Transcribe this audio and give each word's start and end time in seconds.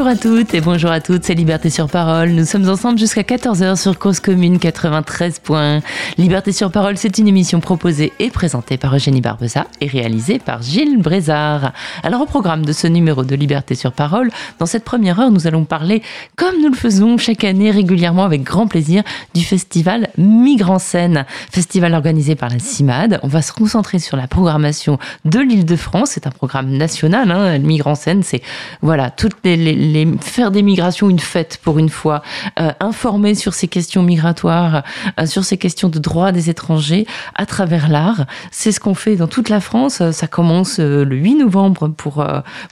Bonjour 0.00 0.12
à 0.12 0.16
toutes 0.16 0.54
et 0.54 0.62
bonjour 0.62 0.90
à 0.90 1.00
toutes, 1.02 1.24
c'est 1.24 1.34
Liberté 1.34 1.68
sur 1.68 1.86
Parole. 1.86 2.30
Nous 2.30 2.46
sommes 2.46 2.66
ensemble 2.70 2.98
jusqu'à 2.98 3.20
14h 3.20 3.76
sur 3.76 3.98
Cause 3.98 4.18
Commune 4.18 4.58
93 4.58 5.40
points. 5.40 5.80
Liberté 6.16 6.52
sur 6.52 6.72
Parole, 6.72 6.96
c'est 6.96 7.18
une 7.18 7.28
émission 7.28 7.60
proposée 7.60 8.10
et 8.18 8.30
présentée 8.30 8.78
par 8.78 8.96
Eugénie 8.96 9.20
Barbeza 9.20 9.66
et 9.82 9.86
réalisée 9.88 10.38
par 10.38 10.62
Gilles 10.62 11.02
Brézard. 11.02 11.74
Alors 12.02 12.22
au 12.22 12.24
programme 12.24 12.64
de 12.64 12.72
ce 12.72 12.86
numéro 12.86 13.24
de 13.24 13.36
Liberté 13.36 13.74
sur 13.74 13.92
Parole, 13.92 14.30
dans 14.58 14.64
cette 14.64 14.84
première 14.84 15.20
heure, 15.20 15.30
nous 15.30 15.46
allons 15.46 15.66
parler, 15.66 16.02
comme 16.34 16.54
nous 16.62 16.70
le 16.70 16.76
faisons 16.76 17.18
chaque 17.18 17.44
année 17.44 17.70
régulièrement 17.70 18.24
avec 18.24 18.42
grand 18.42 18.68
plaisir, 18.68 19.02
du 19.34 19.44
festival 19.44 20.08
Migre 20.16 20.70
en 20.70 20.78
scène, 20.78 21.26
festival 21.50 21.92
organisé 21.92 22.36
par 22.36 22.48
la 22.48 22.58
CIMAD. 22.58 23.20
On 23.22 23.28
va 23.28 23.42
se 23.42 23.52
concentrer 23.52 23.98
sur 23.98 24.16
la 24.16 24.28
programmation 24.28 24.98
de 25.26 25.40
l'Île-de-France. 25.40 26.12
C'est 26.12 26.26
un 26.26 26.30
programme 26.30 26.70
national, 26.70 27.30
hein. 27.30 27.58
Migre 27.58 27.88
en 27.88 27.94
scène, 27.94 28.22
c'est 28.22 28.40
voilà 28.80 29.10
toutes 29.10 29.36
les, 29.44 29.89
faire 30.20 30.50
des 30.50 30.62
migrations 30.62 31.08
une 31.08 31.18
fête 31.18 31.58
pour 31.62 31.78
une 31.78 31.88
fois, 31.88 32.22
euh, 32.58 32.72
informer 32.80 33.34
sur 33.34 33.54
ces 33.54 33.68
questions 33.68 34.02
migratoires, 34.02 34.82
euh, 35.18 35.26
sur 35.26 35.44
ces 35.44 35.56
questions 35.56 35.88
de 35.88 35.98
droits 35.98 36.32
des 36.32 36.50
étrangers 36.50 37.06
à 37.34 37.46
travers 37.46 37.88
l'art. 37.88 38.26
C'est 38.50 38.72
ce 38.72 38.80
qu'on 38.80 38.94
fait 38.94 39.16
dans 39.16 39.28
toute 39.28 39.48
la 39.48 39.60
France. 39.60 40.02
Ça 40.10 40.26
commence 40.26 40.80
euh, 40.80 41.04
le 41.04 41.16
8 41.16 41.36
novembre 41.36 41.88
pour, 41.88 42.24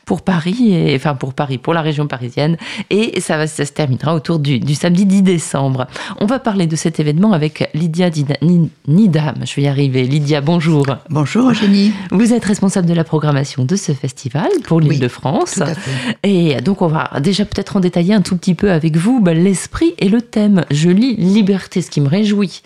pour 0.04 0.22
Paris, 0.22 0.72
et, 0.72 0.96
enfin 0.96 1.14
pour 1.14 1.34
Paris, 1.34 1.58
pour 1.58 1.74
la 1.74 1.82
région 1.82 2.06
parisienne, 2.06 2.56
et 2.90 3.20
ça, 3.20 3.36
va, 3.36 3.46
ça 3.46 3.64
se 3.64 3.72
terminera 3.72 4.14
autour 4.14 4.38
du, 4.38 4.58
du 4.58 4.74
samedi 4.74 5.06
10 5.06 5.22
décembre. 5.22 5.86
On 6.20 6.26
va 6.26 6.38
parler 6.38 6.66
de 6.66 6.76
cet 6.76 7.00
événement 7.00 7.32
avec 7.32 7.70
Lydia 7.74 8.10
Nidam. 8.86 9.34
Je 9.44 9.54
vais 9.54 9.62
y 9.62 9.68
arriver. 9.68 10.04
Lydia, 10.04 10.40
bonjour. 10.40 10.86
Bonjour, 11.10 11.50
Eugénie. 11.50 11.92
Vous 12.10 12.32
êtes 12.32 12.44
responsable 12.44 12.88
de 12.88 12.94
la 12.94 13.04
programmation 13.04 13.64
de 13.64 13.76
ce 13.76 13.92
festival 13.92 14.48
pour 14.64 14.80
l'île 14.80 15.00
de 15.00 15.08
France. 15.08 15.60
Et 16.22 16.56
donc, 16.60 16.82
on 16.82 16.88
on 16.88 16.94
va 17.12 17.20
déjà 17.20 17.44
peut-être 17.44 17.76
en 17.76 17.80
détailler 17.80 18.14
un 18.14 18.22
tout 18.22 18.36
petit 18.36 18.54
peu 18.54 18.70
avec 18.70 18.96
vous 18.96 19.20
bah, 19.20 19.34
l'esprit 19.34 19.94
et 19.98 20.08
le 20.08 20.22
thème. 20.22 20.64
Je 20.70 20.90
lis 20.90 21.16
liberté, 21.16 21.82
ce 21.82 21.90
qui 21.90 22.00
me 22.00 22.08
réjouit. 22.08 22.62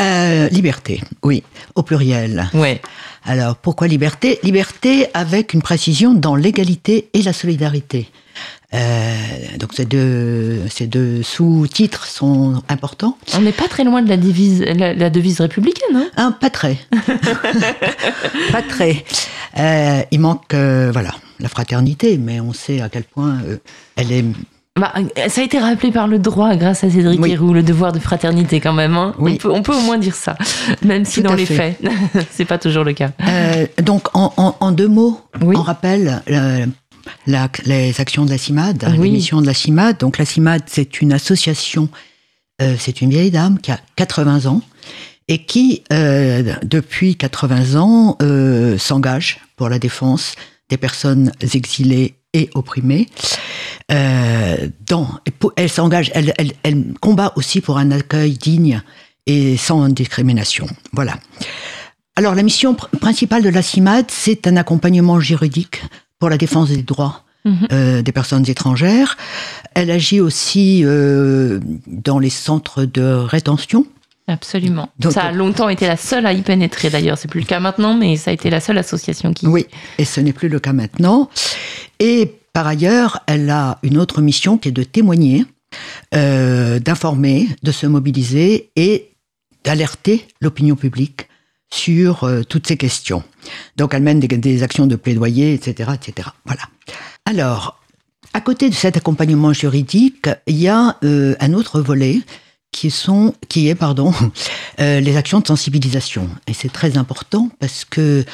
Euh, 0.00 0.48
liberté, 0.48 1.00
oui, 1.22 1.44
au 1.76 1.84
pluriel. 1.84 2.48
Ouais. 2.52 2.80
Alors 3.24 3.56
pourquoi 3.56 3.86
liberté? 3.86 4.40
Liberté 4.42 5.06
avec 5.14 5.54
une 5.54 5.62
précision 5.62 6.14
dans 6.14 6.34
l'égalité 6.34 7.10
et 7.12 7.22
la 7.22 7.32
solidarité. 7.32 8.08
Euh, 8.74 9.14
donc 9.58 9.72
ces 9.72 9.84
deux, 9.84 10.62
ces 10.68 10.86
deux 10.86 11.22
sous-titres 11.22 12.06
sont 12.06 12.62
importants. 12.68 13.16
On 13.36 13.40
n'est 13.40 13.52
pas 13.52 13.68
très 13.68 13.84
loin 13.84 14.02
de 14.02 14.08
la, 14.08 14.16
devise, 14.16 14.62
la, 14.62 15.10
devise 15.10 15.40
républicaine, 15.40 15.96
hein 15.96 16.08
ah, 16.16 16.36
Pas 16.38 16.50
très. 16.50 16.78
pas 18.52 18.62
très. 18.62 19.04
Euh, 19.58 20.02
il 20.10 20.20
manque, 20.20 20.52
voilà, 20.52 21.14
la 21.40 21.48
fraternité, 21.48 22.18
mais 22.18 22.40
on 22.40 22.52
sait 22.52 22.80
à 22.80 22.88
quel 22.88 23.04
point 23.04 23.38
euh, 23.46 23.58
elle 23.96 24.12
est 24.12 24.24
bah, 24.76 24.92
ça 25.28 25.40
a 25.40 25.44
été 25.44 25.60
rappelé 25.60 25.92
par 25.92 26.08
le 26.08 26.18
droit 26.18 26.56
grâce 26.56 26.82
à 26.82 26.90
Cédric 26.90 27.20
oui. 27.20 27.36
le 27.38 27.62
devoir 27.62 27.92
de 27.92 28.00
fraternité 28.00 28.58
quand 28.58 28.72
même. 28.72 28.96
Hein. 28.96 29.14
On, 29.20 29.36
peut, 29.36 29.52
on, 29.52 29.62
peut, 29.62 29.72
au 29.72 29.80
moins 29.82 29.98
dire 29.98 30.16
ça, 30.16 30.36
même 30.82 31.04
si 31.04 31.22
dans 31.22 31.34
les 31.34 31.46
faits, 31.46 31.80
c'est 32.32 32.44
pas 32.44 32.58
toujours 32.58 32.82
le 32.82 32.92
cas. 32.92 33.10
Euh, 33.24 33.66
donc 33.80 34.08
en, 34.14 34.72
deux 34.72 34.88
mots, 34.88 35.20
on 35.40 35.62
rappelle 35.62 36.22
euh, 36.28 36.66
les 37.26 38.00
actions 38.00 38.24
de 38.24 38.30
la 38.30 38.38
CIMAD, 38.38 38.84
les 38.98 39.10
missions 39.10 39.40
de 39.40 39.46
la 39.46 39.54
CIMAD. 39.54 39.98
Donc 39.98 40.18
la 40.18 40.24
CIMAD, 40.24 40.62
c'est 40.66 41.00
une 41.00 41.12
association, 41.12 41.88
c'est 42.58 43.00
une 43.00 43.10
vieille 43.10 43.30
dame 43.30 43.58
qui 43.58 43.70
a 43.70 43.80
80 43.96 44.46
ans 44.46 44.62
et 45.28 45.44
qui, 45.44 45.82
depuis 45.90 47.16
80 47.16 47.80
ans, 47.80 48.18
s'engage 48.78 49.40
pour 49.56 49.68
la 49.68 49.78
défense 49.78 50.34
des 50.68 50.76
personnes 50.76 51.32
exilées 51.40 52.14
et 52.34 52.50
opprimées. 52.54 53.08
Euh, 53.92 54.68
dans, 54.86 55.08
elle 55.56 55.70
s'engage, 55.70 56.10
elle, 56.14 56.32
elle, 56.62 56.94
combat 57.00 57.32
aussi 57.36 57.60
pour 57.60 57.78
un 57.78 57.90
accueil 57.90 58.32
digne 58.32 58.82
et 59.26 59.56
sans 59.56 59.88
discrimination. 59.88 60.66
Voilà. 60.92 61.18
Alors 62.16 62.34
la 62.34 62.42
mission 62.42 62.74
principale 62.74 63.42
de 63.42 63.48
la 63.48 63.62
CIMAD, 63.62 64.06
c'est 64.10 64.46
un 64.46 64.56
accompagnement 64.56 65.20
juridique 65.20 65.82
pour 66.18 66.28
la 66.30 66.38
défense 66.38 66.70
des 66.70 66.82
droits 66.82 67.24
mhm. 67.44 67.68
euh, 67.72 68.02
des 68.02 68.12
personnes 68.12 68.48
étrangères. 68.48 69.16
Elle 69.74 69.90
agit 69.90 70.20
aussi 70.20 70.82
euh, 70.84 71.60
dans 71.86 72.18
les 72.18 72.30
centres 72.30 72.84
de 72.84 73.02
rétention 73.02 73.86
Absolument. 74.26 74.88
ça 75.10 75.24
a 75.24 75.32
longtemps 75.32 75.68
été 75.68 75.86
la 75.86 75.98
seule 75.98 76.24
à 76.24 76.32
y 76.32 76.40
pénétrer 76.40 76.88
d'ailleurs. 76.88 77.18
C'est 77.18 77.28
plus 77.28 77.40
le 77.40 77.46
cas 77.46 77.60
maintenant, 77.60 77.94
mais 77.94 78.16
ça 78.16 78.30
a 78.30 78.34
été 78.34 78.48
la 78.48 78.60
seule 78.60 78.78
association 78.78 79.34
qui. 79.34 79.46
Oui, 79.46 79.66
et 79.98 80.06
ce 80.06 80.20
n'est 80.20 80.32
plus 80.32 80.48
le 80.48 80.58
cas 80.60 80.72
maintenant. 80.72 81.28
Et 82.00 82.34
par 82.54 82.66
ailleurs, 82.66 83.20
elle 83.26 83.50
a 83.50 83.78
une 83.82 83.98
autre 83.98 84.22
mission 84.22 84.56
qui 84.56 84.70
est 84.70 84.72
de 84.72 84.82
témoigner, 84.82 85.44
euh, 86.14 86.78
d'informer, 86.78 87.48
de 87.62 87.70
se 87.70 87.86
mobiliser 87.86 88.70
et 88.76 89.10
d'alerter 89.64 90.26
l'opinion 90.40 90.76
publique 90.76 91.28
sur 91.72 92.24
euh, 92.24 92.42
toutes 92.42 92.66
ces 92.66 92.76
questions. 92.76 93.22
Donc 93.76 93.94
elle 93.94 94.02
mène 94.02 94.20
des, 94.20 94.62
actions 94.62 94.86
de 94.86 94.96
plaidoyer, 94.96 95.54
etc., 95.54 95.90
etc. 95.94 96.28
Voilà. 96.44 96.62
Alors, 97.24 97.80
à 98.32 98.40
côté 98.40 98.68
de 98.68 98.74
cet 98.74 98.96
accompagnement 98.96 99.52
juridique, 99.52 100.28
il 100.46 100.56
y 100.56 100.68
a 100.68 100.96
euh, 101.04 101.34
un 101.40 101.52
autre 101.52 101.80
volet 101.80 102.20
qui 102.72 102.90
sont, 102.90 103.34
qui 103.48 103.68
est 103.68 103.74
pardon, 103.74 104.12
euh, 104.80 105.00
les 105.00 105.16
actions 105.16 105.40
de 105.40 105.46
sensibilisation. 105.46 106.28
Et 106.46 106.54
c'est 106.54 106.72
très 106.72 106.96
important 106.96 107.50
parce 107.60 107.84
que 107.84 108.24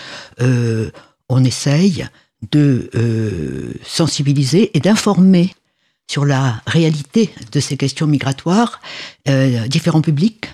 on 1.28 1.44
essaye 1.44 2.06
de 2.50 2.90
sensibiliser 3.84 4.76
et 4.76 4.80
d'informer 4.80 5.54
sur 6.10 6.24
la 6.24 6.60
réalité 6.66 7.30
de 7.52 7.60
ces 7.60 7.76
questions 7.76 8.06
migratoires 8.06 8.80
différents 9.68 10.00
publics, 10.00 10.46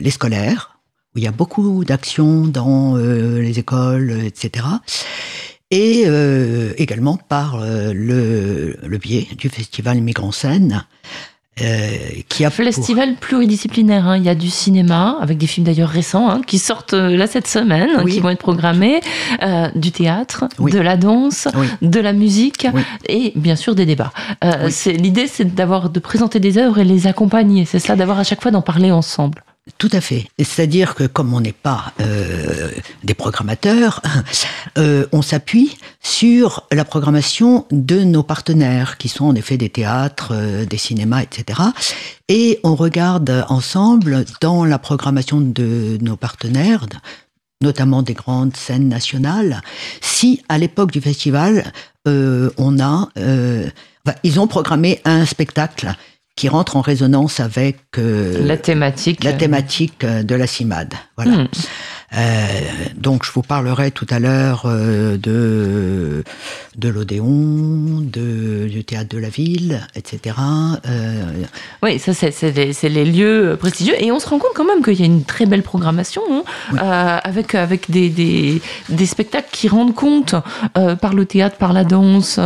les 0.00 0.10
scolaires, 0.10 0.72
où 1.14 1.18
il 1.18 1.24
y 1.24 1.28
a 1.28 1.32
beaucoup 1.32 1.84
d'actions 1.84 2.46
dans 2.46 2.96
les 2.96 3.58
écoles, 3.58 4.12
etc. 4.24 4.66
Et 5.70 6.06
également 6.78 7.16
par 7.16 7.60
le, 7.60 8.76
le 8.82 8.98
biais 8.98 9.28
du 9.36 9.48
festival 9.48 10.00
Migrants 10.00 10.32
Scène, 10.32 10.84
euh, 11.60 11.90
qui 12.30 12.46
a 12.46 12.50
festival 12.50 13.14
pluridisciplinaire. 13.16 14.08
Hein. 14.08 14.16
Il 14.16 14.22
y 14.22 14.30
a 14.30 14.34
du 14.34 14.48
cinéma 14.48 15.18
avec 15.20 15.36
des 15.36 15.46
films 15.46 15.66
d'ailleurs 15.66 15.90
récents 15.90 16.30
hein, 16.30 16.40
qui 16.46 16.58
sortent 16.58 16.94
euh, 16.94 17.14
là 17.14 17.26
cette 17.26 17.46
semaine, 17.46 17.90
qui 18.08 18.20
vont 18.20 18.30
être 18.30 18.38
programmés, 18.38 19.02
euh, 19.42 19.68
du 19.74 19.92
théâtre, 19.92 20.46
de 20.58 20.78
la 20.78 20.96
danse, 20.96 21.48
de 21.82 22.00
la 22.00 22.14
musique 22.14 22.66
et 23.06 23.34
bien 23.36 23.54
sûr 23.54 23.74
des 23.74 23.84
débats. 23.84 24.12
l'idée, 24.86 25.26
c'est 25.26 25.54
d'avoir 25.54 25.90
de 25.90 26.00
présenter 26.00 26.40
des 26.40 26.56
œuvres 26.56 26.78
et 26.78 26.84
les 26.84 27.06
accompagner. 27.06 27.66
C'est 27.66 27.80
ça, 27.80 27.96
d'avoir 27.96 28.18
à 28.18 28.24
chaque 28.24 28.40
fois 28.40 28.50
d'en 28.50 28.62
parler 28.62 28.90
ensemble. 28.90 29.44
Tout 29.78 29.90
à 29.92 30.00
fait. 30.00 30.26
C'est-à-dire 30.38 30.96
que 30.96 31.04
comme 31.04 31.32
on 31.32 31.40
n'est 31.40 31.52
pas 31.52 31.92
euh, 32.00 32.70
des 33.04 33.14
programmateurs, 33.14 34.02
euh, 34.78 35.06
on 35.12 35.22
s'appuie 35.22 35.76
sur 36.00 36.66
la 36.72 36.84
programmation 36.84 37.64
de 37.70 38.00
nos 38.00 38.24
partenaires, 38.24 38.98
qui 38.98 39.08
sont 39.08 39.26
en 39.26 39.36
effet 39.36 39.56
des 39.56 39.70
théâtres, 39.70 40.32
euh, 40.32 40.64
des 40.64 40.78
cinémas, 40.78 41.22
etc. 41.22 41.60
Et 42.28 42.58
on 42.64 42.74
regarde 42.74 43.44
ensemble 43.48 44.24
dans 44.40 44.64
la 44.64 44.80
programmation 44.80 45.40
de 45.40 45.96
nos 46.00 46.16
partenaires, 46.16 46.86
notamment 47.60 48.02
des 48.02 48.14
grandes 48.14 48.56
scènes 48.56 48.88
nationales, 48.88 49.62
si 50.00 50.42
à 50.48 50.58
l'époque 50.58 50.90
du 50.90 51.00
festival, 51.00 51.72
on 52.04 52.80
a... 52.80 53.08
ils 54.24 54.40
ont 54.40 54.48
programmé 54.48 55.00
un 55.04 55.24
spectacle 55.24 55.94
qui 56.42 56.48
rentre 56.48 56.76
en 56.76 56.80
résonance 56.80 57.38
avec 57.38 57.76
euh, 57.98 58.44
la 58.44 58.56
thématique, 58.56 59.22
la 59.22 59.32
thématique 59.32 60.02
euh, 60.02 60.24
de 60.24 60.34
la 60.34 60.48
CIMAD. 60.48 60.92
Voilà. 61.16 61.44
Hmm. 61.44 61.48
Euh, 62.16 62.46
donc, 62.96 63.24
je 63.24 63.32
vous 63.32 63.42
parlerai 63.42 63.90
tout 63.90 64.06
à 64.10 64.18
l'heure 64.18 64.64
euh, 64.66 65.16
de, 65.16 66.24
de 66.76 66.88
l'Odéon, 66.88 68.00
du 68.00 68.84
théâtre 68.84 69.08
de 69.08 69.18
la 69.18 69.28
ville, 69.28 69.80
etc. 69.94 70.36
Euh, 70.86 71.22
oui, 71.82 71.98
ça, 71.98 72.12
c'est 72.12 72.32
les, 72.54 72.72
les, 72.88 73.04
lieux 73.04 73.56
prestigieux. 73.58 73.94
Et 73.98 74.12
on 74.12 74.18
se 74.18 74.28
rend 74.28 74.38
compte 74.38 74.52
quand 74.54 74.64
même 74.64 74.82
qu'il 74.82 75.00
y 75.00 75.02
a 75.02 75.06
une 75.06 75.24
très 75.24 75.46
belle 75.46 75.62
programmation, 75.62 76.22
hein, 76.76 77.20
avec, 77.24 77.54
avec 77.54 77.90
des, 77.90 78.10
des, 78.10 78.60
des, 78.88 79.06
spectacles 79.06 79.48
qui 79.50 79.68
rendent 79.68 79.94
compte, 79.94 80.34
par 81.00 81.14
le 81.14 81.24
théâtre, 81.24 81.56
par 81.56 81.72
la 81.72 81.84
danse, 81.84 82.38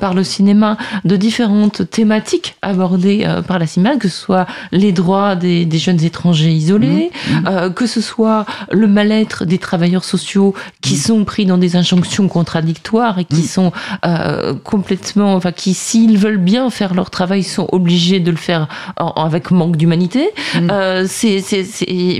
par 0.00 0.14
le 0.14 0.24
cinéma, 0.24 0.76
de 1.04 1.16
différentes 1.16 1.90
thématiques 1.90 2.56
abordées 2.62 3.26
par 3.46 3.58
la 3.58 3.66
CIMAD, 3.66 3.98
que 3.98 4.08
ce 4.08 4.18
soit 4.18 4.46
les 4.72 4.92
droits 4.92 5.36
des, 5.36 5.64
des 5.64 5.78
jeunes 5.78 6.02
étrangers 6.02 6.50
isolés, 6.50 7.10
mmh, 7.10 7.66
mmh. 7.66 7.74
que 7.74 7.86
ce 7.86 8.00
soit 8.00 8.46
le 8.70 8.86
mal 8.86 9.07
être 9.10 9.44
des 9.44 9.58
travailleurs 9.58 10.04
sociaux 10.04 10.54
qui 10.80 10.96
sont 10.96 11.24
pris 11.24 11.46
dans 11.46 11.58
des 11.58 11.76
injonctions 11.76 12.28
contradictoires 12.28 13.18
et 13.18 13.24
qui 13.24 13.42
sont 13.42 13.72
euh, 14.04 14.54
complètement, 14.54 15.34
enfin, 15.34 15.52
qui 15.52 15.74
s'ils 15.74 16.18
veulent 16.18 16.38
bien 16.38 16.70
faire 16.70 16.94
leur 16.94 17.10
travail, 17.10 17.42
sont 17.42 17.68
obligés 17.72 18.20
de 18.20 18.30
le 18.30 18.36
faire 18.36 18.68
avec 18.96 19.50
manque 19.50 19.76
d'humanité. 19.76 20.30
Euh, 20.70 21.06
c'est, 21.08 21.42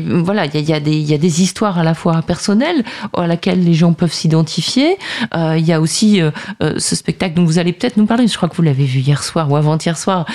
voilà, 0.06 0.46
il 0.46 0.68
y 0.68 0.72
a, 0.72 0.80
des, 0.80 0.98
y 0.98 1.14
a 1.14 1.18
des 1.18 1.42
histoires 1.42 1.78
à 1.78 1.84
la 1.84 1.94
fois 1.94 2.22
personnelles 2.22 2.84
à 3.16 3.26
laquelle 3.26 3.64
les 3.64 3.74
gens 3.74 3.92
peuvent 3.92 4.12
s'identifier. 4.12 4.96
Euh, 5.34 5.56
il 5.58 5.66
y 5.66 5.72
a 5.72 5.80
aussi 5.80 6.20
ce 6.60 6.96
spectacle 6.96 7.34
dont 7.34 7.44
vous 7.44 7.58
allez 7.58 7.72
peut-être 7.72 7.96
nous 7.96 8.06
parler. 8.06 8.26
Je 8.26 8.36
crois 8.36 8.48
que 8.48 8.56
vous 8.56 8.62
l'avez 8.62 8.84
vu 8.84 9.00
hier 9.00 9.22
soir 9.22 9.50
ou 9.50 9.56
avant-hier 9.56 9.96
soir. 9.96 10.26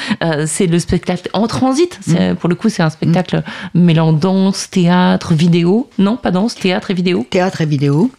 c'est 0.45 0.67
le 0.67 0.79
spectacle 0.79 1.29
en 1.33 1.47
transit. 1.47 1.99
Pour 2.39 2.49
le 2.49 2.55
coup, 2.55 2.69
c'est 2.69 2.83
un 2.83 2.89
spectacle 2.89 3.43
mêlant 3.73 4.13
danse, 4.13 4.69
théâtre, 4.69 5.33
vidéo. 5.33 5.89
Non, 5.97 6.17
pas 6.17 6.31
danse, 6.31 6.42
théâtre 6.49 6.91
et 6.91 6.93
vidéo. 6.93 7.25
Théâtre 7.29 7.61
et 7.61 7.65
vidéo. 7.65 8.11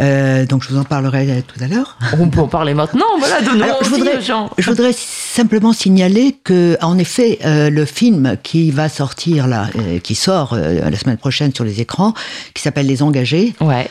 Euh, 0.00 0.46
donc 0.46 0.62
je 0.62 0.70
vous 0.70 0.78
en 0.78 0.84
parlerai 0.84 1.42
tout 1.46 1.62
à 1.62 1.68
l'heure. 1.68 1.98
On 2.18 2.28
peut 2.28 2.40
en 2.40 2.48
parler 2.48 2.74
maintenant, 2.74 3.06
voilà, 3.18 3.40
je 3.42 3.88
voudrais, 3.88 4.20
Je 4.58 4.70
voudrais 4.70 4.92
simplement 4.94 5.72
signaler 5.72 6.36
que, 6.44 6.78
en 6.80 6.98
effet, 6.98 7.38
euh, 7.44 7.70
le 7.70 7.84
film 7.84 8.36
qui 8.42 8.70
va 8.70 8.88
sortir 8.88 9.46
là, 9.46 9.68
euh, 9.76 9.98
qui 9.98 10.14
sort 10.14 10.54
la 10.56 10.96
semaine 10.96 11.18
prochaine 11.18 11.54
sur 11.54 11.64
les 11.64 11.80
écrans, 11.80 12.14
qui 12.54 12.62
s'appelle 12.62 12.86
Les 12.86 13.02
Engagés, 13.02 13.54
ouais. 13.60 13.88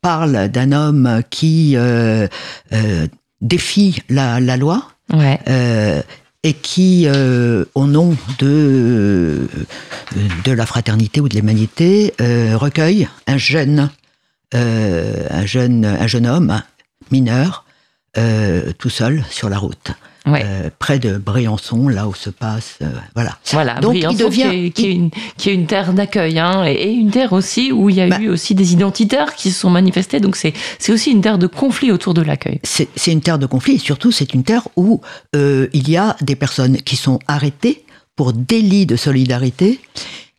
parle 0.00 0.48
d'un 0.48 0.72
homme 0.72 1.22
qui 1.30 1.76
défie 3.40 4.02
la, 4.08 4.40
la 4.40 4.56
loi. 4.56 4.82
Ouais 5.12 5.38
et 6.44 6.52
qui, 6.52 7.06
euh, 7.06 7.64
au 7.74 7.86
nom 7.86 8.16
de, 8.38 9.48
la 10.46 10.66
fraternité 10.66 11.20
ou 11.20 11.28
de 11.28 11.34
l'humanité, 11.34 12.14
euh, 12.20 12.56
recueille 12.56 13.08
euh, 13.26 13.32
un 15.30 15.46
jeune 15.46 16.26
homme 16.26 16.62
mineur, 17.10 17.64
tout 18.78 18.90
seul 18.90 19.24
sur 19.30 19.48
la 19.48 19.58
route. 19.58 19.90
Euh, 20.26 20.70
près 20.78 20.98
de 20.98 21.18
Briançon, 21.18 21.88
là 21.88 22.08
où 22.08 22.14
se 22.14 22.30
passe, 22.30 22.78
euh, 22.80 22.86
voilà. 23.14 23.38
Voilà, 23.52 23.74
Donc 23.74 23.92
Briançon, 23.92 24.16
il 24.16 24.24
devient, 24.24 24.72
qui, 24.72 24.86
est, 24.86 24.92
une, 24.92 25.10
qui, 25.36 25.50
est, 25.50 25.54
une, 25.54 25.66
terre 25.66 25.92
d'accueil, 25.92 26.38
hein, 26.38 26.64
et, 26.64 26.92
une 26.92 27.10
terre 27.10 27.34
aussi 27.34 27.72
où 27.72 27.90
il 27.90 27.96
y 27.96 28.00
a 28.00 28.08
bah 28.08 28.18
eu 28.20 28.30
aussi 28.30 28.54
des 28.54 28.72
identitaires 28.72 29.34
qui 29.34 29.50
se 29.50 29.60
sont 29.60 29.68
manifestés. 29.68 30.20
Donc 30.20 30.36
c'est 30.36 30.54
aussi 30.88 31.10
une 31.10 31.20
terre 31.20 31.36
de 31.36 31.46
conflit 31.46 31.92
autour 31.92 32.14
de 32.14 32.22
l'accueil. 32.22 32.58
C'est 32.62 32.88
une 33.12 33.20
terre 33.20 33.38
de 33.38 33.44
conflit, 33.44 33.74
et 33.74 33.78
surtout 33.78 34.12
c'est 34.12 34.32
une 34.32 34.44
terre 34.44 34.66
où 34.76 35.02
euh, 35.36 35.68
il 35.74 35.90
y 35.90 35.98
a 35.98 36.16
des 36.22 36.36
personnes 36.36 36.78
qui 36.78 36.96
sont 36.96 37.18
arrêtées 37.28 37.84
pour 38.16 38.32
délit 38.32 38.86
de 38.86 38.96
solidarité 38.96 39.78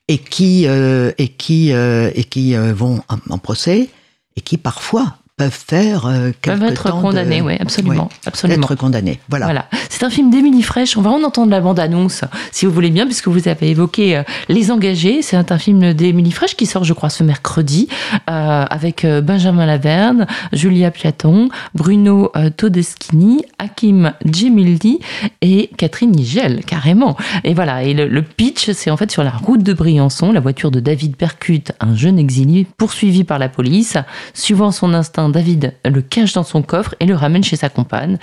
et 0.07 0.17
qui 0.17 0.65
et 0.65 1.27
qui 1.27 1.71
et 1.71 2.23
qui 2.23 2.55
vont 2.55 3.01
en 3.29 3.37
procès 3.37 3.89
et 4.35 4.41
qui 4.41 4.57
parfois 4.57 5.17
peuvent 5.37 5.51
faire 5.51 6.05
euh, 6.05 6.31
peuvent 6.41 6.63
être 6.63 6.91
condamnés, 6.91 7.41
oui, 7.41 7.57
absolument, 7.59 8.09
absolument. 8.25 8.67
Être 8.67 8.75
condamnés, 8.75 9.19
voilà. 9.27 9.45
voilà. 9.45 9.65
C'est 9.89 10.03
un 10.03 10.09
film 10.09 10.29
d'Émilie 10.29 10.61
Fraîche. 10.61 10.95
On 10.95 11.01
va 11.01 11.09
en 11.09 11.23
entendre 11.23 11.51
la 11.51 11.59
bande-annonce, 11.59 12.21
si 12.51 12.65
vous 12.65 12.71
voulez 12.71 12.89
bien, 12.89 13.05
puisque 13.05 13.27
vous 13.27 13.47
avez 13.49 13.69
évoqué 13.69 14.15
euh, 14.15 14.23
Les 14.47 14.71
Engagés. 14.71 15.21
C'est 15.21 15.51
un 15.51 15.57
film 15.57 15.93
d'Émilie 15.93 16.31
Fraîche 16.31 16.55
qui 16.55 16.65
sort, 16.65 16.85
je 16.85 16.93
crois, 16.93 17.09
ce 17.09 17.23
mercredi, 17.23 17.89
euh, 18.29 18.65
avec 18.69 19.03
euh, 19.03 19.19
Benjamin 19.19 19.65
Laverne, 19.65 20.25
Julia 20.53 20.89
Piaton, 20.89 21.49
Bruno 21.73 22.31
Todeschini, 22.55 23.43
Hakim 23.59 24.13
Djemildi 24.23 24.99
et 25.41 25.69
Catherine 25.77 26.11
Nigel, 26.11 26.63
carrément. 26.65 27.17
Et 27.43 27.53
voilà. 27.53 27.83
Et 27.83 27.93
le, 27.93 28.07
le 28.07 28.21
pitch, 28.21 28.71
c'est 28.71 28.89
en 28.89 28.97
fait 28.97 29.11
sur 29.11 29.23
la 29.23 29.31
route 29.31 29.63
de 29.63 29.73
Briançon, 29.73 30.31
la 30.31 30.39
voiture 30.39 30.71
de 30.71 30.79
David 30.79 31.17
percute 31.17 31.73
un 31.81 31.95
jeune 31.95 32.19
exilé 32.19 32.65
poursuivi 32.77 33.25
par 33.25 33.37
la 33.37 33.49
police. 33.49 33.97
Suivant 34.33 34.71
son 34.71 34.93
instinct 34.93 35.24
David 35.29 35.73
le 35.85 36.01
cache 36.01 36.33
dans 36.33 36.43
son 36.43 36.61
coffre 36.61 36.95
et 36.99 37.05
le 37.05 37.15
ramène 37.15 37.43
chez 37.43 37.55
sa 37.55 37.69
compagne, 37.69 38.17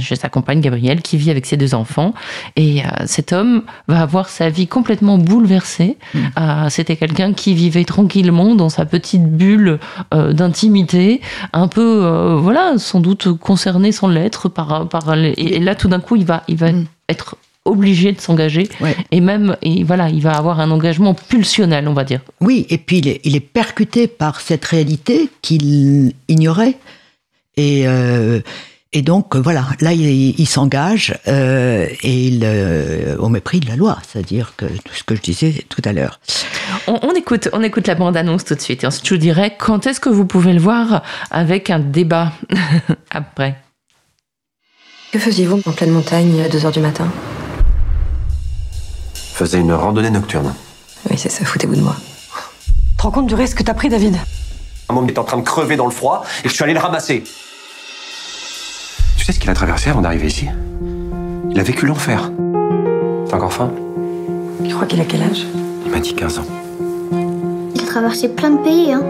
chez 0.00 0.16
sa 0.16 0.28
compagne 0.28 0.60
Gabrielle, 0.60 1.02
qui 1.02 1.16
vit 1.16 1.30
avec 1.30 1.46
ses 1.46 1.56
deux 1.56 1.74
enfants. 1.74 2.14
Et 2.56 2.82
euh, 2.82 2.88
cet 3.06 3.32
homme 3.32 3.62
va 3.88 4.00
avoir 4.02 4.28
sa 4.28 4.48
vie 4.48 4.66
complètement 4.66 5.18
bouleversée. 5.18 5.98
Hmm. 6.14 6.18
Euh, 6.38 6.68
c'était 6.68 6.96
quelqu'un 6.96 7.32
qui 7.32 7.54
vivait 7.54 7.84
tranquillement 7.84 8.54
dans 8.54 8.68
sa 8.68 8.84
petite 8.84 9.24
bulle 9.24 9.78
euh, 10.14 10.32
d'intimité, 10.32 11.20
un 11.52 11.68
peu, 11.68 12.36
voilà, 12.40 12.74
sans 12.78 13.00
doute 13.00 13.32
concerné 13.32 13.92
sans 13.92 14.08
l'être 14.08 14.48
par, 14.48 14.88
par 14.88 15.14
et, 15.14 15.58
là 15.58 15.74
tout 15.74 15.88
d'un 15.88 16.00
coup 16.00 16.16
il 16.16 16.24
va, 16.24 16.42
il 16.48 16.56
va 16.56 16.72
hmm. 16.72 16.86
être 17.08 17.36
obligé 17.64 18.12
de 18.12 18.20
s'engager. 18.20 18.68
Et 19.10 19.20
même 19.20 19.56
et 19.62 19.84
voilà 19.84 20.08
il 20.08 20.20
va 20.20 20.32
avoir 20.32 20.60
un 20.60 20.70
engagement 20.70 21.14
pulsionnel 21.14 21.88
on 21.88 21.94
va 21.94 22.04
dire. 22.04 22.20
Oui 22.40 22.66
et 22.70 22.78
puis 22.78 22.98
il 22.98 23.08
est, 23.08 23.20
il 23.24 23.36
est 23.36 23.40
percuté 23.40 24.06
par 24.06 24.40
cette 24.40 24.64
réalité 24.64 25.28
qu'il 25.42 26.12
ignorait. 26.28 26.76
Et 27.56 27.86
euh, 27.86 28.40
et 28.94 29.00
donc 29.00 29.36
voilà, 29.36 29.68
là 29.80 29.94
il, 29.94 30.46
s'engage 30.46 31.18
euh, 31.26 31.86
et 32.02 32.26
il, 32.26 32.42
euh, 32.44 33.16
au 33.16 33.30
mépris 33.30 33.58
de 33.58 33.66
la 33.66 33.74
loi, 33.74 33.96
c'est-à-dire 34.06 34.52
que 34.54 34.66
tout 34.66 34.94
ce 34.94 35.02
que 35.02 35.14
je 35.16 35.22
disais 35.22 35.64
tout 35.70 35.80
à 35.86 35.94
l'heure. 35.94 36.20
On, 36.86 37.14
écoute, 37.14 37.48
on 37.54 37.62
écoute 37.62 37.86
la 37.86 37.94
bande 37.94 38.18
annonce 38.18 38.44
tout 38.44 38.54
de 38.54 38.60
suite 38.60 38.84
et 38.84 38.86
ensuite 38.86 39.06
je 39.06 39.14
vous 39.14 39.20
dirai 39.20 39.54
quand 39.58 39.86
est-ce 39.86 39.98
que 39.98 40.10
vous 40.10 40.26
pouvez 40.26 40.52
le 40.52 40.60
voir 40.60 41.02
avec 41.30 41.70
un 41.70 41.78
débat 41.78 42.32
après. 43.10 43.56
Que 45.10 45.18
faisiez-vous 45.18 45.62
en 45.64 45.72
pleine 45.72 45.90
montagne 45.90 46.42
à 46.42 46.50
2 46.50 46.66
heures 46.66 46.72
du 46.72 46.80
matin? 46.80 47.10
Faisais 49.32 49.58
une 49.58 49.72
randonnée 49.72 50.10
nocturne. 50.10 50.54
Oui, 51.10 51.18
c'est 51.18 51.30
ça, 51.30 51.44
foutez-vous 51.44 51.76
de 51.76 51.80
moi. 51.80 51.96
Tu 51.96 52.96
te 52.96 53.02
rends 53.02 53.10
compte 53.10 53.26
du 53.26 53.34
risque 53.34 53.58
que 53.58 53.62
t'as 53.62 53.74
pris, 53.74 53.88
David? 53.88 54.16
Un 54.88 54.96
homme 54.96 55.08
est 55.08 55.18
en 55.18 55.24
train 55.24 55.38
de 55.38 55.42
crever 55.42 55.76
dans 55.76 55.86
le 55.86 55.90
froid 55.90 56.24
et 56.44 56.48
je 56.48 56.54
suis 56.54 56.62
allé 56.62 56.74
le 56.74 56.78
ramasser. 56.78 57.24
Tu 59.16 59.24
sais 59.24 59.32
ce 59.32 59.40
qu'il 59.40 59.50
a 59.50 59.54
traversé 59.54 59.90
avant 59.90 60.00
d'arriver 60.00 60.26
ici? 60.28 60.48
Il 61.50 61.58
a 61.58 61.62
vécu 61.62 61.86
l'enfer. 61.86 62.30
T'as 63.28 63.36
encore 63.36 63.52
faim? 63.52 63.70
Tu 64.64 64.74
crois 64.74 64.86
qu'il 64.86 65.00
a 65.00 65.04
quel 65.04 65.22
âge? 65.22 65.46
Il 65.84 65.90
m'a 65.90 65.98
dit 65.98 66.14
15 66.14 66.38
ans. 66.38 66.46
Il 67.74 67.80
a 67.82 67.86
traversé 67.86 68.28
plein 68.28 68.50
de 68.50 68.58
pays, 68.62 68.92
hein 68.92 69.02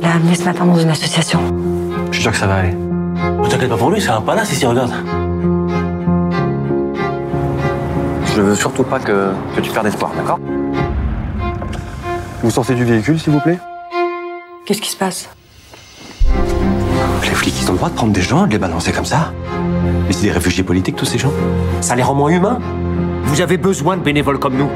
Il 0.00 0.04
a 0.04 0.14
amené 0.14 0.34
ce 0.34 0.44
matin 0.44 0.64
dans 0.64 0.78
une 0.78 0.90
association. 0.90 1.40
Je 2.08 2.14
suis 2.14 2.22
sûr 2.22 2.32
que 2.32 2.38
ça 2.38 2.46
va 2.46 2.56
aller. 2.56 2.74
Ne 2.74 3.48
t'inquiète 3.48 3.68
pas 3.68 3.76
pour 3.76 3.90
lui, 3.90 4.00
c'est 4.00 4.08
un 4.10 4.20
palace 4.20 4.52
ici, 4.52 4.66
regarde. 4.66 4.92
Je 8.34 8.40
veux 8.40 8.54
surtout 8.54 8.82
pas 8.82 8.98
que, 8.98 9.32
que 9.54 9.60
tu 9.60 9.70
perdes 9.70 9.86
espoir, 9.86 10.12
d'accord? 10.16 10.38
Vous 12.42 12.50
sortez 12.50 12.74
du 12.74 12.84
véhicule, 12.84 13.20
s'il 13.20 13.32
vous 13.32 13.40
plaît? 13.40 13.58
Qu'est-ce 14.64 14.80
qui 14.80 14.88
se 14.90 14.96
passe? 14.96 15.28
Les 17.22 17.28
flics, 17.34 17.54
ils 17.60 17.68
ont 17.68 17.72
le 17.72 17.78
droit 17.78 17.90
de 17.90 17.94
prendre 17.94 18.12
des 18.12 18.22
gens 18.22 18.44
et 18.44 18.48
de 18.48 18.52
les 18.52 18.58
balancer 18.58 18.92
comme 18.92 19.04
ça? 19.04 19.32
Mais 20.06 20.12
c'est 20.12 20.22
des 20.22 20.32
réfugiés 20.32 20.64
politiques, 20.64 20.96
tous 20.96 21.04
ces 21.04 21.18
gens 21.18 21.32
Ça 21.80 21.94
les 21.94 22.02
rend 22.02 22.14
moins 22.14 22.30
humains? 22.30 22.58
Vous 23.24 23.40
avez 23.40 23.58
besoin 23.58 23.96
de 23.96 24.02
bénévoles 24.02 24.38
comme 24.38 24.56
nous 24.56 24.70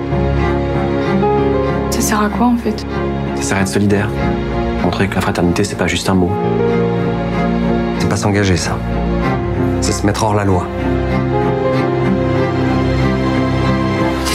Ça 1.90 2.00
sert 2.00 2.22
à 2.22 2.28
quoi, 2.28 2.46
en 2.46 2.56
fait? 2.56 2.84
Ça 3.36 3.42
sert 3.42 3.58
à 3.58 3.60
être 3.62 3.68
solidaire. 3.68 4.08
Montrer 4.82 5.08
que 5.08 5.14
la 5.14 5.22
fraternité, 5.22 5.64
c'est 5.64 5.76
pas 5.76 5.86
juste 5.86 6.08
un 6.10 6.14
mot. 6.14 6.30
C'est 7.98 8.08
pas 8.08 8.16
s'engager, 8.16 8.56
ça. 8.56 8.76
C'est 9.80 9.92
se 9.92 10.04
mettre 10.04 10.25
hors 10.25 10.34
la 10.34 10.44
loi. 10.44 10.66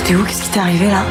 Qu'est-ce 0.05 0.43
qui 0.43 0.49
t'est 0.49 0.59
arrivé 0.59 0.87
là? 0.87 1.03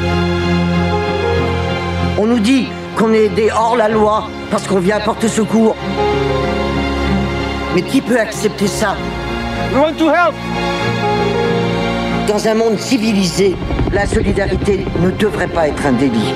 On 2.19 2.27
nous 2.27 2.39
dit 2.39 2.69
qu'on 2.97 3.13
est 3.13 3.29
des 3.29 3.51
hors-la-loi 3.51 4.25
parce 4.51 4.67
qu'on 4.67 4.79
vient 4.79 5.01
porter 5.01 5.29
secours. 5.29 5.77
Mais 7.75 7.83
qui 7.83 8.01
peut 8.01 8.19
accepter 8.19 8.67
ça? 8.67 8.97
Dans 12.29 12.49
un 12.49 12.55
monde 12.55 12.79
civilisé, 12.79 13.57
la 13.93 14.07
solidarité 14.07 14.85
ne 15.01 15.11
devrait 15.11 15.49
pas 15.49 15.69
être 15.69 15.87
un 15.87 15.93
délit. 15.93 16.35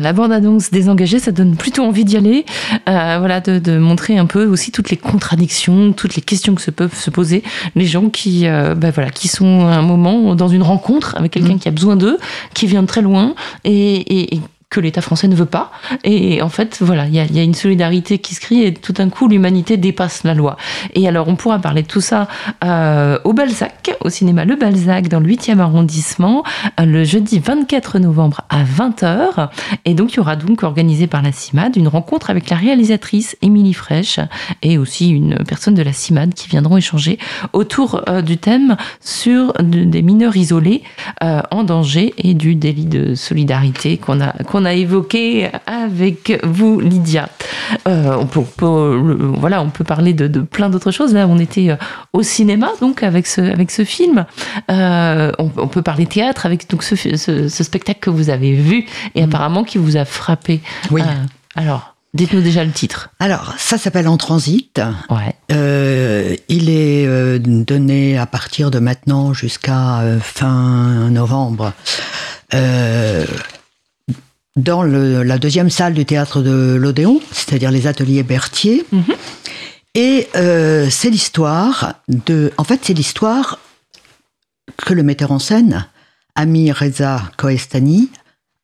La 0.00 0.12
bande-annonce 0.12 0.70
désengagée, 0.70 1.18
ça 1.18 1.32
donne 1.32 1.56
plutôt 1.56 1.84
envie 1.84 2.04
d'y 2.04 2.16
aller. 2.16 2.44
Euh, 2.88 3.16
voilà, 3.18 3.40
de, 3.40 3.78
montrer 3.78 4.18
un 4.18 4.26
peu 4.26 4.46
aussi 4.46 4.72
toutes 4.72 4.90
les 4.90 4.96
contradictions, 4.96 5.92
toutes 5.92 6.16
les 6.16 6.22
questions 6.22 6.54
que 6.54 6.62
se 6.62 6.70
peuvent 6.70 6.94
se 6.94 7.10
poser 7.10 7.42
les 7.74 7.86
gens 7.86 8.08
qui, 8.08 8.46
euh, 8.46 8.74
ben 8.74 8.90
voilà, 8.90 9.10
qui 9.10 9.28
sont 9.28 9.66
à 9.66 9.74
un 9.76 9.82
moment 9.82 10.34
dans 10.34 10.48
une 10.48 10.62
rencontre 10.62 11.16
avec 11.16 11.32
quelqu'un 11.32 11.54
mmh. 11.54 11.58
qui 11.58 11.68
a 11.68 11.72
besoin 11.72 11.96
d'eux, 11.96 12.18
qui 12.54 12.66
vient 12.66 12.82
de 12.82 12.86
très 12.86 13.02
loin 13.02 13.34
et, 13.64 14.34
et 14.34 14.40
que 14.70 14.78
l'État 14.78 15.00
français 15.00 15.26
ne 15.26 15.34
veut 15.34 15.46
pas. 15.46 15.72
Et 16.04 16.40
en 16.42 16.48
fait, 16.48 16.78
voilà, 16.80 17.06
il 17.06 17.14
y 17.14 17.40
a, 17.40 17.42
une 17.42 17.54
solidarité 17.54 18.18
qui 18.18 18.36
se 18.36 18.40
crée 18.40 18.66
et 18.66 18.72
tout 18.72 18.92
d'un 18.92 19.10
coup, 19.10 19.26
l'humanité 19.26 19.76
dépasse 19.76 20.22
la 20.22 20.32
loi. 20.32 20.56
Et 20.94 21.08
alors, 21.08 21.26
on 21.26 21.34
pourra 21.34 21.58
parler 21.58 21.82
de 21.82 21.88
tout 21.88 22.00
ça 22.00 22.28
euh, 22.64 23.18
au 23.24 23.32
Balzac, 23.32 23.96
au 24.04 24.10
cinéma 24.10 24.44
Le 24.44 24.54
Balzac, 24.54 25.08
dans 25.08 25.18
le 25.18 25.26
8e 25.26 25.58
arrondissement, 25.58 26.44
euh, 26.78 26.84
le 26.84 27.02
jeudi 27.02 27.40
24 27.40 27.98
novembre 27.98 28.42
à 28.48 28.62
20h. 28.62 29.48
Et 29.86 29.94
donc, 29.94 30.12
il 30.12 30.18
y 30.18 30.20
aura 30.20 30.36
donc 30.36 30.62
organisé 30.62 31.08
par 31.08 31.22
la 31.22 31.32
CIMAD 31.32 31.76
une 31.76 31.88
rencontre 31.88 32.30
avec 32.30 32.48
la 32.48 32.56
réalisatrice 32.56 33.36
Émilie 33.42 33.74
Fraîche 33.74 34.20
et 34.62 34.78
aussi 34.78 35.10
une 35.10 35.34
personne 35.48 35.74
de 35.74 35.82
la 35.82 35.92
CIMAD 35.92 36.32
qui 36.32 36.48
viendront 36.48 36.76
échanger 36.76 37.18
autour 37.52 38.02
euh, 38.08 38.22
du 38.22 38.38
thème 38.38 38.76
sur 39.00 39.52
de, 39.54 39.82
des 39.82 40.02
mineurs 40.02 40.36
isolés 40.36 40.82
en 41.20 41.64
danger 41.64 42.14
et 42.18 42.34
du 42.34 42.54
délit 42.54 42.86
de 42.86 43.14
solidarité 43.14 43.98
qu'on 43.98 44.20
a, 44.20 44.32
a 44.64 44.72
évoqué 44.72 45.50
avec 45.66 46.40
vous, 46.44 46.80
Lydia. 46.80 47.28
Euh, 47.86 48.16
on, 48.18 48.26
peut, 48.26 48.40
on 48.40 48.44
peut, 48.44 49.18
voilà, 49.38 49.62
on 49.62 49.70
peut 49.70 49.84
parler 49.84 50.12
de, 50.12 50.26
de 50.26 50.40
plein 50.40 50.70
d'autres 50.70 50.90
choses. 50.90 51.14
Là, 51.14 51.26
on 51.28 51.38
était 51.38 51.70
euh, 51.70 51.76
au 52.12 52.22
cinéma, 52.22 52.70
donc, 52.80 53.02
avec 53.02 53.26
ce, 53.26 53.40
avec 53.40 53.70
ce 53.70 53.84
film. 53.84 54.26
Euh, 54.70 55.32
on, 55.38 55.50
on, 55.56 55.68
peut 55.68 55.82
parler 55.82 56.06
théâtre 56.06 56.46
avec 56.46 56.68
donc, 56.68 56.82
ce, 56.82 56.96
ce, 56.96 57.48
ce, 57.48 57.64
spectacle 57.64 58.00
que 58.00 58.10
vous 58.10 58.30
avez 58.30 58.52
vu 58.52 58.86
et 59.14 59.22
mmh. 59.22 59.24
apparemment 59.24 59.64
qui 59.64 59.78
vous 59.78 59.96
a 59.96 60.04
frappé. 60.04 60.60
Oui. 60.90 61.02
alors 61.54 61.94
Dites-nous 62.12 62.40
déjà 62.40 62.64
le 62.64 62.72
titre. 62.72 63.10
Alors, 63.20 63.54
ça 63.56 63.78
s'appelle 63.78 64.08
En 64.08 64.16
Transit. 64.16 64.80
Ouais. 65.10 65.36
Euh, 65.52 66.34
il 66.48 66.68
est 66.68 67.06
euh, 67.06 67.38
donné 67.38 68.18
à 68.18 68.26
partir 68.26 68.72
de 68.72 68.80
maintenant 68.80 69.32
jusqu'à 69.32 70.00
euh, 70.00 70.18
fin 70.18 71.08
novembre 71.10 71.72
dans 74.60 74.82
le, 74.82 75.22
la 75.22 75.38
deuxième 75.38 75.70
salle 75.70 75.94
du 75.94 76.04
théâtre 76.04 76.42
de 76.42 76.76
l'Odéon, 76.78 77.20
c'est-à-dire 77.32 77.70
les 77.70 77.86
ateliers 77.86 78.22
Berthier. 78.22 78.84
-hmm. 78.92 79.16
Et 79.94 80.28
euh, 80.36 80.88
c'est 80.90 81.10
l'histoire 81.10 81.94
de. 82.08 82.52
En 82.56 82.64
fait, 82.64 82.80
c'est 82.84 82.94
l'histoire 82.94 83.58
que 84.76 84.94
le 84.94 85.02
metteur 85.02 85.32
en 85.32 85.40
scène, 85.40 85.86
Ami 86.36 86.70
Reza 86.70 87.22
Koestani, 87.36 88.08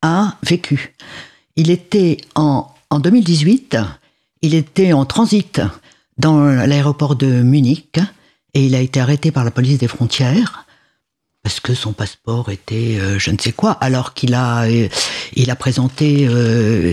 a 0.02 0.36
vécu. 0.42 0.94
Il 1.56 1.70
était 1.70 2.18
en 2.36 2.68
en 2.90 3.00
2018, 3.00 3.78
il 4.42 4.54
était 4.54 4.92
en 4.92 5.04
transit 5.04 5.60
dans 6.18 6.40
l'aéroport 6.40 7.16
de 7.16 7.42
Munich 7.42 7.98
et 8.54 8.64
il 8.64 8.74
a 8.74 8.80
été 8.80 9.00
arrêté 9.00 9.30
par 9.30 9.44
la 9.44 9.50
police 9.50 9.78
des 9.78 9.88
frontières 9.88 10.65
parce 11.46 11.60
que 11.60 11.74
son 11.74 11.92
passeport 11.92 12.50
était 12.50 12.98
euh, 12.98 13.20
je 13.20 13.30
ne 13.30 13.38
sais 13.38 13.52
quoi, 13.52 13.70
alors 13.70 14.14
qu'il 14.14 14.34
a, 14.34 14.64
euh, 14.64 14.88
il 15.36 15.48
a 15.52 15.54
présenté 15.54 16.26
euh, 16.28 16.92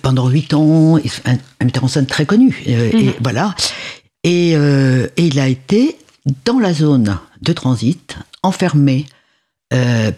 pendant 0.00 0.30
huit 0.30 0.54
ans 0.54 0.96
un, 0.96 1.32
un 1.60 1.64
metteur 1.66 1.84
en 1.84 1.88
scène 1.88 2.06
très 2.06 2.24
connu. 2.24 2.48
Mm 2.66 2.72
-hmm. 2.72 3.00
Et 3.00 3.14
voilà. 3.22 3.54
Et, 4.24 4.52
et, 4.52 5.26
il 5.30 5.38
a 5.38 5.48
été 5.56 5.98
dans 6.46 6.58
la 6.58 6.72
zone 6.72 7.18
de 7.42 7.52
transit, 7.52 8.16
enfermé 8.42 8.96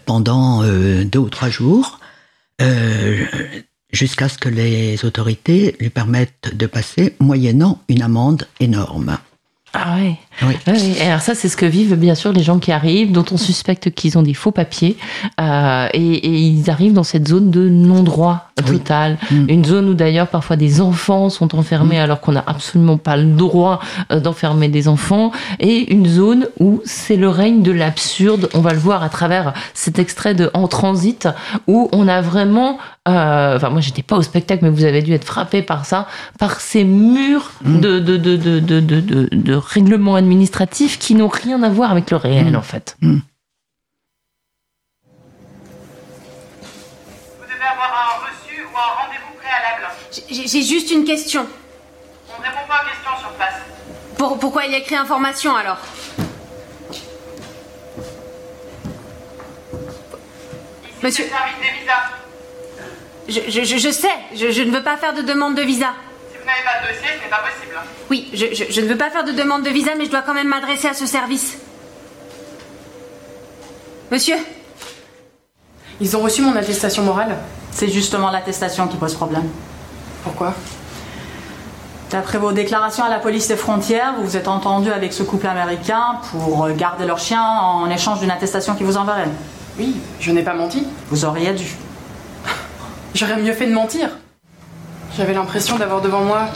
pendant 0.05 0.47
deux 1.11 1.23
ou 1.27 1.29
trois 1.37 1.51
jours 1.59 1.85
jusqu'à 3.99 4.27
ce 4.33 4.37
que 4.43 4.51
les 4.61 5.03
autorités 5.07 5.63
lui 5.81 5.91
permettent 5.99 6.49
de 6.61 6.67
passer 6.77 7.03
moyennant 7.19 7.73
une 7.93 8.03
amende 8.09 8.43
énorme. 8.67 9.11
Ah 9.73 9.97
ouais. 9.97 10.15
Oui. 10.41 10.55
oui. 10.67 10.95
Alors 11.01 11.21
ça, 11.21 11.35
c'est 11.35 11.47
ce 11.47 11.57
que 11.57 11.65
vivent 11.65 11.95
bien 11.95 12.15
sûr 12.15 12.31
les 12.31 12.41
gens 12.41 12.59
qui 12.59 12.71
arrivent, 12.71 13.11
dont 13.11 13.25
on 13.31 13.37
suspecte 13.37 13.91
qu'ils 13.91 14.17
ont 14.17 14.23
des 14.23 14.33
faux 14.33 14.51
papiers, 14.51 14.97
euh, 15.39 15.87
et, 15.93 15.99
et, 15.99 16.37
ils 16.39 16.69
arrivent 16.69 16.93
dans 16.93 17.03
cette 17.03 17.27
zone 17.27 17.51
de 17.51 17.69
non-droit 17.69 18.49
total, 18.65 19.17
oui. 19.29 19.37
mmh. 19.37 19.49
une 19.49 19.65
zone 19.65 19.89
où 19.89 19.93
d'ailleurs 19.93 20.27
parfois 20.27 20.55
des 20.55 20.81
enfants 20.81 21.29
sont 21.29 21.55
enfermés 21.55 21.97
mmh. 21.97 22.01
alors 22.01 22.21
qu'on 22.21 22.31
n'a 22.31 22.43
absolument 22.47 22.97
pas 22.97 23.15
le 23.15 23.25
droit 23.25 23.79
euh, 24.11 24.19
d'enfermer 24.19 24.69
des 24.69 24.87
enfants, 24.87 25.31
et 25.59 25.93
une 25.93 26.07
zone 26.07 26.47
où 26.59 26.81
c'est 26.85 27.17
le 27.17 27.29
règne 27.29 27.61
de 27.61 27.71
l'absurde. 27.71 28.49
On 28.53 28.61
va 28.61 28.73
le 28.73 28.79
voir 28.79 29.03
à 29.03 29.09
travers 29.09 29.53
cet 29.73 29.99
extrait 29.99 30.33
de 30.33 30.49
En 30.53 30.67
transit, 30.67 31.27
où 31.67 31.89
on 31.91 32.07
a 32.07 32.21
vraiment 32.21 32.79
euh, 33.09 33.55
enfin 33.55 33.69
moi 33.69 33.81
j'étais 33.81 34.03
pas 34.03 34.15
au 34.15 34.21
spectacle 34.21 34.63
mais 34.63 34.69
vous 34.69 34.85
avez 34.85 35.01
dû 35.01 35.13
être 35.13 35.25
frappé 35.25 35.61
par 35.61 35.85
ça 35.85 36.07
par 36.37 36.59
ces 36.61 36.83
murs 36.83 37.51
mmh. 37.63 37.79
de, 37.79 37.99
de, 37.99 38.17
de, 38.17 38.37
de, 38.37 38.59
de, 38.59 38.79
de, 38.79 39.29
de 39.31 39.53
règlements 39.53 40.15
administratifs 40.15 40.99
qui 40.99 41.15
n'ont 41.15 41.27
rien 41.27 41.61
à 41.63 41.69
voir 41.69 41.91
avec 41.91 42.11
le 42.11 42.17
réel 42.17 42.51
mmh. 42.53 42.55
en 42.55 42.61
fait 42.61 42.95
mmh. 43.01 43.13
vous 43.13 43.21
devez 47.45 47.67
avoir 47.73 47.91
un 47.93 48.25
reçu 48.25 48.63
ou 48.63 48.77
un 48.77 49.03
rendez-vous 49.03 49.33
préalable 49.39 49.87
j'ai 50.29 50.63
juste 50.63 50.91
une 50.91 51.03
question 51.05 51.45
on 52.35 52.39
ne 52.41 52.45
répond 52.45 52.65
pas 52.67 52.81
aux 52.83 52.87
questions 52.89 53.15
sur 53.19 53.29
place 53.31 53.55
Pour, 54.17 54.39
pourquoi 54.39 54.65
il 54.65 54.71
y 54.71 54.75
a 54.75 54.79
écrit 54.79 54.95
information 54.95 55.55
alors? 55.55 55.77
Ici, 60.83 60.93
Monsieur 61.01 61.25
service 61.27 61.55
des 61.61 61.79
visas 61.79 62.18
je, 63.29 63.61
je, 63.63 63.77
je 63.77 63.89
sais, 63.89 64.07
je, 64.35 64.51
je, 64.51 64.61
ne 64.63 64.71
veux 64.71 64.83
pas 64.83 64.97
faire 64.97 65.13
de 65.13 65.21
demande 65.21 65.55
de 65.55 65.61
visa. 65.61 65.87
Si 66.31 66.37
vous 66.37 66.45
n'avez 66.45 66.63
pas 66.63 66.81
de 66.81 66.93
dossier, 66.93 67.09
ce 67.17 67.23
n'est 67.23 67.29
pas 67.29 67.37
possible. 67.37 67.75
Oui, 68.09 68.29
je, 68.33 68.81
ne 68.81 68.87
veux 68.87 68.97
pas 68.97 69.09
faire 69.09 69.23
de 69.23 69.31
demande 69.31 69.63
de 69.63 69.69
visa, 69.69 69.91
mais 69.97 70.05
je 70.05 70.09
dois 70.09 70.21
quand 70.21 70.33
même 70.33 70.47
m'adresser 70.47 70.87
à 70.87 70.93
ce 70.93 71.05
service. 71.05 71.57
Monsieur? 74.11 74.37
Ils 76.01 76.15
ont 76.17 76.21
reçu 76.21 76.41
mon 76.41 76.55
attestation 76.55 77.03
morale 77.03 77.37
C'est 77.71 77.89
justement 77.89 78.31
l'attestation 78.31 78.87
qui 78.87 78.97
pose 78.97 79.13
problème. 79.13 79.47
Pourquoi? 80.23 80.55
D'après 82.09 82.39
vos 82.39 82.51
déclarations 82.51 83.03
à 83.03 83.09
la 83.09 83.19
police 83.19 83.47
des 83.47 83.55
frontières, 83.55 84.15
vous 84.17 84.23
vous 84.23 84.37
êtes 84.37 84.47
entendu 84.47 84.91
avec 84.91 85.13
ce 85.13 85.21
couple 85.21 85.45
américain 85.45 86.19
pour 86.31 86.67
garder 86.71 87.05
leur 87.05 87.19
chien 87.19 87.43
en 87.43 87.87
échange 87.91 88.19
d'une 88.19 88.31
attestation 88.31 88.73
qui 88.75 88.83
vous 88.83 88.97
enverrait. 88.97 89.29
Oui, 89.77 89.95
je 90.19 90.31
n'ai 90.31 90.41
pas 90.41 90.55
menti. 90.55 90.87
Vous 91.11 91.25
auriez 91.25 91.53
dû. 91.53 91.65
J'aurais 93.15 93.41
mieux 93.41 93.53
fait 93.53 93.65
de 93.65 93.73
mentir. 93.73 94.09
J'avais 95.17 95.33
l'impression 95.33 95.77
d'avoir 95.77 96.01
devant 96.01 96.23
moi 96.23 96.47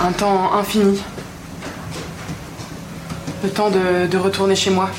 un 0.00 0.12
temps 0.12 0.54
infini. 0.54 1.02
Le 3.42 3.50
temps 3.50 3.70
de, 3.70 4.16
retourner 4.16 4.54
chez 4.54 4.70
moi. 4.70 4.90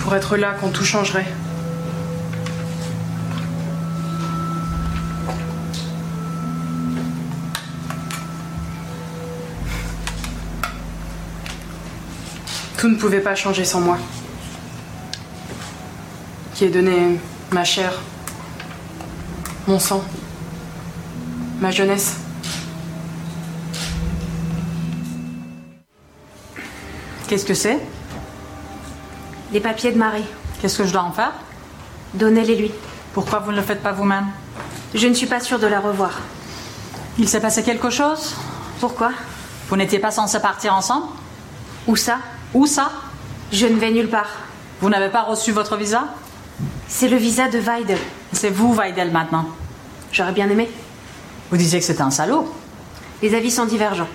Pour 0.00 0.14
être 0.14 0.36
là 0.36 0.54
quand 0.60 0.70
tout 0.70 0.84
changerait. 0.84 1.26
Tout 12.78 12.88
ne 12.88 12.94
pouvait 12.94 13.20
pas 13.20 13.34
changer 13.34 13.64
sans 13.64 13.80
moi 13.80 13.98
qui 16.58 16.64
ai 16.64 16.70
donné 16.70 17.20
ma 17.52 17.62
chair, 17.62 17.92
mon 19.68 19.78
sang, 19.78 20.02
ma 21.60 21.70
jeunesse. 21.70 22.16
Qu'est-ce 27.28 27.44
que 27.44 27.54
c'est? 27.54 27.78
Les 29.52 29.60
papiers 29.60 29.92
de 29.92 29.98
Marie. 29.98 30.24
Qu'est-ce 30.60 30.78
que 30.78 30.84
je 30.84 30.92
dois 30.92 31.04
en 31.04 31.12
faire? 31.12 31.30
Donnez-les 32.14 32.56
lui. 32.56 32.72
Pourquoi 33.14 33.38
vous 33.38 33.52
ne 33.52 33.56
le 33.58 33.62
faites 33.62 33.80
pas 33.80 33.92
vous-même? 33.92 34.26
Je 34.96 35.06
ne 35.06 35.14
suis 35.14 35.28
pas 35.28 35.38
sûre 35.38 35.60
de 35.60 35.68
la 35.68 35.78
revoir. 35.78 36.18
Il 37.20 37.28
s'est 37.28 37.40
passé 37.40 37.62
quelque 37.62 37.90
chose? 37.90 38.34
Pourquoi? 38.80 39.12
Vous 39.68 39.76
n'étiez 39.76 40.00
pas 40.00 40.10
censés 40.10 40.40
partir 40.40 40.74
ensemble? 40.74 41.06
Où 41.86 41.94
ça? 41.94 42.18
Où 42.52 42.66
ça? 42.66 42.90
Je 43.52 43.66
ne 43.66 43.78
vais 43.78 43.92
nulle 43.92 44.10
part. 44.10 44.30
Vous 44.80 44.88
n'avez 44.88 45.10
pas 45.10 45.22
reçu 45.22 45.52
votre 45.52 45.76
visa? 45.76 46.08
C'est 46.88 47.08
le 47.08 47.16
visa 47.16 47.48
de 47.48 47.58
Weidel. 47.58 47.98
C'est 48.32 48.50
vous, 48.50 48.74
Weidel, 48.74 49.10
maintenant. 49.10 49.46
J'aurais 50.10 50.32
bien 50.32 50.48
aimé. 50.48 50.68
Vous 51.50 51.56
disiez 51.56 51.78
que 51.78 51.84
c'était 51.84 52.02
un 52.02 52.10
salaud. 52.10 52.52
Les 53.22 53.34
avis 53.34 53.50
sont 53.50 53.66
divergents. 53.66 54.08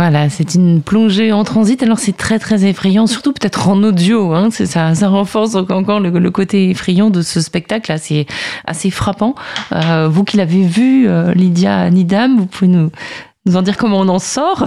Voilà, 0.00 0.30
c'est 0.30 0.54
une 0.54 0.80
plongée 0.80 1.30
en 1.30 1.44
transit. 1.44 1.82
Alors 1.82 1.98
c'est 1.98 2.16
très 2.16 2.38
très 2.38 2.64
effrayant, 2.64 3.06
surtout 3.06 3.34
peut-être 3.34 3.68
en 3.68 3.82
audio. 3.82 4.32
Hein, 4.32 4.50
ça, 4.50 4.94
ça 4.94 5.08
renforce 5.10 5.54
encore 5.56 6.00
le, 6.00 6.30
côté 6.30 6.70
effrayant 6.70 7.10
de 7.10 7.20
ce 7.20 7.42
spectacle. 7.42 7.94
C'est 7.98 8.24
assez 8.64 8.90
frappant. 8.90 9.34
Euh, 9.72 10.08
vous 10.08 10.24
qui 10.24 10.38
l'avez 10.38 10.62
vu, 10.62 11.06
euh, 11.06 11.34
Lydia 11.34 11.90
Nidam, 11.90 12.38
vous 12.38 12.46
pouvez 12.46 12.68
nous, 12.68 12.90
nous 13.44 13.56
en 13.56 13.60
dire 13.60 13.76
comment 13.76 14.00
on 14.00 14.08
en 14.08 14.18
sort? 14.18 14.64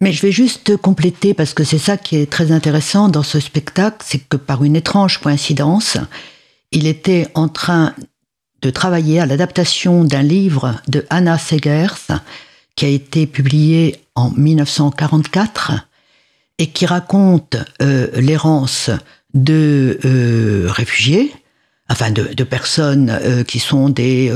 Mais 0.00 0.10
je 0.10 0.20
vais 0.22 0.32
juste 0.32 0.76
compléter 0.78 1.32
parce 1.32 1.54
que 1.54 1.62
c'est 1.62 1.78
ça 1.78 1.96
qui 1.96 2.16
est 2.16 2.28
très 2.28 2.50
intéressant 2.50 3.08
dans 3.08 3.22
ce 3.22 3.38
spectacle, 3.38 3.98
c'est 4.04 4.18
que 4.18 4.36
par 4.36 4.64
une 4.64 4.74
étrange 4.74 5.18
coïncidence, 5.18 5.96
il 6.72 6.88
était 6.88 7.28
en 7.36 7.46
train 7.46 7.94
de 8.62 8.70
travailler 8.70 9.20
à 9.20 9.26
l'adaptation 9.26 10.02
d'un 10.02 10.22
livre 10.22 10.74
de 10.88 11.06
Anna 11.08 11.38
Segers 11.38 12.08
qui 12.76 12.84
a 12.84 12.88
été 12.88 13.26
publié 13.26 13.96
en 14.14 14.30
1944 14.30 15.72
et 16.58 16.66
qui 16.68 16.86
raconte 16.86 17.56
euh, 17.80 18.08
l'errance 18.14 18.90
de 19.34 19.98
euh, 20.04 20.66
réfugiés, 20.70 21.32
enfin 21.90 22.10
de, 22.10 22.24
de 22.34 22.44
personnes 22.44 23.10
euh, 23.10 23.44
qui 23.44 23.58
sont 23.58 23.88
des 23.88 24.32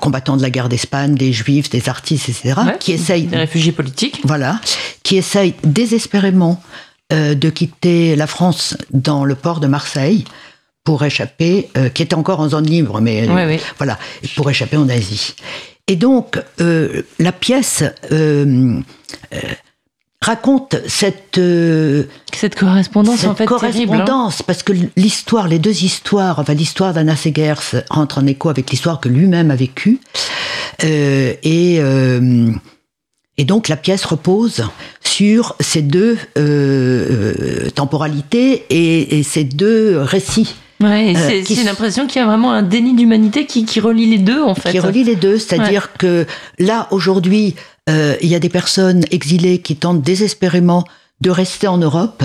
combattants 0.00 0.36
de 0.36 0.42
la 0.42 0.50
guerre 0.50 0.68
d'Espagne, 0.68 1.14
des 1.14 1.32
juifs, 1.32 1.70
des 1.70 1.88
artistes, 1.88 2.28
etc., 2.28 2.54
Ouais, 2.66 2.76
qui 2.78 2.92
essayent, 2.92 3.24
Des 3.26 3.36
réfugiés 3.36 3.72
politiques. 3.72 4.20
voilà, 4.24 4.60
qui 5.02 5.16
essayent 5.16 5.54
désespérément 5.64 6.62
de 7.10 7.50
quitter 7.50 8.16
la 8.16 8.26
France 8.26 8.74
dans 8.90 9.26
le 9.26 9.34
port 9.34 9.60
de 9.60 9.66
Marseille 9.66 10.24
pour 10.82 11.04
échapper, 11.04 11.68
qui 11.92 12.02
était 12.02 12.14
encore 12.14 12.40
en 12.40 12.48
zone 12.48 12.66
libre, 12.66 13.02
mais 13.02 13.28
Ouais, 13.28 13.44
ouais. 13.46 13.60
voilà, 13.76 13.98
pour 14.34 14.48
échapper 14.50 14.78
en 14.78 14.88
Asie. 14.88 15.34
Et 15.88 15.96
donc, 15.96 16.40
euh, 16.60 17.02
la 17.18 17.32
pièce 17.32 17.82
euh, 18.12 18.80
euh, 19.34 19.38
raconte 20.20 20.76
cette, 20.86 21.40
Cette 22.32 22.54
correspondance, 22.54 23.20
cette 23.20 23.30
en 23.30 23.34
fait, 23.34 23.46
terrible. 23.46 23.94
hein. 23.94 23.98
correspondance, 23.98 24.42
parce 24.42 24.62
que 24.62 24.72
l'histoire, 24.96 25.48
les 25.48 25.58
deux 25.58 25.82
histoires, 25.82 26.38
enfin 26.38 26.54
l'histoire 26.54 26.94
d'Anna 26.94 27.16
Segers 27.16 27.82
rentre 27.90 28.18
en 28.18 28.26
écho 28.26 28.48
avec 28.48 28.70
l'histoire 28.70 29.00
que 29.00 29.08
lui-même 29.08 29.50
a 29.50 29.56
vécue, 29.56 29.98
et 30.84 31.80
et 33.38 33.44
donc 33.44 33.68
la 33.68 33.76
pièce 33.76 34.04
repose 34.04 34.68
sur 35.02 35.56
ces 35.58 35.82
deux 35.82 36.16
temporalités 37.74 38.66
et, 38.70 39.18
et 39.18 39.22
ces 39.24 39.42
deux 39.42 39.98
récits. 39.98 40.54
Ouais, 40.82 41.14
Euh, 41.16 41.28
c'est 41.28 41.42
qui 41.42 41.62
l'impression 41.62 42.06
qu'il 42.06 42.20
y 42.20 42.24
a 42.24 42.26
vraiment 42.26 42.52
un 42.52 42.62
déni 42.62 42.94
d'humanité 42.94 43.46
qui, 43.46 43.64
qui 43.64 43.80
relie 43.80 44.06
les 44.06 44.18
deux, 44.18 44.42
en 44.42 44.54
fait. 44.54 44.70
qui 44.72 44.78
relie 44.80 45.04
les 45.04 45.16
deux, 45.16 45.38
c'est-à-dire 45.38 45.92
que 45.98 46.26
là 46.58 46.88
aujourd'hui, 46.90 47.54
euh, 47.88 48.16
il 48.20 48.28
y 48.28 48.34
a 48.34 48.38
des 48.38 48.48
personnes 48.48 49.04
exilées 49.10 49.60
qui 49.60 49.76
tentent 49.76 50.02
désespérément 50.02 50.84
de 51.20 51.30
rester 51.30 51.68
en 51.68 51.78
Europe. 51.78 52.22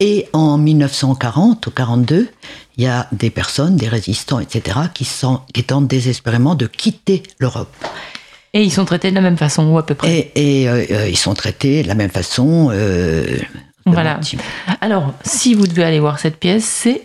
Et 0.00 0.26
en 0.32 0.58
1940 0.58 1.64
ou 1.68 1.70
42, 1.70 2.28
il 2.76 2.82
y 2.84 2.88
a 2.88 3.06
des 3.12 3.30
personnes, 3.30 3.76
des 3.76 3.86
résistants, 3.88 4.40
etc., 4.40 4.78
qui, 4.92 5.04
sont, 5.04 5.40
qui 5.54 5.62
tentent 5.62 5.86
désespérément 5.86 6.56
de 6.56 6.66
quitter 6.66 7.22
l'Europe. 7.38 7.72
Et 8.52 8.64
ils 8.64 8.72
sont 8.72 8.84
traités 8.84 9.10
de 9.10 9.14
la 9.14 9.20
même 9.20 9.36
façon, 9.36 9.64
ou 9.68 9.78
à 9.78 9.86
peu 9.86 9.94
près. 9.94 10.32
Et, 10.34 10.62
et, 10.62 10.68
euh, 10.68 11.08
ils 11.08 11.16
sont 11.16 11.34
traités 11.34 11.84
de 11.84 11.88
la 11.88 11.94
même 11.94 12.10
façon. 12.10 12.70
euh, 12.72 13.24
Voilà. 13.86 14.18
Alors, 14.80 15.12
si 15.24 15.54
vous 15.54 15.68
devez 15.68 15.84
aller 15.84 16.00
voir 16.00 16.18
cette 16.18 16.36
pièce, 16.36 16.64
c'est 16.64 17.02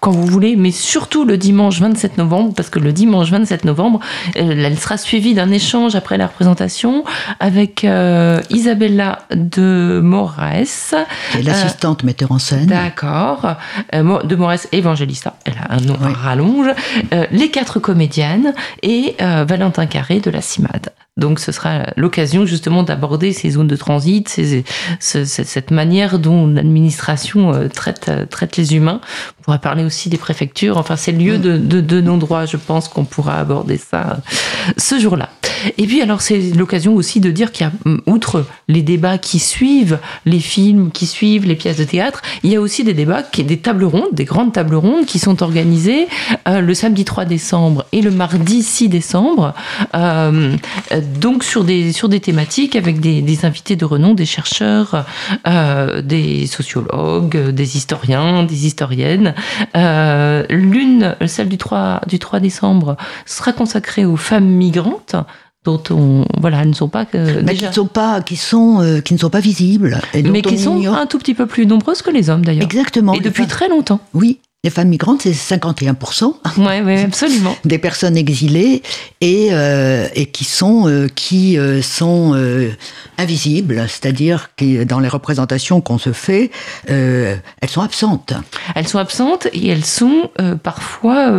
quand 0.00 0.10
vous 0.10 0.26
voulez, 0.26 0.56
mais 0.56 0.70
surtout 0.70 1.24
le 1.24 1.36
dimanche 1.36 1.80
27 1.80 2.16
novembre, 2.16 2.54
parce 2.54 2.70
que 2.70 2.78
le 2.78 2.92
dimanche 2.92 3.30
27 3.30 3.64
novembre, 3.64 4.00
euh, 4.36 4.64
elle 4.64 4.78
sera 4.78 4.96
suivie 4.96 5.34
d'un 5.34 5.50
échange 5.50 5.94
après 5.94 6.16
la 6.16 6.28
représentation 6.28 7.04
avec 7.40 7.84
euh, 7.84 8.40
Isabella 8.50 9.20
de 9.30 10.00
Moraes. 10.02 10.94
qui 11.32 11.38
est 11.38 11.42
l'assistante 11.42 12.04
metteur 12.04 12.32
en 12.32 12.38
scène. 12.38 12.66
D'accord. 12.66 13.56
Euh, 13.94 14.22
de 14.22 14.36
Moraes 14.36 14.66
Evangelista, 14.72 15.36
elle 15.44 15.58
a 15.68 15.74
un 15.74 15.80
nom 15.80 15.96
à 16.02 16.08
rallonge. 16.08 16.68
Euh, 17.12 17.26
les 17.30 17.50
quatre 17.50 17.78
comédiennes 17.78 18.54
et 18.82 19.14
euh, 19.20 19.44
Valentin 19.46 19.86
Carré 19.86 20.20
de 20.20 20.30
la 20.30 20.40
CIMAD. 20.40 20.90
Donc 21.16 21.40
ce 21.40 21.50
sera 21.50 21.86
l'occasion 21.96 22.44
justement 22.44 22.82
d'aborder 22.82 23.32
ces 23.32 23.50
zones 23.50 23.66
de 23.68 23.76
transit, 23.76 24.28
ces- 24.28 24.64
ce- 25.00 25.24
ce- 25.24 25.44
cette 25.44 25.70
manière 25.70 26.18
dont 26.18 26.46
l'administration 26.46 27.54
euh, 27.54 27.68
traite, 27.68 28.06
euh, 28.08 28.26
traite 28.26 28.56
les 28.58 28.74
humains. 28.76 29.00
On 29.40 29.42
pourra 29.44 29.58
parler 29.58 29.82
aussi 29.84 30.08
des 30.10 30.18
préfectures, 30.18 30.76
enfin 30.76 30.96
c'est 30.96 31.12
le 31.12 31.18
lieu 31.18 31.38
de, 31.38 31.56
de, 31.56 31.80
de 31.80 32.00
non-droit, 32.02 32.44
je 32.46 32.58
pense 32.58 32.88
qu'on 32.88 33.04
pourra 33.04 33.38
aborder 33.38 33.78
ça 33.78 34.20
euh, 34.68 34.72
ce 34.76 34.98
jour-là. 34.98 35.30
Et 35.78 35.86
puis 35.86 36.02
alors 36.02 36.20
c'est 36.20 36.38
l'occasion 36.54 36.94
aussi 36.94 37.18
de 37.20 37.30
dire 37.30 37.50
qu'il 37.50 37.66
y 37.66 37.70
a, 37.70 37.72
hum, 37.86 38.02
outre 38.06 38.44
les 38.68 38.82
débats 38.82 39.16
qui 39.16 39.38
suivent, 39.38 39.98
les 40.26 40.40
films 40.40 40.90
qui 40.90 41.06
suivent, 41.06 41.46
les 41.46 41.56
pièces 41.56 41.78
de 41.78 41.84
théâtre, 41.84 42.20
il 42.42 42.50
y 42.50 42.56
a 42.56 42.60
aussi 42.60 42.84
des 42.84 42.92
débats, 42.92 43.22
des 43.38 43.56
tables 43.58 43.84
rondes, 43.84 44.12
des 44.12 44.26
grandes 44.26 44.52
tables 44.52 44.74
rondes 44.74 45.06
qui 45.06 45.18
sont 45.18 45.42
organisées 45.42 46.08
le 46.46 46.74
samedi 46.74 47.04
3 47.06 47.24
décembre 47.24 47.86
et 47.92 48.02
le 48.02 48.10
mardi 48.10 48.62
6 48.62 48.88
décembre, 48.90 49.54
euh, 49.94 50.54
donc 51.20 51.44
sur 51.44 51.64
des, 51.64 51.92
sur 51.92 52.08
des 52.08 52.20
thématiques 52.20 52.76
avec 52.76 53.00
des, 53.00 53.22
des 53.22 53.44
invités 53.44 53.76
de 53.76 53.84
renom, 53.84 54.14
des 54.14 54.26
chercheurs, 54.26 55.04
euh, 55.46 56.02
des 56.02 56.46
sociologues, 56.46 57.36
euh, 57.36 57.52
des 57.52 57.76
historiens, 57.76 58.42
des 58.44 58.66
historiennes. 58.66 59.34
Euh, 59.76 60.44
L'une, 60.50 61.16
celle 61.26 61.48
du 61.48 61.58
3, 61.58 62.02
du 62.06 62.18
3 62.18 62.40
décembre, 62.40 62.96
sera 63.24 63.52
consacrée 63.52 64.04
aux 64.04 64.16
femmes 64.16 64.46
migrantes 64.48 65.16
dont 65.64 65.82
on 65.90 66.24
voilà 66.40 66.64
ne 66.64 66.72
sont 66.72 66.88
pas 66.88 67.04
déjà 67.12 67.68
qui, 67.68 67.74
sont 67.74 67.86
pas, 67.86 68.20
qui, 68.20 68.36
sont, 68.36 68.80
euh, 68.82 69.00
qui 69.00 69.14
ne 69.14 69.18
sont 69.18 69.30
pas 69.30 69.40
visibles. 69.40 70.00
Et 70.14 70.22
mais 70.22 70.40
qui 70.40 70.54
on 70.54 70.58
sont 70.58 70.76
ignore- 70.76 70.96
un 70.96 71.06
tout 71.06 71.18
petit 71.18 71.34
peu 71.34 71.46
plus 71.46 71.66
nombreuses 71.66 72.02
que 72.02 72.10
les 72.10 72.30
hommes 72.30 72.44
d'ailleurs. 72.44 72.62
Exactement. 72.62 73.14
Et 73.14 73.20
depuis 73.20 73.46
très 73.48 73.68
longtemps. 73.68 73.98
Oui, 74.14 74.38
les 74.66 74.70
femmes 74.70 74.88
migrantes, 74.88 75.22
c'est 75.22 75.30
51%. 75.30 76.34
Ouais, 76.58 76.82
ouais, 76.82 77.02
absolument. 77.04 77.54
des 77.64 77.78
personnes 77.78 78.16
exilées 78.16 78.82
et, 79.20 79.50
euh, 79.52 80.08
et 80.16 80.26
qui 80.26 80.42
sont, 80.42 80.88
euh, 80.88 81.06
qui, 81.06 81.56
euh, 81.56 81.80
sont 81.82 82.34
invisibles, 83.16 83.84
c'est-à-dire 83.88 84.50
que 84.56 84.82
dans 84.82 84.98
les 84.98 85.08
représentations 85.08 85.80
qu'on 85.80 85.98
se 85.98 86.12
fait, 86.12 86.50
elles 86.88 87.40
sont 87.68 87.80
absentes. 87.80 88.32
Elles 88.74 88.88
sont 88.88 88.98
absentes 88.98 89.46
et 89.52 89.68
elles 89.68 89.84
sont 89.84 90.30
parfois 90.64 91.32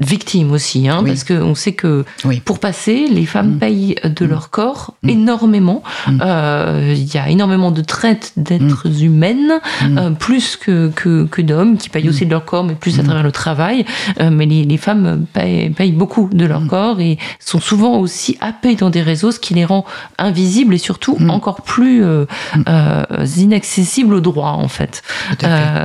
victimes 0.00 0.50
aussi, 0.52 0.88
hein, 0.88 1.00
Oui. 1.02 1.10
parce 1.10 1.24
qu'on 1.24 1.54
sait 1.54 1.72
que 1.72 2.04
Oui. 2.24 2.40
pour 2.44 2.58
passer, 2.58 3.06
les 3.10 3.26
femmes 3.26 3.54
Mm. 3.54 3.58
payent 3.58 3.94
de 4.04 4.24
leur 4.24 4.50
corps 4.50 4.94
énormément. 5.06 5.82
Mm. 6.08 6.20
Euh, 6.24 6.94
Il 6.96 7.14
y 7.14 7.18
a 7.18 7.28
énormément 7.28 7.70
de 7.70 7.82
traites 7.82 8.32
d'êtres 8.36 9.02
humaines, 9.02 9.52
Mm. 9.82 10.14
plus 10.18 10.56
que, 10.56 10.88
que, 10.94 11.24
que 11.26 11.42
d'hommes, 11.42 11.75
qui 11.76 11.88
payent 11.88 12.08
aussi 12.08 12.26
de 12.26 12.30
leur 12.30 12.44
corps, 12.44 12.64
mais 12.64 12.74
plus 12.74 12.98
à 12.98 13.02
travers 13.02 13.22
le 13.22 13.32
travail. 13.32 13.84
Euh, 14.20 14.30
mais 14.30 14.46
les, 14.46 14.64
les 14.64 14.76
femmes 14.76 15.26
payent, 15.32 15.70
payent 15.70 15.92
beaucoup 15.92 16.28
de 16.32 16.44
leur 16.44 16.66
corps 16.66 17.00
et 17.00 17.18
sont 17.40 17.60
souvent 17.60 17.98
aussi 17.98 18.36
happées 18.40 18.74
dans 18.74 18.90
des 18.90 19.02
réseaux, 19.02 19.30
ce 19.30 19.40
qui 19.40 19.54
les 19.54 19.64
rend 19.64 19.84
invisibles 20.18 20.74
et 20.74 20.78
surtout 20.78 21.16
encore 21.28 21.62
plus 21.62 22.04
euh, 22.04 22.26
euh, 22.68 23.04
inaccessibles 23.36 24.14
au 24.14 24.20
droit, 24.20 24.50
en 24.50 24.68
fait. 24.68 25.02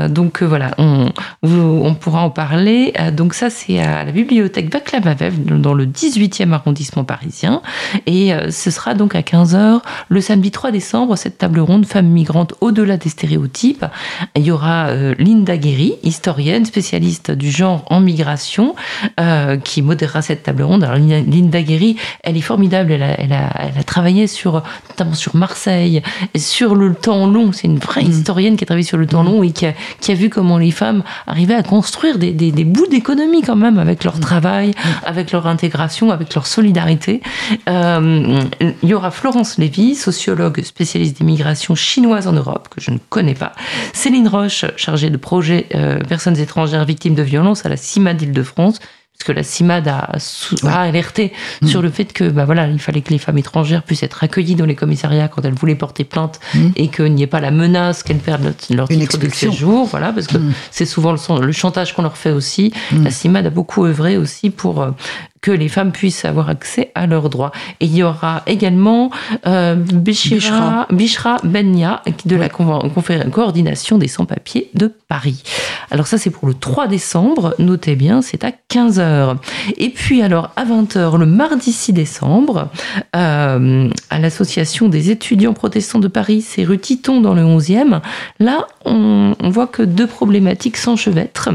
Donc 0.09 0.43
voilà, 0.43 0.71
on, 0.77 1.11
pourra 1.95 2.23
en 2.23 2.29
parler. 2.29 2.93
Donc 3.13 3.33
ça, 3.33 3.49
c'est 3.49 3.79
à 3.79 4.03
la 4.03 4.11
bibliothèque 4.11 4.71
Vaclav 4.71 5.07
Havel, 5.07 5.61
dans 5.61 5.73
le 5.73 5.85
18e 5.85 6.51
arrondissement 6.51 7.03
parisien. 7.03 7.61
Et 8.05 8.31
ce 8.49 8.71
sera 8.71 8.93
donc 8.93 9.15
à 9.15 9.21
15h 9.21 9.81
le 10.09 10.21
samedi 10.21 10.51
3 10.51 10.71
décembre, 10.71 11.15
cette 11.15 11.37
table 11.37 11.59
ronde 11.59 11.85
Femmes 11.85 12.07
migrantes 12.07 12.53
au-delà 12.61 12.97
des 12.97 13.09
stéréotypes. 13.09 13.85
Il 14.35 14.43
y 14.43 14.51
aura 14.51 14.93
Linda 15.17 15.57
Guéry, 15.71 15.93
historienne, 16.03 16.65
spécialiste 16.65 17.31
du 17.31 17.49
genre 17.49 17.85
en 17.89 18.01
migration, 18.01 18.75
euh, 19.21 19.55
qui 19.55 19.81
modérera 19.81 20.21
cette 20.21 20.43
table 20.43 20.63
ronde. 20.63 20.83
Alors 20.83 20.97
Linda- 20.97 21.61
Guéry, 21.61 21.95
elle 22.23 22.35
est 22.35 22.41
formidable, 22.41 22.91
elle 22.91 23.03
a, 23.03 23.17
elle 23.17 23.31
a, 23.31 23.49
elle 23.57 23.79
a 23.79 23.83
travaillé 23.83 24.27
sur, 24.27 24.63
notamment 24.89 25.13
sur 25.13 25.33
Marseille, 25.37 26.01
et 26.33 26.39
sur 26.39 26.75
le 26.75 26.93
temps 26.93 27.25
long. 27.25 27.53
C'est 27.53 27.67
une 27.67 27.79
vraie 27.79 28.03
historienne 28.03 28.57
qui 28.57 28.65
a 28.65 28.67
travaillé 28.67 28.85
sur 28.85 28.97
le 28.97 29.07
temps 29.07 29.23
long 29.23 29.43
et 29.43 29.51
qui 29.51 29.65
a, 29.65 29.73
qui 30.01 30.11
a 30.11 30.15
vu 30.15 30.29
comment 30.29 30.57
les 30.57 30.71
femmes 30.71 31.03
arrivaient 31.25 31.55
à 31.55 31.63
construire 31.63 32.17
des, 32.17 32.33
des, 32.33 32.51
des 32.51 32.65
bouts 32.65 32.87
d'économie 32.87 33.41
quand 33.41 33.55
même 33.55 33.79
avec 33.79 34.03
leur 34.03 34.19
travail, 34.19 34.73
avec 35.05 35.31
leur 35.31 35.47
intégration, 35.47 36.11
avec 36.11 36.35
leur 36.35 36.47
solidarité. 36.47 37.21
Euh, 37.69 38.41
il 38.83 38.89
y 38.89 38.93
aura 38.93 39.09
Florence 39.11 39.57
Lévy, 39.57 39.95
sociologue 39.95 40.61
spécialiste 40.63 41.19
des 41.19 41.25
migrations 41.25 41.75
chinoises 41.75 42.27
en 42.27 42.33
Europe, 42.33 42.67
que 42.75 42.81
je 42.81 42.91
ne 42.91 42.97
connais 43.09 43.35
pas. 43.35 43.53
Céline 43.93 44.27
Roche, 44.27 44.65
chargée 44.75 45.09
de 45.09 45.17
projet 45.17 45.60
euh, 45.75 45.99
personnes 45.99 46.37
étrangères 46.37 46.85
victimes 46.85 47.15
de 47.15 47.23
violences 47.23 47.65
à 47.65 47.69
la 47.69 47.77
CIMAD 47.77 48.17
d'Île-de-France 48.17 48.79
puisque 49.13 49.37
la 49.37 49.43
CIMAD 49.43 49.87
a, 49.87 50.09
alerté 50.65 51.31
Mm. 51.61 51.67
sur 51.67 51.83
le 51.83 51.91
fait 51.91 52.05
que 52.11 52.23
bah 52.29 52.45
voilà, 52.45 52.65
il 52.67 52.79
fallait 52.79 53.01
que 53.01 53.11
les 53.11 53.19
femmes 53.19 53.37
étrangères 53.37 53.83
puissent 53.83 54.01
être 54.01 54.23
accueillies 54.23 54.55
dans 54.55 54.65
les 54.65 54.73
commissariats 54.73 55.27
quand 55.27 55.45
elles 55.45 55.53
voulaient 55.53 55.75
porter 55.75 56.05
plainte 56.05 56.39
et 56.75 56.87
qu'il 56.87 57.13
n'y 57.13 57.21
ait 57.21 57.27
pas 57.27 57.39
la 57.39 57.51
menace 57.51 58.01
qu'elles 58.01 58.17
perdent 58.17 58.51
leur, 58.71 58.87
Mm. 58.89 58.93
Une 58.93 58.99
titre 59.01 59.17
de 59.19 59.29
séjour, 59.29 59.85
voilà, 59.85 60.11
parce 60.11 60.25
que 60.25 60.39
Mm. 60.39 60.53
c'est 60.71 60.87
souvent 60.87 61.11
le, 61.11 61.45
le 61.45 61.51
chantage 61.51 61.93
qu'on 61.93 62.01
leur 62.01 62.17
fait 62.17 62.31
aussi. 62.31 62.73
Mm. 62.91 63.03
La 63.03 63.11
CIMAD 63.11 63.45
a 63.45 63.49
beaucoup 63.51 63.85
œuvré 63.85 64.17
aussi 64.17 64.49
pour 64.49 64.81
euh, 64.81 64.89
que 65.41 65.51
les 65.51 65.69
femmes 65.69 65.91
puissent 65.91 66.23
avoir 66.25 66.49
accès 66.49 66.91
à 66.93 67.07
leurs 67.07 67.29
droits. 67.29 67.51
Et 67.79 67.85
il 67.85 67.95
y 67.95 68.03
aura 68.03 68.43
également 68.45 69.09
euh, 69.47 69.75
Bishra, 69.75 70.87
Bishra 70.91 71.37
Benya 71.43 72.03
de 72.25 72.35
la 72.35 72.47
coordination 72.49 73.97
des 73.97 74.07
sans-papiers 74.07 74.69
de 74.75 74.93
Paris. 75.07 75.43
Alors 75.89 76.07
ça 76.07 76.17
c'est 76.17 76.29
pour 76.29 76.47
le 76.47 76.53
3 76.53 76.87
décembre, 76.87 77.55
notez 77.57 77.95
bien, 77.95 78.21
c'est 78.21 78.43
à 78.43 78.51
15h. 78.69 79.37
Et 79.77 79.89
puis 79.89 80.21
alors 80.21 80.51
à 80.55 80.65
20h 80.65 81.17
le 81.17 81.25
mardi 81.25 81.71
6 81.71 81.93
décembre, 81.93 82.69
euh, 83.15 83.89
à 84.09 84.19
l'association 84.19 84.89
des 84.89 85.09
étudiants 85.09 85.53
protestants 85.53 85.99
de 85.99 86.07
Paris, 86.07 86.41
c'est 86.41 86.63
rue 86.63 86.77
Titon 86.77 87.19
dans 87.19 87.33
le 87.33 87.43
11e, 87.43 88.01
là 88.39 88.67
on, 88.85 89.33
voit 89.49 89.67
que 89.67 89.83
deux 89.83 90.07
problématiques 90.07 90.77
s'enchevêtrent, 90.77 91.49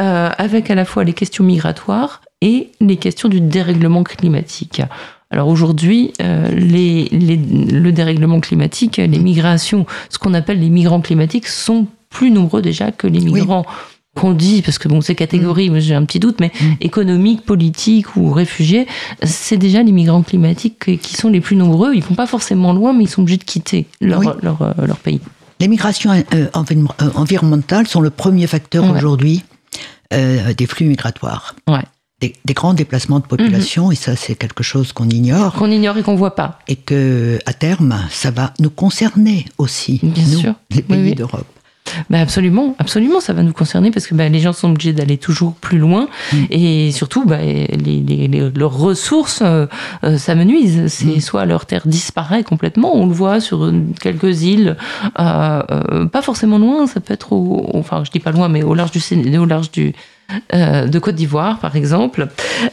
euh, 0.00 0.30
avec 0.36 0.70
à 0.70 0.74
la 0.74 0.84
fois 0.84 1.04
les 1.04 1.12
questions 1.12 1.44
migratoires 1.44 2.20
et 2.40 2.70
les 2.80 2.96
questions 2.96 3.28
du 3.28 3.40
dérèglement 3.40 4.04
climatique. 4.04 4.82
Alors 5.30 5.48
aujourd'hui, 5.48 6.12
euh, 6.22 6.48
le 6.50 7.90
dérèglement 7.90 8.40
climatique, 8.40 8.96
les 8.96 9.18
migrations, 9.18 9.86
ce 10.08 10.18
qu'on 10.18 10.34
appelle 10.34 10.60
les 10.60 10.70
migrants 10.70 11.00
climatiques, 11.00 11.46
sont 11.46 11.86
plus 12.08 12.30
nombreux 12.30 12.62
déjà 12.62 12.92
que 12.92 13.06
les 13.06 13.20
migrants 13.20 13.66
qu'on 14.14 14.32
dit, 14.32 14.62
parce 14.62 14.78
que 14.78 14.88
bon, 14.88 15.00
ces 15.00 15.14
catégories, 15.14 15.70
mm. 15.70 15.78
j'ai 15.80 15.94
un 15.94 16.04
petit 16.04 16.18
doute, 16.18 16.40
mais 16.40 16.50
mm. 16.60 16.72
économiques, 16.80 17.44
politiques 17.44 18.16
ou 18.16 18.32
réfugiés, 18.32 18.86
c'est 19.22 19.58
déjà 19.58 19.82
les 19.82 19.92
migrants 19.92 20.22
climatiques 20.22 20.98
qui 21.00 21.14
sont 21.14 21.28
les 21.28 21.40
plus 21.40 21.56
nombreux. 21.56 21.94
Ils 21.94 22.02
vont 22.02 22.14
pas 22.14 22.26
forcément 22.26 22.72
loin, 22.72 22.94
mais 22.94 23.04
ils 23.04 23.08
sont 23.08 23.22
obligés 23.22 23.36
de 23.36 23.44
quitter 23.44 23.86
leur, 24.00 24.22
leur, 24.42 24.62
euh, 24.62 24.72
leur, 24.86 24.96
pays. 24.96 25.20
Les 25.60 25.68
migrations 25.68 26.10
euh, 26.10 26.46
environnementales 27.14 27.86
sont 27.86 28.00
le 28.00 28.10
premier 28.10 28.46
facteur 28.46 28.90
aujourd'hui 28.90 29.42
des 30.10 30.66
flux 30.66 30.86
migratoires. 30.86 31.54
Ouais 31.68 31.82
des, 32.20 32.34
grands 32.52 32.74
déplacements 32.74 33.20
de 33.20 33.26
population, 33.26 33.86
mhm. 33.86 33.92
et 33.92 33.96
ça 33.96 34.16
c'est 34.16 34.34
quelque 34.34 34.62
chose 34.62 34.92
qu'on 34.92 35.08
ignore. 35.08 35.54
Qu'on 35.54 35.70
ignore 35.70 35.96
et 35.98 36.02
qu'on 36.02 36.16
voit 36.16 36.34
pas. 36.34 36.58
Et 36.66 36.76
que 36.76 37.38
à 37.46 37.52
terme, 37.52 37.96
ça 38.10 38.30
va 38.30 38.52
nous 38.58 38.70
concerner 38.70 39.44
aussi, 39.58 40.00
Bien 40.02 40.24
nous, 40.24 40.38
sûr. 40.38 40.54
les 40.70 40.82
pays 40.82 41.14
d'Europe. 41.14 41.46
Ben 42.10 42.20
absolument, 42.20 42.74
absolument, 42.78 43.20
ça 43.20 43.32
va 43.32 43.42
nous 43.42 43.52
concerner 43.52 43.90
parce 43.90 44.06
que 44.06 44.14
ben, 44.14 44.32
les 44.32 44.40
gens 44.40 44.52
sont 44.52 44.70
obligés 44.70 44.92
d'aller 44.92 45.16
toujours 45.16 45.54
plus 45.54 45.78
loin 45.78 46.08
mm. 46.32 46.36
et 46.50 46.92
surtout 46.92 47.24
ben, 47.24 47.40
les, 47.40 48.28
leurs 48.54 48.76
ressources 48.76 49.40
euh, 49.42 49.66
euh, 50.04 50.18
s'amenuisent. 50.18 50.88
C'est 50.88 51.16
mm. 51.16 51.20
soit 51.20 51.44
leur 51.44 51.66
terre 51.66 51.86
disparaît 51.86 52.42
complètement, 52.42 52.94
on 52.94 53.06
le 53.06 53.12
voit 53.12 53.40
sur 53.40 53.72
quelques 54.00 54.42
îles, 54.42 54.76
euh, 55.18 56.06
pas 56.06 56.22
forcément 56.22 56.58
loin, 56.58 56.86
ça 56.86 57.00
peut 57.00 57.14
être 57.14 57.32
au, 57.32 57.70
enfin 57.74 58.02
je 58.04 58.10
dis 58.10 58.20
pas 58.20 58.32
loin, 58.32 58.48
mais 58.48 58.62
au 58.62 58.74
large 58.74 58.90
du, 58.90 59.38
au 59.38 59.46
large 59.46 59.70
du, 59.70 59.94
euh, 60.52 60.86
de 60.86 60.98
Côte 60.98 61.14
d'Ivoire, 61.14 61.58
par 61.58 61.74
exemple. 61.74 62.28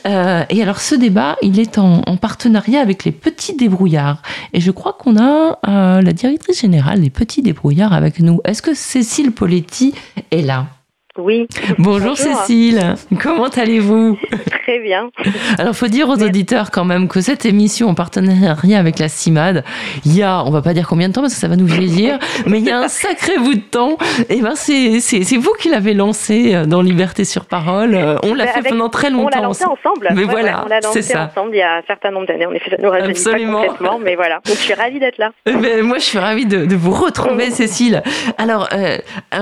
Euh, 0.06 0.44
et 0.50 0.62
alors, 0.62 0.82
ce 0.82 0.94
débat, 0.94 1.38
il 1.42 1.60
est 1.60 1.78
en, 1.78 2.02
partenariat 2.18 2.82
avec 2.82 3.06
les 3.06 3.12
petits 3.12 3.56
débrouillards. 3.56 4.22
Et 4.54 4.60
je 4.60 4.72
crois 4.72 4.94
qu'on 4.94 5.18
a 5.18 5.60
euh, 5.68 6.02
la 6.02 6.14
directrice 6.14 6.60
générale 6.60 7.02
des 7.02 7.10
petits 7.10 7.42
débrouillards 7.42 7.94
avec 7.94 8.20
nous. 8.20 8.42
Est-ce 8.44 8.62
que 8.62 8.74
Cécile 8.74 9.32
Poletti 9.32 9.94
est 10.32 10.42
là? 10.42 10.68
Oui. 11.18 11.48
Bonjour, 11.78 12.18
Cécile, 12.18 12.96
comment 13.22 13.48
allez-vous 13.48 14.18
Très 14.64 14.80
bien. 14.80 15.10
Alors, 15.58 15.76
faut 15.76 15.88
dire 15.88 16.10
aux 16.10 16.22
auditeurs 16.22 16.72
quand 16.72 16.86
même 16.86 17.08
que 17.08 17.22
cette 17.22 17.46
émission 17.46 17.88
en 17.88 17.94
partenariat 17.94 18.80
avec 18.80 19.00
la 19.00 19.08
CIMAD, 19.08 19.64
il 20.06 20.16
y 20.16 20.24
a, 20.24 20.44
on 20.44 20.52
va 20.52 20.62
pas 20.62 20.74
dire 20.74 20.88
combien 20.88 21.08
de 21.08 21.14
temps 21.14 21.22
parce 21.22 21.34
que 21.34 21.40
ça 21.40 21.48
va 21.48 21.56
nous 21.56 21.66
vieillir, 21.66 22.20
mais 22.46 22.60
il 22.60 22.66
y 22.66 22.72
a 22.72 22.80
un 22.80 22.88
sacré 22.88 23.38
bout 23.38 23.56
de 23.56 23.60
temps. 23.60 23.98
Et 24.30 24.42
ben 24.42 24.56
c'est 24.56 25.38
vous 25.38 25.54
qui 25.60 25.70
l'avez 25.70 25.94
lancé 25.94 26.56
euh, 26.56 26.66
dans 26.66 26.82
Liberté 26.82 27.26
sur 27.26 27.46
Parole. 27.46 27.96
Euh, 27.96 28.18
on 28.24 28.34
l'a 28.34 28.46
bah, 28.46 28.52
fait 28.54 28.70
pendant 28.70 28.90
très 28.90 29.10
longtemps. 29.10 29.28
On 29.28 29.42
l'a 29.42 29.42
lancé 29.42 29.66
ensemble. 29.66 30.10
Mais 30.16 30.24
voilà, 30.24 30.64
on 30.66 30.70
l'a 30.70 30.80
lancé 30.80 31.02
ça. 31.02 31.32
ensemble 31.32 31.52
il 31.54 31.60
y 31.60 31.62
a 31.62 31.78
un 31.78 31.84
certain 31.88 32.12
nombre 32.12 32.28
d'années. 32.28 32.48
On 32.48 32.54
est 32.54 32.60
fait, 32.60 32.78
nous 32.82 32.90
Absolument. 32.90 33.62
pas 33.62 33.68
complètement, 33.68 34.00
mais 34.00 34.16
voilà. 34.16 34.36
Donc 34.46 34.56
je 34.56 34.62
suis 34.62 34.74
ravie 34.74 35.00
d'être 35.00 35.18
là. 35.18 35.32
Mais 35.46 35.54
eh 35.56 35.58
ben, 35.58 35.82
moi, 35.82 35.98
je 35.98 36.04
suis 36.04 36.20
ravie 36.20 36.46
de, 36.46 36.66
de 36.66 36.76
vous 36.76 36.92
retrouver, 36.92 37.52
Cécile. 37.52 38.02
Alors, 38.38 38.68
euh, 38.74 38.98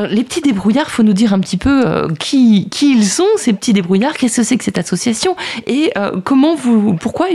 les 0.10 0.24
petits 0.24 0.42
débrouillards, 0.42 0.90
faut 0.90 1.04
nous 1.04 1.14
dire 1.14 1.34
un 1.34 1.40
petit 1.40 1.58
peu 1.58 1.63
euh, 1.68 2.10
qui, 2.20 2.68
ils 2.82 3.06
sont, 3.06 3.28
ces 3.38 3.54
petits 3.54 3.74
débrouillards, 3.74 4.14
qu'est-ce 4.14 4.38
que 4.38 4.44
c'est 4.44 4.58
que 4.58 4.64
cette 4.64 4.78
association 4.78 5.36
et 5.68 5.92
euh, 5.98 6.20
comment 6.24 6.56
vous, 6.56 6.96
pourquoi 6.96 7.28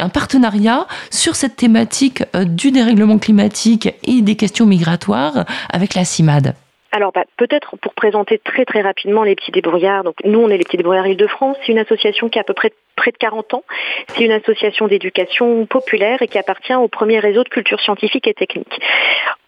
un 0.00 0.08
partenariat 0.08 0.86
sur 1.10 1.34
cette 1.34 1.56
thématique 1.56 2.22
euh, 2.34 2.44
du 2.44 2.70
dérèglement 2.70 3.18
climatique 3.18 3.88
et 4.04 4.22
des 4.22 4.36
questions 4.36 4.66
migratoires 4.66 5.44
avec 5.70 5.94
la 5.94 6.04
CIMAD? 6.04 6.54
Alors 6.92 7.12
bah, 7.12 7.24
peut-être 7.36 7.76
pour 7.76 7.94
présenter 7.94 8.38
très 8.38 8.64
très 8.64 8.80
rapidement 8.80 9.22
les 9.22 9.36
petits 9.36 9.52
débrouillards. 9.52 10.02
Donc 10.02 10.16
nous 10.24 10.40
on 10.40 10.48
est 10.48 10.58
les 10.58 10.64
petits 10.64 10.76
débrouillards 10.76 11.06
Île-de-France. 11.06 11.56
C'est 11.64 11.72
une 11.72 11.78
association 11.78 12.28
qui 12.28 12.38
a 12.38 12.42
à 12.42 12.44
peu 12.44 12.54
près 12.54 12.72
près 13.00 13.12
de 13.12 13.16
40 13.16 13.54
ans. 13.54 13.64
C'est 14.08 14.24
une 14.24 14.32
association 14.32 14.86
d'éducation 14.86 15.64
populaire 15.64 16.20
et 16.20 16.28
qui 16.28 16.38
appartient 16.38 16.74
au 16.74 16.88
premier 16.88 17.18
réseau 17.18 17.42
de 17.44 17.48
culture 17.48 17.80
scientifique 17.80 18.26
et 18.26 18.34
technique. 18.34 18.78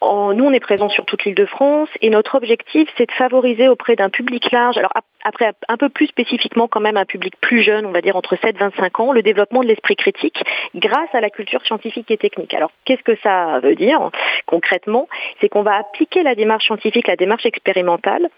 nous, 0.01 0.45
on 0.45 0.51
est 0.51 0.59
présent 0.59 0.89
sur 0.89 1.05
toute 1.05 1.23
l'île 1.23 1.35
de 1.35 1.45
France 1.45 1.89
et 2.01 2.09
notre 2.09 2.33
objectif, 2.33 2.89
c'est 2.97 3.05
de 3.05 3.11
favoriser 3.11 3.67
auprès 3.67 3.95
d'un 3.95 4.09
public 4.09 4.51
large, 4.51 4.77
alors 4.77 4.91
après 5.23 5.51
un 5.67 5.77
peu 5.77 5.89
plus 5.89 6.07
spécifiquement 6.07 6.67
quand 6.67 6.79
même 6.79 6.97
un 6.97 7.05
public 7.05 7.35
plus 7.39 7.61
jeune, 7.61 7.85
on 7.85 7.91
va 7.91 8.01
dire 8.01 8.15
entre 8.15 8.35
7 8.35 8.55
et 8.55 8.59
25 8.59 8.99
ans, 8.99 9.11
le 9.11 9.21
développement 9.21 9.61
de 9.61 9.67
l'esprit 9.67 9.95
critique 9.95 10.43
grâce 10.73 11.13
à 11.13 11.21
la 11.21 11.29
culture 11.29 11.63
scientifique 11.63 12.09
et 12.09 12.17
technique. 12.17 12.55
Alors, 12.55 12.71
qu'est-ce 12.85 13.03
que 13.03 13.17
ça 13.21 13.59
veut 13.59 13.75
dire 13.75 14.09
concrètement? 14.47 15.07
C'est 15.39 15.49
qu'on 15.49 15.61
va 15.61 15.75
appliquer 15.75 16.23
la 16.23 16.33
démarche 16.33 16.65
scientifique, 16.65 17.07
la 17.07 17.15
démarche 17.15 17.45
expérimentale 17.45 18.29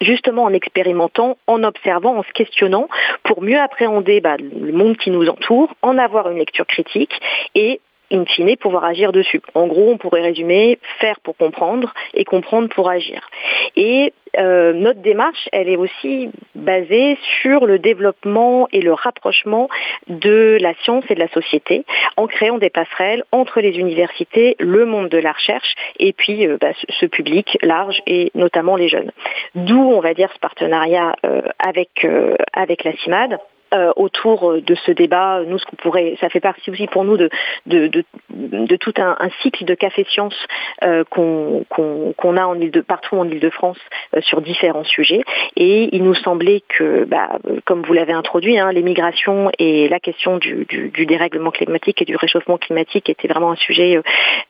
justement 0.00 0.44
en 0.44 0.52
expérimentant, 0.52 1.38
en 1.46 1.62
observant, 1.64 2.16
en 2.16 2.22
se 2.22 2.32
questionnant, 2.32 2.88
pour 3.24 3.42
mieux 3.42 3.58
appréhender 3.58 4.20
bah, 4.20 4.36
le 4.38 4.72
monde 4.72 4.96
qui 4.96 5.10
nous 5.10 5.28
entoure, 5.28 5.74
en 5.82 5.98
avoir 5.98 6.30
une 6.30 6.38
lecture 6.38 6.66
critique 6.66 7.12
et 7.54 7.80
in 8.10 8.24
fine, 8.24 8.56
pouvoir 8.56 8.84
agir 8.84 9.12
dessus. 9.12 9.40
En 9.54 9.66
gros, 9.66 9.90
on 9.90 9.98
pourrait 9.98 10.22
résumer 10.22 10.78
faire 11.00 11.20
pour 11.20 11.36
comprendre 11.36 11.92
et 12.14 12.24
comprendre 12.24 12.68
pour 12.68 12.88
agir. 12.88 13.28
Et 13.76 14.12
euh, 14.38 14.72
notre 14.72 15.00
démarche, 15.00 15.48
elle 15.52 15.68
est 15.68 15.76
aussi 15.76 16.30
basée 16.54 17.16
sur 17.40 17.66
le 17.66 17.78
développement 17.78 18.68
et 18.72 18.80
le 18.80 18.92
rapprochement 18.92 19.68
de 20.08 20.58
la 20.60 20.74
science 20.82 21.04
et 21.08 21.14
de 21.14 21.20
la 21.20 21.28
société, 21.28 21.84
en 22.16 22.26
créant 22.26 22.58
des 22.58 22.70
passerelles 22.70 23.24
entre 23.32 23.60
les 23.60 23.78
universités, 23.78 24.56
le 24.58 24.84
monde 24.84 25.08
de 25.08 25.18
la 25.18 25.32
recherche 25.32 25.74
et 25.98 26.12
puis 26.12 26.46
euh, 26.46 26.58
bah, 26.60 26.72
ce 26.88 27.06
public 27.06 27.58
large 27.62 28.00
et 28.06 28.30
notamment 28.34 28.76
les 28.76 28.88
jeunes. 28.88 29.12
D'où, 29.54 29.80
on 29.80 30.00
va 30.00 30.14
dire, 30.14 30.30
ce 30.32 30.38
partenariat 30.38 31.14
euh, 31.24 31.42
avec, 31.58 32.06
avec 32.52 32.84
la 32.84 32.92
CIMAD 32.96 33.38
euh, 33.74 33.92
autour 33.96 34.54
de 34.62 34.74
ce 34.86 34.92
débat. 34.92 35.42
Nous, 35.46 35.58
ce 35.58 35.66
qu'on 35.66 35.76
pourrait, 35.76 36.16
ça 36.20 36.28
fait 36.28 36.40
partie 36.40 36.70
aussi 36.70 36.86
pour 36.86 37.04
nous 37.04 37.16
de, 37.16 37.28
de, 37.66 37.90
de, 38.30 38.76
tout 38.76 38.94
un, 38.96 39.16
cycle 39.42 39.64
de 39.64 39.74
café 39.74 40.06
sciences 40.08 40.46
euh, 40.82 41.04
qu'on 41.04 42.36
a 42.36 42.46
en 42.46 42.54
de, 42.54 42.80
partout 42.80 43.16
en 43.16 43.28
Ile-de-France 43.28 43.78
euh, 44.16 44.20
sur 44.22 44.40
différents 44.40 44.84
sujets. 44.84 45.22
Et 45.56 45.94
il 45.94 46.02
nous 46.02 46.14
semblait 46.14 46.62
que, 46.68 47.04
bah, 47.04 47.38
comme 47.66 47.82
vous 47.82 47.92
l'avez 47.92 48.14
introduit, 48.14 48.58
hein, 48.58 48.72
les 48.72 48.82
migrations 48.82 49.50
et 49.58 49.88
la 49.88 50.00
question 50.00 50.38
du, 50.38 50.64
du, 50.64 51.06
dérèglement 51.06 51.50
climatique 51.50 52.00
et 52.00 52.04
du 52.04 52.16
réchauffement 52.16 52.58
climatique 52.58 53.10
étaient 53.10 53.28
vraiment 53.28 53.52
un 53.52 53.56
sujet 53.56 54.00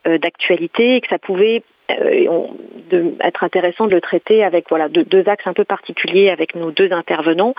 d'actualité 0.05 0.97
et 0.97 1.01
que 1.01 1.09
ça 1.09 1.19
pouvait 1.19 1.63
euh, 1.91 2.47
de, 2.91 3.15
être 3.21 3.45
intéressant 3.45 3.87
de 3.87 3.95
le 3.95 4.01
traiter 4.01 4.45
avec 4.45 4.69
voilà 4.69 4.89
deux, 4.89 5.29
axes 5.29 5.47
un 5.47 5.53
peu 5.53 5.65
particuliers 5.65 6.31
avec 6.31 6.55
nos 6.55 6.71
deux 6.71 6.93
intervenants, 6.93 7.55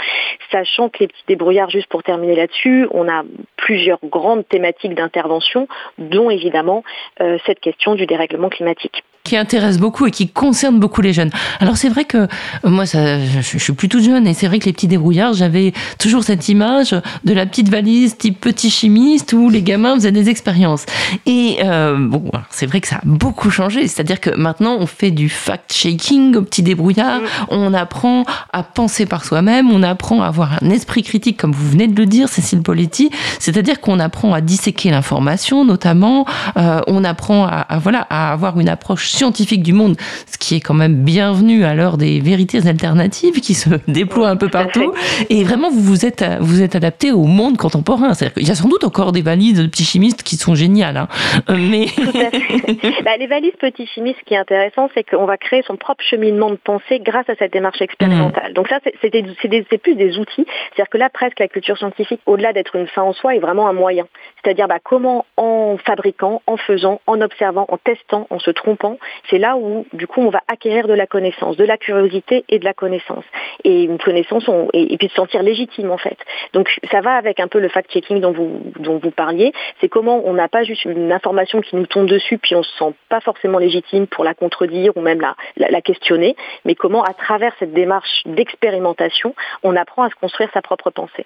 sachant 0.52 0.89
que 0.89 1.00
les 1.00 1.08
petits 1.08 1.24
débrouillards, 1.28 1.70
juste 1.70 1.88
pour 1.88 2.04
terminer 2.04 2.36
là-dessus, 2.36 2.88
on 2.92 3.08
a 3.08 3.24
plusieurs 3.58 4.00
grandes 4.04 4.48
thématiques 4.48 4.96
d'intervention, 4.96 5.68
dont 5.98 6.30
évidemment 6.30 6.84
euh, 7.22 7.38
cette 7.46 7.60
question 7.60 7.96
du 7.96 8.06
dérèglement 8.06 8.50
climatique 8.50 9.04
qui 9.30 9.38
intéresse 9.38 9.78
beaucoup 9.78 10.08
et 10.08 10.12
qui 10.12 10.28
concerne 10.28 10.80
beaucoup 10.80 11.02
les 11.02 11.13
jeunes. 11.13 11.30
Alors 11.60 11.78
c'est 11.78 11.89
vrai 11.89 12.04
que 12.04 12.18
euh, 12.18 12.28
moi, 12.63 12.88
ça, 12.88 13.20
je, 13.20 13.58
suis 13.60 13.74
plutôt 13.74 14.00
jeune 14.00 14.26
et 14.26 14.34
c'est 14.34 14.48
vrai 14.48 14.58
que 14.58 14.65
les 14.65 14.74
petits 14.74 14.88
débrouillards, 14.88 15.34
j'avais 15.34 15.72
toujours 16.00 16.24
cette 16.24 16.50
image 16.50 16.96
de 17.24 17.34
la 17.34 17.46
petite 17.46 17.70
valise 17.70 18.18
type 18.18 18.42
petit 18.42 18.72
chimiste 18.72 19.34
où 19.34 19.50
les 19.50 19.62
gamins 19.62 19.94
faisaient 19.94 20.12
des 20.12 20.30
expériences. 20.30 20.86
Et 21.28 21.60
euh, 21.63 21.96
bon, 22.00 22.32
c'est 22.50 22.65
vrai 22.65 22.82
que 22.82 22.88
ça 22.88 22.96
a 22.98 23.02
beaucoup 23.04 23.52
changé. 23.52 23.88
C'est-à-dire 23.88 24.20
que 24.20 24.32
maintenant, 24.32 24.78
on 24.80 24.88
fait 24.88 25.12
du 25.12 25.30
fact-shaking 25.30 26.36
au 26.36 26.42
petit 26.42 26.63
débrouillard. 26.63 27.20
Mm. 27.20 27.26
On 27.50 27.74
apprend 27.76 28.24
à 28.52 28.63
penser 28.63 29.06
par 29.06 29.26
soi-même. 29.26 29.70
On 29.70 29.84
apprend 29.84 30.24
à 30.24 30.28
avoir 30.28 30.58
un 30.63 30.72
esprit 30.72 31.04
critique, 31.04 31.38
comme 31.38 31.52
vous 31.52 31.70
venez 31.70 31.88
de 31.88 31.96
le 31.96 32.08
dire, 32.08 32.30
Cécile 32.30 32.63
Poletti. 32.63 33.12
C'est-à-dire 33.38 33.80
qu'on 33.80 34.00
apprend 34.00 34.34
à 34.34 34.42
disséquer 34.42 34.89
l'information, 34.89 35.65
notamment. 35.65 36.26
Euh, 36.58 36.82
on 36.88 37.04
apprend 37.04 37.46
à, 37.46 37.60
à, 37.60 37.78
voilà 37.78 38.08
à 38.10 38.32
avoir 38.32 38.60
une 38.60 38.70
approche 38.70 39.12
scientifiques 39.19 39.63
du 39.63 39.73
monde, 39.73 39.97
ce 40.27 40.38
qui 40.38 40.55
est 40.55 40.62
quand 40.62 40.73
même 40.73 41.03
bienvenu 41.03 41.65
à 41.65 41.75
l'heure 41.75 41.97
des 41.97 42.21
vérités 42.21 42.65
alternatives 42.65 43.41
qui 43.41 43.53
se 43.53 43.69
déploient 43.89 44.29
un 44.29 44.38
peu 44.38 44.47
partout. 44.47 44.93
Et 45.29 45.43
vraiment, 45.43 45.69
vous 45.69 45.82
vous 45.82 46.05
êtes, 46.05 46.23
vous 46.39 46.62
êtes 46.62 46.75
adapté 46.75 47.12
au 47.12 47.23
monde 47.23 47.58
contemporain. 47.58 48.13
C'est-à-dire 48.13 48.36
qu'il 48.36 48.47
y 48.47 48.51
a 48.51 48.55
sans 48.55 48.69
doute 48.69 48.86
encore 48.86 49.12
des 49.12 49.21
valises 49.21 49.60
de 49.62 49.67
petits 49.67 49.84
chimistes 49.84 50.23
qui 50.23 50.38
sont 50.38 50.55
géniales, 50.55 50.95
hein. 50.95 51.08
Euh, 51.49 51.55
mais 51.58 51.88
bah, 53.03 53.17
les 53.19 53.27
valises 53.27 53.55
petits 53.60 53.88
chimistes, 53.88 54.19
ce 54.19 54.25
qui 54.25 54.36
est 54.36 54.38
intéressant, 54.38 54.89
c'est 54.93 55.03
qu'on 55.03 55.25
va 55.25 55.38
créer 55.38 55.63
son 55.67 55.75
propre 55.75 56.03
cheminement 56.03 56.49
de 56.49 56.55
pensée 56.55 56.99
grâce 56.99 57.29
à 57.29 57.36
cette 57.36 57.51
démarche 57.51 57.82
expérimentale. 57.82 58.51
Mmh. 58.51 58.53
Donc 58.53 58.69
ça, 58.69 58.79
c'est 59.01 59.77
plus 59.77 59.95
des 59.95 60.17
outils. 60.17 60.45
C'est-à-dire 60.45 60.89
que 60.89 60.97
là, 60.97 61.10
presque 61.10 61.39
la 61.39 61.49
culture 61.49 61.77
scientifique, 61.77 62.21
au-delà 62.25 62.53
d'être 62.53 62.75
une 62.77 62.88
fin 62.88 63.01
en 63.01 63.12
soi, 63.12 63.36
est 63.36 63.39
vraiment 63.39 63.67
un 63.67 63.73
moyen. 63.73 64.05
C'est-à-dire 64.43 64.67
bah, 64.67 64.80
comment 64.84 65.25
en 65.38 65.78
fabriquant, 65.78 66.41
en 66.47 66.58
faisant, 66.58 67.02
en 67.08 67.21
observant, 67.21 67.65
en 67.69 67.78
testant, 67.78 68.28
en 68.30 68.39
se 68.39 68.52
trompant, 68.52 68.97
c'est 69.30 69.38
là 69.38 69.58
où 69.58 69.86
du 69.93 70.08
coup 70.08 70.21
on 70.21 70.30
va 70.30 70.41
acquérir 70.47 70.88
de 70.88 70.93
la 70.93 71.08
connaissance, 71.08 71.58
de 71.58 71.65
la 71.65 71.78
curiosité 71.78 72.45
et 72.49 72.60
de 72.60 72.65
la 72.65 72.73
connaissance. 72.73 73.25
Et 73.63 73.84
une 73.84 73.97
connaissance 73.97 74.49
et, 74.73 74.97
puis 74.97 75.08
de 75.08 75.12
se 75.12 75.15
sentir 75.15 75.43
légitime 75.43 75.91
en 75.91 75.97
fait. 75.97 76.17
Donc 76.54 76.69
ça 76.91 77.02
va 77.02 77.15
avec 77.15 77.39
un 77.39 77.47
peu 77.47 77.60
le 77.60 77.69
fact-checking 77.69 78.21
dont 78.21 78.32
vous, 78.32 78.62
dont 78.80 78.97
vous 78.97 79.12
parliez. 79.12 79.52
C'est 79.82 79.89
comment 79.89 80.21
on 80.25 80.34
n'a 80.34 80.47
pas 80.47 80.63
juste 80.63 80.86
une 80.86 81.12
information 81.12 81.62
qui 81.62 81.75
nous 81.75 81.86
tombe 81.86 82.08
dessus 82.08 82.38
puis 82.38 82.56
on 82.56 82.63
se 82.63 82.78
sent 82.78 82.93
pas 83.10 83.19
forcément 83.19 83.58
légitime 83.58 84.08
pour 84.08 84.23
la 84.23 84.34
contredire 84.34 84.95
ou 84.95 85.02
même 85.02 85.21
la 85.58 85.82
questionner, 85.82 86.36
mais 86.65 86.75
comment 86.75 87.04
à 87.04 87.13
travers 87.13 87.54
cette 87.60 87.73
démarche 87.73 88.23
d'expérimentation, 88.25 89.36
on 89.63 89.75
apprend 89.75 90.04
à 90.04 90.10
se 90.10 90.15
construire 90.15 90.49
sa 90.54 90.62
propre 90.62 90.89
pensée. 90.91 91.25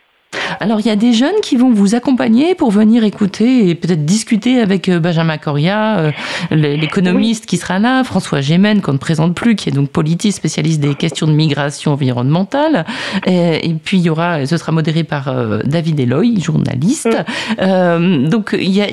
Alors, 0.60 0.80
il 0.80 0.88
y 0.88 0.89
a 0.89 0.96
des 0.96 1.13
jeunes 1.13 1.39
qui 1.41 1.56
vont 1.56 1.72
vous 1.72 1.96
accompagner 1.96 2.56
pour 2.56 2.72
venir 2.72 3.04
écouter 3.04 3.69
et 3.69 3.76
peut-être 3.76 4.06
discuter 4.06 4.60
avec 4.60 4.89
euh, 4.89 5.00
Benjamin 5.00 5.38
Coria, 5.38 6.00
euh, 6.00 6.12
l'économiste 6.52 7.46
qui 7.46 7.58
sera 7.58 7.80
là, 7.80 8.04
François 8.04 8.41
Gémen, 8.41 8.82
qu'on 8.82 8.93
ne 8.93 8.98
présente 8.98 9.36
plus, 9.36 9.56
qui 9.56 9.69
est 9.69 9.74
donc 9.74 9.89
politiste, 9.89 10.38
spécialiste 10.38 10.80
des 10.80 10.96
questions 10.96 11.28
de 11.28 11.34
migration 11.34 11.93
environnementale. 11.93 12.86
Et, 13.26 13.76
puis, 13.84 13.98
il 13.98 14.04
y 14.04 14.10
aura, 14.10 14.46
ce 14.46 14.58
sera 14.58 14.72
modéré 14.72 15.04
par 15.04 15.28
euh, 15.28 15.60
David 15.63 16.00
Eloy, 16.00 16.39
journaliste. 16.39 17.17
Mm. 17.60 18.28
donc, 18.30 18.56
il 18.58 18.72
y 18.72 18.82
a, 18.82 18.88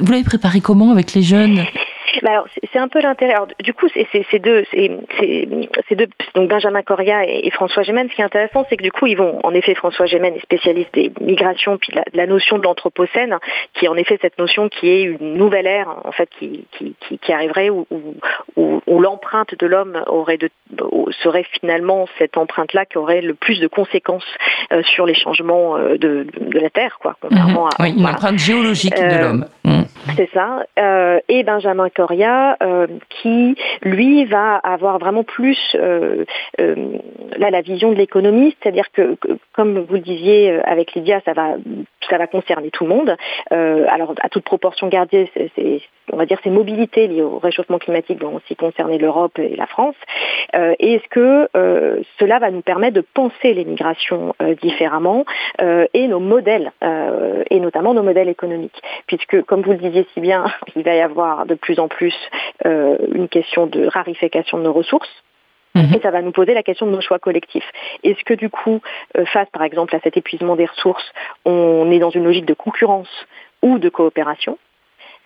vous 0.00 0.10
l'avez 0.12 0.24
préparé 0.24 0.60
comment 0.60 0.90
avec 0.90 1.14
les 1.14 1.22
jeunes? 1.22 1.64
Bah, 2.22 2.44
c'est 2.72 2.78
un 2.78 2.88
peu 2.88 3.00
l'intérêt. 3.00 3.34
Du 3.62 3.74
coup, 3.74 3.86
c'est 3.88 4.38
deux, 4.38 4.64
donc 6.34 6.48
Benjamin 6.48 6.82
Coria 6.82 7.24
et, 7.26 7.50
François 7.50 7.82
Gémen. 7.82 8.08
Ce 8.10 8.14
qui 8.14 8.20
est 8.20 8.24
intéressant, 8.24 8.64
c'est 8.68 8.76
que 8.76 8.82
du 8.82 8.92
coup, 8.92 9.06
ils 9.06 9.16
vont, 9.16 9.40
en 9.42 9.52
effet, 9.54 9.74
François 9.74 10.06
Gémen 10.06 10.34
est 10.34 10.42
spécialiste 10.42 10.92
des 10.94 11.12
migrations, 11.20 11.78
puis 11.78 11.92
la, 11.94 12.04
la 12.12 12.26
notion 12.26 12.58
de 12.58 12.64
l'anthropocène, 12.64 13.36
qui 13.74 13.86
est 13.86 13.88
en 13.88 13.96
effet 13.96 14.18
cette 14.20 14.38
notion 14.38 14.68
qui 14.68 14.88
est 14.88 15.02
une 15.02 15.34
nouvelle 15.34 15.66
ère, 15.66 15.88
en 16.04 16.12
fait, 16.12 16.28
qui, 16.38 16.66
qui, 16.72 16.94
qui, 17.20 17.32
arriverait 17.32 17.70
où, 17.70 17.86
où, 17.90 18.80
où, 18.86 19.00
l'empreinte 19.00 19.54
de 19.58 19.66
l'homme 19.66 20.02
aurait 20.06 20.38
de, 20.38 20.50
serait 21.22 21.44
finalement 21.60 22.06
cette 22.18 22.36
empreinte-là 22.36 22.86
qui 22.86 22.98
aurait 22.98 23.20
le 23.20 23.34
plus 23.34 23.60
de 23.60 23.66
conséquences 23.66 24.26
euh, 24.72 24.82
sur 24.82 25.06
les 25.06 25.14
changements 25.14 25.76
euh, 25.76 25.96
de, 25.96 26.26
de, 26.40 26.58
la 26.58 26.70
Terre, 26.70 26.98
quoi. 27.00 27.16
Contrairement 27.20 27.68
à, 27.68 27.82
oui, 27.82 27.94
une 27.96 28.06
empreinte 28.06 28.38
géologique 28.38 28.96
de 28.96 29.02
euh, 29.02 29.18
l'homme. 29.18 29.46
Mm. 29.64 29.82
C'est 30.16 30.30
ça. 30.32 30.62
et 31.28 31.42
Benjamin 31.42 31.88
Coria 31.90 32.05
euh, 32.12 32.86
qui, 33.08 33.56
lui, 33.82 34.24
va 34.24 34.56
avoir 34.56 34.98
vraiment 34.98 35.24
plus 35.24 35.58
euh, 35.74 36.24
euh, 36.60 36.98
là 37.36 37.50
la 37.50 37.60
vision 37.60 37.90
de 37.90 37.96
l'économie, 37.96 38.56
c'est-à-dire 38.60 38.90
que, 38.92 39.16
comme 39.52 39.80
vous 39.80 39.94
le 39.94 40.00
disiez 40.00 40.60
avec 40.64 40.94
Lydia, 40.94 41.20
ça 41.24 41.32
va 41.32 41.56
ça 42.08 42.18
va 42.18 42.28
concerner 42.28 42.70
tout 42.70 42.84
le 42.84 42.90
monde. 42.90 43.16
alors 43.50 44.14
à 44.20 44.28
toute 44.28 44.44
proportion 44.44 44.86
gardée, 44.88 45.28
c'est 45.34 45.80
on 46.12 46.16
va 46.16 46.24
dire 46.24 46.38
ces 46.44 46.50
mobilités 46.50 47.08
liées 47.08 47.22
au 47.22 47.38
réchauffement 47.38 47.78
climatique 47.78 48.22
vont 48.22 48.36
aussi 48.36 48.54
concerner 48.54 48.96
l'Europe 48.98 49.36
et 49.40 49.56
la 49.56 49.66
France. 49.66 49.96
et 50.54 50.94
est-ce 50.94 51.08
que 51.10 51.48
cela 52.20 52.38
va 52.38 52.52
nous 52.52 52.60
permettre 52.60 52.94
de 52.94 53.00
penser 53.00 53.54
les 53.54 53.64
migrations 53.64 54.34
différemment 54.62 55.24
et 55.94 56.06
nos 56.06 56.20
modèles, 56.20 56.70
et 57.50 57.58
notamment 57.58 57.92
nos 57.92 58.04
modèles 58.04 58.28
économiques, 58.28 58.80
puisque 59.08 59.42
comme 59.42 59.62
vous 59.62 59.72
le 59.72 59.78
disiez 59.78 60.06
si 60.14 60.20
bien, 60.20 60.44
il 60.76 60.82
va 60.82 60.94
y 60.94 61.00
avoir 61.00 61.46
de 61.46 61.54
plus 61.54 61.78
en 61.78 61.88
plus 61.96 62.14
euh, 62.66 62.96
une 63.12 63.28
question 63.28 63.66
de 63.66 63.86
rarification 63.86 64.58
de 64.58 64.64
nos 64.64 64.72
ressources. 64.72 65.14
Mhm. 65.74 65.94
Et 65.94 66.00
ça 66.00 66.10
va 66.10 66.22
nous 66.22 66.32
poser 66.32 66.54
la 66.54 66.62
question 66.62 66.86
de 66.86 66.92
nos 66.92 67.00
choix 67.00 67.18
collectifs. 67.18 67.70
Est-ce 68.02 68.22
que 68.24 68.34
du 68.34 68.48
coup, 68.48 68.80
euh, 69.16 69.26
face 69.26 69.48
par 69.50 69.62
exemple 69.62 69.94
à 69.94 70.00
cet 70.00 70.16
épuisement 70.16 70.56
des 70.56 70.66
ressources, 70.66 71.12
on 71.44 71.90
est 71.90 71.98
dans 71.98 72.10
une 72.10 72.24
logique 72.24 72.46
de 72.46 72.54
concurrence 72.54 73.26
ou 73.62 73.78
de 73.78 73.88
coopération 73.88 74.58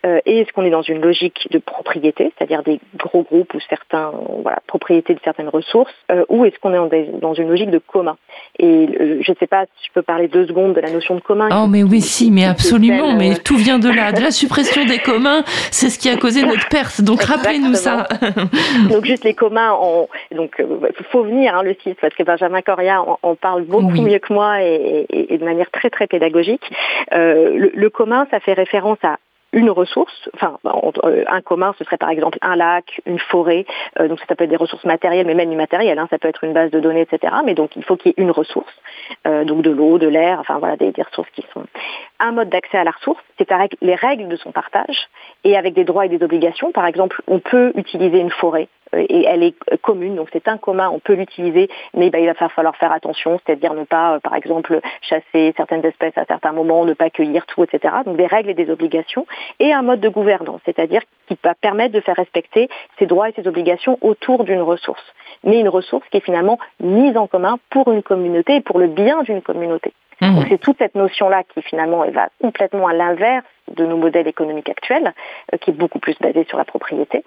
euh, 0.07 0.21
et 0.25 0.41
est-ce 0.41 0.53
qu'on 0.53 0.65
est 0.65 0.71
dans 0.71 0.83
une 0.83 1.01
logique 1.01 1.49
de 1.51 1.59
propriété, 1.59 2.33
c'est-à-dire 2.37 2.63
des 2.63 2.81
gros 2.97 3.23
groupes 3.23 3.53
ou 3.55 3.61
certains 3.69 4.13
voilà, 4.43 4.61
propriétés 4.67 5.15
de 5.15 5.21
certaines 5.23 5.49
ressources, 5.49 5.93
euh, 6.11 6.25
ou 6.29 6.45
est-ce 6.45 6.59
qu'on 6.59 6.73
est 6.73 7.21
dans 7.21 7.35
une 7.35 7.49
logique 7.49 7.71
de 7.71 7.79
commun? 7.79 8.17
Et 8.59 8.89
euh, 8.89 9.19
je 9.21 9.31
ne 9.31 9.37
sais 9.37 9.47
pas 9.47 9.65
si 9.77 9.89
je 9.89 9.93
peux 9.93 10.03
parler 10.03 10.29
deux 10.29 10.47
secondes 10.47 10.75
de 10.75 10.81
la 10.81 10.91
notion 10.91 11.15
de 11.17 11.21
commun. 11.21 11.49
Oh 11.53 11.67
mais 11.67 11.83
oui, 11.83 12.01
si, 12.01 12.31
mais 12.31 12.45
absolument, 12.45 13.13
mais 13.13 13.35
tout 13.35 13.57
vient 13.57 13.79
de 13.79 13.91
là, 13.91 14.13
de 14.13 14.23
la 14.23 14.31
suppression 14.31 14.85
des 14.87 14.99
communs, 14.99 15.43
c'est 15.71 15.91
ce 15.91 15.99
qui 15.99 16.09
a 16.09 16.17
causé 16.17 16.45
notre 16.45 16.69
perte. 16.69 17.03
Donc 17.03 17.23
rappelez-nous 17.23 17.75
ça. 17.75 18.09
donc 18.91 19.05
juste 19.05 19.25
les 19.25 19.35
communs, 19.35 19.77
donc 20.35 20.57
il 20.59 21.05
faut 21.11 21.25
venir 21.25 21.55
hein, 21.55 21.63
le 21.63 21.75
site 21.83 21.99
parce 22.01 22.15
que 22.15 22.23
Benjamin 22.23 22.63
Coria 22.63 23.03
en, 23.23 23.35
parle 23.35 23.65
beaucoup 23.65 24.01
mieux 24.01 24.19
que 24.19 24.33
moi 24.33 24.63
et, 24.63 25.07
de 25.31 25.45
manière 25.45 25.71
très 25.71 25.91
très 25.91 26.07
pédagogique. 26.07 26.65
le 27.13 27.89
commun, 27.89 28.27
ça 28.31 28.41
fait 28.41 28.55
référence 28.55 28.99
à 29.03 29.17
une 29.53 29.71
ressource, 29.71 30.29
enfin 30.35 30.59
euh, 31.05 31.25
un 31.27 31.41
commun, 31.41 31.75
ce 31.79 31.85
serait 31.85 31.97
par 31.97 32.11
exemple 32.11 32.39
un 32.41 32.57
lac, 32.57 33.01
une 33.07 33.19
forêt, 33.19 33.67
euh, 33.99 34.09
donc 34.09 34.21
ça 34.21 34.35
peut 34.35 34.45
être 34.45 34.51
des 34.51 34.57
ressources 34.57 34.85
matérielles, 34.85 35.27
mais 35.27 35.35
même 35.35 35.53
immatérielles, 35.53 35.99
hein, 35.99 36.07
ça 36.11 36.19
peut 36.19 36.29
être 36.29 36.45
une 36.45 36.53
base 36.53 36.71
de 36.71 36.81
données, 36.81 37.03
etc. 37.03 37.35
Mais 37.45 37.55
donc 37.55 37.75
il 37.77 37.83
faut 37.83 37.97
qu'il 37.97 38.13
y 38.13 38.15
ait 38.21 38.23
une 38.23 38.31
ressource, 38.31 38.73
euh, 39.27 39.45
donc 39.45 39.63
de 39.63 39.71
l'eau, 39.71 39.99
de 39.99 40.07
l'air, 40.07 40.39
enfin 40.41 40.59
voilà 40.59 40.77
des, 40.77 40.93
des, 40.93 41.03
ressources 41.03 41.31
qui 41.31 41.45
sont 41.53 41.65
un 42.21 42.33
mode 42.33 42.49
d'accès 42.49 42.79
à 42.79 42.85
la 42.85 42.93
ressource, 42.93 43.23
c'est 43.39 43.51
avec 43.51 43.77
les 43.81 43.95
règles 43.95 44.29
de 44.29 44.37
son 44.37 44.53
partage 44.53 45.09
et 45.45 45.57
avec 45.57 45.75
des 45.75 45.85
droits 45.85 46.07
et 46.07 46.09
des 46.09 46.23
obligations. 46.23 46.71
Par 46.71 46.87
exemple, 46.87 47.23
on 47.27 47.39
peut 47.41 47.73
utiliser 47.75 48.19
une 48.19 48.31
forêt 48.31 48.69
et 48.97 49.25
elle 49.25 49.43
est 49.43 49.55
commune, 49.83 50.17
donc 50.17 50.29
c'est 50.33 50.49
un 50.49 50.59
commun, 50.59 50.91
on 50.91 50.99
peut 50.99 51.15
l'utiliser, 51.15 51.69
mais 51.95 52.11
bah, 52.11 52.19
il 52.19 52.27
va 52.27 52.49
falloir 52.49 52.77
faire 52.77 52.93
attention, 52.93 53.41
c'est-à-dire 53.45 53.75
ne 53.75 53.85
pas, 53.85 54.15
euh, 54.15 54.19
par 54.21 54.35
exemple, 54.35 54.81
chasser 55.03 55.55
certaines 55.57 55.85
espèces 55.85 56.17
à 56.17 56.25
certains 56.25 56.53
moments, 56.53 56.85
ne 56.85 56.95
pas 56.95 57.11
cueillir 57.11 57.47
tout, 57.47 57.63
etc. 57.63 57.95
Donc 58.05 58.17
des 58.17 58.27
règles 58.27 58.51
et 58.51 58.55
des 58.55 58.71
obligations, 58.71 59.27
et 59.59 59.73
un 59.73 59.83
mode 59.83 60.01
de 60.01 60.09
gouvernance, 60.09 60.61
c'est-à-dire 60.65 61.03
qui 61.29 61.39
va 61.43 61.55
permettre 61.55 61.95
de 61.95 62.01
faire 62.01 62.17
respecter 62.17 62.69
ses 62.99 63.07
droits 63.07 63.29
et 63.29 63.33
ses 63.33 63.47
obligations 63.47 63.99
autour 64.01 64.45
d'une 64.45 64.63
ressource, 64.63 65.05
mais 65.45 65.61
une 65.61 65.69
ressource 65.69 66.07
qui 66.11 66.19
est 66.19 66.25
finalement 66.25 66.59
mise 66.81 67.17
en 67.17 67.27
commun 67.27 67.59
pour 67.71 67.91
une 67.93 68.03
communauté 68.03 68.57
et 68.57 68.61
pour 68.61 68.79
le 68.79 68.89
bien 68.89 69.23
d'une 69.23 69.43
communauté. 69.43 69.93
Mmh. 70.21 70.35
Donc 70.35 70.47
c'est 70.49 70.59
toute 70.59 70.79
cette 70.79 70.95
notion-là 70.95 71.45
qui 71.45 71.63
finalement 71.63 72.05
va 72.11 72.29
complètement 72.41 72.89
à 72.89 72.93
l'inverse 72.93 73.47
de 73.75 73.87
nos 73.87 73.97
modèles 73.97 74.27
économiques 74.27 74.69
actuels, 74.69 75.15
euh, 75.53 75.57
qui 75.59 75.71
est 75.71 75.75
beaucoup 75.75 75.99
plus 75.99 76.17
basé 76.21 76.45
sur 76.45 76.59
la 76.59 76.65
propriété. 76.65 77.25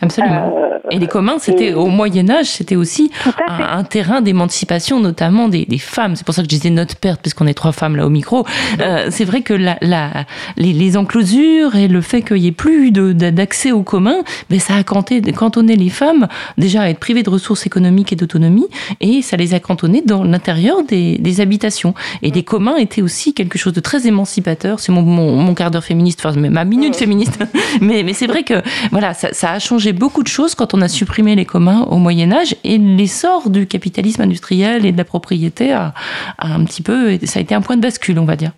Absolument. 0.00 0.52
Euh, 0.56 0.74
et 0.90 0.98
les 0.98 1.06
communs, 1.06 1.36
c'était 1.38 1.72
au 1.72 1.86
Moyen 1.86 2.28
Âge, 2.28 2.46
c'était 2.46 2.76
aussi 2.76 3.10
un, 3.48 3.84
terrain 3.84 4.20
d'émancipation, 4.20 5.00
notamment 5.00 5.48
des, 5.48 5.64
des 5.64 5.78
femmes. 5.78 6.14
C'est 6.14 6.24
pour 6.26 6.34
ça 6.34 6.42
que 6.42 6.46
je 6.46 6.54
disais 6.54 6.70
notre 6.70 6.96
perte, 6.96 7.22
puisqu'on 7.22 7.46
est 7.46 7.54
trois 7.54 7.72
femmes 7.72 7.96
là 7.96 8.06
au 8.06 8.10
micro. 8.10 8.46
Euh, 8.80 9.06
c'est 9.10 9.24
vrai 9.24 9.40
que 9.40 9.54
la, 9.54 9.78
la, 9.80 10.26
les, 10.56 10.72
les, 10.72 10.96
enclosures 10.96 11.74
et 11.74 11.88
le 11.88 12.00
fait 12.00 12.22
qu'il 12.22 12.36
n'y 12.36 12.48
ait 12.48 12.52
plus 12.52 12.92
d'accès 12.92 13.72
aux 13.72 13.82
communs, 13.82 14.22
ben 14.50 14.60
ça 14.60 14.74
a 14.74 14.82
cantonné 14.82 15.76
les 15.76 15.88
femmes 15.88 16.28
déjà 16.58 16.82
à 16.82 16.90
être 16.90 16.98
privées 16.98 17.22
de 17.22 17.30
ressources 17.30 17.66
économiques 17.66 18.12
et 18.12 18.16
d'autonomie, 18.16 18.66
et 19.00 19.22
ça 19.22 19.36
les 19.36 19.54
a 19.54 19.60
cantonnées 19.60 20.02
dans 20.04 20.22
l'intérieur 20.22 20.82
des, 20.84 21.18
des, 21.18 21.40
habitations. 21.40 21.94
Et 22.22 22.30
les 22.30 22.42
communs 22.42 22.76
étaient 22.76 23.02
aussi 23.02 23.34
quelque 23.34 23.58
chose 23.58 23.72
de 23.72 23.80
très 23.80 24.06
émancipateur. 24.06 24.80
C'est 24.80 24.92
mon, 24.92 25.02
mon, 25.02 25.32
mon, 25.32 25.54
quart 25.54 25.70
d'heure 25.70 25.84
féministe, 25.84 26.20
enfin 26.24 26.38
ma 26.38 26.64
minute 26.64 26.94
féministe. 26.94 27.38
mais 27.80 28.02
mais 28.02 28.12
c'est 28.12 28.26
vrai 28.26 28.42
que 28.42 28.62
voilà, 28.90 29.14
ça, 29.14 29.32
ça 29.32 29.50
a 29.52 29.58
changé 29.58 29.83
beaucoup 29.92 30.22
de 30.22 30.28
choses 30.28 30.54
quand 30.54 30.74
on 30.74 30.80
a 30.80 30.88
supprimé 30.88 31.34
les 31.34 31.44
communs 31.44 31.82
au 31.90 31.96
Moyen 31.96 32.32
Âge 32.32 32.56
et 32.64 32.78
l'essor 32.78 33.50
du 33.50 33.66
capitalisme 33.66 34.22
industriel 34.22 34.86
et 34.86 34.92
de 34.92 34.98
la 34.98 35.04
propriété 35.04 35.72
a, 35.72 35.92
un 36.38 36.64
petit 36.64 36.82
peu, 36.82 37.18
ça 37.24 37.38
a 37.38 37.42
été 37.42 37.54
un 37.54 37.60
point 37.60 37.76
de 37.76 37.82
bascule, 37.82 38.18
on 38.18 38.24
va 38.24 38.36
dire. 38.36 38.52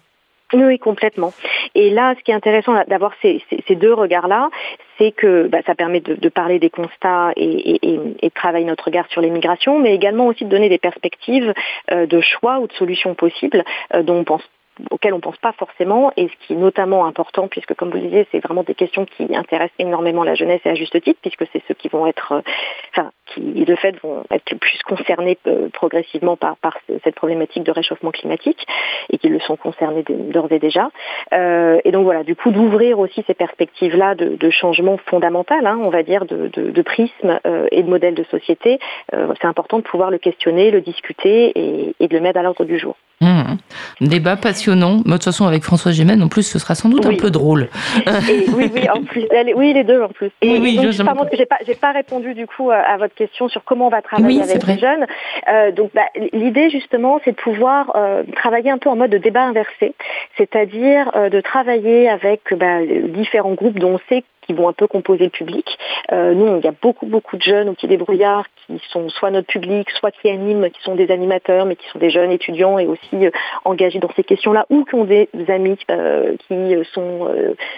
Oui, 0.52 0.78
complètement. 0.78 1.32
Et 1.74 1.90
là, 1.90 2.14
ce 2.16 2.22
qui 2.22 2.30
est 2.30 2.34
intéressant 2.34 2.74
d'avoir 2.86 3.12
ces, 3.20 3.42
deux 3.70 3.92
regards-là, 3.92 4.50
c'est 4.96 5.10
que 5.10 5.48
bah, 5.48 5.58
ça 5.66 5.74
permet 5.74 6.00
de, 6.00 6.28
parler 6.28 6.60
des 6.60 6.70
constats 6.70 7.32
et, 7.36 7.78
de 7.82 8.28
travailler 8.28 8.64
notre 8.64 8.84
regard 8.84 9.06
sur 9.08 9.20
l'immigration, 9.20 9.80
mais 9.80 9.94
également 9.94 10.28
aussi 10.28 10.44
de 10.44 10.50
donner 10.50 10.68
des 10.68 10.78
perspectives 10.78 11.52
euh, 11.90 12.06
de 12.06 12.20
choix 12.20 12.60
ou 12.60 12.68
de 12.68 12.72
solutions 12.74 13.14
possibles 13.14 13.64
euh, 13.92 14.02
dont 14.02 14.18
on 14.18 14.24
pense 14.24 14.42
auxquelles 14.90 15.14
on 15.14 15.20
pense 15.20 15.38
pas 15.38 15.52
forcément 15.52 16.12
et 16.16 16.28
ce 16.28 16.46
qui 16.46 16.52
est 16.52 16.56
notamment 16.56 17.06
important 17.06 17.48
puisque 17.48 17.74
comme 17.74 17.90
vous 17.90 17.96
le 17.96 18.02
disiez 18.02 18.26
c'est 18.30 18.40
vraiment 18.40 18.62
des 18.62 18.74
questions 18.74 19.04
qui 19.04 19.34
intéressent 19.34 19.76
énormément 19.78 20.24
la 20.24 20.34
jeunesse 20.34 20.60
et 20.64 20.70
à 20.70 20.74
juste 20.74 21.00
titre 21.02 21.20
puisque 21.20 21.46
c'est 21.52 21.62
ceux 21.66 21.74
qui 21.74 21.88
vont 21.88 22.06
être, 22.06 22.42
enfin 22.90 23.10
qui 23.26 23.64
de 23.64 23.76
fait 23.76 23.94
vont 24.02 24.24
être 24.30 24.54
plus 24.58 24.78
concernés 24.82 25.38
progressivement 25.72 26.36
par, 26.36 26.56
par 26.56 26.78
cette 27.04 27.14
problématique 27.14 27.64
de 27.64 27.70
réchauffement 27.70 28.10
climatique 28.10 28.66
et 29.10 29.18
qui 29.18 29.28
le 29.28 29.40
sont 29.40 29.56
concernés 29.56 30.04
d'ores 30.08 30.52
et 30.52 30.58
déjà. 30.58 30.90
et 31.32 31.90
donc 31.92 32.04
voilà, 32.04 32.24
du 32.24 32.36
coup 32.36 32.50
d'ouvrir 32.50 32.98
aussi 32.98 33.24
ces 33.26 33.34
perspectives-là 33.34 34.14
de, 34.14 34.36
de, 34.36 34.50
changement 34.50 34.98
fondamental, 35.06 35.66
hein, 35.66 35.78
on 35.82 35.90
va 35.90 36.02
dire, 36.02 36.24
de, 36.24 36.48
de, 36.52 36.70
de 36.70 36.82
prisme 36.82 37.40
et 37.70 37.82
de 37.82 37.88
modèle 37.88 38.14
de 38.14 38.24
société, 38.24 38.78
c'est 39.12 39.46
important 39.46 39.78
de 39.78 39.82
pouvoir 39.82 40.10
le 40.10 40.18
questionner, 40.18 40.70
le 40.70 40.80
discuter 40.80 41.52
et, 41.54 41.94
et 42.00 42.08
de 42.08 42.16
le 42.16 42.22
mettre 42.22 42.38
à 42.38 42.42
l'ordre 42.42 42.64
du 42.64 42.78
jour. 42.78 42.96
Mmh. 43.22 43.56
Débat 44.02 44.36
passionnant. 44.36 44.96
De 44.96 45.12
toute 45.12 45.24
façon, 45.24 45.46
avec 45.46 45.62
François 45.62 45.90
Gémen, 45.90 46.22
en 46.22 46.28
plus, 46.28 46.42
ce 46.42 46.58
sera 46.58 46.74
sans 46.74 46.90
doute 46.90 47.06
un 47.06 47.16
peu 47.16 47.30
drôle. 47.30 47.68
Et, 48.06 48.44
oui, 48.50 48.70
oui, 48.74 48.88
en 48.90 49.02
plus. 49.04 49.26
oui, 49.56 49.72
les 49.72 49.84
deux 49.84 50.02
en 50.02 50.08
plus. 50.08 50.30
Et, 50.42 50.58
oui, 50.58 50.76
donc, 50.76 50.86
je 50.86 50.90
j'ai 50.92 51.46
pas, 51.46 51.56
pas, 51.80 51.92
répondu 51.92 52.34
du 52.34 52.46
coup 52.46 52.70
à 52.70 52.96
votre 52.98 53.14
question 53.16 53.48
sur 53.48 53.64
comment 53.64 53.86
on 53.86 53.90
va 53.90 54.02
travailler 54.02 54.42
avec 54.42 54.64
les 54.66 54.78
jeunes. 54.78 55.06
Euh, 55.48 55.72
donc, 55.72 55.90
bah, 55.94 56.06
l'idée 56.32 56.70
justement, 56.70 57.20
c'est 57.24 57.32
de 57.32 57.36
pouvoir 57.36 57.92
euh, 57.96 58.22
travailler 58.36 58.70
un 58.70 58.78
peu 58.78 58.88
en 58.88 58.96
mode 58.96 59.10
de 59.10 59.18
débat 59.18 59.42
inversé, 59.42 59.94
c'est-à-dire 60.36 61.10
euh, 61.16 61.28
de 61.28 61.40
travailler 61.40 62.08
avec 62.08 62.54
bah, 62.54 62.78
différents 63.08 63.54
groupes 63.54 63.78
dont 63.78 63.94
on 63.94 64.00
sait 64.08 64.22
qui 64.46 64.52
vont 64.52 64.68
un 64.68 64.72
peu 64.72 64.86
composer 64.86 65.24
le 65.24 65.30
public. 65.30 65.78
Euh, 66.12 66.34
nous, 66.34 66.58
il 66.58 66.64
y 66.64 66.68
a 66.68 66.74
beaucoup, 66.80 67.06
beaucoup 67.06 67.36
de 67.36 67.42
jeunes 67.42 67.68
au 67.68 67.72
Pied 67.72 67.88
des 67.88 67.96
Brouillards 67.96 68.46
qui 68.66 68.80
sont 68.90 69.08
soit 69.08 69.30
notre 69.30 69.46
public, 69.46 69.90
soit 69.90 70.10
qui 70.10 70.28
animent, 70.28 70.70
qui 70.70 70.82
sont 70.82 70.94
des 70.94 71.10
animateurs, 71.10 71.66
mais 71.66 71.76
qui 71.76 71.86
sont 71.88 71.98
des 71.98 72.10
jeunes 72.10 72.30
étudiants 72.30 72.78
et 72.78 72.86
aussi 72.86 73.26
euh, 73.26 73.30
engagés 73.64 73.98
dans 73.98 74.10
ces 74.16 74.24
questions-là, 74.24 74.66
ou 74.70 74.84
qui 74.84 74.94
ont 74.94 75.04
des 75.04 75.28
amis 75.48 75.78
euh, 75.90 76.36
qui 76.48 76.74
sont 76.92 77.28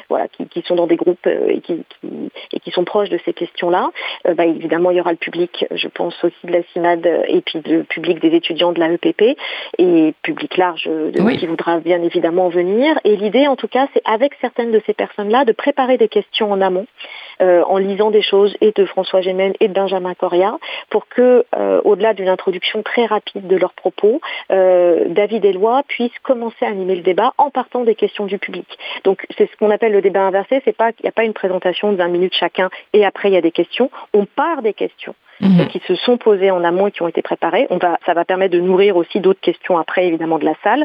voilà, 0.08 0.28
qui, 0.28 0.46
qui, 0.46 0.62
sont 0.62 0.74
dans 0.74 0.86
des 0.86 0.96
groupes 0.96 1.26
et 1.26 1.60
qui, 1.60 1.84
qui, 2.00 2.30
et 2.52 2.60
qui 2.60 2.70
sont 2.70 2.84
proches 2.84 3.08
de 3.08 3.18
ces 3.24 3.32
questions-là. 3.32 3.90
bah, 4.24 4.46
évidemment, 4.46 4.90
il 4.90 4.96
y 4.96 5.00
aura 5.00 5.12
le 5.12 5.16
public, 5.16 5.66
je 5.70 5.88
pense 5.88 6.14
aussi 6.24 6.46
de 6.46 6.52
la 6.52 6.62
CIMAD 6.72 7.06
et 7.28 7.40
puis 7.40 7.60
le 7.66 7.84
public 7.84 8.20
des 8.20 8.34
étudiants 8.34 8.72
de 8.72 8.80
la 8.80 8.90
EPP 8.92 9.36
et 9.78 10.14
public 10.22 10.56
large 10.56 10.88
qui 11.38 11.46
voudra 11.46 11.78
bien 11.80 12.02
évidemment 12.02 12.48
venir. 12.48 12.98
Et 13.04 13.16
l'idée, 13.16 13.46
en 13.46 13.56
tout 13.56 13.68
cas, 13.68 13.88
c'est 13.94 14.02
avec 14.04 14.32
certaines 14.40 14.70
de 14.70 14.80
ces 14.86 14.94
personnes-là 14.94 15.44
de 15.44 15.52
préparer 15.52 15.98
des 15.98 16.08
questions 16.08 16.50
en 16.50 16.60
amont, 16.60 16.86
euh, 17.40 17.62
en 17.64 17.78
lisant 17.78 18.10
des 18.10 18.22
choses 18.22 18.56
et 18.60 18.72
de 18.72 18.84
François 18.84 19.20
Gémen 19.20 19.52
et 19.60 19.68
de 19.68 19.72
Benjamin 19.72 20.14
Coria, 20.14 20.58
pour 20.90 21.08
que, 21.08 21.44
euh, 21.56 21.80
au-delà 21.84 22.12
d'une 22.12 22.28
introduction 22.28 22.82
très 22.82 23.06
rapide 23.06 23.46
de 23.46 23.56
leurs 23.56 23.74
propos, 23.74 24.20
euh, 24.50 25.04
David 25.08 25.44
Eloi 25.44 25.82
puisse 25.86 26.16
commencer 26.22 26.64
à 26.64 26.68
animer 26.68 26.96
le 26.96 27.02
débat 27.02 27.34
en 27.38 27.50
partant 27.50 27.84
des 27.84 27.94
questions 27.94 28.26
du 28.26 28.38
public. 28.38 28.66
Donc 29.04 29.24
c'est 29.36 29.48
ce 29.50 29.56
qu'on 29.56 29.70
appelle 29.70 29.92
le 29.92 30.02
débat 30.02 30.22
inversé, 30.22 30.60
c'est 30.64 30.76
pas 30.76 30.90
il 30.98 31.02
n'y 31.04 31.08
a 31.08 31.12
pas 31.12 31.24
une 31.24 31.32
présentation 31.32 31.92
de 31.92 31.96
20 31.96 32.08
minutes 32.08 32.34
chacun 32.34 32.70
et 32.92 33.04
après 33.04 33.28
il 33.28 33.34
y 33.34 33.36
a 33.36 33.40
des 33.40 33.52
questions, 33.52 33.90
on 34.12 34.24
part 34.24 34.62
des 34.62 34.74
questions. 34.74 35.14
Mhm. 35.40 35.68
qui 35.68 35.80
se 35.86 35.94
sont 35.94 36.16
posées 36.16 36.50
en 36.50 36.64
amont 36.64 36.88
et 36.88 36.90
qui 36.90 37.00
ont 37.02 37.06
été 37.06 37.22
préparées. 37.22 37.68
On 37.70 37.76
va, 37.76 37.96
ça 38.04 38.12
va 38.12 38.24
permettre 38.24 38.54
de 38.54 38.60
nourrir 38.60 38.96
aussi 38.96 39.20
d'autres 39.20 39.40
questions 39.40 39.78
après, 39.78 40.08
évidemment, 40.08 40.40
de 40.40 40.44
la 40.44 40.54
salle, 40.64 40.84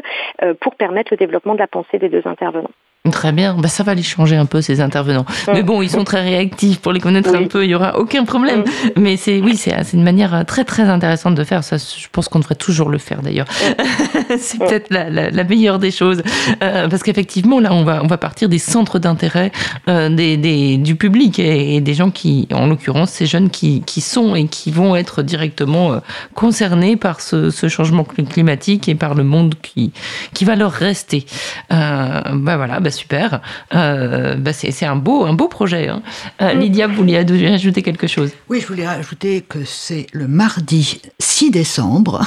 pour 0.60 0.76
permettre 0.76 1.12
le 1.12 1.16
développement 1.16 1.54
de 1.54 1.58
la 1.58 1.66
pensée 1.66 1.98
des 1.98 2.08
deux 2.08 2.22
intervenants. 2.24 2.70
Très 3.12 3.32
bien, 3.32 3.54
bah, 3.58 3.68
ça 3.68 3.82
va 3.82 3.92
les 3.92 4.02
changer 4.02 4.34
un 4.34 4.46
peu 4.46 4.62
ces 4.62 4.80
intervenants. 4.80 5.26
Mais 5.52 5.62
bon, 5.62 5.82
ils 5.82 5.90
sont 5.90 6.04
très 6.04 6.22
réactifs 6.22 6.80
pour 6.80 6.90
les 6.90 7.00
connaître 7.00 7.34
un 7.34 7.44
peu, 7.44 7.64
il 7.64 7.68
y 7.68 7.74
aura 7.74 7.98
aucun 7.98 8.24
problème. 8.24 8.64
Mais 8.96 9.18
c'est 9.18 9.42
oui, 9.42 9.58
c'est 9.58 9.74
une 9.92 10.02
manière 10.02 10.46
très 10.46 10.64
très 10.64 10.84
intéressante 10.84 11.34
de 11.34 11.44
faire. 11.44 11.62
Ça, 11.62 11.76
je 11.76 12.06
pense 12.10 12.28
qu'on 12.28 12.38
devrait 12.38 12.54
toujours 12.54 12.88
le 12.88 12.96
faire 12.96 13.20
d'ailleurs. 13.20 13.46
c'est 14.38 14.56
peut-être 14.58 14.86
la, 14.88 15.10
la, 15.10 15.28
la, 15.28 15.44
meilleure 15.44 15.78
des 15.78 15.90
choses 15.90 16.22
euh, 16.62 16.88
parce 16.88 17.02
qu'effectivement 17.02 17.60
là, 17.60 17.74
on 17.74 17.84
va 17.84 18.02
on 18.02 18.06
va 18.06 18.16
partir 18.16 18.48
des 18.48 18.58
centres 18.58 18.98
d'intérêt 18.98 19.52
euh, 19.88 20.08
des, 20.08 20.38
des, 20.38 20.78
du 20.78 20.96
public 20.96 21.38
et, 21.38 21.76
et, 21.76 21.80
des 21.82 21.92
gens 21.92 22.10
qui, 22.10 22.48
en 22.54 22.66
l'occurrence, 22.68 23.10
ces 23.10 23.26
jeunes 23.26 23.50
qui, 23.50 23.82
qui 23.82 24.00
sont 24.00 24.34
et 24.34 24.46
qui 24.46 24.70
vont 24.70 24.96
être 24.96 25.20
directement 25.20 25.92
euh, 25.92 25.98
concernés 26.34 26.96
par 26.96 27.20
ce, 27.20 27.50
ce, 27.50 27.68
changement 27.68 28.04
climatique 28.04 28.88
et 28.88 28.94
par 28.94 29.14
le 29.14 29.24
monde 29.24 29.56
qui 29.60 29.92
qui 30.32 30.46
va 30.46 30.56
leur 30.56 30.72
rester. 30.72 31.26
Euh, 31.70 32.22
bah 32.32 32.56
voilà. 32.56 32.80
Bah, 32.80 32.90
super. 32.94 33.40
Euh, 33.74 34.34
bah 34.36 34.52
c'est 34.52 34.86
un 34.86 34.96
beau, 34.96 35.24
un 35.24 35.34
beau 35.34 35.48
projet. 35.48 35.88
Hein. 35.88 36.02
Euh, 36.40 36.54
mm. 36.54 36.58
Lydia, 36.58 36.86
vous 36.86 36.94
vouliez 36.94 37.16
ajouter 37.16 37.82
quelque 37.82 38.06
chose? 38.06 38.30
Oui, 38.48 38.60
je 38.60 38.66
voulais 38.66 38.86
ajouter 38.86 39.42
que 39.42 39.64
c'est 39.64 40.06
le 40.12 40.26
mardi 40.28 41.00
6 41.18 41.50
décembre, 41.50 42.22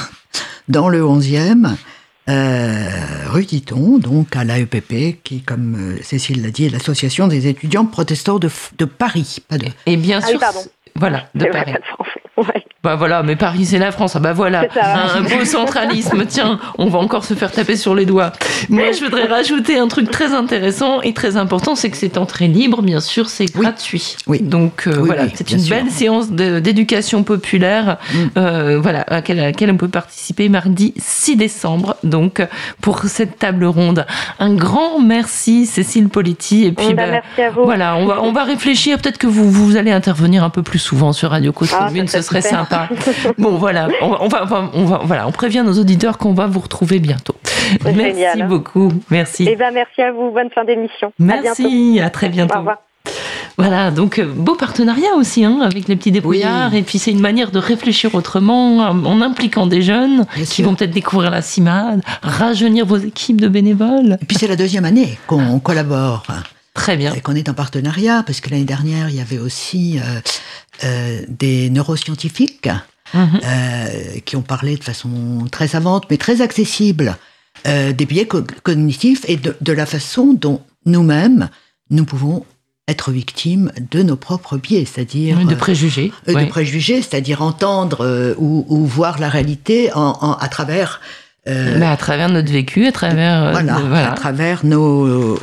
dans 0.67 0.89
le 0.89 1.01
11e, 1.01 1.75
euh, 2.29 2.89
rue 3.29 3.45
Titon, 3.45 3.97
donc 3.97 4.35
à 4.35 4.43
l'AEPP, 4.43 5.23
qui, 5.23 5.41
comme 5.41 5.97
Cécile 6.01 6.43
l'a 6.43 6.51
dit, 6.51 6.65
est 6.65 6.69
l'association 6.69 7.27
des 7.27 7.47
étudiants 7.47 7.85
protestants 7.85 8.39
de, 8.39 8.49
de 8.77 8.85
Paris. 8.85 9.37
Pas 9.47 9.57
de... 9.57 9.67
Et 9.85 9.97
bien 9.97 10.21
sûr, 10.21 10.39
voilà, 10.95 11.29
de 11.35 11.45
Paris. 11.45 11.73
Bah 12.83 12.95
voilà, 12.95 13.23
mais 13.23 13.35
Paris 13.35 13.65
c'est 13.65 13.79
la 13.79 13.91
France. 13.91 14.15
Ah 14.15 14.19
bah 14.19 14.33
voilà, 14.33 14.65
un 14.81 15.21
beau 15.21 15.45
centralisme. 15.45 16.25
Tiens, 16.27 16.59
on 16.77 16.87
va 16.87 16.99
encore 16.99 17.25
se 17.25 17.33
faire 17.33 17.51
taper 17.51 17.75
sur 17.75 17.95
les 17.95 18.05
doigts. 18.05 18.31
Moi, 18.69 18.91
je 18.91 19.03
voudrais 19.03 19.25
rajouter 19.25 19.77
un 19.77 19.87
truc 19.87 20.11
très 20.11 20.33
intéressant 20.33 21.01
et 21.01 21.13
très 21.13 21.37
important, 21.37 21.75
c'est 21.75 21.89
que 21.89 21.97
c'est 21.97 22.17
entrée 22.17 22.47
libre, 22.47 22.81
bien 22.83 22.99
sûr, 22.99 23.29
c'est 23.29 23.45
gratuit. 23.45 24.15
Oui. 24.27 24.41
Donc 24.41 24.85
euh, 24.87 24.93
voilà, 24.99 25.23
c'est 25.33 25.51
une 25.51 25.63
belle 25.63 25.89
séance 25.89 26.29
d'éducation 26.29 27.23
populaire, 27.23 27.97
mm. 28.13 28.17
euh, 28.37 28.79
voilà, 28.79 29.01
à 29.01 29.21
laquelle, 29.21 29.71
on 29.71 29.77
peut 29.77 29.87
participer 29.87 30.47
mardi 30.47 30.93
6 30.97 31.35
décembre. 31.35 31.97
Donc 32.03 32.45
pour 32.81 33.03
cette 33.05 33.39
table 33.39 33.65
ronde, 33.65 34.05
un 34.39 34.53
grand 34.53 34.99
merci 34.99 35.65
Cécile 35.65 36.09
Politi. 36.09 36.65
Et 36.65 36.71
puis 36.71 36.93
bah, 36.93 37.05
bah, 37.05 37.11
merci 37.11 37.41
à 37.41 37.49
vous. 37.49 37.63
voilà, 37.63 37.95
on 37.95 38.05
va 38.05 38.21
on 38.21 38.31
va 38.31 38.43
réfléchir. 38.43 38.99
Peut-être 38.99 39.17
que 39.17 39.27
vous 39.27 39.49
vous 39.49 39.77
allez 39.77 39.91
intervenir 39.91 40.43
un 40.43 40.49
peu 40.49 40.61
plus 40.61 40.79
souvent 40.79 41.11
sur 41.11 41.31
Radio 41.31 41.51
Cause 41.51 41.71
ah, 41.73 41.87
Commune, 41.87 42.07
ce 42.07 42.21
serait 42.21 42.41
sympa. 42.41 42.66
Bon, 43.37 43.57
voilà, 43.57 43.87
on, 44.01 44.27
va, 44.27 44.45
on 44.73 44.85
va, 44.85 45.01
voilà, 45.03 45.27
on 45.27 45.31
prévient 45.31 45.63
nos 45.65 45.73
auditeurs 45.73 46.17
qu'on 46.17 46.33
va 46.33 46.47
vous 46.47 46.59
retrouver 46.59 46.99
bientôt. 46.99 47.35
Merci 47.83 48.43
beaucoup, 48.43 48.91
merci. 49.09 49.47
Eh 49.49 49.55
ben, 49.55 49.71
merci 49.73 50.01
à 50.01 50.11
vous, 50.11 50.31
bonne 50.31 50.49
fin 50.49 50.63
d'émission. 50.63 51.11
Merci, 51.19 51.99
à, 52.01 52.09
très 52.09 52.29
bientôt. 52.29 52.55
Au 52.55 52.59
revoir. 52.59 52.77
Voilà, 53.57 53.89
donc 53.89 54.19
euh, 54.19 54.25
beau 54.25 54.53
partenariat 54.53 55.15
aussi 55.15 55.43
hein, 55.43 55.61
avec 55.61 55.87
les 55.87 55.95
petits 55.95 56.11
débrouillards. 56.11 56.75
Et 56.75 56.83
puis 56.83 56.99
c'est 56.99 57.11
une 57.11 57.21
manière 57.21 57.49
de 57.49 57.57
réfléchir 57.57 58.13
autrement 58.13 58.77
en 58.77 59.21
impliquant 59.21 59.65
des 59.65 59.81
jeunes 59.81 60.25
qui 60.47 60.61
vont 60.61 60.75
peut-être 60.75 60.91
découvrir 60.91 61.31
la 61.31 61.41
CIMAD, 61.41 62.03
rajeunir 62.21 62.85
vos 62.85 62.97
équipes 62.97 63.41
de 63.41 63.47
bénévoles. 63.47 64.17
Et 64.21 64.25
puis 64.25 64.37
c'est 64.37 64.47
la 64.47 64.55
deuxième 64.55 64.85
année 64.85 65.17
qu'on 65.25 65.59
collabore. 65.59 66.23
Très 66.77 66.95
bien. 66.95 67.13
Et 67.15 67.21
qu'on 67.21 67.35
est 67.35 67.49
en 67.49 67.55
partenariat, 67.55 68.23
parce 68.23 68.39
que 68.39 68.51
l'année 68.51 68.63
dernière, 68.63 69.09
il 69.09 69.15
y 69.15 69.19
avait 69.19 69.39
aussi 69.39 69.99
euh, 69.99 70.21
euh, 70.83 71.21
des 71.27 71.71
neuroscientifiques 71.71 72.69
mhm. 73.15 73.39
euh, 73.43 74.19
qui 74.23 74.35
ont 74.35 74.43
parlé 74.43 74.77
de 74.77 74.83
façon 74.83 75.47
très 75.51 75.69
savante, 75.69 76.05
mais 76.09 76.17
très 76.17 76.41
accessible, 76.41 77.17
des 77.65 78.05
biais 78.05 78.27
cognitifs 78.27 79.25
et 79.27 79.35
de, 79.35 79.71
la 79.73 79.87
façon 79.87 80.33
dont 80.33 80.61
nous-mêmes, 80.85 81.49
nous 81.89 82.05
pouvons 82.05 82.45
être 82.87 83.11
victimes 83.11 83.71
de 83.91 84.03
nos 84.03 84.15
propres 84.15 84.57
biais, 84.57 84.85
c'est-à-dire 84.85 85.43
de 85.43 85.55
préjugés, 85.55 86.11
de 86.27 86.45
préjugés, 86.45 87.01
c'est-à-dire 87.01 87.41
entendre 87.41 88.35
ou, 88.37 88.85
voir 88.85 89.19
la 89.19 89.27
réalité 89.27 89.89
à 89.91 90.47
travers 90.49 91.01
euh, 91.47 91.75
mais 91.79 91.85
à 91.85 91.95
travers 91.95 92.29
notre 92.29 92.51
vécu, 92.51 92.87
à 92.87 92.91
travers 92.91 93.43
euh, 93.43 93.51
voilà, 93.51 94.11
à 94.11 94.15
travers 94.15 94.65
nos 94.65 95.37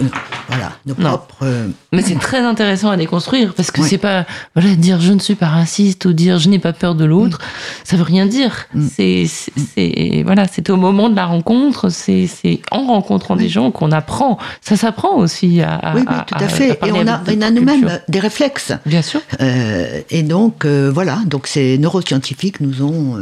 voilà 0.48 0.72
nos 0.84 0.94
propres. 0.94 1.38
Euh, 1.42 1.68
mais 1.92 2.02
c'est 2.02 2.18
très 2.18 2.40
intéressant 2.40 2.90
à 2.90 2.96
déconstruire 2.96 3.54
parce 3.54 3.70
que 3.70 3.82
c'est 3.82 3.98
pas 3.98 4.26
voilà 4.54 4.74
dire 4.74 5.00
je 5.00 5.12
ne 5.12 5.18
suis 5.18 5.34
pas 5.34 5.48
raciste 5.48 6.04
ou 6.04 6.12
dire 6.12 6.38
je 6.38 6.48
n'ai 6.50 6.58
pas 6.58 6.74
peur 6.74 6.94
de 6.94 7.04
l'autre, 7.04 7.38
mm. 7.38 7.84
ça 7.84 7.96
veut 7.96 8.02
rien 8.02 8.26
dire. 8.26 8.66
Mm. 8.74 8.86
C'est 8.94 10.22
voilà 10.24 10.46
c'est 10.46 10.68
au 10.68 10.76
moment 10.76 11.08
de 11.08 11.16
la 11.16 11.24
rencontre, 11.24 11.88
c'est 11.88 12.28
en 12.70 12.84
rencontrant 12.86 13.36
des 13.36 13.48
gens 13.48 13.70
qu'on 13.70 13.90
apprend. 13.90 14.38
Ça 14.60 14.76
s'apprend 14.76 15.16
aussi 15.16 15.62
à, 15.62 15.94
oui, 15.94 16.04
oui 16.06 16.16
tout 16.26 16.34
à, 16.34 16.48
fait. 16.48 16.78
et 16.84 16.92
on 16.92 17.06
a 17.06 17.22
on 17.26 17.40
a 17.40 17.50
nous-mêmes 17.50 18.00
des 18.08 18.20
réflexes. 18.20 18.72
Bien 18.84 19.02
sûr. 19.02 19.20
et 19.40 20.22
donc 20.22 20.66
voilà 20.66 21.20
donc 21.26 21.46
ces 21.46 21.78
neuroscientifiques 21.78 22.60
nous 22.60 22.82
ont 22.82 23.18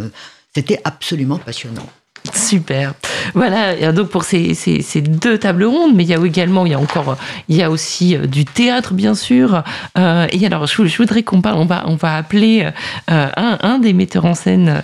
c'était 0.55 0.81
absolument 0.85 1.39
passionnant. 1.39 1.87
Super. 2.33 2.95
Voilà, 3.35 3.93
donc 3.93 4.09
pour 4.09 4.25
ces, 4.25 4.55
ces, 4.55 5.01
deux 5.01 5.39
tables 5.39 5.65
rondes, 5.65 5.95
mais 5.95 6.05
il 6.05 6.11
y 6.11 6.15
a 6.15 6.25
également, 6.25 6.67
il 6.67 6.73
y 6.73 6.75
a 6.75 6.79
encore, 6.79 7.17
il 7.49 7.57
y 7.57 7.63
a 7.63 7.71
aussi 7.71 8.17
euh, 8.17 8.27
du 8.27 8.45
théâtre, 8.45 8.95
bien 8.95 9.15
sûr. 9.15 9.63
Euh, 9.99 10.27
et 10.31 10.45
alors, 10.47 10.67
je, 10.67 10.97
voudrais 10.97 11.23
qu'on 11.23 11.41
parle, 11.41 11.59
on 11.59 11.65
va, 11.65 11.85
on 11.87 11.97
va 11.97 12.17
appeler 12.17 12.69
euh, 13.11 13.27
un, 13.37 13.59
un, 13.63 13.79
des 13.79 13.93
metteurs 13.93 14.25
en 14.25 14.35
scène 14.35 14.83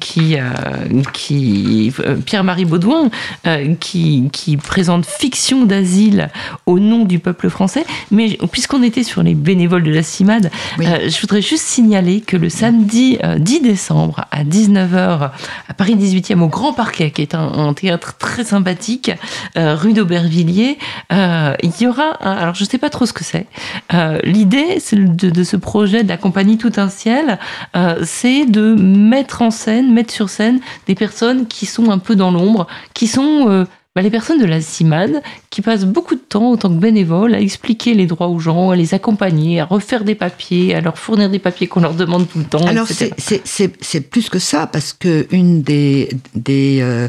qui, 0.00 0.36
qui 1.12 1.92
Pierre-Marie 2.26 2.64
Baudouin, 2.64 3.10
qui, 3.80 4.28
qui 4.32 4.56
présente 4.56 5.06
Fiction 5.06 5.64
d'asile 5.64 6.30
au 6.66 6.78
nom 6.78 7.04
du 7.04 7.18
peuple 7.18 7.48
français. 7.48 7.84
Mais 8.10 8.38
puisqu'on 8.50 8.82
était 8.82 9.02
sur 9.02 9.22
les 9.22 9.34
bénévoles 9.34 9.82
de 9.82 9.92
la 9.92 10.02
CIMAD, 10.02 10.50
je 10.78 11.20
voudrais 11.20 11.42
juste 11.42 11.64
signaler 11.64 12.20
que 12.20 12.36
le 12.36 12.48
samedi 12.48 13.18
10 13.38 13.60
décembre 13.60 14.24
à 14.30 14.44
19h 14.44 15.30
à 15.68 15.74
Paris 15.74 15.96
18e 15.96 16.40
au 16.40 16.48
Grand 16.48 16.63
Grand 16.64 16.72
Parquet, 16.72 17.10
qui 17.10 17.20
est 17.20 17.34
un, 17.34 17.74
théâtre 17.74 18.16
très 18.16 18.42
sympathique, 18.42 19.10
rue 19.54 19.92
d'Aubervilliers. 19.92 20.78
il 21.10 21.72
y 21.78 21.86
aura, 21.86 22.08
alors 22.22 22.54
je 22.54 22.64
ne 22.64 22.68
sais 22.70 22.78
pas 22.78 22.88
trop 22.88 23.04
ce 23.04 23.12
que 23.12 23.22
c'est. 23.22 23.46
L'idée 24.22 24.78
de, 24.92 25.28
de, 25.28 25.44
ce 25.44 25.58
projet 25.58 26.04
de 26.04 26.08
la 26.08 26.16
compagnie 26.16 26.56
Tout 26.56 26.72
un 26.78 26.88
ciel, 26.88 27.38
c'est 28.02 28.46
de 28.46 28.74
mettre 28.74 29.42
en 29.42 29.50
scène, 29.50 29.92
mettre 29.92 30.14
sur 30.14 30.30
scène 30.30 30.60
des 30.86 30.94
personnes 30.94 31.46
qui 31.46 31.66
sont 31.66 31.90
un 31.90 31.98
peu 31.98 32.16
dans 32.16 32.30
l'ombre, 32.30 32.66
qui 32.94 33.08
sont 33.08 33.66
bah, 33.94 34.02
les 34.02 34.10
personnes 34.10 34.40
de 34.40 34.46
la 34.46 34.60
CIMAD 34.60 35.22
qui 35.50 35.62
passent 35.62 35.84
beaucoup 35.84 36.16
de 36.16 36.20
temps 36.20 36.50
en 36.50 36.56
tant 36.56 36.68
que 36.68 36.80
bénévoles 36.80 37.32
à 37.32 37.40
expliquer 37.40 37.94
les 37.94 38.06
droits 38.06 38.26
aux 38.26 38.40
gens, 38.40 38.70
à 38.70 38.76
les 38.76 38.92
accompagner, 38.92 39.60
à 39.60 39.64
refaire 39.64 40.02
des 40.02 40.16
papiers, 40.16 40.74
à 40.74 40.80
leur 40.80 40.98
fournir 40.98 41.30
des 41.30 41.38
papiers 41.38 41.68
qu'on 41.68 41.80
leur 41.80 41.94
demande 41.94 42.28
tout 42.28 42.38
le 42.38 42.44
temps. 42.44 42.66
Alors 42.66 42.88
c'est 42.88 44.00
plus 44.00 44.28
que 44.28 44.40
ça 44.40 44.66
parce 44.66 44.92
que 44.92 45.28
une 45.30 45.62
des, 45.62 46.08
des 46.34 46.80
euh, 46.80 47.08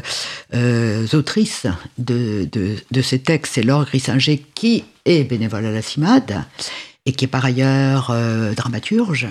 euh, 0.54 1.06
autrices 1.12 1.66
de, 1.98 2.48
de, 2.52 2.76
de, 2.88 3.02
ces 3.02 3.18
textes, 3.18 3.54
c'est 3.54 3.62
Laure 3.62 3.84
Grissinger 3.84 4.38
qui 4.54 4.84
est 5.04 5.24
bénévole 5.24 5.66
à 5.66 5.72
la 5.72 5.82
CIMAD 5.82 6.44
et 7.04 7.12
qui 7.12 7.24
est 7.24 7.28
par 7.28 7.44
ailleurs 7.44 8.10
euh, 8.12 8.52
dramaturge. 8.54 9.26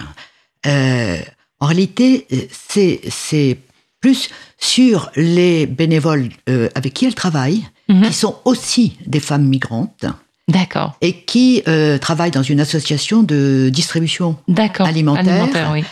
en 0.65 1.65
réalité, 1.65 2.27
c'est 2.51 3.59
plus 4.01 4.29
sur 4.57 5.11
les 5.15 5.65
bénévoles 5.65 6.29
euh, 6.49 6.69
avec 6.75 6.93
qui 6.93 7.05
elle 7.05 7.15
travaille, 7.15 7.63
mhm. 7.89 8.07
qui 8.07 8.13
sont 8.13 8.37
aussi 8.45 8.97
des 9.05 9.19
femmes 9.19 9.45
migrantes. 9.45 10.05
D'accord. 10.47 10.95
Et 11.01 11.21
qui 11.23 11.63
euh, 11.67 11.97
travaillent 11.97 12.31
dans 12.31 12.43
une 12.43 12.59
association 12.59 13.23
de 13.23 13.69
distribution 13.73 14.37
alimentaire. 14.79 15.71
oui. 15.73 15.83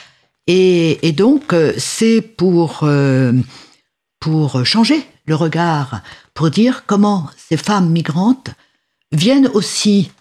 et, 0.47 1.07
et, 1.07 1.11
donc, 1.11 1.53
euh, 1.53 1.73
c'est 1.77 2.21
pour, 2.21 2.87
pour 4.19 4.65
changer 4.65 5.03
le 5.25 5.35
regard, 5.35 6.01
pour 6.33 6.49
dire 6.51 6.83
comment 6.85 7.29
ces 7.37 7.57
femmes 7.57 7.89
migrantes 7.89 8.51
viennent 9.11 9.49
aussi 9.53 10.11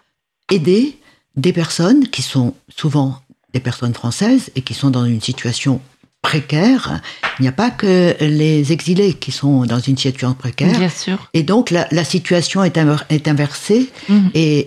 aider 0.50 0.98
des 1.36 1.52
personnes 1.52 2.08
qui 2.08 2.22
sont 2.22 2.54
souvent 2.74 3.18
des 3.52 3.60
personnes 3.60 3.94
françaises 3.94 4.50
et 4.54 4.62
qui 4.62 4.74
sont 4.74 4.90
dans 4.90 5.04
une 5.04 5.20
situation 5.20 5.80
précaire, 6.22 7.00
il 7.38 7.42
n'y 7.42 7.48
a 7.48 7.52
pas 7.52 7.70
que 7.70 8.16
les 8.20 8.72
exilés 8.72 9.14
qui 9.14 9.32
sont 9.32 9.66
dans 9.66 9.80
une 9.80 9.96
situation 9.96 10.32
précaire. 10.34 10.78
Bien 10.78 10.88
sûr. 10.88 11.28
Et 11.34 11.42
donc 11.42 11.70
la, 11.70 12.04
situation 12.04 12.62
est, 12.64 12.78
est 13.10 13.28
inversée 13.28 13.90
mhm. 14.08 14.30
et, 14.32 14.58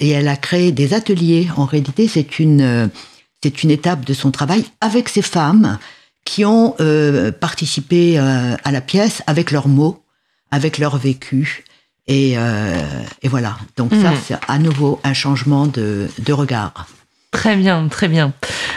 et, 0.00 0.10
elle 0.10 0.28
a 0.28 0.36
créé 0.36 0.72
des 0.72 0.92
ateliers. 0.92 1.48
En 1.56 1.64
réalité, 1.64 2.08
c'est 2.08 2.38
une, 2.40 2.90
c'est 3.42 3.62
une 3.62 3.70
étape 3.70 4.04
de 4.04 4.12
son 4.12 4.30
travail 4.32 4.64
avec 4.80 5.08
ces 5.08 5.22
femmes 5.22 5.78
qui 6.24 6.44
ont 6.44 6.74
euh, 6.80 7.30
participé 7.30 8.18
euh, 8.18 8.56
à 8.64 8.72
la 8.72 8.80
pièce 8.80 9.22
avec 9.26 9.50
leurs 9.50 9.68
mots, 9.68 10.02
avec 10.50 10.78
leur 10.78 10.96
vécu. 10.96 11.64
Et, 12.06 12.34
euh, 12.36 12.82
et 13.22 13.28
voilà. 13.28 13.56
Donc 13.76 13.92
ça, 13.92 14.10
mhm. 14.10 14.18
c'est 14.26 14.36
à 14.48 14.58
nouveau 14.58 15.00
un 15.04 15.14
changement 15.14 15.66
de, 15.66 16.08
de 16.18 16.32
regard. 16.32 16.86
Très 17.34 17.56
bien, 17.56 17.88
très 17.88 18.06
bien. 18.06 18.32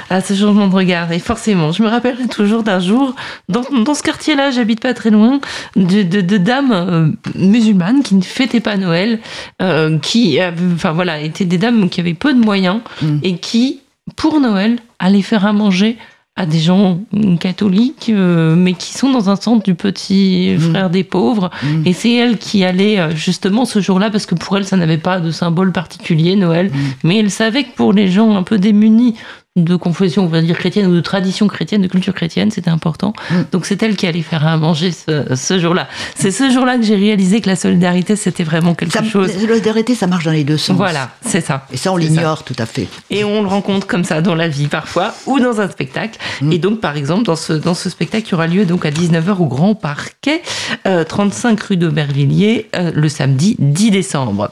À 0.10 0.20
ce 0.20 0.34
changement 0.34 0.68
de 0.68 0.74
regard. 0.74 1.12
Et 1.12 1.20
forcément, 1.20 1.72
je 1.72 1.84
me 1.84 1.88
rappellerai 1.88 2.28
toujours 2.28 2.64
d'un 2.64 2.80
jour, 2.80 3.16
dans, 3.50 3.62
dans 3.84 3.94
ce 3.94 4.02
quartier-là, 4.02 4.50
j'habite 4.50 4.80
pas 4.80 4.96
très 4.96 5.12
loin, 5.12 5.40
de, 5.76 6.02
de, 6.02 6.38
dames 6.38 6.72
euh, 6.72 7.08
musulmanes 7.36 8.02
qui 8.02 8.16
ne 8.16 8.24
fêtaient 8.24 8.60
pas 8.60 8.78
Noël, 8.78 9.20
euh, 9.62 10.00
qui, 10.00 10.40
enfin 10.74 10.92
voilà, 10.92 11.22
étaient 11.22 11.46
des 11.46 11.60
dames 11.60 11.88
qui 11.88 12.00
avaient 12.00 12.16
peu 12.16 12.34
de 12.34 12.40
moyens 12.40 12.82
mm. 13.04 13.20
et 13.22 13.38
qui, 13.38 13.82
pour 14.16 14.40
Noël, 14.40 14.78
allaient 14.98 15.22
faire 15.22 15.46
à 15.46 15.54
manger 15.54 15.98
à 16.38 16.46
des 16.46 16.60
gens 16.60 17.00
catholiques, 17.40 18.12
euh, 18.14 18.56
mais 18.56 18.74
qui 18.74 18.94
sont 18.94 19.12
dans 19.12 19.30
un 19.30 19.36
centre 19.36 19.64
du 19.64 19.74
petit 19.74 20.56
mmh. 20.56 20.60
frère 20.60 20.90
des 20.92 21.04
pauvres. 21.04 21.50
Mmh. 21.64 21.88
Et 21.88 21.94
c'est 21.94 22.14
elle 22.14 22.38
qui 22.38 22.64
allait 22.64 23.00
euh, 23.00 23.16
justement 23.16 23.66
ce 23.66 23.82
jour-là, 23.82 24.12
parce 24.12 24.28
que 24.28 24.36
pour 24.36 24.56
elle, 24.56 24.66
ça 24.66 24.78
n'avait 24.78 25.00
pas 25.00 25.20
de 25.20 25.32
symbole 25.32 25.72
particulier, 25.72 26.36
Noël. 26.36 26.68
Mmh. 26.68 26.78
Mais 27.04 27.18
elle 27.18 27.32
savait 27.32 27.64
que 27.64 27.76
pour 27.76 27.92
les 27.92 28.08
gens 28.08 28.36
un 28.36 28.44
peu 28.44 28.60
démunis 28.60 29.16
de 29.64 29.76
confession, 29.76 30.24
on 30.24 30.28
va 30.28 30.42
dire 30.42 30.58
chrétienne, 30.58 30.88
ou 30.88 30.94
de 30.94 31.02
tradition 31.02 31.48
chrétienne, 31.48 31.82
de 31.82 31.88
culture 31.88 32.14
chrétienne, 32.14 32.52
c'était 32.52 32.70
important. 32.70 33.14
Mm. 33.30 33.36
Donc 33.52 33.66
c'est 33.66 33.82
elle 33.84 33.96
qui 33.96 34.08
allait 34.08 34.22
faire 34.22 34.46
à 34.46 34.58
manger 34.58 34.92
ce, 34.92 35.60
jour-là. 35.60 35.88
C'est 36.16 36.32
ce 36.32 36.50
jour-là 36.50 36.78
que 36.78 36.84
j'ai 36.84 36.96
réalisé 36.96 37.42
que 37.42 37.50
la 37.50 37.56
solidarité, 37.56 38.16
c'était 38.16 38.44
vraiment 38.44 38.76
quelque 38.76 39.04
chose. 39.04 39.34
La 39.34 39.40
solidarité, 39.40 39.96
ça 39.96 40.08
marche 40.08 40.26
dans 40.26 40.32
les 40.32 40.44
deux 40.44 40.58
sens. 40.58 40.78
Voilà, 40.78 41.12
c'est 41.26 41.42
ça. 41.42 41.66
Et 41.72 41.78
ça, 41.78 41.92
on 41.92 41.98
l'ignore 41.98 42.44
tout 42.44 42.56
à 42.60 42.66
fait. 42.66 42.88
Et 43.10 43.24
on 43.24 43.42
le 43.42 43.48
rencontre 43.48 43.88
comme 43.88 44.04
ça 44.04 44.22
dans 44.22 44.36
la 44.36 44.48
vie 44.48 44.68
parfois, 44.68 45.14
ou 45.26 45.40
dans 45.40 45.62
un 45.62 45.70
spectacle. 45.70 46.20
Mm. 46.42 46.52
Et 46.52 46.58
donc, 46.60 46.80
par 46.80 46.96
exemple, 46.96 47.24
dans 47.24 47.36
ce, 47.36 47.54
dans 47.54 47.74
ce 47.74 47.90
spectacle 47.90 48.28
qui 48.28 48.36
aura 48.36 48.48
lieu 48.48 48.66
donc 48.66 48.86
à 48.86 48.92
19h 48.92 49.38
au 49.40 49.48
Grand 49.48 49.76
Parquet, 49.76 50.42
35 50.84 51.60
euh, 51.60 51.66
rue 51.70 51.78
d'Aubervilliers, 51.78 52.70
euh, 52.76 52.92
le 52.94 53.10
samedi 53.10 53.56
10 53.60 53.92
décembre. 53.92 54.52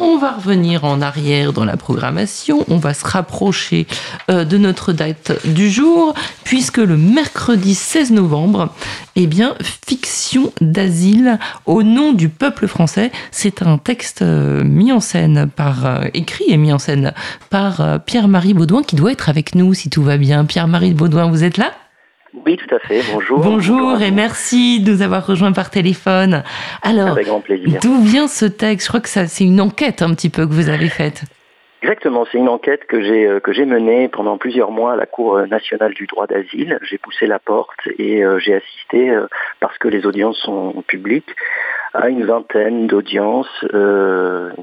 On 0.00 0.16
va 0.16 0.32
revenir 0.32 0.86
en 0.86 1.02
arrière 1.02 1.52
dans 1.52 1.66
la 1.66 1.76
programmation, 1.76 2.64
on 2.68 2.78
va 2.78 2.94
se 2.94 3.04
rapprocher 3.04 3.86
euh, 4.30 4.46
de 4.46 4.56
notre 4.56 4.94
date 4.94 5.46
du 5.46 5.70
jour, 5.70 6.14
puisque 6.44 6.78
le 6.78 6.96
mercredi 6.96 7.74
16 7.74 8.12
novembre, 8.12 8.74
eh 9.16 9.26
bien, 9.26 9.54
Fiction 9.86 10.50
d'asile 10.62 11.38
au 11.66 11.82
nom 11.82 12.14
du 12.14 12.30
peuple 12.30 12.68
français, 12.68 13.12
c'est 13.32 13.60
un 13.60 13.76
texte 13.76 14.22
euh, 14.22 14.64
mis 14.64 14.92
en 14.92 15.00
scène 15.00 15.50
par, 15.54 15.84
euh, 15.84 16.04
écrit 16.14 16.46
et 16.48 16.56
mis 16.56 16.72
en 16.72 16.78
scène 16.78 17.12
par 17.50 18.00
Pierre-Marie 18.00 18.54
Baudouin, 18.54 18.82
qui 18.82 18.96
doit 18.96 19.12
être 19.12 19.28
avec 19.28 19.54
nous 19.54 19.74
si 19.74 19.90
tout 19.90 20.02
va 20.02 20.16
bien. 20.16 20.46
Pierre-Marie 20.46 20.94
Baudouin, 20.94 21.28
vous 21.28 21.44
êtes 21.44 21.58
là? 21.58 21.70
Oui, 22.34 22.56
tout 22.56 22.74
à 22.74 22.78
fait. 22.78 23.02
Bonjour. 23.12 23.40
Bonjour, 23.40 24.00
et 24.02 24.10
merci 24.10 24.80
de 24.80 24.90
nous 24.92 25.02
avoir 25.02 25.26
rejoints 25.26 25.52
par 25.52 25.70
téléphone. 25.70 26.42
Alors, 26.82 27.10
Avec 27.10 27.26
grand 27.26 27.40
plaisir. 27.40 27.78
d'où 27.82 28.00
vient 28.02 28.28
ce 28.28 28.46
texte? 28.46 28.86
Je 28.86 28.90
crois 28.90 29.00
que 29.00 29.08
ça, 29.08 29.26
c'est 29.26 29.44
une 29.44 29.60
enquête 29.60 30.02
un 30.02 30.14
petit 30.14 30.30
peu 30.30 30.46
que 30.46 30.52
vous 30.52 30.68
avez 30.68 30.88
faite. 30.88 31.24
Exactement, 31.82 32.24
c'est 32.30 32.38
une 32.38 32.48
enquête 32.48 32.84
que 32.86 33.02
j'ai 33.02 33.26
euh, 33.26 33.40
que 33.40 33.52
j'ai 33.52 33.64
menée 33.64 34.06
pendant 34.06 34.38
plusieurs 34.38 34.70
mois 34.70 34.92
à 34.92 34.96
la 34.96 35.04
Cour 35.04 35.40
nationale 35.48 35.94
du 35.94 36.06
droit 36.06 36.28
d'asile. 36.28 36.78
J'ai 36.82 36.96
poussé 36.96 37.26
la 37.26 37.40
porte 37.40 37.80
et 37.98 38.24
euh, 38.24 38.38
j'ai 38.38 38.54
assisté, 38.54 39.10
euh, 39.10 39.26
parce 39.58 39.76
que 39.78 39.88
les 39.88 40.06
audiences 40.06 40.38
sont 40.38 40.84
publiques, 40.86 41.34
à 41.92 42.08
une 42.08 42.24
vingtaine 42.24 42.86
d'audiences 42.86 43.66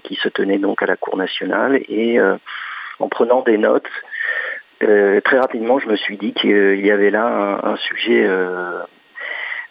qui 0.04 0.16
se 0.16 0.30
tenaient 0.30 0.58
donc 0.58 0.82
à 0.82 0.86
la 0.86 0.96
Cour 0.96 1.18
nationale 1.18 1.80
et 1.90 2.18
en 3.00 3.08
prenant 3.08 3.42
des 3.42 3.58
notes, 3.58 3.90
euh, 4.84 5.22
très 5.22 5.40
rapidement, 5.40 5.80
je 5.80 5.88
me 5.88 5.96
suis 5.96 6.18
dit 6.18 6.34
qu'il 6.34 6.86
y 6.86 6.92
avait 6.92 7.12
là 7.12 7.60
un, 7.64 7.76
sujet 7.78 8.24
euh, 8.26 8.82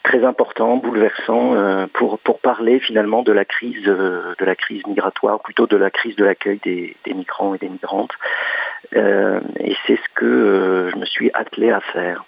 très 0.02 0.24
important, 0.24 0.76
bouleversant, 0.76 1.54
euh, 1.54 1.86
pour, 1.94 2.18
pour 2.18 2.40
parler 2.40 2.78
finalement 2.80 3.22
de 3.22 3.32
la 3.32 3.44
crise 3.44 3.82
de 3.82 4.44
la 4.44 4.54
crise 4.54 4.86
migratoire, 4.86 5.40
plutôt 5.40 5.66
de 5.66 5.76
la 5.76 5.90
crise 5.90 6.16
de 6.16 6.24
l'accueil 6.24 6.60
des, 6.62 6.96
des, 7.04 7.14
migrants 7.14 7.54
et 7.54 7.58
des 7.58 7.68
migrantes. 7.68 8.12
et 8.92 9.76
c'est 9.86 9.96
ce 9.96 10.08
que 10.14 10.90
je 10.92 10.96
me 10.96 11.04
suis 11.04 11.30
attelé 11.34 11.70
à 11.70 11.80
faire. 11.80 12.24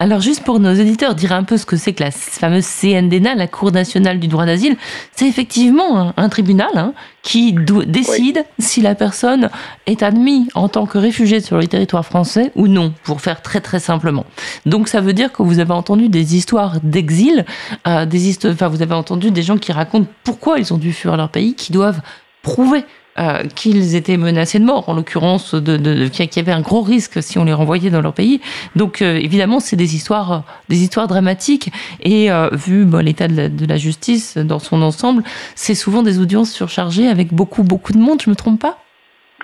Alors 0.00 0.20
juste 0.20 0.42
pour 0.42 0.58
nos 0.58 0.74
éditeurs, 0.74 1.14
dire 1.14 1.32
un 1.32 1.44
peu 1.44 1.56
ce 1.56 1.64
que 1.64 1.76
c'est 1.76 1.92
que 1.92 2.02
la 2.02 2.10
fameuse 2.10 2.66
CNDNA, 2.66 3.36
la 3.36 3.46
Cour 3.46 3.70
nationale 3.70 4.18
du 4.18 4.26
droit 4.26 4.44
d'asile, 4.44 4.76
c'est 5.12 5.26
effectivement 5.26 6.12
un, 6.16 6.28
tribunal 6.28 6.68
hein, 6.74 6.92
qui 7.22 7.54
décide 7.86 8.44
si 8.58 8.82
la 8.82 8.96
personne 8.96 9.48
est 9.86 10.02
admise 10.02 10.48
en 10.54 10.68
tant 10.68 10.86
que 10.86 10.98
réfugié 10.98 11.40
sur 11.40 11.56
le 11.58 11.68
territoire 11.68 12.04
français 12.04 12.50
ou 12.56 12.66
non, 12.66 12.92
pour 13.04 13.20
faire 13.20 13.40
très 13.40 13.60
très 13.60 13.78
simplement. 13.78 14.26
Donc 14.66 14.88
ça 14.88 15.00
veut 15.00 15.12
dire 15.12 15.32
que 15.32 15.42
vous 15.42 15.60
avez 15.60 15.72
entendu 15.72 16.08
des 16.08 16.36
histoires 16.36 16.80
d'exil, 16.82 17.46
euh, 17.86 18.04
des 18.04 18.36
enfin 18.46 18.68
vous 18.68 18.82
avez 18.82 18.94
entendu 18.94 19.30
des 19.30 19.42
gens 19.42 19.58
qui 19.58 19.70
racontent 19.70 20.10
pourquoi 20.24 20.58
ils 20.58 20.74
ont 20.74 20.78
dû 20.78 20.92
fuir 20.92 21.16
leur 21.16 21.30
pays, 21.30 21.54
qui 21.54 21.72
doivent 21.72 22.02
prouver 22.42 22.84
euh, 23.18 23.44
qu'ils 23.54 23.94
étaient 23.94 24.16
menacés 24.16 24.58
de 24.58 24.64
mort, 24.64 24.88
en 24.88 24.94
l'occurrence, 24.94 25.54
de, 25.54 25.76
de, 25.76 26.08
qu'il 26.08 26.28
y 26.36 26.38
avait 26.40 26.52
un 26.52 26.60
gros 26.60 26.82
risque 26.82 27.22
si 27.22 27.38
on 27.38 27.44
les 27.44 27.52
renvoyait 27.52 27.90
dans 27.90 28.00
leur 28.00 28.12
pays. 28.12 28.40
Donc 28.74 29.02
euh, 29.02 29.16
évidemment, 29.16 29.60
c'est 29.60 29.76
des 29.76 29.94
histoires, 29.94 30.42
des 30.68 30.82
histoires 30.82 31.06
dramatiques. 31.06 31.70
Et 32.00 32.30
euh, 32.30 32.48
vu 32.52 32.86
l'état 33.02 33.28
de, 33.28 33.48
de, 33.48 33.66
la 33.66 33.76
justice 33.76 34.36
dans 34.36 34.58
son 34.58 34.82
ensemble, 34.82 35.22
c'est 35.54 35.74
souvent 35.74 36.02
des 36.02 36.18
audiences 36.18 36.50
surchargées 36.50 37.08
avec 37.08 37.32
beaucoup, 37.32 37.62
beaucoup 37.62 37.92
de 37.92 37.98
monde. 37.98 38.20
Je 38.20 38.30
me 38.30 38.34
trompe 38.34 38.60
pas? 38.60 38.83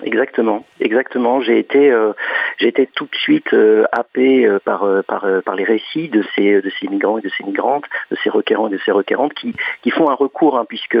Exactement, 0.03 0.65
exactement. 0.79 1.41
J'ai 1.41 1.59
été, 1.59 1.91
euh, 1.91 2.13
j'ai 2.57 2.67
été 2.67 2.87
tout 2.87 3.05
de 3.05 3.15
suite 3.15 3.53
euh, 3.53 3.85
happé 3.91 4.45
euh, 4.45 4.59
par, 4.59 4.85
par, 5.07 5.25
par 5.45 5.55
les 5.55 5.63
récits 5.63 6.09
de 6.09 6.23
ces, 6.35 6.61
de 6.61 6.71
ces 6.79 6.87
migrants 6.87 7.19
et 7.19 7.21
de 7.21 7.29
ces 7.29 7.43
migrantes, 7.43 7.85
de 8.09 8.17
ces 8.23 8.29
requérants 8.29 8.67
et 8.67 8.71
de 8.71 8.79
ces 8.83 8.91
requérantes 8.91 9.33
qui, 9.33 9.53
qui 9.83 9.91
font 9.91 10.09
un 10.09 10.15
recours, 10.15 10.57
hein, 10.57 10.65
puisque 10.67 10.97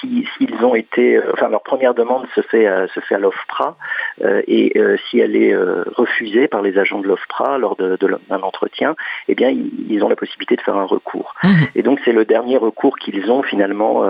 s'ils 0.00 0.64
ont 0.64 0.74
été, 0.74 1.20
enfin 1.32 1.48
leur 1.48 1.62
première 1.62 1.94
demande 1.94 2.26
se 2.34 2.40
fait, 2.42 2.66
se 2.94 3.00
fait 3.00 3.14
à 3.14 3.18
l'OFPRA, 3.18 3.76
et 4.46 4.72
si 5.08 5.18
elle 5.20 5.36
est 5.36 5.56
refusée 5.56 6.48
par 6.48 6.62
les 6.62 6.78
agents 6.78 7.00
de 7.00 7.06
l'OFPRA 7.06 7.58
lors 7.58 7.76
d'un 7.76 7.96
de, 7.96 8.44
entretien, 8.44 8.96
eh 9.28 9.34
bien 9.34 9.50
ils, 9.50 10.02
ont 10.02 10.08
la 10.08 10.16
possibilité 10.16 10.56
de 10.56 10.60
faire 10.60 10.76
un 10.76 10.84
recours. 10.84 11.34
Mmh. 11.42 11.54
Et 11.74 11.82
donc 11.82 12.00
c'est 12.04 12.12
le 12.12 12.24
dernier 12.24 12.56
recours 12.56 12.98
qu'ils 12.98 13.30
ont 13.30 13.42
finalement 13.42 14.04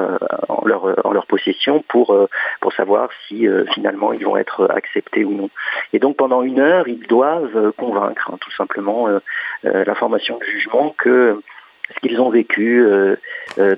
en 0.49 0.65
leur, 0.65 1.07
en 1.07 1.13
leur 1.13 1.27
possession 1.27 1.85
pour, 1.89 2.17
pour 2.61 2.73
savoir 2.73 2.86
si 3.27 3.47
finalement 3.75 4.13
ils 4.13 4.25
vont 4.25 4.37
être 4.37 4.69
acceptés 4.71 5.25
ou 5.25 5.33
non. 5.33 5.51
Et 5.93 5.99
donc 5.99 6.17
pendant 6.17 6.43
une 6.43 6.61
heure, 6.61 6.89
ils 6.89 7.07
doivent 7.07 7.73
convaincre 7.73 8.31
hein, 8.33 8.39
tout 8.41 8.53
simplement 8.53 9.09
la 9.63 9.95
formation 9.95 10.39
de 10.39 10.45
jugement 10.45 10.95
que 10.97 11.41
ce 11.95 12.01
qu'ils 12.01 12.21
ont 12.21 12.31
vécu 12.31 12.83
euh, 12.83 12.87
euh, 12.97 13.17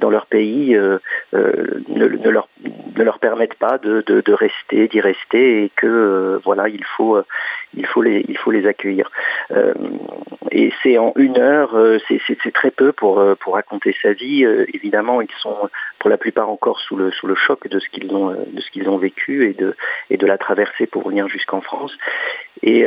dans 0.01 0.11
leur 0.11 0.27
pays 0.27 0.77
euh, 0.77 0.99
ne, 1.89 2.07
leur, 2.07 2.49
ne 2.97 3.03
leur 3.03 3.19
permettent 3.19 3.55
pas 3.55 3.79
de, 3.79 4.03
de, 4.07 4.33
rester, 4.33 4.89
d'y 4.89 5.01
rester 5.01 5.65
et 5.65 5.73
que 5.77 6.41
voilà 6.45 6.69
il 6.69 6.85
faut 6.97 7.21
il 7.75 7.87
faut 7.87 8.03
les 8.03 8.25
il 8.29 8.37
faut 8.37 8.51
les 8.51 8.67
accueillir. 8.67 9.11
et 10.51 10.73
c'est 10.83 10.99
en 10.99 11.13
une 11.17 11.39
heure, 11.39 11.77
c'est 12.09 12.53
très 12.53 12.71
peu 12.71 12.93
pour 12.93 13.23
pour 13.41 13.55
raconter 13.55 13.95
sa 14.03 14.13
vie. 14.13 14.45
évidemment, 14.73 15.21
ils 15.21 15.29
sont 15.41 15.71
pour 15.99 16.11
la 16.11 16.19
plupart 16.19 16.49
encore 16.49 16.81
sous 16.81 16.97
le 16.97 17.11
sous 17.13 17.27
le 17.27 17.35
choc 17.35 17.69
de 17.69 17.79
ce 17.79 17.89
qu'ils 17.89 18.13
ont 18.15 18.31
de 18.31 18.61
ce 18.61 18.71
qu'ils 18.71 18.89
ont 18.89 18.99
vécu 18.99 19.49
et 19.49 19.55
de 19.55 19.77
et 20.11 20.17
de 20.17 20.27
la 20.27 20.39
traversée 20.39 20.87
pour 20.87 21.09
venir 21.09 21.29
jusqu'en 21.29 21.61
France. 21.61 21.97
Et 22.63 22.87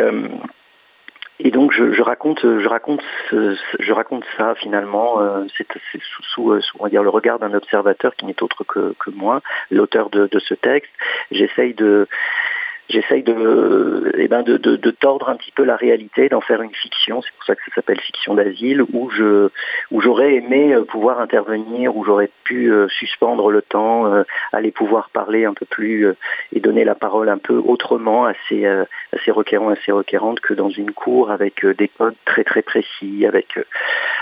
et 1.44 1.52
donc 1.52 1.72
je, 1.72 2.02
raconte, 2.02 2.42
je 2.42 2.68
raconte, 2.68 3.02
je 3.32 3.94
raconte 3.94 4.24
ça 4.38 4.54
finalement. 4.56 5.20
Euh, 5.20 5.44
c'est 5.58 5.68
sous, 6.34 6.52
euh, 6.52 6.62
sous, 6.62 6.78
va 6.78 6.90
dire 6.90 7.04
le 7.04 7.10
regard 7.10 7.40
d'un 7.40 7.54
observateur 7.54 8.16
qui 8.16 8.26
n'est 8.26 8.44
autre 8.44 8.64
que, 8.64 8.94
que 9.00 9.10
moi, 9.10 9.42
l'auteur 9.72 10.10
de, 10.10 10.28
de, 10.28 10.40
ce 10.40 10.54
texte. 10.54 10.92
J'essaye 11.32 11.74
de 11.74 12.08
j'essaye 12.90 13.24
de, 13.24 14.12
eh 14.18 14.28
ben 14.28 14.44
de, 14.44 14.58
de, 14.58 14.92
tordre 14.92 15.30
un 15.30 15.36
petit 15.36 15.52
peu 15.52 15.64
la 15.64 15.76
réalité, 15.76 16.30
d'en 16.30 16.42
faire 16.42 16.62
une 16.62 16.74
fiction. 16.74 17.22
C'est 17.22 17.32
pour 17.34 17.46
ça 17.46 17.56
que 17.56 17.62
ça 17.68 17.76
s'appelle 17.76 18.00
fiction 18.00 18.36
d'asile, 18.36 18.84
où 18.94 19.10
je, 19.10 19.50
où 19.92 20.02
j'aurais 20.02 20.36
aimé 20.36 20.74
euh, 20.74 20.84
pouvoir 20.84 21.20
intervenir, 21.20 21.96
où 21.96 22.04
j'aurais 22.04 22.30
pu 22.44 22.72
euh, 22.72 22.88
suspendre 22.90 23.50
le 23.50 23.62
temps, 23.62 24.06
euh, 24.06 24.24
aller 24.52 24.72
pouvoir 24.72 25.10
parler 25.12 25.46
un 25.46 25.54
peu 25.54 25.66
plus 25.66 26.08
et 26.54 26.60
donner 26.60 26.84
la 26.84 26.96
parole 26.96 27.30
un 27.30 27.38
peu 27.38 27.56
autrement 27.56 28.26
à 28.26 28.34
ces, 28.48 28.66
à 28.66 28.86
ces 29.24 29.32
requérants, 29.32 29.70
à 29.70 29.76
ces 29.86 29.92
requérantes 29.92 30.40
que 30.40 30.54
dans 30.54 30.70
une 30.70 30.92
cour 30.92 31.32
avec 31.32 31.66
des 31.66 31.88
codes 31.88 32.16
très 32.26 32.44
très 32.44 32.62
précis, 32.62 33.26
avec, 33.26 33.60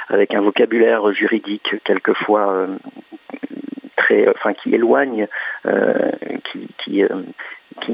avec 0.09 0.33
un 0.33 0.41
vocabulaire 0.41 1.11
juridique 1.11 1.75
quelquefois 1.83 2.67
très, 3.99 4.27
enfin 4.29 4.53
qui 4.53 4.73
éloigne, 4.73 5.27
qui, 5.65 6.67
qui 6.79 7.03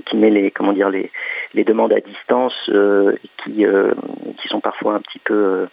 qui, 0.06 0.18
met 0.18 0.30
les 0.30 0.52
comment 0.52 0.74
dire 0.74 0.90
les, 0.90 1.12
les 1.54 1.64
demandes 1.64 1.94
à 1.94 2.00
distance 2.00 2.54
euh, 2.70 3.16
qui 3.44 3.66
euh, 3.66 3.94
qui 4.42 4.48
sont 4.48 4.60
parfois 4.60 4.96
un 4.96 5.02
petit 5.02 5.20
peu 5.20 5.34
euh, 5.34 5.66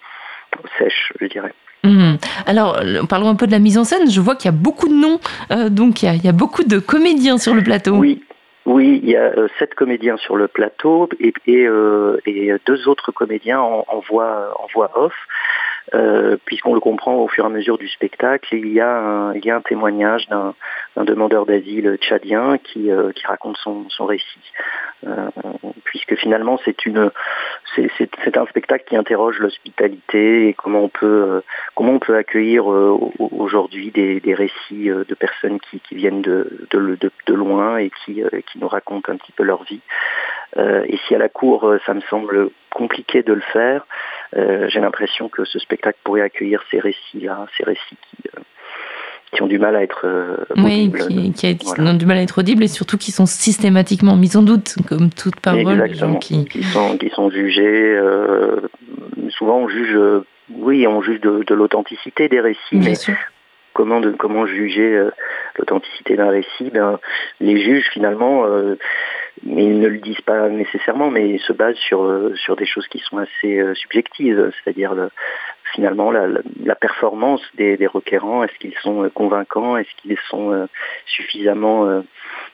sèches, 0.78 1.12
je 1.20 1.26
dirais. 1.26 1.52
Mmh. 1.84 2.14
Alors, 2.46 2.80
parlons 3.08 3.28
un 3.28 3.34
peu 3.34 3.46
de 3.48 3.52
la 3.52 3.58
mise 3.58 3.76
en 3.76 3.82
scène. 3.82 4.08
Je 4.08 4.20
vois 4.20 4.36
qu'il 4.36 4.48
y 4.50 4.54
a 4.54 4.56
beaucoup 4.56 4.88
de 4.88 4.94
noms, 4.94 5.18
donc 5.68 6.02
il 6.02 6.06
y, 6.06 6.08
a, 6.08 6.14
il 6.14 6.24
y, 6.24 6.28
a, 6.28 6.32
beaucoup 6.32 6.62
de 6.62 6.78
comédiens 6.78 7.38
sur 7.38 7.54
le 7.54 7.62
plateau. 7.64 7.96
Oui, 7.96 8.22
oui, 8.66 9.00
il 9.02 9.10
y 9.10 9.16
a 9.16 9.32
sept 9.58 9.74
comédiens 9.74 10.16
sur 10.16 10.36
le 10.36 10.46
plateau 10.46 11.08
et, 11.18 11.32
et, 11.48 11.66
et 12.26 12.52
deux 12.66 12.86
autres 12.86 13.10
comédiens 13.10 13.60
en, 13.60 13.84
en, 13.88 13.98
voix, 13.98 14.56
en 14.62 14.68
voix 14.72 14.92
off. 14.94 15.14
Euh, 15.94 16.36
puisqu'on 16.44 16.74
le 16.74 16.80
comprend 16.80 17.16
au 17.16 17.28
fur 17.28 17.44
et 17.44 17.46
à 17.46 17.50
mesure 17.50 17.76
du 17.76 17.88
spectacle, 17.88 18.54
il 18.54 18.68
y 18.72 18.80
a 18.80 19.32
un, 19.34 19.60
témoignage 19.60 20.28
d'un 20.28 20.54
demandeur 20.96 21.44
d'asile 21.44 21.96
tchadien 22.00 22.58
qui, 22.58 22.90
euh, 22.90 23.10
raconte 23.24 23.56
son, 23.58 24.06
récit. 24.06 24.52
Euh, 25.06 25.28
puisque 25.84 26.14
finalement 26.16 26.58
c'est 26.64 26.76
un 28.36 28.46
spectacle 28.46 28.84
qui 28.88 28.96
interroge 28.96 29.38
l'hospitalité 29.38 30.48
et 30.48 30.54
comment 30.54 30.84
on 30.84 31.98
peut 31.98 32.16
accueillir 32.16 32.66
aujourd'hui 32.66 33.90
des, 33.90 34.34
récits 34.34 34.88
de 34.88 35.14
personnes 35.14 35.58
qui, 35.60 35.80
viennent 35.94 36.22
de, 36.22 37.08
loin 37.28 37.78
et 37.78 37.90
qui 38.06 38.22
nous 38.56 38.68
racontent 38.68 39.12
un 39.12 39.16
petit 39.16 39.32
peu 39.32 39.42
leur 39.42 39.64
vie. 39.64 39.80
Et 40.56 40.98
si 41.06 41.14
à 41.14 41.18
la 41.18 41.28
cour 41.28 41.74
ça 41.86 41.94
me 41.94 42.00
semble 42.02 42.50
compliqué 42.72 43.22
de 43.22 43.32
le 43.32 43.42
faire, 43.52 43.86
euh, 44.36 44.68
j'ai 44.68 44.80
l'impression 44.80 45.28
que 45.28 45.44
ce 45.44 45.58
spectacle 45.58 45.98
pourrait 46.04 46.22
accueillir 46.22 46.62
ces 46.70 46.80
récits-là, 46.80 47.46
ces 47.56 47.64
récits 47.64 47.80
qui, 48.10 48.28
euh, 48.28 48.40
qui 49.30 49.42
ont 49.42 49.46
du 49.46 49.58
mal 49.58 49.76
à 49.76 49.82
être 49.82 50.06
euh, 50.06 50.36
oui, 50.56 50.92
qui, 50.92 51.32
qui, 51.32 51.80
ont 51.80 51.94
du 51.94 52.06
mal 52.06 52.18
à 52.18 52.22
être 52.22 52.38
audibles 52.38 52.64
et 52.64 52.68
surtout 52.68 52.98
qui 52.98 53.12
sont 53.12 53.26
systématiquement 53.26 54.16
mis 54.16 54.36
en 54.36 54.42
doute, 54.42 54.74
comme 54.88 55.10
toute 55.10 55.38
parole. 55.40 55.80
Exactement. 55.82 56.18
Qui... 56.18 56.44
qui... 56.46 56.62
sont, 56.62 56.96
qui 56.96 57.10
sont 57.10 57.30
jugés. 57.30 57.98
souvent, 59.30 59.58
on 59.58 59.68
juge, 59.68 59.98
oui, 60.50 60.86
on 60.86 61.02
juge 61.02 61.20
de, 61.20 61.44
de 61.46 61.54
l'authenticité 61.54 62.28
des 62.28 62.40
récits, 62.40 62.58
Bien 62.72 62.90
mais 62.90 62.94
sûr. 62.94 63.14
comment 63.74 64.00
de 64.00 64.10
comment 64.12 64.46
juger 64.46 65.08
l'authenticité 65.58 66.16
d'un 66.16 66.30
récit? 66.30 66.70
Ben, 66.72 66.98
les 67.40 67.62
juges 67.62 67.88
finalement 67.92 68.44
ils 69.44 69.80
ne 69.80 69.88
le 69.88 69.98
disent 69.98 70.20
pas 70.20 70.48
nécessairement, 70.48 71.10
mais 71.10 71.28
ils 71.28 71.40
se 71.40 71.52
basent 71.52 71.76
sur, 71.76 72.02
euh, 72.02 72.34
sur 72.36 72.56
des 72.56 72.66
choses 72.66 72.86
qui 72.88 72.98
sont 72.98 73.18
assez 73.18 73.58
euh, 73.58 73.74
subjectives, 73.74 74.52
c'est-à-dire 74.62 74.94
finalement 75.74 76.10
la, 76.10 76.74
performance 76.76 77.42
des, 77.54 77.76
des 77.76 77.86
requérants, 77.86 78.44
est-ce 78.44 78.58
qu'ils 78.58 78.74
sont 78.82 79.04
euh, 79.04 79.08
convaincants, 79.08 79.76
est-ce 79.76 79.90
qu'ils 80.02 80.18
sont 80.28 80.68
suffisamment 81.06 82.02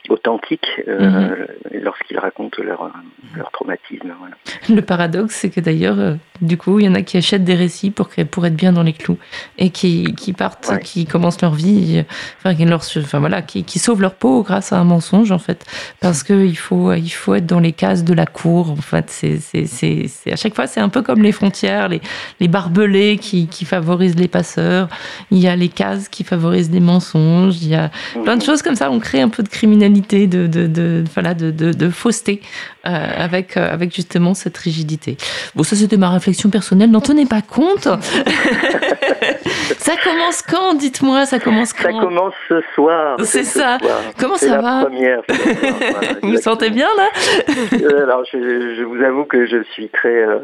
authentiques 0.09 0.67
mhm. 0.87 1.47
lorsqu'ils 1.83 2.19
racontent 2.19 2.63
leur, 2.63 2.91
leur 3.37 3.51
traumatisme. 3.51 4.15
Voilà. 4.19 4.35
Le 4.69 4.81
paradoxe, 4.83 5.35
c'est 5.35 5.51
que 5.51 5.61
d'ailleurs, 5.61 6.17
du 6.41 6.57
coup, 6.57 6.79
il 6.79 6.87
y 6.87 6.89
en 6.89 6.95
a 6.95 7.03
qui 7.03 7.17
achètent 7.17 7.45
des 7.45 7.55
récits 7.55 7.91
pour, 7.91 8.09
pour 8.31 8.47
être 8.47 8.57
bien 8.57 8.73
dans 8.73 8.83
les 8.83 8.93
clous 8.93 9.19
et 9.59 9.71
qui, 9.71 10.15
qui 10.15 10.33
partent, 10.33 10.79
qui 10.81 11.07
commencent 11.07 11.43
leur 11.43 11.55
vie, 11.55 12.05
enfin, 12.39 12.55
qui, 12.55 12.65
leur, 12.65 12.81
enfin 12.97 13.19
voilà, 13.19 13.43
qui, 13.43 13.65
qui 13.65 13.79
sauvent 13.79 14.01
leur 14.01 14.15
peau 14.15 14.43
grâce 14.43 14.73
à 14.73 14.79
un 14.79 14.85
mensonge 14.85 15.33
en 15.33 15.39
fait, 15.39 15.67
parce 16.01 16.23
qu'il 16.23 16.57
faut 16.57 16.93
il 16.95 17.11
faut 17.11 17.35
être 17.35 17.47
dans 17.47 17.61
les 17.61 17.73
cases 17.73 18.05
de 18.05 18.15
la 18.15 18.27
cour. 18.27 18.71
En 18.71 18.77
fait, 18.77 19.11
c'est, 19.11 19.39
c'est, 19.39 20.33
à 20.33 20.37
chaque 20.37 20.55
fois, 20.55 20.67
c'est 20.67 20.81
un 20.81 20.89
peu 20.89 21.03
comme 21.03 21.23
les 21.23 21.33
frontières, 21.33 21.89
les, 21.89 22.01
les 22.41 22.49
barbelés 22.49 23.19
qui, 23.19 23.49
qui, 23.49 23.65
favorisent 23.65 24.19
les 24.19 24.29
passeurs. 24.29 24.89
Il 25.31 25.39
y 25.39 25.49
a 25.49 25.57
les 25.57 25.69
cases 25.69 26.09
qui 26.09 26.25
favorisent 26.25 26.71
les 26.71 26.81
mensonges. 26.81 27.63
Il 27.63 27.69
y 27.69 27.75
a 27.75 27.91
plein 28.25 28.37
de 28.37 28.43
choses 28.43 28.63
comme 28.63 28.77
ça. 28.77 28.91
On 28.91 28.99
crée 28.99 29.21
un 29.21 29.29
peu 29.29 29.43
de 29.43 29.49
criminalité, 29.49 29.88
de, 29.91 30.47
de, 30.47 30.67
de 30.67 31.05
voilà, 31.15 31.35
de, 31.35 31.51
de, 31.51 31.91
fausseté 31.91 32.41
euh, 32.87 32.91
avec, 32.91 33.57
euh, 33.57 33.73
avec 33.73 33.95
justement 33.95 34.35
cette 34.35 34.57
rigidité. 34.57 35.17
Bon, 35.55 35.63
ça, 35.63 35.77
c'était 35.77 35.97
ma 35.97 36.11
réflexion 36.11 36.51
personnelle. 36.51 36.91
N'en 36.91 37.01
tenez 37.01 37.27
pas 37.27 37.43
compte. 37.43 37.85
ça 39.79 39.93
commence 40.03 40.43
quand 40.43 40.75
Dites-moi, 40.75 41.27
ça 41.27 41.39
commence 41.39 41.73
quand 41.73 41.93
Ça 41.93 42.01
commence 42.01 42.35
ce 42.49 42.61
soir. 42.75 43.17
C'est 43.25 43.45
ça. 43.45 43.79
Comment 44.19 44.37
ça 44.37 44.61
va 44.61 44.85
première, 44.85 45.23
Vous 46.23 46.37
sentez 46.37 46.71
bien 46.71 46.89
là 46.97 47.09
euh, 47.83 48.05
Alors 48.05 48.25
je, 48.33 48.39
je, 48.77 48.83
vous 48.83 49.03
avoue 49.03 49.25
que 49.25 49.47
je 49.47 49.63
suis 49.73 49.89
très 49.89 50.23
euh, 50.23 50.39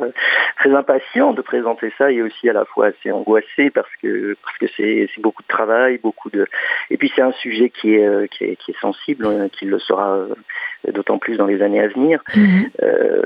très 0.58 0.74
impatient 0.74 1.32
de 1.32 1.42
présenter 1.42 1.92
ça 1.98 2.10
et 2.10 2.22
aussi 2.22 2.48
à 2.48 2.52
la 2.52 2.64
fois 2.64 2.86
assez 2.86 3.10
angoissé 3.10 3.70
parce 3.70 3.88
que 4.02 4.36
parce 4.42 4.58
que 4.58 4.66
c'est 4.76 5.08
beaucoup 5.20 5.42
de 5.42 5.48
travail, 5.48 5.98
beaucoup 6.02 6.30
de 6.30 6.46
et 6.90 6.96
puis 6.96 7.12
c'est 7.14 7.22
un 7.22 7.32
sujet 7.32 7.70
qui 7.70 7.94
est 7.94 8.28
qui 8.30 8.44
est, 8.44 8.56
qui 8.56 8.72
est 8.72 8.80
sensible, 8.80 9.26
qui 9.52 9.64
le 9.64 9.78
sera 9.78 10.18
d'autant 10.92 11.18
plus 11.18 11.36
dans 11.36 11.46
les 11.46 11.62
années 11.62 11.80
à 11.80 11.88
venir. 11.88 12.22
Mhm. 12.34 12.70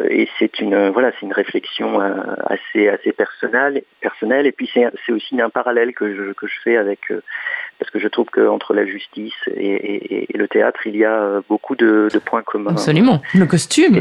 et 0.08 0.28
c'est 0.38 0.60
une 0.60 0.88
voilà 0.90 1.12
c'est 1.12 1.26
une 1.26 1.32
réflexion 1.32 2.00
assez 2.46 2.88
assez 2.88 3.12
personnelle 3.12 3.82
personnelle 4.00 4.46
et 4.46 4.52
puis 4.52 4.70
c'est 4.72 5.12
aussi 5.12 5.40
un 5.40 5.50
parallèle 5.50 5.92
que 5.94 6.14
je 6.14 6.32
que 6.32 6.46
je 6.46 6.54
fais 6.62 6.76
avec 6.76 7.00
parce 7.78 7.90
que 7.90 7.98
je 7.98 8.08
trouve 8.08 8.26
qu'entre 8.26 8.74
la 8.74 8.84
justice 8.84 9.34
et, 9.46 9.72
et, 9.72 10.34
et, 10.34 10.38
le 10.38 10.48
théâtre, 10.48 10.80
il 10.86 10.96
y 10.96 11.04
a 11.04 11.40
beaucoup 11.48 11.76
de, 11.76 12.08
de 12.12 12.18
points 12.18 12.42
communs. 12.42 12.72
Absolument. 12.72 13.22
Le 13.34 13.46
costume. 13.46 14.00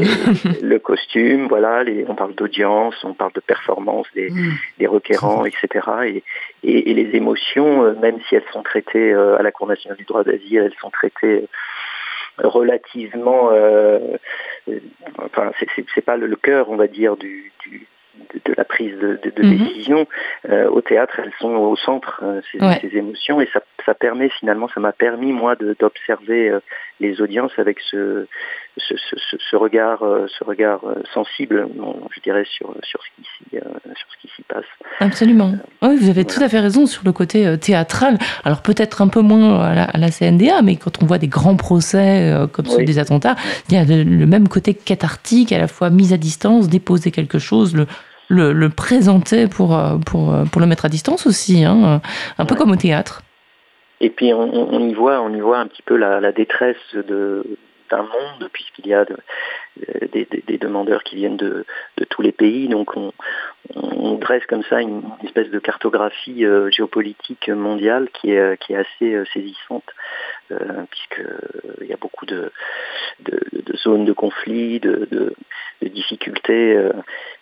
le 0.62 0.78
costume, 0.78 1.46
voilà. 1.46 1.84
Les, 1.84 2.04
on 2.08 2.14
parle 2.14 2.34
d'audience, 2.34 2.94
on 3.04 3.14
parle 3.14 3.32
de 3.34 3.40
performance 3.40 4.06
des, 4.14 4.30
mm. 4.30 4.52
des 4.78 4.86
requérants, 4.86 5.44
etc. 5.44 5.68
Et, 6.06 6.22
et, 6.64 6.94
les 6.94 7.16
émotions, 7.16 7.84
euh, 7.84 7.94
même 8.00 8.18
si 8.28 8.34
elles 8.34 8.44
sont 8.52 8.62
traitées 8.62 9.12
euh, 9.12 9.38
à 9.38 9.42
la 9.42 9.52
Cour 9.52 9.68
nationale 9.68 9.96
du 9.96 10.04
droit 10.04 10.24
d'asile, 10.24 10.58
elles 10.58 10.78
sont 10.80 10.90
traitées 10.90 11.46
relativement. 12.42 13.50
Euh, 13.52 13.98
enfin, 15.18 15.52
c'est 15.94 16.04
pas 16.04 16.16
le, 16.16 16.34
cœur, 16.36 16.70
on 16.70 16.76
va 16.76 16.86
dire, 16.86 17.16
du, 17.16 17.52
du 17.64 17.86
de 18.44 18.54
la 18.56 18.64
prise 18.64 18.96
de, 18.98 19.18
de, 19.22 19.30
de 19.30 19.42
Mhm. 19.42 19.58
décision. 19.58 20.06
Euh, 20.48 20.68
au 20.68 20.80
théâtre, 20.80 21.20
elles 21.22 21.32
sont 21.40 21.54
au 21.54 21.76
centre, 21.76 22.20
euh, 22.22 22.40
ces, 22.50 22.58
Ouais. 22.60 22.78
ces 22.80 22.96
émotions, 22.96 23.40
et 23.40 23.48
ça, 23.52 23.62
ça 23.86 23.94
permet 23.94 24.28
finalement, 24.28 24.68
ça 24.68 24.80
m'a 24.80 24.92
permis 24.92 25.32
moi 25.32 25.56
d'observer 25.56 26.50
euh, 26.50 26.60
les 27.00 27.20
audiences 27.20 27.56
avec 27.58 27.78
ce, 27.80 28.26
ce, 28.78 28.94
ce, 28.96 29.16
ce- 29.30 29.36
ce 29.50 29.56
regard, 29.56 30.02
euh, 30.02 30.26
ce 30.38 30.44
regard 30.44 30.80
euh, 30.84 30.94
sensible, 31.14 31.68
je 32.14 32.20
dirais, 32.20 32.44
sur, 32.50 32.74
sur 32.82 33.00
ce 33.02 33.08
qui 33.16 33.28
s'y 33.50 33.56
euh, 33.56 33.60
sur 33.84 34.06
ce 34.12 34.16
qui 34.20 34.28
s'y 34.34 34.42
passe. 34.42 34.64
Absolument. 35.00 35.52
Oui, 35.82 35.96
vous 35.96 36.08
avez 36.10 36.24
tout 36.24 36.42
à 36.42 36.48
fait 36.48 36.60
raison 36.60 36.86
sur 36.86 37.02
le 37.04 37.12
côté 37.12 37.58
théâtral. 37.58 38.18
Alors 38.44 38.62
peut-être 38.62 39.02
un 39.02 39.08
peu 39.08 39.20
moins 39.20 39.60
à 39.60 39.74
la, 39.74 39.84
à 39.84 39.98
la 39.98 40.10
CNDA, 40.10 40.62
mais 40.62 40.76
quand 40.76 41.02
on 41.02 41.06
voit 41.06 41.18
des 41.18 41.28
grands 41.28 41.56
procès 41.56 42.32
comme 42.52 42.66
ceux 42.66 42.78
Oui. 42.78 42.84
des 42.84 42.98
attentats, 42.98 43.36
il 43.68 43.74
y 43.74 43.78
a 43.78 43.84
le, 43.84 44.02
le 44.04 44.26
même 44.26 44.48
côté 44.48 44.74
cathartique, 44.74 45.52
à 45.52 45.58
la 45.58 45.68
fois 45.68 45.90
mise 45.90 46.12
à 46.12 46.16
distance, 46.16 46.68
déposer 46.68 47.10
quelque 47.10 47.38
chose, 47.38 47.74
le, 47.76 47.86
le, 48.28 48.52
le 48.52 48.68
présenter 48.68 49.46
pour, 49.48 49.78
pour, 50.06 50.34
pour 50.50 50.60
le 50.60 50.66
mettre 50.66 50.84
à 50.84 50.88
distance 50.88 51.26
aussi, 51.26 51.64
hein, 51.64 52.00
un 52.38 52.44
peu 52.44 52.54
Ouais. 52.54 52.58
comme 52.60 52.70
au 52.72 52.76
théâtre. 52.76 53.22
Et 54.00 54.10
puis 54.10 54.32
on, 54.32 54.42
on- 54.42 54.68
on 54.76 54.88
y 54.88 54.94
voit, 54.94 55.20
on 55.20 55.34
y 55.34 55.40
voit 55.40 55.58
un 55.58 55.66
petit 55.66 55.82
peu 55.82 55.96
la, 55.96 56.20
la 56.20 56.30
détresse 56.32 56.76
de 56.94 57.44
d'un 57.88 58.02
monde 58.02 58.48
puisqu'il 58.52 58.86
y 58.86 58.94
a 58.94 59.04
euh, 59.04 60.08
des, 60.12 60.58
demandeurs 60.58 61.02
qui 61.04 61.16
viennent 61.16 61.36
de, 61.36 61.64
tous 62.10 62.22
les 62.22 62.32
pays. 62.32 62.68
Donc 62.68 62.96
on, 62.96 63.12
dresse 64.18 64.44
comme 64.46 64.64
ça 64.64 64.80
une 64.80 65.02
espèce 65.24 65.48
de 65.50 65.58
cartographie 65.58 66.44
euh, 66.44 66.70
géopolitique 66.70 67.48
mondiale 67.48 68.08
qui 68.12 68.32
est, 68.32 68.38
euh, 68.38 68.56
assez 68.76 69.24
saisissante 69.32 69.84
euh, 70.50 70.56
puisque 70.90 71.20
euh, 71.20 71.74
il 71.80 71.86
y 71.86 71.92
a 71.92 71.96
beaucoup 71.96 72.26
de, 72.26 72.50
zones 73.76 74.04
de 74.04 74.12
conflit, 74.12 74.80
de, 74.80 75.34
difficultés 75.82 76.90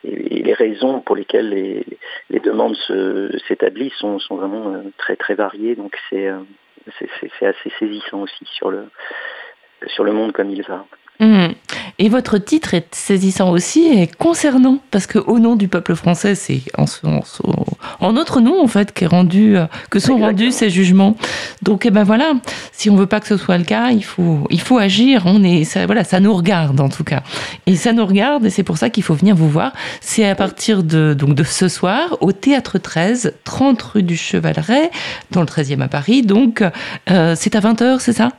et, 0.04 0.42
les 0.42 0.54
raisons 0.54 1.00
pour 1.00 1.16
lesquelles 1.16 1.48
les, 2.30 2.40
demandes 2.40 2.76
se- 2.76 3.36
s'établissent 3.48 3.94
sont, 3.94 4.18
sont 4.18 4.36
vraiment 4.36 4.82
très 4.98 5.16
très 5.16 5.34
variées. 5.34 5.74
Donc 5.74 5.96
c'est 6.10 6.28
assez 7.40 7.70
saisissant 7.78 8.22
aussi 8.22 8.44
sur 8.44 8.70
le 8.70 8.88
sur 9.86 10.04
le 10.04 10.12
monde 10.12 10.32
comme 10.32 10.50
il 10.50 10.62
va. 10.62 10.84
Mhm. 11.18 11.54
Et 11.98 12.10
votre 12.10 12.36
titre 12.36 12.74
est 12.74 12.94
saisissant 12.94 13.50
aussi 13.50 13.86
et 13.86 14.06
concernant, 14.06 14.80
parce 14.90 15.06
que 15.06 15.18
au 15.18 15.38
nom 15.38 15.56
du 15.56 15.66
peuple 15.66 15.94
français, 15.94 16.34
c'est 16.34 16.60
en, 16.76 16.86
ce- 16.86 17.06
en, 17.06 17.22
ce- 17.22 17.40
en 18.00 18.12
notre 18.12 18.42
nom 18.42 18.62
en 18.62 18.66
fait 18.66 18.92
qu'est 18.92 19.06
rendu, 19.06 19.56
euh, 19.56 19.64
que 19.88 19.98
sont 19.98 20.18
rendus 20.18 20.50
ces 20.50 20.68
jugements. 20.68 21.16
Donc 21.62 21.86
eh 21.86 21.90
ben 21.90 22.04
voilà, 22.04 22.32
si 22.72 22.90
on 22.90 22.96
veut 22.96 23.06
pas 23.06 23.20
que 23.20 23.26
ce 23.28 23.38
soit 23.38 23.56
le 23.56 23.64
cas, 23.64 23.92
il 23.92 24.04
faut, 24.04 24.46
il 24.50 24.60
faut 24.60 24.76
agir. 24.76 25.22
On 25.24 25.42
est, 25.42 25.64
ça, 25.64 25.86
voilà, 25.86 26.04
ça 26.04 26.20
nous 26.20 26.34
regarde 26.34 26.78
en 26.82 26.90
tout 26.90 27.04
cas, 27.04 27.22
et 27.64 27.76
ça 27.76 27.94
nous 27.94 28.04
regarde 28.04 28.44
et 28.44 28.50
c'est 28.50 28.62
pour 28.62 28.76
ça 28.76 28.90
qu'il 28.90 29.02
faut 29.02 29.14
venir 29.14 29.34
vous 29.34 29.48
voir. 29.48 29.72
C'est 30.02 30.28
à 30.28 30.34
partir 30.34 30.82
de 30.82 31.14
donc 31.14 31.34
de 31.34 31.44
ce 31.44 31.68
soir 31.68 32.18
au 32.20 32.32
théâtre 32.32 32.76
13, 32.76 33.32
30 33.44 33.80
rue 33.80 34.02
du 34.02 34.18
Chevaleret, 34.18 34.90
dans 35.30 35.40
le 35.40 35.46
13e 35.46 35.80
à 35.80 35.88
Paris. 35.88 36.20
Donc 36.20 36.62
euh, 37.10 37.34
c'est 37.38 37.56
à 37.56 37.60
20 37.60 37.80
h 37.80 38.00
c'est 38.00 38.12
ça? 38.12 38.32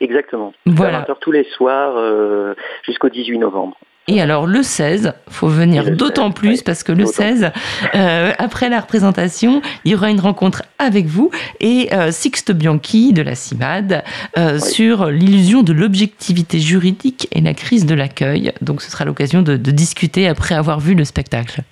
Exactement. 0.00 0.52
Voilà. 0.66 0.98
À 0.98 1.02
20h 1.02 1.16
tous 1.20 1.32
les 1.32 1.44
soirs 1.44 1.94
euh, 1.96 2.54
jusqu'au 2.84 3.08
18 3.08 3.38
novembre. 3.38 3.76
Et 4.08 4.22
alors 4.22 4.46
le 4.46 4.62
16, 4.62 5.12
faut 5.28 5.48
venir 5.48 5.94
d'autant 5.94 6.28
16, 6.28 6.34
plus 6.34 6.48
ouais, 6.56 6.62
parce 6.64 6.82
que 6.82 6.92
le 6.92 7.04
d'autant 7.04 7.12
16, 7.12 7.50
euh, 7.94 8.32
après 8.38 8.70
la 8.70 8.80
représentation, 8.80 9.60
il 9.84 9.92
y 9.92 9.94
aura 9.94 10.10
une 10.10 10.18
rencontre 10.18 10.62
avec 10.78 11.04
vous 11.04 11.30
et 11.60 11.90
euh, 11.92 12.10
Sixte 12.10 12.52
Bianchi 12.52 13.12
de 13.12 13.20
la 13.20 13.34
CIMAD 13.34 14.02
euh, 14.38 14.58
sur 14.58 15.06
l'illusion 15.06 15.62
de 15.62 15.74
l'objectivité 15.74 16.58
juridique 16.58 17.28
et 17.32 17.42
la 17.42 17.52
crise 17.52 17.84
de 17.84 17.94
l'accueil. 17.94 18.52
Donc 18.62 18.80
ce 18.80 18.90
sera 18.90 19.04
l'occasion 19.04 19.42
de, 19.42 19.58
de 19.58 19.70
discuter 19.70 20.26
après 20.26 20.54
avoir 20.54 20.80
vu 20.80 20.94
le 20.94 21.04
spectacle. 21.04 21.62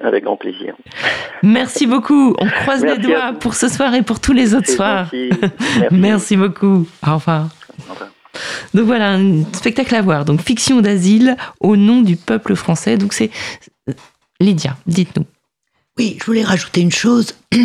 Avec 0.00 0.24
grand 0.24 0.36
plaisir. 0.36 0.74
Merci 1.42 1.86
beaucoup. 1.86 2.34
On 2.38 2.46
croise 2.48 2.82
Merci 2.82 3.00
les 3.00 3.06
doigts 3.08 3.32
pour 3.32 3.54
ce 3.54 3.68
soir 3.68 3.94
et 3.94 4.02
pour 4.02 4.20
tous 4.20 4.32
les 4.32 4.54
autres 4.54 4.70
soirs. 4.70 5.10
Merci. 5.12 5.88
Merci 5.90 6.36
beaucoup. 6.36 6.86
Au 7.06 7.14
revoir. 7.14 7.48
Au 7.88 7.92
revoir. 7.92 8.10
Donc 8.74 8.86
voilà, 8.86 9.12
un 9.14 9.42
spectacle 9.52 9.94
à 9.94 10.02
voir. 10.02 10.24
Donc 10.24 10.40
fiction 10.42 10.80
d'asile 10.80 11.36
au 11.60 11.76
nom 11.76 12.02
du 12.02 12.16
peuple 12.16 12.54
français. 12.54 12.96
Donc 12.96 13.12
c'est 13.12 13.30
Lydia, 14.40 14.76
dites-nous. 14.86 15.24
Oui, 15.98 16.16
je 16.20 16.24
voulais 16.26 16.44
rajouter 16.44 16.80
une 16.80 16.92
chose. 16.92 17.34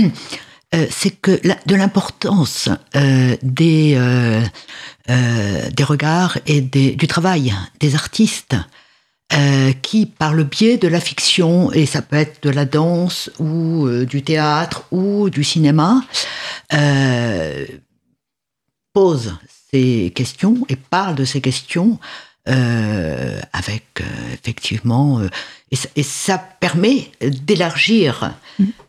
Euh, 0.76 0.88
c'est 0.90 1.12
que 1.12 1.40
la- 1.44 1.60
de 1.68 1.76
l'importance 1.76 2.68
euh, 2.96 3.36
des 3.44 3.94
euh, 3.96 4.42
euh, 5.12 5.70
des 5.70 5.84
regards 5.84 6.40
et 6.48 6.62
des, 6.62 6.96
du 6.96 7.06
travail 7.06 7.54
des 7.80 7.94
artistes 7.94 8.56
euh, 9.34 9.72
qui, 9.82 10.06
par 10.06 10.34
le 10.34 10.44
biais 10.44 10.78
de 10.78 10.88
la 10.88 11.00
fiction, 11.00 11.72
et 11.72 11.86
ça 11.86 12.02
peut 12.02 12.18
être 12.18 12.44
de 12.44 12.50
la 12.50 12.66
danse 12.66 13.32
ou 13.40 13.86
euh, 13.86 14.06
du 14.06 14.22
théâtre 14.22 14.86
ou 14.92 15.30
du 15.30 15.44
cinéma, 15.44 16.04
euh, 16.74 17.66
posent 18.94 19.36
ces 19.72 20.12
questions 20.14 20.58
et 20.70 20.76
parlent 20.76 21.16
de 21.16 21.26
ces 21.26 21.42
questions 21.42 22.00
avec 22.46 24.04
effectivement 24.34 25.22
et, 25.74 25.76
ça, 25.76 25.90
et 25.96 26.04
ça 26.04 26.38
permet 26.38 27.10
d'élargir 27.20 28.34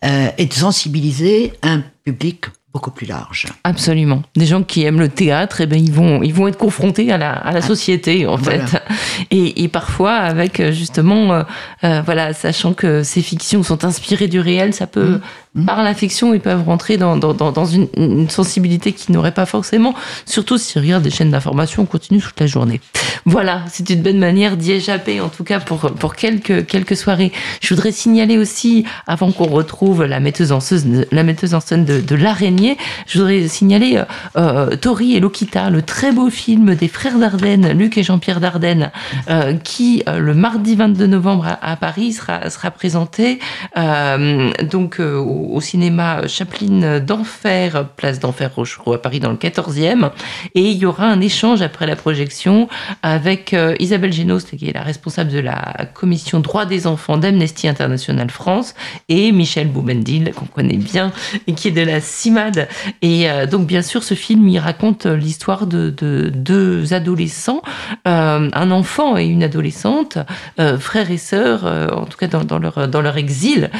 euh, 0.04 0.30
et 0.36 0.44
de 0.44 0.52
sensibiliser 0.52 1.54
un 1.62 1.82
public 2.04 2.44
beaucoup 2.74 2.90
plus 2.90 3.06
large. 3.06 3.46
Absolument. 3.62 4.22
Des 4.36 4.46
gens 4.46 4.64
qui 4.64 4.82
aiment 4.82 4.98
le 4.98 5.08
théâtre, 5.08 5.60
eh 5.60 5.66
ben, 5.66 5.78
ils, 5.78 5.92
vont, 5.92 6.22
ils 6.24 6.34
vont 6.34 6.48
être 6.48 6.58
confrontés 6.58 7.12
à 7.12 7.16
la, 7.18 7.30
à 7.32 7.52
la 7.52 7.62
société, 7.62 8.26
en 8.26 8.34
Voilà. 8.34 8.66
fait. 8.66 8.82
Et, 9.30 9.62
et 9.62 9.68
parfois, 9.68 10.14
avec 10.14 10.58
euh, 10.58 10.72
justement, 10.72 11.32
euh, 11.32 11.42
euh, 11.84 12.02
voilà, 12.04 12.32
sachant 12.32 12.74
que 12.74 13.04
ces 13.04 13.22
fictions 13.22 13.62
sont 13.62 13.84
inspirées 13.84 14.26
du 14.26 14.40
réel, 14.40 14.74
ça 14.74 14.88
peut, 14.88 15.20
par 15.66 15.82
la 15.82 15.94
fiction, 15.94 16.34
ils 16.34 16.40
peuvent 16.40 16.64
rentrer 16.64 16.96
dans, 16.96 17.16
dans, 17.16 17.32
dans, 17.32 17.64
une, 17.64 17.88
une 17.96 18.28
sensibilité 18.28 18.92
qu'ils 18.92 19.14
n'auraient 19.14 19.34
pas 19.34 19.46
forcément, 19.46 19.94
surtout 20.26 20.58
s'ils 20.58 20.82
regardent 20.82 21.04
des 21.04 21.10
chaînes 21.10 21.30
d'information, 21.30 21.82
on 21.82 21.86
continue 21.86 22.20
toute 22.20 22.38
la 22.40 22.46
journée. 22.46 22.80
Voilà, 23.26 23.62
c'est 23.70 23.88
une 23.90 24.02
bonne 24.02 24.18
manière 24.18 24.56
d'y 24.56 24.72
échapper, 24.72 25.20
en 25.20 25.28
tout 25.28 25.44
cas 25.44 25.60
pour, 25.60 25.92
pour 25.92 26.14
quelques, 26.14 26.66
quelques 26.66 26.96
soirées. 26.96 27.32
Je 27.60 27.74
voudrais 27.74 27.92
signaler 27.92 28.36
aussi, 28.36 28.84
avant 29.06 29.32
qu'on 29.32 29.46
retrouve 29.46 30.04
la 30.04 30.20
metteuse 30.20 30.52
en 30.52 30.60
scène, 30.60 31.06
la 31.10 31.22
metteuse 31.22 31.54
en 31.54 31.60
de, 31.70 32.00
de 32.00 32.14
l'araignée, 32.16 32.76
je 33.06 33.18
voudrais 33.18 33.48
signaler 33.48 33.96
euh, 33.96 34.04
euh, 34.36 34.76
Tori 34.76 35.14
et 35.14 35.20
Lokita, 35.20 35.70
le 35.70 35.82
très 35.82 36.12
beau 36.12 36.30
film 36.30 36.74
des 36.74 36.88
frères 36.88 37.18
Dardenne, 37.18 37.72
Luc 37.72 37.96
et 37.96 38.02
Jean-Pierre 38.02 38.40
Dardenne, 38.40 38.90
euh, 39.30 39.54
qui 39.54 40.02
euh, 40.08 40.18
le 40.18 40.34
mardi 40.34 40.76
22 40.76 41.06
novembre 41.06 41.56
à, 41.60 41.76
Paris 41.76 42.12
sera, 42.12 42.50
sera 42.50 42.70
présenté 42.70 43.38
euh, 43.76 44.50
donc 44.62 45.00
euh, 45.00 45.16
au, 45.16 45.43
au 45.52 45.60
cinéma 45.60 46.26
Chaplin 46.26 47.00
d'Enfer, 47.00 47.88
place 47.96 48.20
d'Enfer 48.20 48.54
Rochereau 48.54 48.94
à 48.94 49.02
Paris 49.02 49.20
dans 49.20 49.30
le 49.30 49.36
14e, 49.36 50.10
et 50.54 50.62
il 50.62 50.76
y 50.76 50.86
aura 50.86 51.06
un 51.06 51.20
échange 51.20 51.62
après 51.62 51.86
la 51.86 51.96
projection 51.96 52.68
avec 53.02 53.54
euh, 53.54 53.74
Isabelle 53.78 54.12
Génost, 54.12 54.56
qui 54.56 54.68
est 54.68 54.72
la 54.72 54.82
responsable 54.82 55.30
de 55.30 55.40
la 55.40 55.86
commission 55.94 56.40
droits 56.40 56.66
des 56.66 56.86
enfants 56.86 57.16
d'Amnesty 57.16 57.68
International 57.68 58.30
France, 58.30 58.74
et 59.08 59.32
Michel 59.32 59.68
Boubendil, 59.68 60.32
qu'on 60.34 60.46
connaît 60.46 60.76
bien, 60.76 61.12
et 61.46 61.54
qui 61.54 61.68
est 61.68 61.72
de 61.72 61.82
la 61.82 62.00
CIMAD. 62.00 62.68
Et 63.02 63.30
euh, 63.30 63.46
donc, 63.46 63.66
bien 63.66 63.82
sûr, 63.82 64.02
ce 64.02 64.14
film, 64.14 64.48
il 64.48 64.58
raconte 64.58 65.06
l'histoire 65.06 65.66
de, 65.66 65.90
de 65.90 66.30
deux 66.34 66.92
adolescents, 66.92 67.62
euh, 68.06 68.48
un 68.52 68.70
enfant 68.70 69.16
et 69.16 69.26
une 69.26 69.42
adolescente, 69.42 70.18
euh, 70.60 70.78
frères 70.78 71.10
et 71.10 71.18
sœurs, 71.18 71.64
en 71.64 72.04
tout 72.04 72.18
cas 72.18 72.26
dans, 72.26 72.44
dans 72.44 72.58
leur, 72.58 72.88
dans 72.88 73.00
leur 73.00 73.16
exil, 73.16 73.70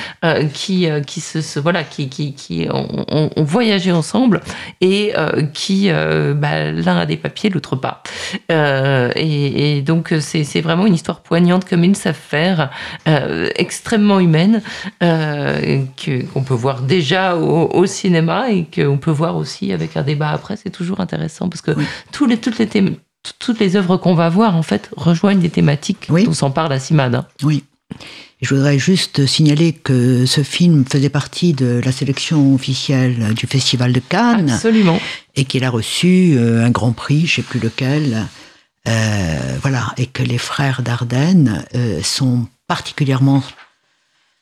qui, 0.53 0.89
qui, 1.07 1.21
se, 1.21 1.54
voilà, 1.61 1.85
qui, 1.85 2.09
qui, 2.09 2.35
qui 2.35 2.67
ont, 2.73 3.05
ont- 3.11 3.31
ont 3.37 3.43
voyagé 3.45 3.93
ensemble 3.93 4.41
et 4.81 5.13
euh, 5.17 5.43
qui, 5.53 5.89
euh, 5.91 6.35
bah, 6.35 6.71
l'un 6.73 6.97
a 6.99 7.07
des 7.07 7.17
papiers, 7.17 7.51
l'autre 7.51 7.77
pas. 7.77 8.03
Euh, 8.53 9.11
et, 9.17 9.77
et 9.79 9.83
donc, 9.83 10.13
c'est 10.21 10.45
c'est 10.45 10.61
vraiment 10.61 10.87
une 10.87 10.95
histoire 10.95 11.21
poignante 11.21 11.65
comme 11.69 11.85
ils 11.85 11.97
savent 11.97 12.15
faire, 12.15 12.71
euh, 13.09 13.49
extrêmement 13.57 14.21
humaine, 14.21 14.63
qu'on 15.01 16.43
peut 16.43 16.55
voir 16.55 16.83
déjà 16.83 17.37
au, 17.37 17.71
au 17.73 17.87
cinéma 17.87 18.51
et 18.51 18.65
qu'on 18.75 18.99
peut 18.99 19.11
voir 19.11 19.37
aussi 19.37 19.73
avec 19.73 19.97
un 19.97 20.03
débat 20.03 20.31
après. 20.31 20.57
C'est 20.57 20.71
toujours 20.71 21.01
intéressant 21.01 21.49
parce 21.49 21.61
que 21.63 21.73
tous 22.13 22.27
les, 22.27 22.37
toutes 22.39 22.59
les 22.59 22.69
toutes 23.39 23.59
les 23.59 23.77
œuvres 23.77 23.97
qu'on 23.97 24.15
va 24.15 24.29
voir, 24.29 24.55
en 24.55 24.63
fait, 24.63 24.91
rejoignent 24.97 25.41
des 25.41 25.49
thématiques 25.49 26.11
dont 26.27 26.35
s'en 26.35 26.51
parle 26.51 26.73
à 26.75 26.79
Simad. 26.79 27.15
hein. 27.15 27.27
Oui. 27.43 27.65
Je 28.45 28.55
voudrais 28.55 28.79
juste 28.79 29.25
signaler 29.25 29.73
que 29.73 30.27
ce 30.27 30.43
film 30.43 30.85
faisait 30.85 31.09
partie 31.09 31.55
de 31.55 31.81
la 31.83 31.93
sélection 31.93 32.55
officielle 32.55 33.33
du 33.33 33.47
Festival 33.47 33.95
de 33.95 34.01
Cannes. 34.01 34.51
Absolument. 34.51 35.01
Et 35.35 35.47
qu'il 35.47 35.65
a 35.65 35.71
reçu 35.71 36.35
euh, 36.37 36.63
un 36.63 36.69
grand 36.69 36.93
prix, 36.93 37.27
je 37.27 37.37
sais 37.37 37.43
plus 37.43 37.59
lequel. 37.59 38.27
Euh, 38.87 39.57
voilà. 39.63 39.95
Et 39.97 40.05
que 40.05 40.23
les 40.23 40.37
frères 40.37 40.83
Dardenne 40.83 41.65
euh, 41.75 42.03
sont 42.03 42.47
particulièrement 42.69 43.43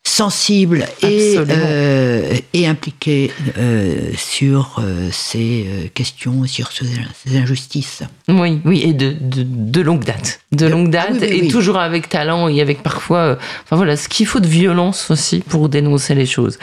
sensible 0.04 0.84
et, 1.02 1.36
euh, 1.38 2.34
et 2.52 2.68
euh, 2.68 4.10
sur 4.16 4.76
euh, 4.78 5.08
ces 5.12 5.66
euh, 5.66 5.88
questions, 5.94 6.44
sur 6.44 6.72
ces, 6.72 6.86
ces, 7.24 7.38
injustices. 7.38 8.02
Oui, 8.28 8.60
oui, 8.64 8.82
et 8.84 8.94
de, 8.94 9.12
de, 9.20 9.44
de 9.46 9.80
longue 9.80 10.04
date. 10.04 10.40
De 10.50 10.66
longue 10.66 10.90
date, 10.90 11.06
ah, 11.10 11.12
oui, 11.12 11.18
oui, 11.22 11.38
et 11.38 11.40
oui. 11.42 11.48
toujours 11.48 11.78
avec 11.78 12.08
talent 12.08 12.48
et 12.48 12.60
avec 12.60 12.82
parfois, 12.82 13.38
enfin 13.64 13.76
voilà, 13.76 13.96
ce 13.96 14.08
qu'il 14.08 14.26
faut 14.26 14.40
de 14.40 14.46
violence 14.46 15.10
aussi 15.10 15.38
pour 15.38 15.68
dénoncer 15.68 16.16
les 16.16 16.26
choses. 16.26 16.58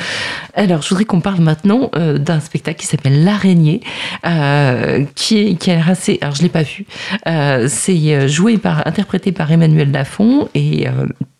Alors, 0.53 0.81
je 0.81 0.89
voudrais 0.89 1.05
qu'on 1.05 1.21
parle 1.21 1.39
maintenant 1.39 1.91
d'un 1.95 2.41
spectacle 2.41 2.81
qui 2.81 2.87
s'appelle 2.87 3.23
L'araignée, 3.23 3.79
qui 5.15 5.37
est 5.37 5.55
qui 5.55 5.69
est 5.69 5.81
assez, 5.87 6.17
alors 6.21 6.35
je 6.35 6.43
l'ai 6.43 6.49
pas 6.49 6.63
vu, 6.63 6.85
c'est 7.69 8.27
joué 8.27 8.57
par, 8.57 8.85
interprété 8.85 9.31
par 9.31 9.51
Emmanuel 9.51 9.91
Lafont 9.91 10.49
et 10.53 10.87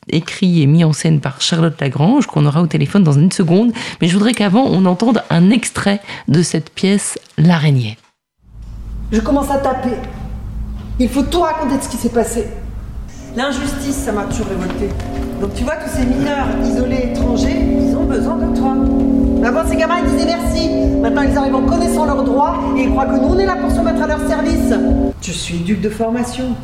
écrit 0.10 0.62
et 0.62 0.68
mis 0.68 0.84
en 0.84 0.94
scène 0.94 1.20
par 1.20 1.42
Charlotte 1.42 1.80
Lagrange, 1.80 2.28
qu'on 2.28 2.46
aura 2.46 2.62
au 2.62 2.68
téléphone 2.68 3.04
dans 3.04 3.14
une 3.14 3.32
seconde. 3.32 3.72
Mais 4.02 4.08
je 4.08 4.14
voudrais 4.14 4.34
qu'avant, 4.34 4.66
on 4.66 4.86
entende 4.86 5.24
un 5.30 5.50
extrait 5.50 6.02
de 6.28 6.42
cette 6.42 6.70
pièce, 6.70 7.18
L'araignée. 7.38 7.98
Je 9.12 9.20
commence 9.22 9.50
à 9.50 9.58
taper. 9.58 9.96
Il 11.00 11.10
faut 11.10 11.24
tout 11.24 11.42
raconter 11.42 11.78
de 11.78 11.84
ce 11.84 11.90
qui 11.90 11.98
s'est 11.98 12.10
passé. 12.10 12.46
L'injustice, 13.36 13.96
ça 13.96 14.12
m'a 14.12 14.24
toujours 14.24 14.48
révolté. 14.48 14.90
Donc 15.40 15.54
tu 15.54 15.64
vois, 15.64 15.76
tous 15.78 15.96
ces 15.96 16.06
mineurs 16.06 16.48
isolés 16.64 17.12
étrangers, 17.12 17.58
ils 17.82 17.96
ont 17.96 18.04
besoin 18.04 18.36
de 18.36 18.58
toi. 18.58 18.76
Avant, 19.46 19.66
ces 19.70 19.78
gamins, 19.78 20.00
ils 20.04 20.12
disaient 20.12 20.26
merci. 20.26 20.70
Maintenant, 21.02 21.22
ils 21.22 21.38
arrivent 21.38 21.56
en 21.56 21.66
connaissant 21.66 22.06
leurs 22.06 22.24
droits 22.24 22.60
et 22.78 22.84
ils 22.84 22.90
croient 22.90 23.06
que 23.06 23.16
nous, 23.16 23.30
on 23.30 23.40
est 23.40 23.46
là 23.46 23.56
pour 23.56 23.72
se 23.72 23.80
mettre 23.80 24.02
à 24.02 24.08
leur 24.08 24.20
service. 24.28 24.74
Je 25.22 25.32
suis 25.32 25.60
duc 25.60 25.80
de 25.80 25.90
formation, 25.90 26.56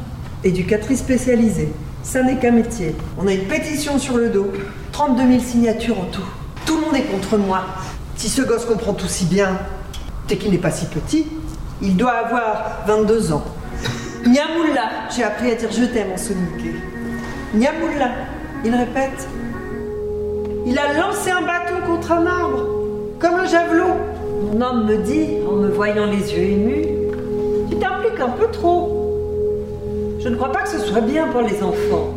éducatrice 0.44 1.00
spécialisée. 1.00 1.70
Ça 2.06 2.22
n'est 2.22 2.38
qu'un 2.38 2.52
métier. 2.52 2.96
On 3.18 3.28
a 3.28 3.34
une 3.34 3.48
pétition 3.48 3.98
sur 3.98 4.18
le 4.18 4.30
dos, 4.30 4.52
32 4.92 5.28
000 5.28 5.40
signatures 5.40 6.00
en 6.00 6.06
tout. 6.06 6.22
Tout 6.66 6.76
le 6.76 6.82
monde 6.82 6.96
est 6.96 7.12
contre 7.12 7.36
moi. 7.38 7.62
Si 8.16 8.30
ce 8.30 8.44
gosse 8.44 8.66
comprend 8.66 8.94
tout 8.94 9.08
si 9.08 9.26
bien, 9.26 9.58
c'est 10.28 10.38
qu'il 10.38 10.52
n'est 10.52 10.60
pas 10.60 10.70
si 10.70 10.86
petit. 10.86 11.26
Il 11.82 11.98
doit 11.98 12.12
avoir 12.12 12.84
22 12.86 13.34
ans. 13.34 13.44
Niamoula, 14.24 15.10
j'ai 15.16 15.24
appris 15.24 15.52
à 15.52 15.56
dire 15.56 15.70
je 15.72 15.84
t'aime 15.86 16.12
en 16.14 16.18
soniqué. 16.18 16.76
Niamoula, 17.56 18.12
il 18.64 18.76
répète. 18.76 19.28
Il 20.68 20.78
a 20.78 20.94
lancé 20.94 21.32
un 21.32 21.42
bâton 21.42 21.88
contre 21.88 22.12
un 22.12 22.28
arbre, 22.28 22.68
comme 23.20 23.34
un 23.34 23.46
javelot. 23.46 23.96
Mon 24.44 24.62
homme 24.62 24.86
me 24.86 24.98
dit, 24.98 25.38
en 25.50 25.54
me 25.54 25.70
voyant 25.70 26.06
les 26.06 26.34
yeux 26.34 26.52
émus, 26.52 26.86
tu 27.68 27.78
t'impliques 27.78 28.20
un 28.20 28.30
peu 28.30 28.48
trop. 28.52 28.95
Je 30.26 30.32
ne 30.32 30.38
crois 30.38 30.52
pas 30.52 30.64
que 30.64 30.70
ce 30.70 30.80
soit 30.80 31.02
bien 31.02 31.28
pour 31.28 31.42
les 31.42 31.62
enfants. 31.62 32.16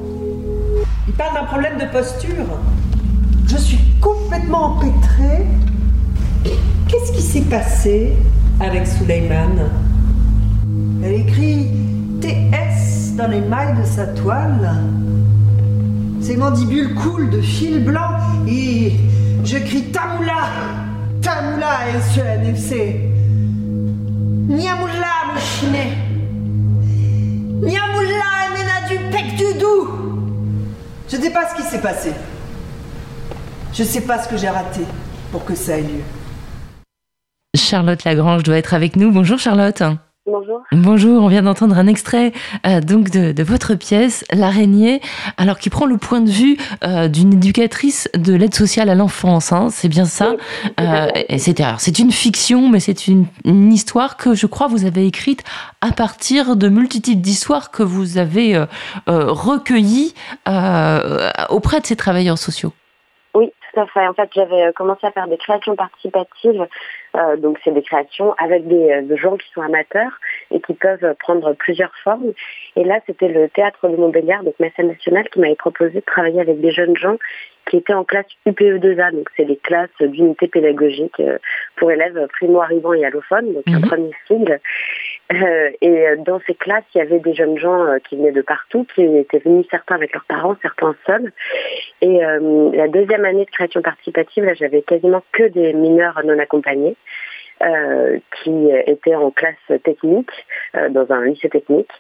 Il 1.07 1.13
parle 1.13 1.35
d'un 1.35 1.45
problème 1.45 1.77
de 1.79 1.85
posture. 1.93 2.47
Je 3.47 3.57
suis 3.59 3.79
complètement 4.01 4.77
empêtrée. 4.77 5.45
Qu'est-ce 6.89 7.13
qui 7.13 7.21
s'est 7.21 7.43
passé 7.43 8.15
avec 8.61 8.87
Suleiman? 8.87 9.61
Elle 11.05 11.21
écrit 11.21 11.67
TS 12.23 13.15
dans 13.15 13.29
les 13.29 13.43
mailles 13.43 13.79
de 13.79 13.85
sa 13.85 14.07
toile. 14.07 14.75
Ses 16.23 16.39
mandibules 16.39 16.95
coulent 16.95 17.29
de 17.29 17.43
fil 17.43 17.85
blanc 17.85 18.17
et 18.49 18.95
je 19.45 19.59
crie 19.59 19.93
Tamoula 19.93 20.49
Tamoula 21.21 21.91
S-E-N-F-C 21.95 23.01
Niamoula, 24.49 25.35
mouchinet 25.35 26.08
Niamoula, 27.69 28.49
Mena 28.55 28.89
du 28.89 28.97
Pec 29.11 29.37
du 29.37 29.59
Doux 29.59 29.91
Je 31.07 31.17
ne 31.19 31.23
sais 31.23 31.31
pas 31.31 31.51
ce 31.51 31.55
qui 31.55 31.63
s'est 31.69 31.83
passé. 31.83 32.13
Je 33.75 33.83
ne 33.83 33.89
sais 33.89 34.01
pas 34.01 34.23
ce 34.23 34.29
que 34.29 34.39
j'ai 34.39 34.49
raté 34.49 34.81
pour 35.31 35.45
que 35.45 35.55
ça 35.55 35.77
ait 35.77 35.83
lieu. 35.83 36.03
Charlotte 37.55 38.03
Lagrange 38.05 38.43
doit 38.43 38.57
être 38.57 38.73
avec 38.73 38.97
nous. 38.97 39.13
Bonjour 39.13 39.39
Charlotte. 39.39 39.83
Bonjour. 40.31 40.63
Bonjour, 40.73 41.23
on 41.23 41.29
vient 41.29 41.43
d'entendre 41.43 41.79
un 41.79 41.87
extrait 41.87 42.33
euh, 42.67 42.81
donc 42.81 43.09
de, 43.11 43.33
de, 43.33 43.43
votre 43.43 43.75
pièce 43.75 44.27
L'araignée, 44.31 45.01
alors 45.39 45.59
qui 45.59 45.71
prend 45.71 45.87
le 45.87 45.97
point 45.97 46.21
de 46.21 46.29
vue 46.29 46.59
euh, 46.85 47.09
d'une 47.09 47.33
éducatrice 47.33 48.11
de 48.13 48.35
l'aide 48.35 48.55
sociale 48.55 48.91
à 48.91 48.95
l'enfance, 48.95 49.53
hein, 49.53 49.69
c'est 49.71 49.89
bien 49.89 50.05
ça. 50.05 50.35
Euh, 50.81 51.07
c'est 51.39 51.99
une 51.99 52.11
fiction, 52.11 52.69
mais 52.69 52.79
c'est 52.79 53.09
une, 53.09 53.25
une, 53.47 53.73
histoire 53.73 54.19
que 54.19 54.35
je 54.35 54.47
crois 54.47 54.67
vous 54.67 54.85
avez 54.85 55.07
écrite 55.07 55.45
à 55.81 55.93
partir 55.93 56.57
de 56.57 56.69
multitudes 56.69 57.23
d'histoires 57.23 57.71
que 57.71 57.83
vous 57.83 58.19
avez 58.19 58.63
recueillies 59.07 60.15
auprès 61.49 61.81
de 61.81 61.87
ces 61.87 61.97
travailleurs 61.97 62.39
sociaux. 62.39 62.73
Oui, 63.35 63.51
tout 63.73 63.81
à 63.81 63.87
fait. 63.87 64.07
En 64.07 64.15
fait, 64.15 64.29
j'avais 64.35 64.73
commencé 64.75 65.07
à 65.07 65.13
faire 65.13 65.29
des 65.29 65.39
créations 65.39 65.77
participatives 65.77 66.67
euh, 67.17 67.37
donc 67.37 67.59
c'est 67.65 67.73
des 67.73 67.83
créations 67.83 68.35
avec 68.39 68.67
des, 68.67 68.91
euh, 68.91 69.03
des, 69.03 69.17
gens 69.17 69.37
qui 69.37 69.49
sont 69.53 69.63
amateurs 69.63 70.21
et 70.51 70.61
qui 70.61 70.75
peuvent 70.75 71.15
prendre 71.19 71.53
plusieurs 71.55 71.95
formes. 72.05 72.33
Et 72.77 72.85
là, 72.85 73.01
c'était 73.07 73.29
le 73.29 73.49
théâtre 73.49 73.89
de 73.89 73.97
Montbéliard, 73.97 74.45
donc 74.45 74.55
ma 74.61 74.71
scène 74.71 74.89
nationale, 74.89 75.29
qui 75.31 75.41
m'avait 75.41 75.55
proposé 75.55 75.95
de 75.95 76.05
travailler 76.05 76.41
avec 76.41 76.61
des 76.61 76.71
jeunes 76.71 76.97
gens 76.97 77.17
qui 77.69 77.77
étaient 77.77 77.95
en 77.95 78.05
classe 78.05 78.27
UPE2A, 78.47 79.13
donc 79.13 79.29
c'est 79.37 79.45
les 79.45 79.57
classes 79.57 79.91
d'unité 80.01 80.49
pédagogique 80.49 81.21
euh, 81.21 81.39
pour 81.77 81.91
élèves 81.91 82.27
primo-arrivants 82.33 82.95
et 82.95 83.05
allophones, 83.05 83.53
donc 83.53 83.67
mmh. 83.67 83.75
un 83.75 83.81
premier 83.81 84.11
sigle. 84.27 84.61
Euh, 85.33 85.71
et 85.83 86.07
dans 86.19 86.41
ces 86.47 86.55
classes, 86.55 86.85
il 86.95 86.99
y 86.99 87.01
avait 87.01 87.19
des 87.19 87.35
jeunes 87.35 87.59
gens 87.59 87.85
euh, 87.85 87.99
qui 87.99 88.17
venaient 88.17 88.33
de 88.33 88.41
partout, 88.43 88.87
qui 88.95 89.03
étaient 89.03 89.39
venus 89.39 89.67
certains 89.71 89.97
avec 89.97 90.13
leurs 90.15 90.25
parents, 90.25 90.57
certains 90.63 90.95
seuls. 91.07 91.33
Et 92.01 92.25
euh, 92.25 92.71
la 92.73 92.89
deuxième 92.89 93.25
année 93.25 93.45
de 93.45 93.51
création 93.51 93.83
participative, 93.83 94.45
là, 94.45 94.55
j'avais 94.55 94.83
quasiment 94.83 95.23
que 95.33 95.45
des 95.45 95.75
mineurs 95.75 96.21
non 96.25 96.39
accompagnés. 96.39 96.97
Euh, 97.61 98.21
qui 98.41 98.69
étaient 98.87 99.17
en 99.17 99.33
classe 99.33 99.57
technique, 99.83 100.31
euh, 100.77 100.91
dans 100.91 101.11
un 101.11 101.25
lycée 101.25 101.49
technique. 101.49 101.91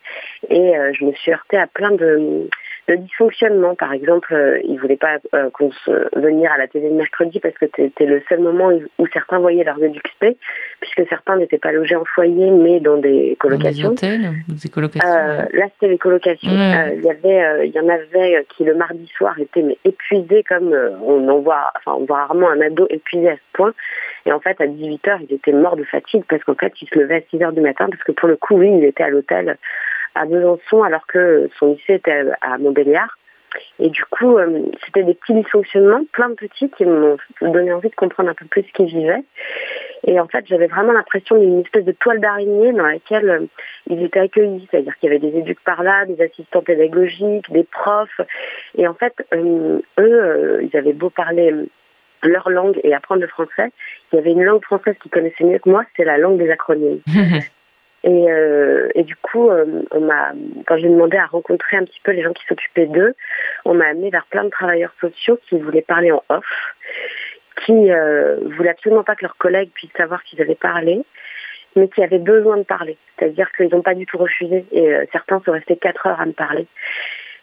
Et 0.50 0.78
euh, 0.78 0.92
je 0.92 1.04
me 1.04 1.12
suis 1.14 1.32
heurtée 1.32 1.56
à 1.56 1.66
plein 1.66 1.90
de, 1.90 2.48
de 2.88 2.96
dysfonctionnements. 2.96 3.74
Par 3.74 3.92
exemple, 3.92 4.34
euh, 4.34 4.58
ils 4.64 4.74
ne 4.74 4.80
voulaient 4.80 4.96
pas 4.96 5.18
euh, 5.34 5.50
qu'on 5.50 5.70
se 5.70 6.18
venir 6.18 6.50
à 6.50 6.58
la 6.58 6.66
télé 6.66 6.88
le 6.88 6.94
mercredi 6.94 7.38
parce 7.38 7.54
que 7.54 7.66
c'était 7.76 8.06
le 8.06 8.22
seul 8.28 8.40
moment 8.40 8.70
où, 8.98 9.06
certains 9.12 9.38
voyaient 9.38 9.64
leurs 9.64 9.82
EduxP, 9.82 10.36
puisque 10.80 11.08
certains 11.08 11.36
n'étaient 11.36 11.58
pas 11.58 11.72
logés 11.72 11.96
en 11.96 12.04
foyer, 12.04 12.50
mais 12.50 12.80
dans 12.80 12.96
des 12.96 13.36
colocations. 13.38 13.90
Des 13.90 14.06
hôtels, 14.06 14.30
des 14.48 14.68
colocations. 14.68 15.08
Euh, 15.08 15.44
là, 15.52 15.66
c'était 15.74 15.88
les 15.88 15.98
colocations. 15.98 16.50
Il 16.50 17.02
y 17.04 17.10
avait, 17.10 17.68
il 17.68 17.74
y 17.74 17.80
en 17.80 17.88
avait 17.88 18.46
qui 18.56 18.64
le 18.64 18.74
mardi 18.74 19.06
soir 19.16 19.38
étaient 19.38 19.62
mais 19.62 19.78
épuisés 19.84 20.42
comme 20.42 20.74
on 21.02 21.28
en 21.28 21.38
voit, 21.40 21.72
enfin 21.76 21.96
on 22.00 22.04
voit 22.04 22.26
rarement 22.26 22.50
un 22.50 22.60
ado 22.60 22.86
épuisé 22.90 23.30
à 23.30 23.36
ce 23.36 23.40
point. 23.52 23.74
Et 24.26 24.32
en 24.32 24.40
fait, 24.40 24.60
à 24.60 24.66
18h, 24.66 25.20
ils 25.28 25.34
étaient 25.34 25.52
morts 25.52 25.76
de 25.76 25.84
fatigue 25.84 26.24
parce 26.28 26.42
qu'en 26.44 26.54
fait, 26.54 26.72
ils 26.80 26.88
se 26.88 26.98
levaient 26.98 27.26
à 27.32 27.36
6h 27.36 27.52
du 27.54 27.60
matin 27.60 27.88
parce 27.90 28.02
que 28.02 28.12
pour 28.12 28.28
le 28.28 28.36
coup, 28.36 28.56
oui, 28.56 28.70
il 28.70 28.84
était 28.84 29.04
à 29.04 29.08
l'hôtel 29.08 29.56
à 30.18 30.26
Besançon 30.26 30.82
alors 30.82 31.06
que 31.06 31.48
son 31.58 31.72
lycée 31.72 31.94
était 31.94 32.24
à 32.40 32.58
Montbéliard. 32.58 33.16
Et 33.78 33.88
du 33.88 34.04
coup, 34.04 34.36
euh, 34.36 34.62
c'était 34.84 35.02
des 35.02 35.14
petits 35.14 35.34
dysfonctionnements, 35.34 36.04
plein 36.12 36.28
de 36.28 36.34
petits, 36.34 36.70
qui 36.70 36.84
m'ont 36.84 37.16
donné 37.40 37.72
envie 37.72 37.88
de 37.88 37.94
comprendre 37.94 38.28
un 38.28 38.34
peu 38.34 38.44
plus 38.44 38.62
ce 38.62 38.72
qu'ils 38.72 38.86
vivaient. 38.86 39.24
Et 40.06 40.20
en 40.20 40.28
fait, 40.28 40.46
j'avais 40.46 40.66
vraiment 40.66 40.92
l'impression 40.92 41.38
d'une 41.38 41.60
espèce 41.60 41.84
de 41.84 41.92
toile 41.92 42.20
d'araignée 42.20 42.72
dans 42.72 42.86
laquelle 42.86 43.30
euh, 43.30 43.46
ils 43.88 44.02
étaient 44.02 44.20
accueillis. 44.20 44.68
C'est-à-dire 44.70 44.94
qu'il 44.96 45.10
y 45.10 45.14
avait 45.14 45.30
des 45.30 45.36
éduques 45.38 45.62
par 45.64 45.82
là, 45.82 46.04
des 46.04 46.22
assistants 46.22 46.62
pédagogiques, 46.62 47.50
des 47.50 47.64
profs. 47.64 48.20
Et 48.76 48.86
en 48.86 48.94
fait, 48.94 49.14
euh, 49.32 49.80
eux, 49.98 50.60
ils 50.62 50.76
avaient 50.76 50.92
beau 50.92 51.10
parler 51.10 51.52
leur 52.22 52.50
langue 52.50 52.78
et 52.82 52.94
apprendre 52.94 53.22
le 53.22 53.28
français, 53.28 53.70
il 54.12 54.16
y 54.16 54.18
avait 54.18 54.32
une 54.32 54.42
langue 54.42 54.64
française 54.64 54.96
qu'ils 55.00 55.10
connaissaient 55.10 55.44
mieux 55.44 55.58
que 55.58 55.70
moi, 55.70 55.84
c'est 55.96 56.04
la 56.04 56.18
langue 56.18 56.38
des 56.38 56.50
acronymes. 56.50 57.00
Et, 58.04 58.30
euh, 58.30 58.88
et, 58.94 59.02
du 59.02 59.16
coup, 59.16 59.50
euh, 59.50 59.82
quand 60.66 60.76
j'ai 60.76 60.88
demandé 60.88 61.16
à 61.16 61.26
rencontrer 61.26 61.76
un 61.76 61.84
petit 61.84 62.00
peu 62.02 62.12
les 62.12 62.22
gens 62.22 62.32
qui 62.32 62.44
s'occupaient 62.46 62.86
d'eux, 62.86 63.14
on 63.64 63.74
m'a 63.74 63.86
amené 63.86 64.10
vers 64.10 64.26
plein 64.26 64.44
de 64.44 64.50
travailleurs 64.50 64.94
sociaux 65.00 65.38
qui 65.48 65.58
voulaient 65.58 65.82
parler 65.82 66.12
en 66.12 66.22
off, 66.28 66.46
qui 67.66 67.90
euh, 67.90 68.38
voulaient 68.56 68.70
absolument 68.70 69.02
pas 69.02 69.16
que 69.16 69.24
leurs 69.24 69.36
collègues 69.36 69.70
puissent 69.74 69.96
savoir 69.96 70.22
qu'ils 70.22 70.40
avaient 70.40 70.54
parlé, 70.54 71.02
mais 71.74 71.88
qui 71.88 72.02
avaient 72.02 72.20
besoin 72.20 72.56
de 72.58 72.62
parler. 72.62 72.96
C'est-à-dire 73.18 73.50
qu'ils 73.52 73.70
n'ont 73.70 73.82
pas 73.82 73.94
du 73.94 74.06
tout 74.06 74.18
refusé 74.18 74.64
et 74.70 74.94
certains 75.10 75.42
sont 75.44 75.52
restés 75.52 75.76
quatre 75.76 76.06
heures 76.06 76.20
à 76.20 76.26
me 76.26 76.32
parler. 76.32 76.66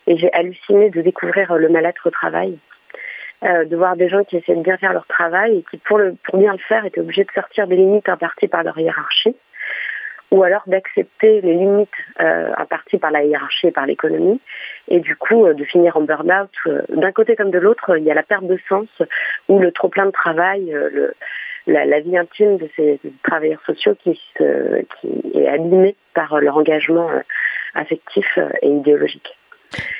Et 0.07 0.17
j'ai 0.17 0.31
halluciné 0.31 0.89
de 0.89 1.01
découvrir 1.01 1.55
le 1.55 1.67
mal-être 1.67 2.07
au 2.07 2.11
travail. 2.11 2.57
De 3.41 3.75
voir 3.75 3.95
des 3.97 4.07
gens 4.07 4.23
qui 4.23 4.37
essaient 4.37 4.55
de 4.55 4.61
bien 4.61 4.77
faire 4.77 4.93
leur 4.93 5.05
travail 5.05 5.57
et 5.57 5.65
qui, 5.69 5.77
pour, 5.77 5.99
pour 6.23 6.39
bien 6.39 6.53
le 6.53 6.59
faire, 6.59 6.85
étaient 6.85 7.01
obligés 7.01 7.25
de 7.25 7.31
sortir 7.35 7.67
des 7.67 7.75
limites 7.75 8.09
imparties 8.09 8.47
par 8.47 8.63
leur 8.63 8.77
hiérarchie 8.79 9.35
ou 10.31 10.43
alors 10.43 10.63
d'accepter 10.67 11.41
les 11.41 11.53
limites 11.53 11.89
euh, 12.19 12.51
imparties 12.57 12.97
par 12.97 13.11
la 13.11 13.23
hiérarchie 13.23 13.67
et 13.67 13.71
par 13.71 13.85
l'économie, 13.85 14.41
et 14.87 14.99
du 14.99 15.15
coup 15.15 15.45
euh, 15.45 15.53
de 15.53 15.63
finir 15.63 15.97
en 15.97 16.01
burn-out. 16.01 16.49
Euh, 16.67 16.81
D'un 16.89 17.11
côté 17.11 17.35
comme 17.35 17.51
de 17.51 17.59
l'autre, 17.59 17.97
il 17.97 18.03
y 18.03 18.11
a 18.11 18.13
la 18.13 18.23
perte 18.23 18.45
de 18.45 18.59
sens 18.67 18.87
ou 19.47 19.59
le 19.59 19.71
trop 19.71 19.89
plein 19.89 20.05
de 20.05 20.11
travail, 20.11 20.73
euh, 20.73 20.89
le, 20.91 21.13
la, 21.67 21.85
la, 21.85 21.99
vie 21.99 22.17
intime 22.17 22.57
de 22.57 22.69
ces 22.75 22.99
travailleurs 23.23 23.61
sociaux 23.65 23.95
qui, 24.03 24.19
se, 24.37 24.81
qui 24.99 25.39
est 25.39 25.47
abîmée 25.47 25.95
par 26.13 26.39
leur 26.39 26.57
engagement 26.57 27.09
affectif 27.73 28.37
et 28.61 28.69
idéologique. 28.69 29.37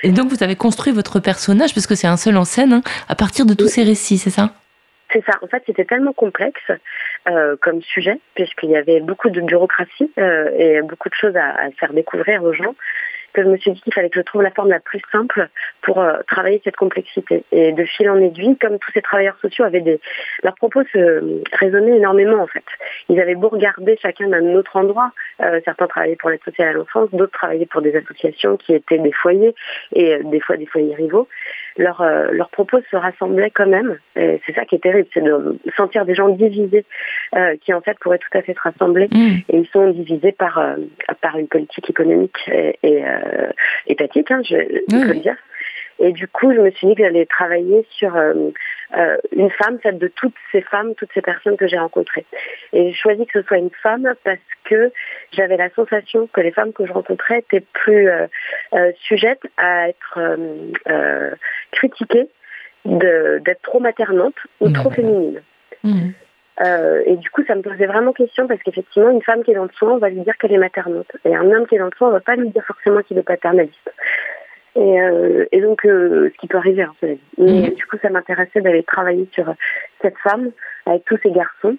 Et 0.03 0.11
donc 0.11 0.29
vous 0.29 0.43
avez 0.43 0.55
construit 0.55 0.93
votre 0.93 1.19
personnage, 1.19 1.73
parce 1.73 1.87
que 1.87 1.95
c'est 1.95 2.07
un 2.07 2.17
seul 2.17 2.37
en 2.37 2.45
scène, 2.45 2.73
hein, 2.73 2.81
à 3.09 3.15
partir 3.15 3.45
de 3.45 3.53
tous 3.53 3.67
ces 3.67 3.83
récits, 3.83 4.17
c'est 4.17 4.29
ça? 4.29 4.51
C'est 5.11 5.23
ça. 5.25 5.33
En 5.41 5.47
fait, 5.47 5.63
c'était 5.65 5.85
tellement 5.85 6.13
complexe 6.13 6.71
euh, 7.29 7.55
comme 7.61 7.81
sujet, 7.81 8.19
puisqu'il 8.33 8.69
y 8.69 8.75
avait 8.75 8.99
beaucoup 8.99 9.29
de 9.29 9.41
bureaucratie 9.41 10.11
euh, 10.17 10.49
et 10.57 10.81
beaucoup 10.81 11.09
de 11.09 11.15
choses 11.15 11.35
à, 11.35 11.69
faire 11.79 11.93
découvrir 11.93 12.43
aux 12.43 12.53
gens, 12.53 12.75
que 13.35 13.43
je 13.43 13.47
me 13.49 13.57
suis 13.57 13.71
dit 13.71 13.81
qu'il 13.81 13.93
fallait 13.93 14.09
que 14.09 14.19
je 14.19 14.23
trouve 14.23 14.41
la 14.41 14.51
forme 14.51 14.69
la 14.69 14.79
plus 14.79 15.01
simple 15.11 15.49
pour 15.81 15.99
euh, 15.99 16.19
travailler 16.27 16.61
cette 16.63 16.77
complexité. 16.77 17.43
Et 17.51 17.73
de 17.73 17.83
fil 17.83 18.09
en 18.09 18.19
aiguille, 18.19 18.57
comme 18.57 18.79
tous 18.79 18.91
ces 18.93 19.01
travailleurs 19.01 19.37
sociaux 19.41 19.65
avaient 19.65 19.81
des... 19.81 19.99
Leurs 20.43 20.55
propos 20.55 20.83
se 20.93 21.43
résonnaient 21.53 21.97
énormément, 21.97 22.41
en 22.41 22.47
fait. 22.47 22.63
Ils 23.09 23.19
avaient 23.19 23.35
beau 23.35 23.49
regarder 23.49 23.97
chacun 24.01 24.29
d'un 24.29 24.55
autre 24.55 24.77
endroit. 24.77 25.11
Euh, 25.41 25.59
certains 25.65 25.87
travaillaient 25.87 26.15
pour 26.15 26.29
l'aide 26.29 26.43
sociale 26.43 26.69
à 26.69 26.73
l'enfance, 26.73 27.09
d'autres 27.11 27.33
travaillaient 27.33 27.65
pour 27.65 27.81
des 27.81 27.95
associations 27.95 28.55
qui 28.55 28.73
étaient 28.73 28.99
des 28.99 29.11
foyers, 29.11 29.53
et 29.93 30.15
euh, 30.15 30.23
des 30.23 30.39
fois 30.39 30.55
des 30.55 30.65
foyers 30.65 30.95
rivaux. 30.95 31.27
Leurs 31.77 32.01
euh, 32.01 32.31
leurs 32.31 32.49
propos 32.49 32.79
se 32.89 32.95
rassemblaient 32.95 33.51
quand 33.51 33.67
même. 33.67 33.97
Et 34.15 34.41
c'est 34.45 34.53
ça 34.53 34.65
qui 34.65 34.75
est 34.75 34.79
terrible, 34.79 35.07
c'est 35.13 35.23
de 35.23 35.59
sentir 35.75 36.05
des 36.05 36.15
gens 36.15 36.29
divisés, 36.29 36.85
euh, 37.35 37.55
qui 37.61 37.73
en 37.73 37.81
fait 37.81 37.97
pourraient 37.99 38.19
tout 38.19 38.37
à 38.37 38.41
fait 38.41 38.53
se 38.53 38.61
rassembler. 38.61 39.07
Mm. 39.11 39.37
Et 39.49 39.57
ils 39.57 39.67
sont 39.67 39.89
divisés 39.91 40.31
par, 40.31 40.57
euh, 40.57 40.75
par 41.21 41.37
une 41.37 41.47
politique 41.47 41.89
économique 41.89 42.37
et, 42.47 42.77
et 42.83 43.03
étatique, 43.87 44.31
hein, 44.31 44.41
je, 44.43 44.55
je 44.55 44.95
peux 44.95 45.13
le 45.13 45.19
dire. 45.19 45.35
Et 45.99 46.11
du 46.11 46.27
coup, 46.27 46.53
je 46.53 46.59
me 46.59 46.71
suis 46.71 46.87
dit 46.87 46.95
que 46.95 47.03
j'allais 47.03 47.25
travailler 47.25 47.85
sur 47.91 48.15
euh, 48.15 48.33
euh, 48.97 49.17
une 49.31 49.49
femme 49.49 49.79
faite 49.79 49.97
de 49.97 50.07
toutes 50.07 50.35
ces 50.51 50.61
femmes, 50.61 50.93
toutes 50.95 51.11
ces 51.13 51.21
personnes 51.21 51.57
que 51.57 51.67
j'ai 51.67 51.77
rencontrées. 51.77 52.25
Et 52.73 52.89
j'ai 52.89 52.93
choisi 52.93 53.25
que 53.25 53.41
ce 53.41 53.47
soit 53.47 53.57
une 53.57 53.71
femme 53.81 54.13
parce 54.23 54.39
que 54.65 54.91
j'avais 55.31 55.57
la 55.57 55.69
sensation 55.69 56.27
que 56.27 56.41
les 56.41 56.51
femmes 56.51 56.73
que 56.73 56.85
je 56.85 56.91
rencontrais 56.91 57.39
étaient 57.39 57.65
plus 57.73 58.09
euh, 58.09 58.27
sujettes 58.99 59.43
à 59.57 59.89
être 59.89 60.19
critiquées 61.71 62.29
d'être 62.85 63.61
trop 63.63 63.79
maternantes 63.79 64.37
ou 64.59 64.69
trop 64.69 64.91
féminines. 64.91 65.41
Mmh. 65.83 66.09
Euh, 66.61 67.01
et 67.05 67.17
du 67.17 67.29
coup, 67.29 67.43
ça 67.45 67.55
me 67.55 67.61
posait 67.61 67.85
vraiment 67.85 68.13
question 68.13 68.47
parce 68.47 68.61
qu'effectivement, 68.63 69.09
une 69.09 69.21
femme 69.21 69.43
qui 69.43 69.51
est 69.51 69.55
dans 69.55 69.63
le 69.63 69.71
soin, 69.77 69.91
on 69.91 69.97
va 69.97 70.09
lui 70.09 70.21
dire 70.21 70.37
qu'elle 70.37 70.53
est 70.53 70.57
maternante. 70.57 71.11
Et 71.25 71.35
un 71.35 71.51
homme 71.51 71.67
qui 71.67 71.75
est 71.75 71.79
dans 71.79 71.85
le 71.85 71.91
soin, 71.97 72.09
on 72.09 72.13
va 72.13 72.21
pas 72.21 72.35
lui 72.35 72.49
dire 72.49 72.63
forcément 72.65 73.01
qu'il 73.01 73.17
est 73.17 73.23
paternaliste. 73.23 73.91
Et, 74.75 75.01
euh, 75.01 75.45
et 75.51 75.61
donc, 75.61 75.85
euh, 75.85 76.29
ce 76.33 76.37
qui 76.39 76.47
peut 76.47 76.57
arriver, 76.57 76.83
hein. 76.83 76.93
Mais 77.37 77.69
du 77.69 77.85
coup, 77.85 77.97
ça 78.01 78.09
m'intéressait 78.09 78.61
d'aller 78.61 78.83
travailler 78.83 79.27
sur 79.31 79.53
cette 80.01 80.17
femme 80.17 80.51
avec 80.85 81.05
tous 81.05 81.17
ces 81.23 81.31
garçons. 81.31 81.77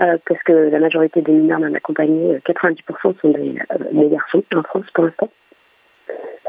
Euh, 0.00 0.18
parce 0.26 0.42
que 0.42 0.52
la 0.52 0.80
majorité 0.80 1.22
des 1.22 1.30
mineurs 1.30 1.60
non 1.60 1.72
accompagnés, 1.72 2.40
90% 2.44 3.20
sont 3.20 3.28
des, 3.30 3.54
des, 3.92 4.08
garçons 4.08 4.42
en 4.52 4.62
France 4.64 4.86
pour 4.92 5.04
l'instant. 5.04 5.30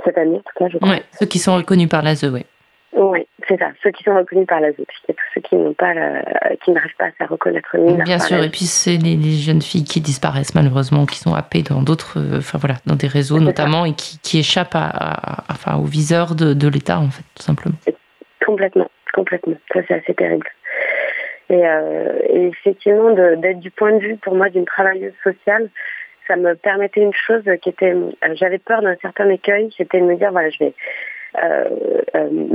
Cette 0.04 0.18
année, 0.18 0.38
en 0.38 0.40
tout 0.40 0.54
cas, 0.58 0.68
je 0.68 0.78
crois. 0.80 0.90
Ouais, 0.90 1.04
ceux 1.12 1.28
qui 1.28 1.38
sont 1.38 1.56
reconnus 1.56 1.88
par 1.88 2.02
l'ASE, 2.02 2.24
oui. 2.24 2.44
Oui, 2.94 3.28
c'est 3.48 3.58
ça. 3.58 3.72
Ceux 3.84 3.92
qui 3.92 4.04
sont 4.04 4.16
reconnus 4.16 4.48
par 4.48 4.60
l'ASE, 4.60 4.76
puisqu'il 4.76 5.10
y 5.10 5.12
a 5.12 5.16
tous 5.16 5.34
ceux 5.34 5.42
qui 5.42 5.56
n'ont 5.56 5.74
pas, 5.74 5.94
la... 5.94 6.24
qui 6.64 6.72
n'arrivent 6.72 6.96
pas 6.98 7.06
à 7.06 7.12
se 7.12 7.30
reconnaître. 7.30 7.78
Bien 8.04 8.20
sûr, 8.20 8.44
et 8.44 8.50
puis 8.50 8.66
c'est 8.66 8.98
les, 8.98 9.16
les, 9.16 9.36
jeunes 9.36 9.62
filles 9.62 9.84
qui 9.84 10.02
disparaissent 10.02 10.56
malheureusement, 10.56 11.06
qui 11.06 11.20
sont 11.20 11.34
happées 11.34 11.64
dans 11.64 11.82
d'autres, 11.82 12.20
euh, 12.20 12.38
enfin 12.40 12.58
voilà, 12.58 12.76
dans 12.86 12.96
des 12.96 13.08
réseaux 13.08 13.40
notamment, 13.40 13.84
ça. 13.84 13.90
et 13.90 13.94
qui, 13.94 14.20
qui 14.20 14.40
échappent 14.40 14.76
à, 14.76 14.88
à, 14.88 15.44
enfin, 15.52 15.78
au 15.78 15.86
viseur 15.86 16.36
de, 16.36 16.54
de 16.54 16.68
l'État 16.68 17.00
en 17.00 17.10
fait, 17.10 17.24
tout 17.36 17.44
simplement. 17.44 17.76
Complètement, 18.46 18.90
complètement. 19.14 19.56
Ça 19.74 19.82
c'est 19.88 19.96
assez 19.96 20.14
terrible. 20.14 20.48
Et, 21.50 21.66
euh, 21.66 22.20
et 22.28 22.48
effectivement, 22.48 23.12
d'être 23.12 23.60
du 23.60 23.70
point 23.70 23.94
de 23.94 24.00
vue 24.00 24.18
pour 24.18 24.36
moi 24.36 24.50
d'une 24.50 24.66
travailleuse 24.66 25.14
sociale, 25.24 25.70
ça 26.28 26.36
me 26.36 26.56
permettait 26.56 27.02
une 27.02 27.14
chose 27.14 27.44
qui 27.62 27.70
était, 27.70 27.94
j'avais 28.34 28.58
peur 28.58 28.82
d'un 28.82 28.96
certain 29.02 29.30
écueil, 29.30 29.72
c'était 29.78 30.00
de 30.00 30.06
me 30.06 30.16
dire 30.16 30.32
voilà, 30.32 30.50
je 30.50 30.58
vais 30.58 30.66
euh, 30.66 30.72
euh, 30.72 31.15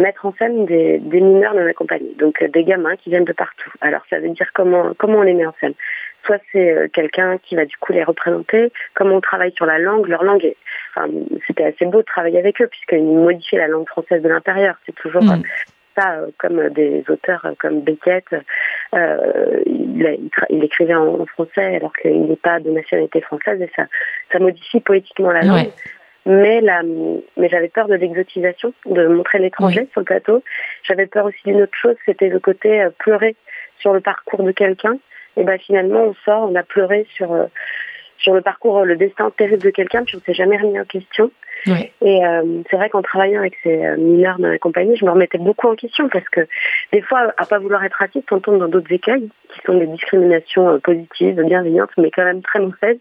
mettre 0.00 0.26
en 0.26 0.34
scène 0.34 0.66
des, 0.66 0.98
des 0.98 1.20
mineurs 1.20 1.54
non 1.54 1.66
accompagnés, 1.66 2.14
donc 2.18 2.42
euh, 2.42 2.48
des 2.48 2.64
gamins 2.64 2.96
qui 2.96 3.10
viennent 3.10 3.24
de 3.24 3.32
partout. 3.32 3.70
Alors 3.80 4.02
ça 4.10 4.18
veut 4.18 4.28
dire 4.30 4.50
comment 4.54 4.94
comment 4.98 5.18
on 5.18 5.22
les 5.22 5.34
met 5.34 5.46
en 5.46 5.54
scène. 5.60 5.74
Soit 6.24 6.40
c'est 6.52 6.70
euh, 6.70 6.88
quelqu'un 6.92 7.38
qui 7.38 7.56
va 7.56 7.64
du 7.64 7.76
coup 7.76 7.92
les 7.92 8.04
représenter, 8.04 8.72
comment 8.94 9.16
on 9.16 9.20
travaille 9.20 9.52
sur 9.52 9.66
la 9.66 9.78
langue, 9.78 10.06
leur 10.06 10.24
langue 10.24 10.44
est, 10.44 10.56
enfin 10.94 11.08
c'était 11.46 11.64
assez 11.64 11.86
beau 11.86 11.98
de 11.98 12.06
travailler 12.06 12.38
avec 12.38 12.60
eux 12.60 12.66
puisqu'ils 12.68 13.02
modifiaient 13.04 13.58
la 13.58 13.68
langue 13.68 13.88
française 13.88 14.22
de 14.22 14.28
l'intérieur. 14.28 14.76
C'est 14.86 14.94
toujours 14.94 15.22
mmh. 15.22 15.42
ça, 15.96 16.20
comme 16.38 16.68
des 16.70 17.04
auteurs 17.08 17.46
comme 17.58 17.80
Beckett, 17.80 18.24
euh, 18.94 19.62
il, 19.66 20.64
écrivait 20.64 20.94
en, 20.94 21.20
en 21.20 21.26
français 21.26 21.76
alors 21.76 21.92
qu'il 21.94 22.26
n'est 22.26 22.36
pas 22.36 22.60
de 22.60 22.70
nationalité 22.70 23.20
française 23.20 23.60
et 23.60 23.70
ça, 23.76 23.86
ça 24.32 24.38
modifie 24.38 24.80
poétiquement 24.80 25.30
la 25.30 25.42
langue. 25.42 25.66
Ouais 25.66 25.72
mais 26.26 26.60
la, 26.60 26.82
mais 26.82 27.48
j'avais 27.48 27.68
peur 27.68 27.88
de 27.88 27.94
l'exotisation, 27.94 28.72
de 28.86 29.06
montrer 29.06 29.38
l'étranger 29.38 29.82
oui. 29.82 29.88
sur 29.92 30.00
le 30.00 30.04
plateau. 30.04 30.42
J'avais 30.82 31.06
peur 31.06 31.26
aussi 31.26 31.38
d'une 31.44 31.62
autre 31.62 31.76
chose, 31.76 31.96
c'était 32.04 32.28
le 32.28 32.40
côté 32.40 32.82
euh, 32.82 32.90
pleurer 32.98 33.36
sur 33.78 33.92
le 33.92 34.00
parcours 34.00 34.42
de 34.42 34.52
quelqu'un. 34.52 34.98
Et 35.36 35.44
ben 35.44 35.58
finalement, 35.58 36.02
on 36.04 36.14
sort, 36.24 36.50
on 36.50 36.54
a 36.54 36.62
pleuré 36.62 37.06
sur 37.14 37.32
euh, 37.32 37.46
sur 38.20 38.34
le 38.34 38.42
parcours, 38.42 38.84
le 38.84 38.96
destin 38.96 39.30
terrible 39.36 39.62
de 39.62 39.70
quelqu'un, 39.70 40.04
puis 40.04 40.16
on 40.16 40.20
s'est 40.20 40.34
jamais 40.34 40.56
remis 40.56 40.78
en 40.78 40.84
question. 40.84 41.30
Et 42.00 42.24
euh, 42.24 42.62
c'est 42.70 42.76
vrai 42.76 42.88
qu'en 42.88 43.02
travaillant 43.02 43.40
avec 43.40 43.54
ces 43.62 43.84
euh, 43.84 43.96
mineurs 43.96 44.38
dans 44.38 44.48
la 44.48 44.58
compagnie, 44.58 44.96
je 44.96 45.04
me 45.04 45.10
remettais 45.10 45.38
beaucoup 45.38 45.68
en 45.68 45.76
question 45.76 46.08
parce 46.08 46.28
que 46.28 46.46
des 46.92 47.02
fois, 47.02 47.34
à 47.36 47.44
pas 47.44 47.58
vouloir 47.58 47.84
être 47.84 47.94
raciste, 47.94 48.30
on 48.32 48.40
tombe 48.40 48.58
dans 48.58 48.68
d'autres 48.68 48.92
écueils 48.92 49.28
qui 49.50 49.60
sont 49.66 49.76
des 49.76 49.86
discriminations 49.86 50.68
euh, 50.68 50.78
positives, 50.78 51.40
bienveillantes, 51.42 51.90
mais 51.98 52.10
quand 52.10 52.24
même 52.24 52.42
très 52.42 52.60
mauvaises. 52.60 52.98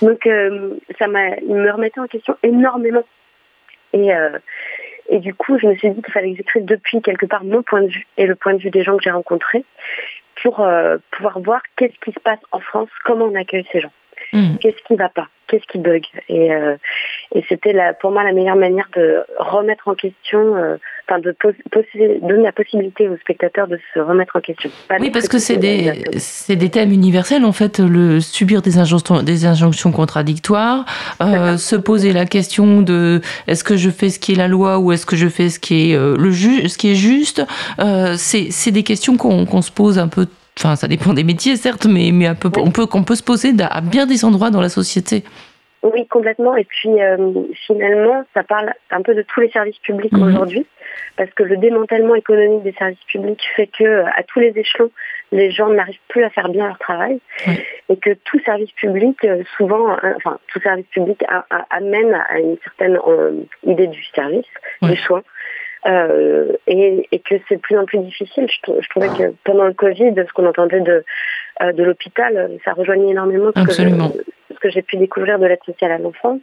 Donc 0.00 0.26
euh, 0.26 0.74
ça 0.98 1.08
m'a, 1.08 1.36
me 1.42 1.70
remettait 1.70 2.00
en 2.00 2.06
question 2.06 2.36
énormément. 2.42 3.04
Et 3.92 4.10
et 5.10 5.18
du 5.18 5.34
coup, 5.34 5.58
je 5.58 5.66
me 5.66 5.76
suis 5.76 5.90
dit 5.90 6.02
qu'il 6.02 6.12
fallait 6.12 6.32
que 6.32 6.38
j'écrive 6.38 6.64
depuis 6.64 7.00
quelque 7.02 7.26
part 7.26 7.44
mon 7.44 7.62
point 7.62 7.82
de 7.82 7.88
vue 7.88 8.06
et 8.16 8.26
le 8.26 8.34
point 8.34 8.54
de 8.54 8.58
vue 8.58 8.70
des 8.70 8.82
gens 8.82 8.96
que 8.96 9.04
j'ai 9.04 9.10
rencontrés 9.10 9.64
pour 10.42 10.66
pouvoir 11.12 11.38
voir 11.40 11.60
qu'est-ce 11.76 11.96
qui 12.04 12.10
se 12.10 12.18
passe 12.18 12.40
en 12.50 12.58
France, 12.58 12.88
comment 13.04 13.26
on 13.26 13.34
accueille 13.34 13.66
ces 13.70 13.80
gens. 13.80 13.92
Mmh. 14.34 14.56
Qu'est-ce 14.60 14.82
qui 14.88 14.96
va 14.96 15.08
pas? 15.08 15.28
Qu'est-ce 15.46 15.64
qui 15.70 15.78
bug? 15.78 16.02
Et, 16.28 16.52
euh, 16.52 16.76
et 17.34 17.44
c'était 17.48 17.74
pour 18.00 18.10
moi 18.10 18.24
la 18.24 18.32
meilleure 18.32 18.56
manière 18.56 18.88
de 18.96 19.20
remettre 19.38 19.86
en 19.86 19.94
question, 19.94 20.56
euh, 20.56 20.76
enfin 21.06 21.20
de 21.20 21.36
donner 22.26 22.42
la 22.42 22.52
possibilité 22.52 23.08
aux 23.08 23.16
spectateurs 23.18 23.68
de 23.68 23.78
se 23.92 24.00
remettre 24.00 24.34
en 24.36 24.40
question. 24.40 24.70
Pas 24.88 24.96
oui, 24.98 25.10
parce 25.10 25.28
que 25.28 25.38
c'est 25.38 25.58
des, 25.58 25.92
des 26.48 26.70
thèmes 26.70 26.90
universels 26.90 27.44
en 27.44 27.52
fait, 27.52 27.78
le 27.78 28.20
subir 28.20 28.62
des 28.62 28.78
injonctions, 28.78 29.22
des 29.22 29.46
injonctions 29.46 29.92
contradictoires, 29.92 30.84
euh, 31.22 31.56
se 31.56 31.76
poser 31.76 32.12
la 32.12 32.24
question 32.24 32.80
de 32.80 33.20
est-ce 33.46 33.62
que 33.62 33.76
je 33.76 33.90
fais 33.90 34.08
ce 34.08 34.18
qui 34.18 34.32
est 34.32 34.36
la 34.36 34.48
loi 34.48 34.80
ou 34.80 34.90
est-ce 34.90 35.06
que 35.06 35.16
je 35.16 35.28
fais 35.28 35.50
ce 35.50 35.60
qui 35.60 35.92
est 35.92 35.96
le 35.96 36.30
ju 36.30 36.68
ce 36.68 36.78
qui 36.78 36.90
est 36.90 36.96
juste. 36.96 37.46
c'est, 38.16 38.50
c'est 38.50 38.70
des 38.72 38.82
questions 38.82 39.16
qu'on, 39.16 39.44
qu'on 39.44 39.62
se 39.62 39.70
pose 39.70 39.98
un 39.98 40.08
peu 40.08 40.26
Enfin, 40.58 40.76
ça 40.76 40.86
dépend 40.86 41.12
des 41.12 41.24
métiers, 41.24 41.56
certes, 41.56 41.86
mais, 41.86 42.10
mais 42.12 42.32
peu, 42.34 42.48
oui. 42.54 42.62
on, 42.64 42.70
peut, 42.70 42.86
on 42.92 43.02
peut 43.02 43.16
se 43.16 43.22
poser 43.22 43.52
à 43.60 43.80
bien 43.80 44.06
des 44.06 44.24
endroits 44.24 44.50
dans 44.50 44.60
la 44.60 44.68
société. 44.68 45.24
Oui, 45.84 46.06
complètement. 46.06 46.56
Et 46.56 46.64
puis, 46.64 47.02
euh, 47.02 47.42
finalement, 47.66 48.24
ça 48.32 48.42
parle 48.42 48.72
un 48.90 49.02
peu 49.02 49.14
de 49.14 49.20
tous 49.20 49.40
les 49.40 49.50
services 49.50 49.78
publics 49.80 50.12
mmh. 50.12 50.22
aujourd'hui, 50.22 50.66
parce 51.18 51.30
que 51.32 51.42
le 51.42 51.58
démantèlement 51.58 52.14
économique 52.14 52.62
des 52.62 52.72
services 52.72 53.04
publics 53.06 53.42
fait 53.54 53.66
que, 53.66 54.04
à 54.04 54.22
tous 54.22 54.40
les 54.40 54.56
échelons, 54.56 54.90
les 55.30 55.50
gens 55.50 55.68
n'arrivent 55.68 55.98
plus 56.08 56.24
à 56.24 56.30
faire 56.30 56.48
bien 56.48 56.68
leur 56.68 56.78
travail, 56.78 57.20
et 57.90 57.96
que 57.98 58.14
tout 58.24 58.40
service 58.46 58.70
public, 58.72 59.18
euh, 59.24 59.42
souvent, 59.58 59.98
enfin, 60.16 60.38
tout 60.48 60.60
service 60.60 60.86
public 60.86 61.22
a, 61.28 61.44
a, 61.50 61.66
amène 61.68 62.14
à 62.14 62.38
une 62.38 62.56
certaine 62.64 62.98
euh, 63.06 63.42
idée 63.64 63.88
du 63.88 64.02
service, 64.14 64.46
du 64.80 64.96
soin. 64.96 65.22
Euh, 65.86 66.52
et, 66.66 67.06
et, 67.12 67.18
que 67.18 67.34
c'est 67.46 67.56
de 67.56 67.60
plus 67.60 67.76
en 67.76 67.84
plus 67.84 67.98
difficile. 67.98 68.46
Je, 68.48 68.72
je, 68.80 68.88
trouvais 68.88 69.08
que 69.08 69.34
pendant 69.44 69.64
le 69.64 69.74
Covid, 69.74 70.14
ce 70.16 70.32
qu'on 70.32 70.46
entendait 70.46 70.80
de, 70.80 71.04
euh, 71.62 71.72
de 71.72 71.82
l'hôpital, 71.82 72.50
ça 72.64 72.72
rejoignait 72.72 73.10
énormément 73.10 73.50
ce 73.54 73.60
Absolument. 73.60 74.10
que, 74.10 74.24
ce 74.54 74.58
que 74.60 74.70
j'ai 74.70 74.80
pu 74.80 74.96
découvrir 74.96 75.38
de 75.38 75.46
l'aide 75.46 75.62
sociale 75.64 75.92
à 75.92 75.98
l'enfance. 75.98 76.40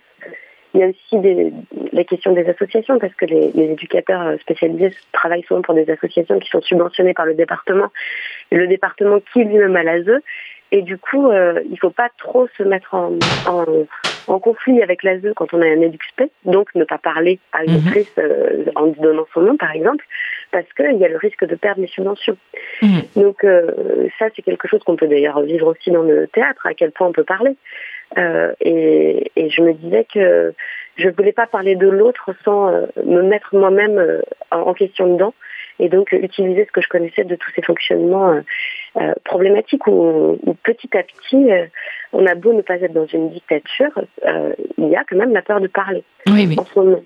Il 0.74 0.80
y 0.80 0.84
a 0.84 0.88
aussi 0.88 1.20
des, 1.20 1.52
les 1.92 2.06
questions 2.06 2.34
des 2.34 2.48
associations, 2.48 3.00
parce 3.00 3.14
que 3.16 3.26
les, 3.26 3.52
les, 3.54 3.72
éducateurs 3.72 4.40
spécialisés 4.40 4.94
travaillent 5.12 5.44
souvent 5.44 5.62
pour 5.62 5.74
des 5.74 5.90
associations 5.90 6.40
qui 6.40 6.50
sont 6.50 6.62
subventionnées 6.62 7.14
par 7.14 7.26
le 7.26 7.34
département, 7.34 7.88
et 8.52 8.56
le 8.56 8.68
département 8.68 9.20
qui 9.34 9.44
lui-même 9.44 9.76
a 9.76 9.84
l'ASE. 9.84 10.22
Et 10.72 10.84
du 10.84 10.98
coup, 10.98 11.30
euh, 11.30 11.62
il 11.66 11.72
ne 11.72 11.78
faut 11.78 11.90
pas 11.90 12.10
trop 12.18 12.48
se 12.58 12.64
mettre 12.64 12.94
en, 12.94 13.18
en, 13.48 13.66
en 14.28 14.40
conflit 14.40 14.82
avec 14.82 15.04
l'ASE 15.04 15.34
quand 15.36 15.54
on 15.54 15.62
a 15.62 15.66
un 15.66 15.82
EduxP, 15.82 16.24
donc 16.46 16.74
ne 16.76 16.84
pas 16.84 16.98
parler 16.98 17.40
à 17.54 17.64
une 17.64 17.76
actrice 17.76 18.12
mmh. 18.18 18.22
euh, 18.22 18.66
en 18.76 18.88
donnant 18.88 19.26
son 19.34 19.42
nom, 19.42 19.58
par 19.58 19.72
exemple, 19.72 20.06
parce 20.52 20.72
qu'il 20.74 20.98
y 20.98 21.06
a 21.06 21.08
le 21.08 21.18
risque 21.18 21.46
de 21.46 21.56
perdre 21.56 21.82
les 21.82 21.88
subventions. 21.88 22.38
Mmh. 22.82 23.00
Donc 23.16 23.44
euh, 23.44 24.08
ça, 24.20 24.28
c'est 24.36 24.42
quelque 24.42 24.68
chose 24.68 24.84
qu'on 24.84 24.96
peut 24.96 25.08
d'ailleurs 25.08 25.42
vivre 25.42 25.68
aussi 25.68 25.92
dans 25.92 26.04
le 26.04 26.28
théâtre, 26.28 26.66
à 26.66 26.74
quel 26.74 26.92
point 26.92 27.08
on 27.08 27.14
peut 27.14 27.24
parler. 27.24 27.56
Euh, 28.18 28.52
et, 28.60 29.32
et, 29.38 29.50
je 29.50 29.62
me 29.62 29.74
disais 29.74 30.06
que 30.14 30.54
je 30.98 31.08
ne 31.08 31.14
voulais 31.14 31.32
pas 31.32 31.48
parler 31.48 31.76
de 31.76 31.88
l'autre 31.88 32.32
sans 32.44 32.68
euh, 32.68 32.88
me 33.06 33.22
mettre 33.22 33.56
moi-même 33.56 34.22
en 34.52 34.74
question 34.74 35.14
dedans 35.14 35.34
et 35.82 35.90
donc 35.90 36.12
utiliser 36.14 36.66
ce 36.66 36.72
que 36.72 36.82
je 36.82 36.88
connaissais 36.88 37.24
de 37.24 37.36
tous 37.36 37.52
ces 37.56 37.64
fonctionnements 37.64 38.30
euh, 38.30 38.42
euh, 39.02 39.14
problématiques 39.26 39.88
où, 39.88 40.40
où, 40.44 40.54
petit 40.64 40.96
à 40.96 41.04
petit, 41.04 41.52
euh, 41.52 41.66
on 42.14 42.26
a 42.28 42.36
beau 42.36 42.54
ne 42.54 42.62
pas 42.62 42.76
être 42.76 42.94
dans 42.94 43.08
une 43.08 43.32
dictature, 43.32 43.92
il 44.78 44.88
y 44.88 44.96
a 44.96 45.04
quand 45.04 45.18
même 45.18 45.34
la 45.34 45.42
peur 45.42 45.60
de 45.60 45.68
parler 45.68 46.04
oui, 46.28 46.46
oui. 46.48 46.56
en 46.58 46.66
ce 46.66 46.80
moment. 46.80 47.02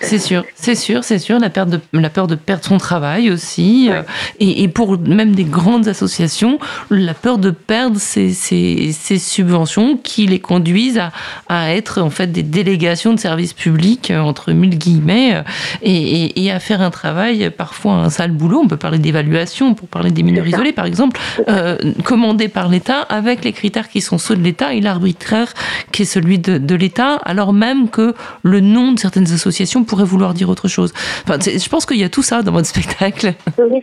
C'est 0.00 0.18
sûr, 0.18 0.44
c'est 0.54 0.74
sûr, 0.74 1.04
c'est 1.04 1.18
sûr. 1.18 1.38
La, 1.38 1.50
perte 1.50 1.68
de, 1.68 1.80
la 1.92 2.10
peur 2.10 2.26
de 2.26 2.34
perdre 2.34 2.64
son 2.64 2.78
travail 2.78 3.30
aussi. 3.30 3.88
Euh, 3.90 4.02
et, 4.40 4.62
et, 4.62 4.68
pour 4.68 4.98
même 4.98 5.34
des 5.34 5.44
grandes 5.44 5.88
associations, 5.88 6.58
la 6.90 7.14
peur 7.14 7.38
de 7.38 7.50
perdre 7.50 7.98
ces, 7.98 8.32
ces, 8.32 8.90
ces 8.92 9.18
subventions 9.18 9.96
qui 9.96 10.26
les 10.26 10.40
conduisent 10.40 10.98
à, 10.98 11.12
à, 11.48 11.72
être 11.72 12.02
en 12.02 12.10
fait 12.10 12.32
des 12.32 12.42
délégations 12.42 13.14
de 13.14 13.20
services 13.20 13.52
publics, 13.52 14.10
euh, 14.10 14.20
entre 14.20 14.52
mille 14.52 14.76
guillemets, 14.76 15.36
euh, 15.36 15.42
et, 15.82 16.24
et, 16.24 16.44
et, 16.44 16.50
à 16.50 16.58
faire 16.58 16.82
un 16.82 16.90
travail, 16.90 17.50
parfois 17.50 17.94
un 17.94 18.10
sale 18.10 18.32
boulot. 18.32 18.60
On 18.64 18.68
peut 18.68 18.76
parler 18.76 18.98
d'évaluation, 18.98 19.74
pour 19.74 19.88
parler 19.88 20.10
des 20.10 20.22
mineurs 20.22 20.46
isolés 20.46 20.72
par 20.72 20.86
exemple, 20.86 21.20
euh, 21.48 21.76
commandé 22.04 22.48
par 22.48 22.68
l'État 22.68 23.00
avec 23.02 23.44
les 23.44 23.52
critères 23.52 23.88
qui 23.88 24.00
sont 24.00 24.18
ceux 24.18 24.36
de 24.36 24.42
l'État 24.42 24.74
et 24.74 24.80
l'arbitraire 24.80 25.52
qui 25.92 26.02
est 26.02 26.06
celui 26.06 26.38
de, 26.38 26.58
de 26.58 26.74
l'État, 26.74 27.16
alors 27.24 27.52
même 27.52 27.88
que 27.88 28.14
le 28.42 28.60
nom 28.60 28.92
de 28.92 28.98
certaines 28.98 29.32
associations 29.32 29.81
pourrait 29.84 30.04
vouloir 30.04 30.34
dire 30.34 30.48
autre 30.48 30.68
chose. 30.68 30.92
Enfin, 31.24 31.38
je 31.40 31.68
pense 31.68 31.86
qu'il 31.86 31.98
y 31.98 32.04
a 32.04 32.08
tout 32.08 32.22
ça 32.22 32.42
dans 32.42 32.52
votre 32.52 32.66
spectacle. 32.66 33.32
Oui. 33.58 33.82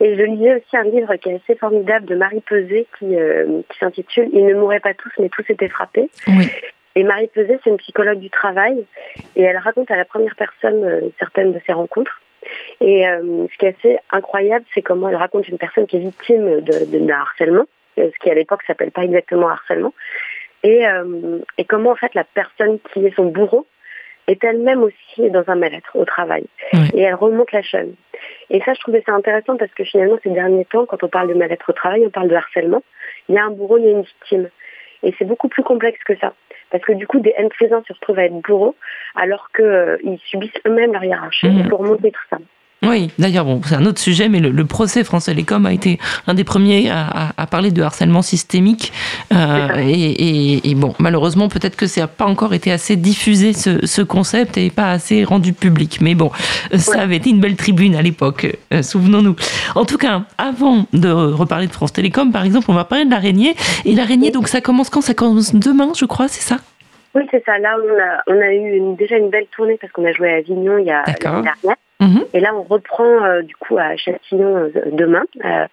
Et 0.00 0.16
je 0.16 0.22
lisais 0.22 0.54
aussi 0.54 0.76
un 0.76 0.84
livre 0.84 1.14
qui 1.16 1.30
est 1.30 1.40
assez 1.42 1.56
formidable 1.56 2.06
de 2.06 2.14
Marie 2.14 2.40
Peset 2.40 2.86
qui, 2.98 3.16
euh, 3.16 3.62
qui 3.68 3.78
s'intitule 3.78 4.28
Ils 4.32 4.46
ne 4.46 4.54
mourraient 4.54 4.80
pas 4.80 4.94
tous, 4.94 5.10
mais 5.18 5.28
tous 5.28 5.44
étaient 5.48 5.68
frappés. 5.68 6.08
Oui. 6.28 6.48
Et 6.94 7.02
Marie 7.02 7.28
Peset, 7.28 7.58
c'est 7.64 7.70
une 7.70 7.78
psychologue 7.78 8.20
du 8.20 8.30
travail 8.30 8.84
et 9.34 9.42
elle 9.42 9.56
raconte 9.56 9.90
à 9.90 9.96
la 9.96 10.04
première 10.04 10.36
personne 10.36 10.84
euh, 10.84 11.00
certaines 11.18 11.52
de 11.52 11.60
ses 11.66 11.72
rencontres. 11.72 12.20
Et 12.80 13.08
euh, 13.08 13.46
ce 13.52 13.58
qui 13.58 13.66
est 13.66 13.76
assez 13.76 13.98
incroyable, 14.10 14.64
c'est 14.72 14.82
comment 14.82 15.08
elle 15.08 15.16
raconte 15.16 15.48
une 15.48 15.58
personne 15.58 15.86
qui 15.86 15.96
est 15.96 16.00
victime 16.00 16.60
de, 16.60 16.84
de, 16.84 16.98
de 17.04 17.12
harcèlement, 17.12 17.64
ce 17.96 18.16
qui 18.22 18.30
à 18.30 18.34
l'époque 18.34 18.62
s'appelle 18.66 18.92
pas 18.92 19.02
exactement 19.02 19.48
harcèlement, 19.48 19.92
et, 20.62 20.84
et 21.58 21.64
comment 21.64 21.90
en 21.90 21.96
fait 21.96 22.14
la 22.14 22.24
personne 22.24 22.78
qui 22.92 23.04
est 23.04 23.14
son 23.16 23.26
bourreau 23.26 23.66
est 24.28 24.44
elle-même 24.44 24.82
aussi 24.82 25.30
dans 25.30 25.42
un 25.48 25.56
mal-être 25.56 25.96
au 25.96 26.04
travail. 26.04 26.44
Oui. 26.72 26.90
Et 26.94 27.02
elle 27.02 27.14
remonte 27.14 27.50
la 27.52 27.62
chaîne. 27.62 27.94
Et 28.50 28.60
ça, 28.60 28.74
je 28.74 28.80
trouvais 28.80 29.02
ça 29.04 29.12
intéressant 29.12 29.56
parce 29.56 29.72
que 29.72 29.84
finalement, 29.84 30.18
ces 30.22 30.30
derniers 30.30 30.64
temps, 30.66 30.86
quand 30.86 31.02
on 31.02 31.08
parle 31.08 31.28
de 31.28 31.34
mal-être 31.34 31.68
au 31.68 31.72
travail, 31.72 32.04
on 32.06 32.10
parle 32.10 32.28
de 32.28 32.34
harcèlement. 32.34 32.82
Il 33.28 33.34
y 33.34 33.38
a 33.38 33.44
un 33.44 33.50
bourreau, 33.50 33.78
il 33.78 33.84
y 33.84 33.88
a 33.88 33.92
une 33.92 34.02
victime. 34.02 34.48
Et 35.02 35.14
c'est 35.18 35.24
beaucoup 35.24 35.48
plus 35.48 35.62
complexe 35.62 36.02
que 36.04 36.16
ça. 36.16 36.34
Parce 36.70 36.84
que 36.84 36.92
du 36.92 37.06
coup, 37.06 37.20
des 37.20 37.32
N 37.36 37.48
plus 37.48 37.72
1 37.72 37.82
se 37.84 37.92
retrouvent 37.92 38.18
à 38.18 38.24
être 38.24 38.40
bourreaux 38.40 38.74
alors 39.14 39.50
qu'ils 39.54 39.64
euh, 39.64 40.16
subissent 40.26 40.60
eux-mêmes 40.66 40.92
leur 40.92 41.04
hiérarchie. 41.04 41.48
Il 41.48 41.68
faut 41.68 41.76
remonter 41.76 42.10
tout 42.10 42.24
ça. 42.30 42.38
Oui, 42.86 43.10
d'ailleurs, 43.18 43.44
bon, 43.44 43.60
c'est 43.64 43.74
un 43.74 43.84
autre 43.86 43.98
sujet, 43.98 44.28
mais 44.28 44.38
le, 44.38 44.50
le 44.50 44.64
procès 44.64 45.02
France 45.02 45.24
Télécom 45.24 45.66
a 45.66 45.72
été 45.72 45.98
un 46.28 46.34
des 46.34 46.44
premiers 46.44 46.88
à, 46.90 47.06
à, 47.08 47.32
à 47.36 47.46
parler 47.48 47.72
de 47.72 47.82
harcèlement 47.82 48.22
systémique. 48.22 48.92
Euh, 49.34 49.68
et, 49.78 49.92
et, 49.92 50.70
et, 50.70 50.74
bon, 50.76 50.94
malheureusement, 51.00 51.48
peut-être 51.48 51.74
que 51.74 51.88
ça 51.88 52.02
n'a 52.02 52.06
pas 52.06 52.26
encore 52.26 52.54
été 52.54 52.70
assez 52.70 52.94
diffusé, 52.94 53.52
ce, 53.52 53.84
ce, 53.84 54.00
concept, 54.00 54.58
et 54.58 54.70
pas 54.70 54.92
assez 54.92 55.24
rendu 55.24 55.52
public. 55.52 55.98
Mais 56.00 56.14
bon, 56.14 56.30
ça 56.76 56.92
ouais. 56.92 56.98
avait 56.98 57.16
été 57.16 57.30
une 57.30 57.40
belle 57.40 57.56
tribune 57.56 57.96
à 57.96 58.02
l'époque, 58.02 58.46
euh, 58.72 58.82
souvenons-nous. 58.82 59.34
En 59.74 59.84
tout 59.84 59.98
cas, 59.98 60.22
avant 60.38 60.86
de 60.92 61.10
reparler 61.10 61.66
de 61.66 61.72
France 61.72 61.92
Télécom, 61.92 62.30
par 62.30 62.44
exemple, 62.44 62.66
on 62.70 62.74
va 62.74 62.84
parler 62.84 63.04
de 63.06 63.10
l'araignée. 63.10 63.56
Et 63.86 63.96
l'araignée, 63.96 64.30
donc 64.30 64.46
ça 64.46 64.60
commence 64.60 64.88
quand? 64.88 65.00
Ça 65.00 65.14
commence 65.14 65.52
demain, 65.52 65.90
je 65.98 66.04
crois, 66.04 66.28
c'est 66.28 66.42
ça? 66.42 66.58
Oui, 67.16 67.22
c'est 67.32 67.42
ça. 67.44 67.58
Là, 67.58 67.76
on 67.82 68.32
a, 68.32 68.36
on 68.36 68.40
a 68.40 68.52
eu 68.52 68.76
une, 68.76 68.94
déjà 68.94 69.16
une 69.16 69.30
belle 69.30 69.46
tournée 69.56 69.78
parce 69.80 69.92
qu'on 69.92 70.04
a 70.04 70.12
joué 70.12 70.32
à 70.32 70.36
Avignon 70.36 70.78
il 70.78 70.86
y 70.86 70.90
a 70.92 71.02
l'année 71.06 71.42
dernière. 71.42 71.76
Mmh. 72.00 72.18
Et 72.32 72.38
là, 72.38 72.54
on 72.54 72.62
reprend 72.62 73.24
euh, 73.24 73.42
du 73.42 73.56
coup 73.56 73.76
à 73.76 73.96
Châtillon 73.96 74.56
euh, 74.56 74.70
demain. 74.92 75.24
Euh, 75.44 75.66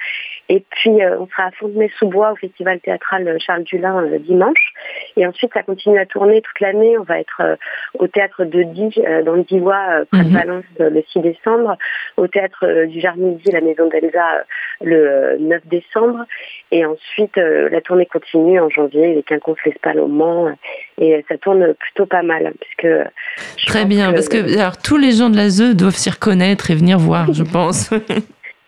et 0.49 0.63
puis, 0.71 0.91
on 0.91 1.27
sera 1.27 1.45
à 1.45 1.51
Fontenay-sous-Bois 1.51 2.31
au 2.31 2.35
Festival 2.35 2.79
théâtral 2.79 3.37
Charles 3.39 3.63
Dulin 3.63 4.03
dimanche. 4.19 4.73
Et 5.17 5.25
ensuite, 5.27 5.53
ça 5.53 5.61
continue 5.61 5.99
à 5.99 6.05
tourner 6.05 6.41
toute 6.41 6.59
l'année. 6.59 6.97
On 6.97 7.03
va 7.03 7.19
être 7.19 7.57
au 7.95 8.07
théâtre 8.07 8.43
de 8.43 8.63
Die, 8.63 9.01
dans 9.25 9.33
le 9.33 9.43
Divois, 9.43 10.05
près 10.11 10.23
de 10.23 10.29
Valence, 10.31 10.65
le 10.79 11.01
6 11.11 11.19
décembre. 11.19 11.77
Au 12.17 12.27
théâtre 12.27 12.85
du 12.85 12.99
Jarmidi, 12.99 13.51
la 13.51 13.61
maison 13.61 13.87
d'Elsa, 13.87 14.43
le 14.81 15.37
9 15.39 15.65
décembre. 15.65 16.25
Et 16.71 16.85
ensuite, 16.85 17.37
la 17.37 17.81
tournée 17.81 18.05
continue 18.05 18.59
en 18.59 18.69
janvier, 18.69 19.15
les 19.15 19.23
Quinconces 19.23 19.57
l'Espal 19.65 19.99
au 19.99 20.07
Mans. 20.07 20.55
Et 20.97 21.25
ça 21.27 21.37
tourne 21.37 21.73
plutôt 21.73 22.05
pas 22.05 22.23
mal. 22.23 22.53
Puisque 22.59 22.93
Très 23.67 23.85
bien, 23.85 24.09
que, 24.09 24.15
parce 24.15 24.29
que 24.29 24.57
alors, 24.59 24.77
tous 24.77 24.97
les 24.97 25.11
gens 25.11 25.29
de 25.29 25.37
la 25.37 25.49
ZEU 25.49 25.73
doivent 25.73 25.95
s'y 25.95 26.09
reconnaître 26.09 26.71
et 26.71 26.75
venir 26.75 26.97
voir, 26.97 27.33
je 27.33 27.43
pense. 27.43 27.91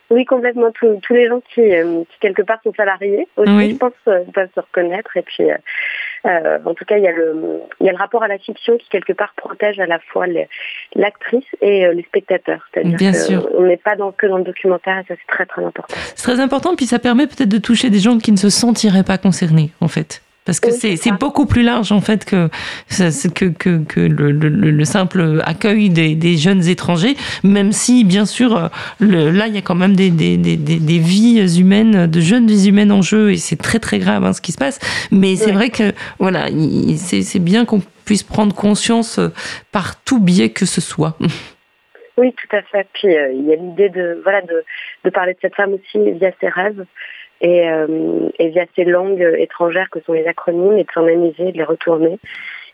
Oui, 0.10 0.26
complètement. 0.26 0.72
Tous, 0.72 1.00
tous 1.02 1.14
les 1.14 1.28
gens 1.28 1.42
qui, 1.54 1.62
euh, 1.62 2.04
qui, 2.10 2.20
quelque 2.22 2.42
part, 2.42 2.60
sont 2.64 2.74
salariés 2.76 3.28
aussi, 3.36 3.52
oui. 3.52 3.72
je 3.72 3.78
pense, 3.78 3.92
euh, 4.08 4.24
peuvent 4.34 4.50
se 4.56 4.60
reconnaître. 4.62 5.18
Et 5.18 5.22
puis, 5.22 5.44
euh, 5.52 6.60
en 6.66 6.74
tout 6.74 6.86
cas, 6.86 6.98
il 6.98 7.04
y, 7.04 7.08
a 7.08 7.12
le, 7.12 7.62
il 7.82 7.86
y 7.86 7.90
a 7.90 7.92
le 7.92 7.98
rapport 7.98 8.24
à 8.24 8.28
la 8.28 8.38
fiction 8.38 8.78
qui, 8.78 8.88
quelque 8.90 9.12
part, 9.12 9.34
protège 9.36 9.80
à 9.80 9.86
la 9.86 10.00
fois 10.00 10.26
l'actrice 10.96 11.46
et 11.62 11.92
les 11.94 12.04
spectateurs. 12.04 12.68
C'est-à-dire 12.74 13.12
qu'on 13.28 13.64
n'est 13.64 13.78
pas 13.78 13.96
dans, 13.96 14.12
que 14.12 14.28
dans 14.28 14.38
le 14.38 14.46
documentaire 14.46 15.00
et 15.00 15.04
ça, 15.08 15.16
c'est 15.20 15.34
très, 15.34 15.46
très 15.46 15.64
important. 15.64 15.96
C'est 16.16 16.24
très 16.24 16.40
important. 16.40 16.76
Puis, 16.76 16.86
ça 16.86 17.00
permet 17.00 17.28
peut-être 17.28 17.50
de 17.50 17.58
toucher 17.58 17.90
des 17.90 18.00
gens 18.00 18.18
qui 18.18 18.32
ne 18.32 18.38
se 18.38 18.50
sentiraient 18.50 19.04
pas 19.04 19.18
concernés, 19.18 19.72
en 19.82 19.90
fait 19.90 20.22
parce 20.48 20.62
que 20.62 20.70
oui, 20.70 20.98
c'est 20.98 21.12
beaucoup 21.12 21.46
plus 21.46 21.62
large 21.62 21.92
en 21.92 22.00
fait 22.00 22.24
que 22.24 22.50
que, 23.36 23.50
que, 23.50 23.84
que 23.84 24.00
le, 24.00 24.32
le, 24.32 24.50
le, 24.50 24.86
simple 24.86 25.42
accueil 25.44 25.90
des, 25.90 26.16
des, 26.16 26.38
jeunes 26.38 26.66
étrangers, 26.68 27.16
même 27.44 27.74
si 27.74 28.06
bien 28.06 28.26
sûr 28.26 28.70
le, 29.02 29.30
là 29.30 29.48
il 29.48 29.56
y 29.56 29.58
a 29.58 29.62
quand 29.62 29.76
même 29.76 29.94
des, 29.94 30.10
des, 30.10 30.38
des, 30.38 30.56
des, 30.56 31.00
vies 31.00 31.60
humaines, 31.60 32.08
de 32.08 32.22
jeunes 32.22 32.48
vies 32.48 32.70
humaines 32.70 32.94
en 32.94 33.02
jeu 33.02 33.34
et 33.34 33.38
c'est 33.38 33.58
très 33.58 33.80
très 33.80 34.00
grave 34.00 34.24
hein, 34.24 34.32
ce 34.32 34.40
qui 34.40 34.54
se 34.54 34.58
passe. 34.58 34.80
Mais 35.12 35.36
c'est 35.36 35.52
vrai 35.52 35.70
que 35.70 35.92
voilà, 36.18 36.46
c'est 36.96 37.40
bien 37.40 37.66
qu'on 37.66 37.82
puisse 38.06 38.24
prendre 38.24 38.56
conscience 38.56 39.20
par 39.74 40.02
tout 40.02 40.22
biais 40.22 40.50
que 40.50 40.66
ce 40.66 40.80
soit. 40.80 41.18
Oui, 42.18 42.34
tout 42.34 42.56
à 42.56 42.62
fait. 42.64 42.88
Puis 42.94 43.16
euh, 43.16 43.32
il 43.32 43.46
y 43.46 43.54
a 43.54 43.58
l'idée 43.58 43.90
de 43.90 44.20
voilà 44.24 44.42
de, 44.42 44.64
de 45.04 45.10
parler 45.10 45.34
de 45.34 45.40
cette 45.42 45.56
femme 45.56 45.74
aussi 45.74 46.12
via 46.14 46.32
ses 46.40 46.50
rêves 46.50 46.86
et, 47.42 47.70
euh, 47.70 48.30
et 48.40 48.50
via 48.50 48.66
ces 48.76 48.86
langues 48.86 49.36
étrangères 49.38 49.90
que 49.90 50.00
sont 50.02 50.14
les 50.14 50.28
acronymes 50.28 50.78
et 50.78 50.84
de 50.84 50.92
s'en 50.92 51.06
amuser, 51.06 51.52
de 51.52 51.58
les 51.58 51.64
retourner. 51.64 52.20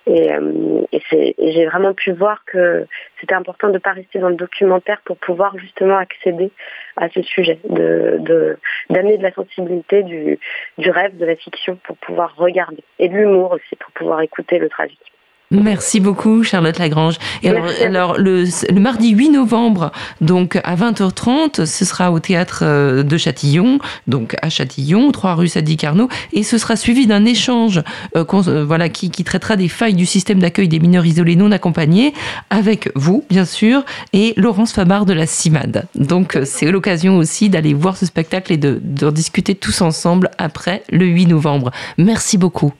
Et, 0.06 0.34
euh, 0.34 0.82
et, 0.92 1.02
et 1.12 1.52
j'ai 1.54 1.66
vraiment 1.66 1.94
pu 1.94 2.12
voir 2.12 2.44
que 2.46 2.86
c'était 3.22 3.36
important 3.36 3.70
de 3.70 3.74
ne 3.74 3.78
pas 3.78 3.94
rester 3.94 4.20
dans 4.20 4.28
le 4.28 4.36
documentaire 4.36 5.02
pour 5.06 5.16
pouvoir 5.18 5.58
justement 5.58 5.98
accéder 5.98 6.52
à 6.98 7.08
ce 7.10 7.22
sujet, 7.22 7.60
de 7.70 8.58
d'amener 8.90 9.14
de, 9.14 9.18
de, 9.18 9.24
la 9.24 9.32
sensibilité 9.32 10.04
du, 10.04 10.40
du 10.78 10.90
rêve, 10.90 11.18
de 11.18 11.26
la 11.26 11.38
fiction 11.38 11.78
pour 11.86 11.96
pouvoir 11.98 12.36
regarder, 12.36 12.84
et 13.00 13.08
de 13.08 13.16
l'humour 13.16 13.54
aussi 13.54 13.76
pour 13.78 13.92
pouvoir 13.94 14.20
écouter 14.22 14.60
le 14.60 14.68
tragique. 14.68 15.13
Merci 15.54 16.00
beaucoup, 16.00 16.44
Charlotte 16.44 16.78
Lagrange. 16.80 17.18
Et 17.44 17.50
alors, 17.50 17.70
alors 17.84 18.18
le, 18.18 18.44
le, 18.44 18.80
mardi 18.80 19.12
8 19.12 19.30
novembre, 19.30 19.92
donc 20.20 20.60
à 20.64 20.76
20h30, 20.76 21.66
ce 21.66 21.86
sera 21.86 22.12
au 22.12 22.20
théâtre 22.20 22.64
euh, 22.64 23.04
de 23.04 23.18
Châtillon, 23.18 23.80
donc 24.08 24.36
à 24.42 24.50
Châtillon, 24.50 25.12
3 25.12 25.36
rue 25.36 25.48
Sadi 25.48 25.78
Carnot, 25.78 26.10
et 26.32 26.44
ce 26.44 26.58
sera 26.58 26.76
suivi 26.76 27.06
d'un 27.06 27.26
échange, 27.26 27.84
euh, 28.16 28.26
euh, 28.34 28.66
voilà, 28.66 28.90
qui, 28.90 29.12
qui, 29.12 29.24
traitera 29.24 29.56
des 29.56 29.68
failles 29.68 29.94
du 29.94 30.08
système 30.08 30.40
d'accueil 30.40 30.68
des 30.68 30.80
mineurs 30.80 31.06
isolés 31.06 31.36
non 31.36 31.52
accompagnés, 31.52 32.14
avec 32.50 32.90
vous, 32.96 33.24
bien 33.30 33.46
sûr, 33.46 33.84
et 34.12 34.34
Laurence 34.38 34.74
Famard 34.74 35.06
de 35.06 35.14
la 35.14 35.28
CIMAD. 35.28 35.86
Donc, 35.96 36.38
c'est 36.46 36.72
l'occasion 36.72 37.18
aussi 37.18 37.50
d'aller 37.50 37.76
voir 37.76 37.96
ce 37.96 38.08
spectacle 38.08 38.52
et 38.54 38.58
de, 38.58 38.80
de 38.82 39.12
discuter 39.12 39.54
tous 39.54 39.82
ensemble 39.82 40.32
après 40.40 40.84
le 40.90 41.06
8 41.06 41.28
novembre. 41.28 41.72
Merci 41.98 42.38
beaucoup. 42.40 42.74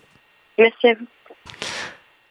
Merci 0.58 0.88
à 0.88 0.94
vous. 0.96 1.06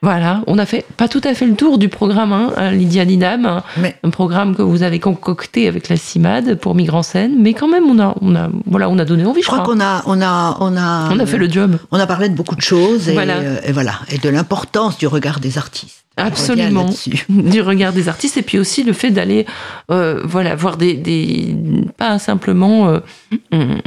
Voilà, 0.03 0.43
on 0.49 0.59
a 0.59 0.67
fait 0.67 0.85
pas 0.97 1.07
tout 1.07 1.21
à 1.23 1.33
fait 1.33 1.47
le 1.47 1.55
tour 1.55 1.79
du 1.79 1.89
programme, 1.89 2.33
hein, 2.33 2.73
Lydia 2.73 3.05
Dinam, 3.05 3.63
mais... 3.77 3.95
un 4.03 4.11
programme 4.11 4.57
que 4.57 4.63
vous 4.63 4.83
avez 4.83 4.99
concocté 4.99 5.69
avec 5.69 5.89
la 5.89 5.97
CIMAD 5.97 6.57
pour 6.57 6.75
Migrants 6.75 7.05
Scène, 7.05 7.37
mais 7.39 7.55
quand 7.55 7.69
même 7.69 7.85
on 7.85 8.01
a, 8.01 8.15
on 8.21 8.35
a, 8.35 8.51
voilà, 8.67 8.91
on 8.91 8.99
a 8.99 9.05
donné 9.05 9.25
envie. 9.25 9.43
Je, 9.43 9.47
je 9.47 9.53
crois, 9.53 9.65
qu'on 9.65 9.81
a, 9.81 10.03
on 10.07 10.21
a, 10.21 10.57
on 10.59 10.77
a, 10.77 11.09
on 11.13 11.19
a 11.21 11.27
fait 11.27 11.39
le 11.39 11.49
job. 11.49 11.77
On 11.93 12.01
a 12.01 12.07
parlé 12.09 12.29
de 12.29 12.35
beaucoup 12.35 12.57
de 12.57 12.61
choses 12.63 13.09
et 13.09 13.13
voilà, 13.13 13.37
et, 13.65 13.71
voilà, 13.71 13.93
et 14.11 14.19
de 14.19 14.29
l'importance 14.29 14.99
du 14.99 15.07
regard 15.07 15.39
des 15.39 15.57
artistes. 15.57 16.05
Absolument, 16.17 16.91
du 17.29 17.61
regard 17.63 17.93
des 17.93 18.09
artistes 18.09 18.37
et 18.37 18.43
puis 18.43 18.59
aussi 18.59 18.85
le 18.85 18.93
fait 18.93 19.11
d'aller, 19.11 19.47
euh, 19.91 20.21
voilà, 20.25 20.55
voir 20.55 20.77
des, 20.77 20.95
des 20.95 21.57
pas 21.97 22.19
simplement 22.19 22.89
euh, 22.89 23.01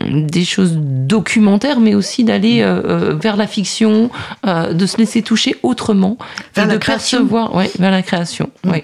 des 0.10 0.44
choses 0.44 0.74
documentaires, 0.76 1.80
mais 1.80 1.94
aussi 1.94 2.24
d'aller 2.24 2.62
euh, 2.62 3.16
vers 3.16 3.38
la 3.38 3.48
fiction, 3.48 4.10
euh, 4.46 4.74
de 4.74 4.86
se 4.86 4.98
laisser 4.98 5.22
toucher 5.22 5.56
autrement, 5.62 6.18
vers 6.56 6.66
et 6.66 6.68
la 6.68 6.74
de 6.74 6.80
création. 6.80 7.20
percevoir, 7.20 7.56
ouais, 7.56 7.70
vers 7.78 7.92
la 7.92 8.02
création, 8.02 8.50
mmh. 8.64 8.72
oui. 8.72 8.84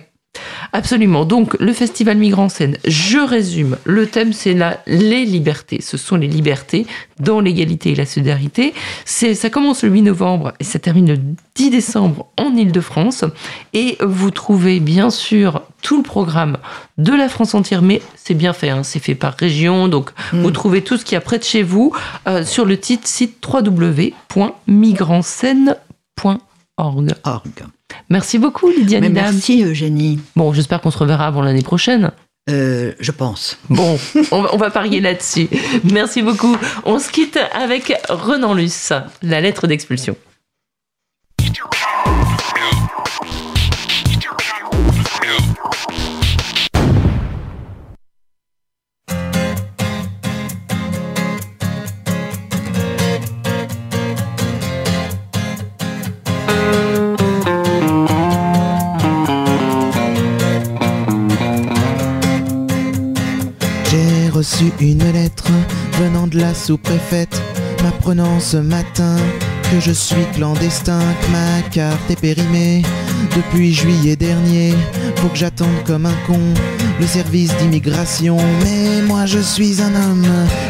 Absolument. 0.74 1.26
Donc, 1.26 1.58
le 1.60 1.74
festival 1.74 2.16
Migrants 2.18 2.48
Scène, 2.48 2.78
je 2.86 3.18
résume. 3.18 3.76
Le 3.84 4.08
thème, 4.08 4.32
c'est 4.32 4.54
la, 4.54 4.80
les 4.88 5.26
libertés. 5.26 5.82
Ce 5.82 5.98
sont 5.98 6.16
les 6.16 6.28
libertés 6.28 6.88
dans 7.20 7.42
l'égalité 7.42 7.92
et 7.92 7.96
la 7.96 8.06
solidarité. 8.06 8.74
C'est, 9.04 9.36
ça 9.36 9.50
commence 9.50 9.84
le 9.84 9.90
8 9.90 10.04
novembre 10.04 10.54
et 10.60 10.64
ça 10.64 10.80
termine 10.80 11.10
le 11.10 11.20
10 11.56 11.72
décembre 11.72 12.28
en 12.38 12.56
Ile-de-France. 12.56 13.26
Et 13.74 13.98
vous 14.02 14.32
trouvez, 14.32 14.80
bien 14.80 15.10
sûr, 15.10 15.62
tout 15.82 15.98
le 15.98 16.04
programme 16.04 16.58
de 16.98 17.14
la 17.14 17.28
France 17.28 17.54
entière, 17.54 17.82
mais 17.82 18.02
c'est 18.16 18.36
bien 18.36 18.54
fait, 18.54 18.70
hein, 18.70 18.84
c'est 18.84 19.00
fait 19.00 19.16
par 19.16 19.34
région. 19.34 19.90
Donc, 19.90 20.12
mmh. 20.32 20.42
vous 20.42 20.52
trouvez 20.52 20.82
tout 20.82 20.96
ce 20.98 21.04
qui 21.04 21.16
est 21.16 21.20
près 21.20 21.40
de 21.40 21.44
chez 21.44 21.64
vous 21.64 21.92
euh, 22.28 22.46
sur 22.46 22.64
le 22.66 22.78
titre, 22.78 23.06
site 23.08 23.46
www.migrantscène.fr. 23.46 26.38
Org. 26.78 27.14
Org. 27.24 27.64
Merci 28.10 28.40
beaucoup, 28.40 28.70
Lydia 28.70 29.00
Mais 29.00 29.10
Nidam. 29.10 29.26
merci, 29.34 29.64
Eugénie. 29.64 30.20
Bon, 30.36 30.54
j'espère 30.54 30.82
qu'on 30.82 30.92
se 30.92 30.98
reverra 30.98 31.28
avant 31.28 31.42
l'année 31.42 31.62
prochaine. 31.64 32.12
Euh, 32.50 32.94
je 33.00 33.12
pense. 33.12 33.58
Bon, 33.70 34.00
on 34.32 34.42
va, 34.42 34.54
on 34.54 34.58
va 34.58 34.72
parier 34.72 35.00
là-dessus. 35.00 35.48
Merci 35.84 36.22
beaucoup. 36.24 36.58
On 36.86 36.98
se 36.98 37.10
quitte 37.12 37.38
avec 37.54 37.94
Renan 38.10 38.54
Luce, 38.54 38.94
la 39.22 39.42
lettre 39.42 39.68
d'expulsion. 39.68 40.16
Une 64.80 65.12
lettre 65.12 65.52
venant 66.00 66.28
de 66.28 66.40
la 66.40 66.54
sous-préfète, 66.54 67.42
m'apprenant 67.84 68.40
ce 68.40 68.58
matin 68.58 69.16
que 69.72 69.80
je 69.80 69.92
suis 69.92 70.26
clandestin, 70.34 71.00
que 71.00 71.32
ma 71.32 71.70
carte 71.70 72.12
est 72.12 72.20
périmée 72.20 72.84
depuis 73.36 73.74
juillet 73.74 74.16
dernier. 74.16 74.74
Faut 75.18 75.30
que 75.30 75.38
j'attende 75.38 75.84
comme 75.86 76.06
un 76.06 76.16
con 76.28 76.40
le 77.00 77.08
service 77.08 77.56
d'immigration. 77.58 78.38
Mais 78.64 79.02
moi 79.02 79.26
je 79.26 79.40
suis 79.40 79.82
un 79.82 79.96
homme 79.96 80.28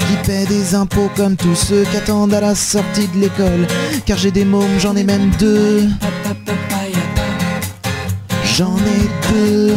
qui 0.07 0.27
paie 0.27 0.45
des 0.45 0.75
impôts 0.75 1.09
comme 1.15 1.35
tous 1.35 1.55
ceux 1.55 1.83
qui 1.83 1.97
attendent 1.97 2.33
à 2.33 2.41
la 2.41 2.55
sortie 2.55 3.07
de 3.13 3.19
l'école. 3.19 3.67
Car 4.05 4.17
j'ai 4.17 4.31
des 4.31 4.45
mômes, 4.45 4.79
j'en 4.79 4.95
ai 4.95 5.03
même 5.03 5.29
deux. 5.39 5.87
J'en 8.55 8.75
ai 8.77 9.33
deux. 9.33 9.75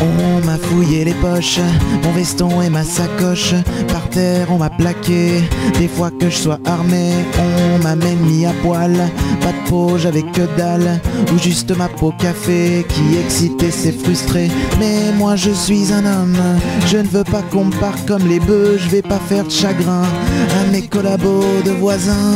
On 0.00 0.46
m'a 0.46 0.56
fouillé 0.56 1.04
les 1.04 1.14
poches, 1.14 1.60
mon 2.04 2.12
veston 2.12 2.62
et 2.62 2.70
ma 2.70 2.84
sacoche. 2.84 3.54
Par 3.88 4.08
terre, 4.10 4.46
on 4.50 4.58
m'a 4.58 4.70
plaqué. 4.70 5.42
Des 5.78 5.88
fois 5.88 6.10
que 6.10 6.30
je 6.30 6.36
sois 6.36 6.60
armé, 6.64 7.12
on 7.38 7.82
m'a 7.82 7.96
même 7.96 8.20
mis 8.20 8.46
à 8.46 8.52
poil. 8.62 8.92
Pas 9.40 9.52
de 9.52 9.68
peau, 9.68 9.98
j'avais 9.98 10.22
que 10.22 10.42
dalle. 10.56 11.00
Ou 11.32 11.38
juste 11.38 11.76
ma 11.76 11.88
peau 11.88 12.12
café 12.18 12.86
qui 12.88 13.18
excitait, 13.18 13.72
c'est 13.72 13.92
frustré. 13.92 14.50
Mais 14.78 15.12
moi 15.16 15.34
je 15.36 15.50
suis 15.50 15.92
un 15.92 16.04
homme, 16.04 16.38
je 16.86 16.98
ne 16.98 17.08
veux 17.08 17.24
pas 17.24 17.42
qu'on 17.50 17.64
me 17.64 17.80
parle 17.80 18.00
comme 18.06 18.26
les 18.28 18.40
bœufs. 18.40 18.78
Je 18.78 18.88
vais 18.88 19.02
pas 19.02 19.20
faire 19.28 19.44
de 19.44 19.50
chagrin 19.50 20.02
à 20.02 20.70
mes 20.70 20.82
collabos 20.82 21.62
de 21.64 21.72
voisins. 21.72 22.34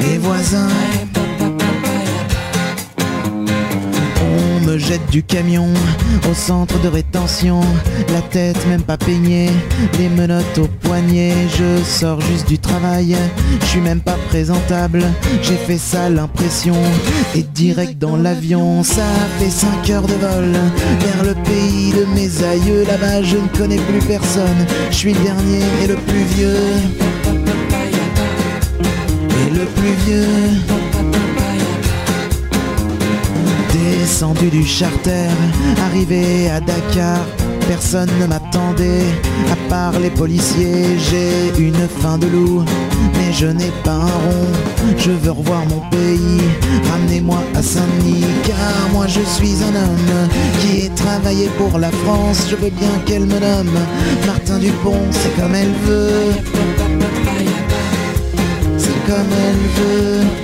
Les 0.00 0.18
voisins. 0.18 0.68
Me 4.64 4.78
jette 4.78 5.10
du 5.10 5.22
camion 5.22 5.68
au 6.30 6.34
centre 6.34 6.80
de 6.80 6.88
rétention, 6.88 7.60
la 8.12 8.20
tête 8.20 8.66
même 8.66 8.82
pas 8.82 8.96
peignée, 8.96 9.50
les 9.98 10.08
menottes 10.08 10.58
au 10.58 10.66
poignet, 10.66 11.32
je 11.56 11.82
sors 11.84 12.20
juste 12.20 12.48
du 12.48 12.58
travail, 12.58 13.16
je 13.60 13.66
suis 13.66 13.80
même 13.80 14.00
pas 14.00 14.16
présentable, 14.28 15.04
j'ai 15.42 15.56
fait 15.56 15.78
ça 15.78 16.08
l'impression, 16.08 16.76
et 17.34 17.42
direct 17.42 17.98
dans 17.98 18.16
l'avion, 18.16 18.82
ça 18.82 19.06
fait 19.38 19.50
5 19.50 19.90
heures 19.90 20.06
de 20.06 20.14
vol, 20.14 20.52
vers 21.00 21.24
le 21.24 21.34
pays 21.42 21.92
de 21.92 22.04
mes 22.14 22.44
aïeux, 22.44 22.84
là-bas 22.86 23.22
je 23.22 23.36
ne 23.36 23.48
connais 23.58 23.76
plus 23.78 24.06
personne, 24.06 24.66
je 24.90 24.96
suis 24.96 25.12
le 25.12 25.20
dernier 25.20 25.60
et 25.82 25.86
le 25.86 25.96
plus 25.96 26.24
vieux, 26.36 26.56
et 29.46 29.50
le 29.50 29.64
plus 29.66 29.94
vieux. 30.06 30.83
Descendu 33.84 34.48
du 34.48 34.64
charter, 34.64 35.28
arrivé 35.86 36.48
à 36.48 36.58
Dakar, 36.58 37.20
personne 37.68 38.08
ne 38.18 38.26
m'attendait, 38.26 39.04
à 39.52 39.56
part 39.68 39.98
les 40.00 40.08
policiers, 40.08 40.98
j'ai 40.98 41.62
une 41.62 41.86
faim 42.00 42.16
de 42.16 42.26
loup, 42.26 42.64
mais 43.12 43.30
je 43.32 43.46
n'ai 43.46 43.70
pas 43.84 43.92
un 43.92 44.18
rond, 44.24 44.48
je 44.96 45.10
veux 45.10 45.32
revoir 45.32 45.66
mon 45.66 45.80
pays, 45.90 46.40
ramenez-moi 46.90 47.38
à 47.54 47.62
Saint-Denis, 47.62 48.24
car 48.46 48.88
moi 48.92 49.06
je 49.06 49.20
suis 49.20 49.56
un 49.62 49.74
homme 49.76 50.28
qui 50.60 50.86
est 50.86 50.94
travaillé 50.94 51.48
pour 51.58 51.78
la 51.78 51.90
France, 51.90 52.46
je 52.50 52.56
veux 52.56 52.70
bien 52.70 52.94
qu'elle 53.04 53.26
me 53.26 53.38
nomme, 53.38 53.78
Martin 54.26 54.58
Dupont, 54.60 55.02
c'est 55.10 55.36
comme 55.38 55.54
elle 55.54 55.74
veut, 55.84 56.32
c'est 58.78 59.04
comme 59.06 59.30
elle 59.46 59.84
veut. 59.84 60.43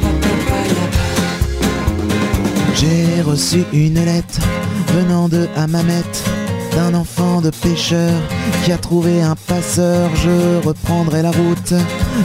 J'ai 2.80 3.20
reçu 3.20 3.64
une 3.74 4.02
lettre 4.02 4.40
venant 4.94 5.28
de 5.28 5.46
Hammamet 5.54 6.02
d'un 6.74 6.94
enfant 6.94 7.42
de 7.42 7.50
pêcheur 7.50 8.14
qui 8.64 8.72
a 8.72 8.78
trouvé 8.78 9.20
un 9.20 9.36
passeur. 9.36 10.08
Je 10.16 10.66
reprendrai 10.66 11.20
la 11.20 11.30
route. 11.30 11.74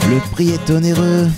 Le 0.08 0.18
prix 0.32 0.48
est 0.52 0.70
onéreux. 0.70 1.28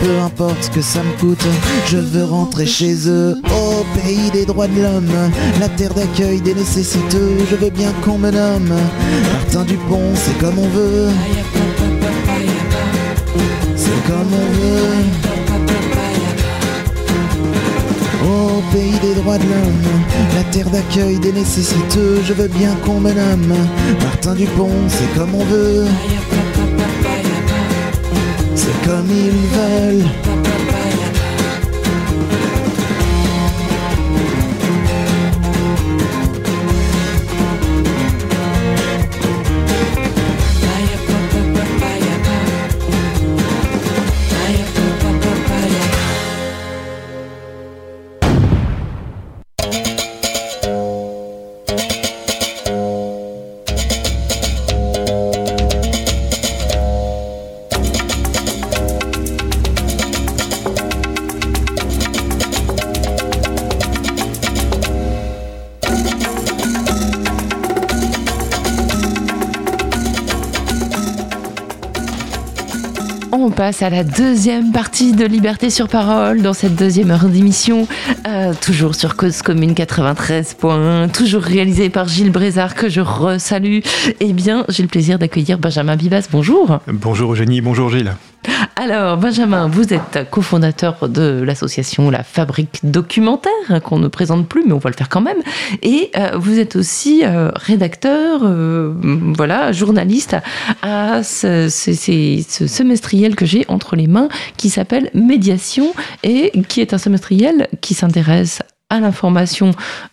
Peu 0.00 0.18
importe 0.20 0.62
ce 0.62 0.70
que 0.70 0.80
ça 0.80 1.02
me 1.02 1.12
coûte, 1.20 1.44
je 1.86 1.98
veux 1.98 2.24
rentrer 2.24 2.64
chez 2.64 3.08
eux. 3.08 3.36
Au 3.44 3.84
pays 4.00 4.30
des 4.30 4.46
droits 4.46 4.68
de 4.68 4.80
l'homme, 4.80 5.30
la 5.60 5.68
terre 5.68 5.92
d'accueil 5.92 6.40
des 6.40 6.54
nécessiteux. 6.54 7.44
Je 7.50 7.56
veux 7.56 7.70
bien 7.70 7.92
qu'on 8.02 8.16
me 8.16 8.30
nomme 8.30 8.72
Martin 9.32 9.64
Dupont, 9.64 10.14
c'est. 10.14 10.32
C'est 10.32 10.40
comme 10.40 10.58
on 10.58 10.68
veut. 10.68 11.10
Au 18.24 18.62
pays 18.72 18.98
des 19.00 19.14
droits 19.20 19.38
de 19.38 19.42
l'homme, 19.44 19.82
la 20.34 20.44
terre 20.44 20.70
d'accueil 20.70 21.18
des 21.18 21.32
nécessiteux, 21.32 22.22
je 22.24 22.32
veux 22.32 22.48
bien 22.48 22.74
qu'on 22.84 23.00
me 23.00 23.12
nomme 23.12 23.54
Martin 24.00 24.34
Dupont, 24.34 24.70
c'est 24.88 25.18
comme 25.18 25.34
on 25.34 25.44
veut. 25.44 25.86
C'est 28.54 28.86
comme 28.86 29.08
ils 29.10 29.48
veulent. 29.56 30.31
Passe 73.62 73.82
à 73.82 73.90
la 73.90 74.02
deuxième 74.02 74.72
partie 74.72 75.12
de 75.12 75.24
Liberté 75.24 75.70
sur 75.70 75.86
parole 75.86 76.42
dans 76.42 76.52
cette 76.52 76.74
deuxième 76.74 77.12
heure 77.12 77.26
d'émission, 77.26 77.86
euh, 78.26 78.54
toujours 78.60 78.96
sur 78.96 79.14
Cause 79.14 79.40
Commune 79.42 79.74
93.1, 79.74 81.08
toujours 81.12 81.42
réalisée 81.42 81.88
par 81.88 82.08
Gilles 82.08 82.32
Brézard 82.32 82.74
que 82.74 82.88
je 82.88 83.00
resalue. 83.00 83.78
Eh 84.18 84.32
bien, 84.32 84.64
j'ai 84.68 84.82
le 84.82 84.88
plaisir 84.88 85.16
d'accueillir 85.16 85.58
Benjamin 85.58 85.94
Vivas. 85.94 86.26
Bonjour. 86.32 86.80
Bonjour 86.88 87.34
Eugénie, 87.34 87.60
bonjour 87.60 87.88
Gilles. 87.88 88.16
Alors, 88.74 89.18
Benjamin, 89.18 89.68
vous 89.68 89.92
êtes 89.92 90.26
cofondateur 90.30 91.08
de 91.08 91.42
l'association 91.44 92.10
La 92.10 92.22
Fabrique 92.22 92.80
Documentaire, 92.82 93.82
qu'on 93.84 93.98
ne 93.98 94.08
présente 94.08 94.48
plus, 94.48 94.64
mais 94.66 94.72
on 94.72 94.78
va 94.78 94.88
le 94.88 94.96
faire 94.96 95.10
quand 95.10 95.20
même. 95.20 95.36
Et 95.82 96.10
euh, 96.16 96.30
vous 96.36 96.58
êtes 96.58 96.74
aussi 96.76 97.22
euh, 97.24 97.50
rédacteur, 97.54 98.40
euh, 98.44 98.94
voilà, 99.36 99.72
journaliste 99.72 100.36
à 100.82 101.22
ce- 101.22 101.68
ce 101.68 102.66
semestriel 102.66 103.36
que 103.36 103.44
j'ai 103.44 103.66
entre 103.68 103.94
les 103.94 104.06
mains 104.06 104.28
qui 104.56 104.70
s'appelle 104.70 105.10
Médiation 105.12 105.92
et 106.24 106.50
qui 106.68 106.80
est 106.80 106.94
un 106.94 106.98
semestriel 106.98 107.68
qui 107.82 107.92
s'intéresse 107.94 108.60
à 108.92 109.00
l'information 109.00 109.70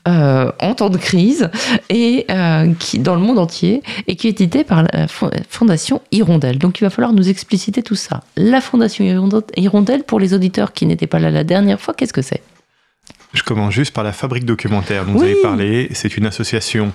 euh, 0.08 0.52
en 0.60 0.74
temps 0.74 0.90
de 0.90 0.98
crise 0.98 1.50
et 1.90 2.26
euh, 2.32 2.72
qui 2.80 3.00
dans 3.00 3.16
le 3.16 3.22
monde 3.22 3.38
entier 3.40 3.84
et 4.08 4.16
qui 4.16 4.28
est 4.28 4.40
édité 4.42 4.64
par 4.64 4.84
la 4.84 5.06
fo- 5.08 5.32
Fondation 5.50 6.02
Hirondelle. 6.12 6.58
Donc 6.58 6.80
il 6.80 6.84
va 6.86 6.90
falloir 6.90 7.12
nous 7.14 7.28
expliciter 7.30 7.84
tout 7.84 7.96
ça. 7.96 8.22
La 8.38 8.62
Fondation 8.62 9.04
Hironde- 9.04 9.44
Hirondelle, 9.58 10.04
pour 10.04 10.20
les 10.20 10.34
auditeurs 10.34 10.74
qui 10.74 10.86
n'étaient 10.86 11.08
pas 11.08 11.20
là 11.20 11.30
la 11.30 11.44
dernière 11.44 11.80
fois, 11.82 11.94
qu'est-ce 11.94 12.14
que 12.14 12.22
c'est? 12.22 12.42
Je 13.34 13.44
commence 13.44 13.74
juste 13.74 13.94
par 13.94 14.04
la 14.04 14.12
fabrique 14.14 14.46
documentaire 14.46 15.06
dont 15.06 15.12
Oui. 15.14 15.18
vous 15.18 15.24
avez 15.26 15.42
parlé. 15.42 15.90
C'est 15.94 16.18
une 16.18 16.26
association 16.26 16.92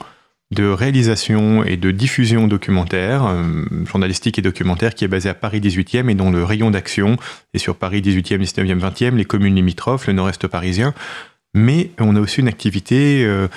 de 0.51 0.69
réalisation 0.69 1.65
et 1.65 1.77
de 1.77 1.91
diffusion 1.91 2.47
documentaire, 2.47 3.25
euh, 3.27 3.65
journalistique 3.87 4.39
et 4.39 4.43
documentaire, 4.43 4.95
qui 4.95 5.05
est 5.05 5.09
basé 5.09 5.29
à 5.29 5.35
Paris 5.35 5.61
18e 5.61 6.09
et 6.11 6.15
dont 6.15 6.31
le 6.31 6.45
rayon 6.45 6.71
d'action 6.71 7.17
est 7.55 7.59
sur 7.59 7.77
Paris 7.77 8.03
18e, 8.03 8.39
19e, 8.43 8.79
20e, 8.79 9.17
les 9.17 9.25
communes 9.25 9.55
limitrophes, 9.57 10.07
le 10.07 10.13
nord-est 10.13 10.47
parisien. 10.47 10.93
Mais 11.55 11.91
on 12.01 12.17
a 12.17 12.21
aussi 12.21 12.41
une 12.41 12.49
activité 12.49 13.25
euh, 13.25 13.49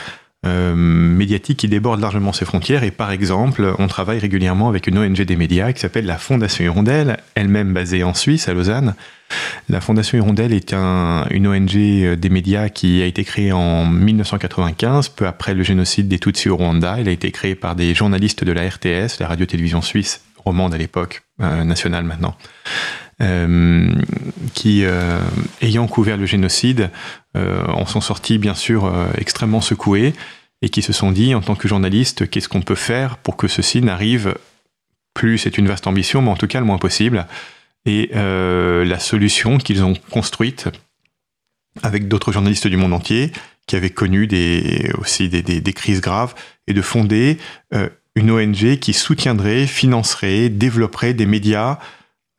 euh, 0.45 0.75
médiatique 0.75 1.57
qui 1.57 1.67
déborde 1.67 1.99
largement 1.99 2.31
ses 2.31 2.45
frontières. 2.45 2.83
Et 2.83 2.91
par 2.91 3.11
exemple, 3.11 3.73
on 3.79 3.87
travaille 3.87 4.19
régulièrement 4.19 4.69
avec 4.69 4.85
une 4.85 4.99
ONG 4.99 5.19
des 5.19 5.35
médias 5.35 5.73
qui 5.73 5.81
s'appelle 5.81 6.05
la 6.05 6.19
Fondation 6.19 6.63
Hirondelle, 6.63 7.17
elle-même 7.33 7.73
basée 7.73 8.03
en 8.03 8.13
Suisse, 8.13 8.47
à 8.47 8.53
Lausanne. 8.53 8.93
La 9.67 9.81
Fondation 9.81 10.17
Hirondelle 10.17 10.53
est 10.53 10.73
une 10.73 11.47
ONG 11.47 11.73
des 12.15 12.29
médias 12.29 12.69
qui 12.69 13.01
a 13.01 13.05
été 13.07 13.23
créée 13.23 13.51
en 13.51 13.85
1995, 13.87 15.09
peu 15.09 15.25
après 15.25 15.55
le 15.55 15.63
génocide 15.63 16.07
des 16.07 16.19
Tutsis 16.19 16.49
au 16.49 16.55
Rwanda. 16.55 16.97
Elle 16.99 17.09
a 17.09 17.11
été 17.11 17.31
créée 17.31 17.55
par 17.55 17.75
des 17.75 17.95
journalistes 17.95 18.43
de 18.43 18.51
la 18.51 18.69
RTS, 18.69 19.19
la 19.19 19.27
radio-télévision 19.27 19.81
suisse, 19.81 20.21
romande 20.45 20.73
à 20.73 20.77
l'époque, 20.77 21.23
euh, 21.41 21.63
nationale 21.63 22.05
maintenant. 22.05 22.37
Qui, 24.53 24.85
ayant 25.61 25.87
couvert 25.87 26.17
le 26.17 26.27
génocide, 26.27 26.91
en 27.67 27.85
sont 27.85 28.01
sortis 28.01 28.37
bien 28.37 28.55
sûr 28.55 28.91
extrêmement 29.17 29.61
secoués 29.61 30.13
et 30.61 30.69
qui 30.69 30.81
se 30.81 30.93
sont 30.93 31.11
dit, 31.11 31.35
en 31.35 31.41
tant 31.41 31.55
que 31.55 31.67
journalistes, 31.67 32.29
qu'est-ce 32.29 32.49
qu'on 32.49 32.61
peut 32.61 32.75
faire 32.75 33.17
pour 33.17 33.37
que 33.37 33.47
ceci 33.47 33.81
n'arrive 33.81 34.35
plus, 35.13 35.37
c'est 35.37 35.57
une 35.57 35.67
vaste 35.67 35.87
ambition, 35.87 36.21
mais 36.21 36.29
en 36.29 36.35
tout 36.35 36.47
cas 36.47 36.59
le 36.59 36.65
moins 36.65 36.77
possible. 36.77 37.27
Et 37.85 38.09
la 38.13 38.99
solution 38.99 39.57
qu'ils 39.57 39.83
ont 39.83 39.93
construite 40.09 40.69
avec 41.83 42.07
d'autres 42.07 42.31
journalistes 42.31 42.67
du 42.67 42.77
monde 42.77 42.93
entier, 42.93 43.31
qui 43.67 43.75
avaient 43.75 43.89
connu 43.89 44.27
aussi 44.97 45.29
des, 45.29 45.73
crises 45.73 46.01
graves, 46.01 46.33
et 46.67 46.73
de 46.73 46.81
fonder 46.81 47.37
une 48.15 48.31
ONG 48.31 48.77
qui 48.79 48.93
soutiendrait, 48.93 49.67
financerait, 49.67 50.49
développerait 50.49 51.13
des 51.13 51.27
médias 51.27 51.77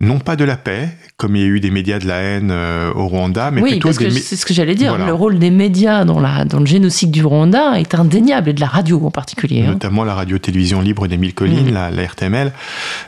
non 0.01 0.21
pas 0.21 0.37
de 0.37 0.45
la 0.45 0.57
paix, 0.57 0.91
comme 1.17 1.35
il 1.35 1.43
y 1.43 1.45
a 1.45 1.49
eu 1.49 1.59
des 1.59 1.73
médias 1.73 1.99
de 1.99 2.07
la 2.07 2.19
haine 2.19 2.51
euh, 2.53 2.93
au 2.95 3.09
Rwanda, 3.09 3.51
mais 3.51 3.61
oui, 3.61 3.71
plutôt 3.73 3.89
parce 3.89 3.99
des 3.99 4.11
c'est 4.13 4.37
ce 4.37 4.47
que 4.47 4.55
j'allais 4.55 4.77
dire. 4.77 4.91
Voilà. 4.91 5.07
Le 5.07 5.13
rôle 5.13 5.41
des 5.41 5.51
médias 5.51 6.05
dans, 6.05 6.21
la, 6.21 6.45
dans 6.45 6.61
le 6.61 6.67
génocide 6.67 7.11
du 7.11 7.25
Rwanda 7.25 7.81
est 7.81 7.97
indéniable, 7.97 8.51
et 8.51 8.53
de 8.53 8.61
la 8.61 8.69
radio 8.69 9.05
en 9.05 9.11
particulier. 9.11 9.63
hein. 9.63 9.73
notamment 9.73 10.05
la 10.05 10.15
radio-télévision 10.15 10.81
libre 10.81 11.09
des 11.09 11.17
Mille 11.17 11.35
Collines, 11.35 11.75
la, 11.75 11.91
la 11.91 12.05
RTML, 12.05 12.53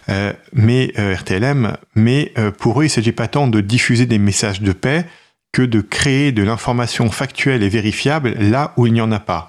euh, 0.08 0.32
mais 0.52 0.92
euh, 0.98 1.14
RTLM. 1.14 1.76
Mais 1.94 2.32
pour 2.58 2.80
eux, 2.80 2.84
il 2.84 2.86
ne 2.88 2.92
s'agit 2.92 3.12
pas 3.12 3.28
tant 3.28 3.46
de 3.46 3.60
diffuser 3.60 4.06
des 4.06 4.18
messages 4.18 4.60
de 4.60 4.72
paix 4.72 5.06
que 5.52 5.62
de 5.62 5.80
créer 5.80 6.32
de 6.32 6.42
l'information 6.42 7.10
factuelle 7.10 7.62
et 7.62 7.68
vérifiable 7.68 8.34
là 8.40 8.72
où 8.76 8.86
il 8.86 8.92
n'y 8.92 9.00
en 9.00 9.12
a 9.12 9.20
pas. 9.20 9.48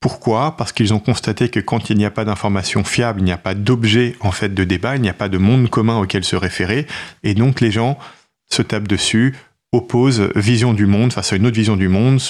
Pourquoi? 0.00 0.56
Parce 0.56 0.72
qu'ils 0.72 0.94
ont 0.94 0.98
constaté 0.98 1.50
que 1.50 1.60
quand 1.60 1.90
il 1.90 1.98
n'y 1.98 2.06
a 2.06 2.10
pas 2.10 2.24
d'information 2.24 2.84
fiable, 2.84 3.20
il 3.20 3.24
n'y 3.24 3.32
a 3.32 3.38
pas 3.38 3.54
d'objet 3.54 4.16
en 4.20 4.32
fait 4.32 4.54
de 4.54 4.64
débat, 4.64 4.96
il 4.96 5.02
n'y 5.02 5.10
a 5.10 5.14
pas 5.14 5.28
de 5.28 5.36
monde 5.38 5.68
commun 5.68 5.98
auquel 5.98 6.24
se 6.24 6.36
référer, 6.36 6.86
et 7.22 7.34
donc 7.34 7.60
les 7.60 7.70
gens 7.70 7.98
se 8.50 8.62
tapent 8.62 8.88
dessus, 8.88 9.36
opposent 9.72 10.30
vision 10.34 10.72
du 10.72 10.86
monde 10.86 11.12
face 11.12 11.32
à 11.32 11.36
une 11.36 11.46
autre 11.46 11.56
vision 11.56 11.76
du 11.76 11.88
monde, 11.88 12.20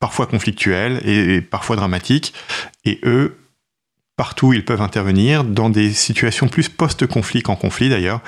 parfois 0.00 0.26
conflictuelle 0.26 1.00
et, 1.04 1.36
et 1.36 1.40
parfois 1.40 1.76
dramatique, 1.76 2.34
et 2.84 2.98
eux 3.04 3.38
partout 4.16 4.48
où 4.48 4.52
ils 4.52 4.64
peuvent 4.64 4.82
intervenir, 4.82 5.44
dans 5.44 5.70
des 5.70 5.92
situations 5.92 6.46
plus 6.46 6.68
post-conflit 6.68 7.42
qu'en 7.42 7.56
conflit 7.56 7.88
d'ailleurs, 7.88 8.20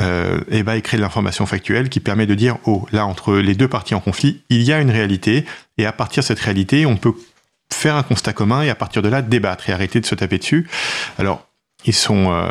euh, 0.00 0.40
et 0.50 0.62
ben, 0.62 0.76
ils 0.76 0.82
de 0.82 1.02
l'information 1.02 1.44
factuelle 1.46 1.88
qui 1.88 2.00
permet 2.00 2.26
de 2.26 2.34
dire, 2.34 2.56
oh, 2.64 2.86
là, 2.90 3.06
entre 3.06 3.36
les 3.36 3.54
deux 3.54 3.68
parties 3.68 3.94
en 3.94 4.00
conflit, 4.00 4.42
il 4.48 4.62
y 4.62 4.72
a 4.72 4.80
une 4.80 4.90
réalité, 4.90 5.44
et 5.76 5.84
à 5.84 5.92
partir 5.92 6.22
de 6.22 6.26
cette 6.26 6.40
réalité, 6.40 6.86
on 6.86 6.96
peut 6.96 7.14
faire 7.72 7.96
un 7.96 8.02
constat 8.02 8.32
commun 8.32 8.62
et 8.62 8.70
à 8.70 8.74
partir 8.74 9.02
de 9.02 9.08
là 9.08 9.22
débattre 9.22 9.68
et 9.68 9.72
arrêter 9.72 10.00
de 10.00 10.06
se 10.06 10.14
taper 10.14 10.38
dessus. 10.38 10.68
Alors, 11.18 11.46
ils 11.84 11.94
sont 11.94 12.32
euh, 12.32 12.48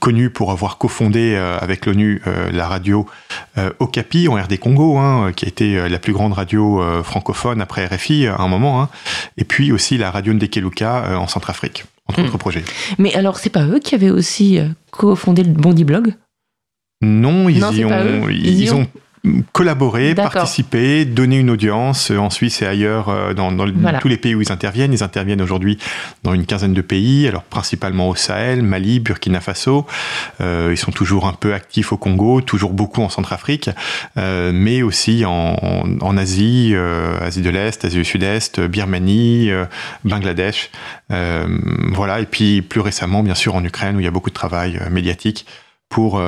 connus 0.00 0.30
pour 0.30 0.50
avoir 0.50 0.76
cofondé 0.78 1.34
euh, 1.36 1.56
avec 1.60 1.86
l'ONU 1.86 2.20
euh, 2.26 2.50
la 2.50 2.66
radio 2.66 3.06
Okapi 3.78 4.26
en 4.28 4.34
RD 4.34 4.58
Congo, 4.58 4.98
hein, 4.98 5.32
qui 5.36 5.44
a 5.44 5.48
été 5.48 5.88
la 5.88 5.98
plus 5.98 6.12
grande 6.12 6.32
radio 6.32 6.82
francophone 7.04 7.60
après 7.60 7.86
RFI 7.86 8.26
à 8.26 8.38
un 8.40 8.48
moment, 8.48 8.82
hein, 8.82 8.88
et 9.36 9.44
puis 9.44 9.72
aussi 9.72 9.98
la 9.98 10.10
radio 10.10 10.32
Ndekeluka 10.32 11.16
en 11.18 11.26
Centrafrique, 11.28 11.84
entre 12.08 12.20
Mm. 12.22 12.24
autres 12.24 12.38
projets. 12.38 12.64
Mais 12.98 13.14
alors, 13.14 13.38
c'est 13.38 13.50
pas 13.50 13.64
eux 13.66 13.78
qui 13.78 13.94
avaient 13.94 14.10
aussi 14.10 14.58
cofondé 14.90 15.42
le 15.44 15.52
Bondi 15.52 15.84
Blog? 15.84 16.14
Non, 17.02 17.48
ils 17.48 17.60
Non, 17.60 17.70
y 17.72 17.76
c'est 17.76 17.82
pas 17.84 18.02
ont, 18.02 18.26
eux. 18.26 18.32
ils, 18.32 18.46
Ils 18.46 18.64
y 18.64 18.70
ont, 18.72 18.88
D'accord. 20.14 20.32
participé, 20.32 21.04
donné 21.04 21.38
une 21.38 21.50
audience 21.50 22.10
euh, 22.10 22.18
en 22.18 22.30
Suisse 22.30 22.62
et 22.62 22.66
ailleurs, 22.66 23.08
euh, 23.08 23.34
dans, 23.34 23.50
dans 23.52 23.66
Voilà. 23.66 23.98
tous 23.98 24.08
les 24.08 24.16
pays 24.16 24.34
où 24.34 24.42
ils 24.42 24.52
interviennent. 24.52 24.92
Ils 24.92 25.02
interviennent 25.02 25.42
aujourd'hui 25.42 25.78
dans 26.22 26.34
une 26.34 26.46
quinzaine 26.46 26.74
de 26.74 26.80
pays, 26.82 27.26
alors 27.26 27.42
principalement 27.42 28.08
au 28.08 28.14
Sahel, 28.14 28.62
Mali, 28.62 29.00
Burkina 29.00 29.40
Faso. 29.40 29.86
Euh, 30.40 30.68
ils 30.72 30.76
sont 30.76 30.92
toujours 30.92 31.26
un 31.26 31.32
peu 31.32 31.54
actifs 31.54 31.92
au 31.92 31.96
Congo, 31.96 32.40
toujours 32.40 32.72
beaucoup 32.72 33.02
en 33.02 33.08
Centrafrique, 33.08 33.70
euh, 34.16 34.52
mais 34.54 34.82
aussi 34.82 35.24
en, 35.24 35.56
en 36.00 36.16
Asie, 36.16 36.72
euh, 36.74 37.18
Asie 37.20 37.42
de 37.42 37.50
l'Est, 37.50 37.84
Asie 37.84 37.96
du 37.96 38.04
Sud-Est, 38.04 38.60
Birmanie, 38.60 39.50
Bangladesh. 40.04 40.70
Voilà, 41.08 42.20
et 42.20 42.26
puis 42.26 42.62
plus 42.62 42.80
récemment, 42.80 43.22
bien 43.22 43.34
sûr, 43.34 43.54
en 43.54 43.64
Ukraine, 43.64 43.96
où 43.96 44.00
il 44.00 44.04
y 44.04 44.08
a 44.08 44.10
beaucoup 44.10 44.30
de 44.30 44.34
travail 44.34 44.80
médiatique 44.90 45.46
pour 45.88 46.20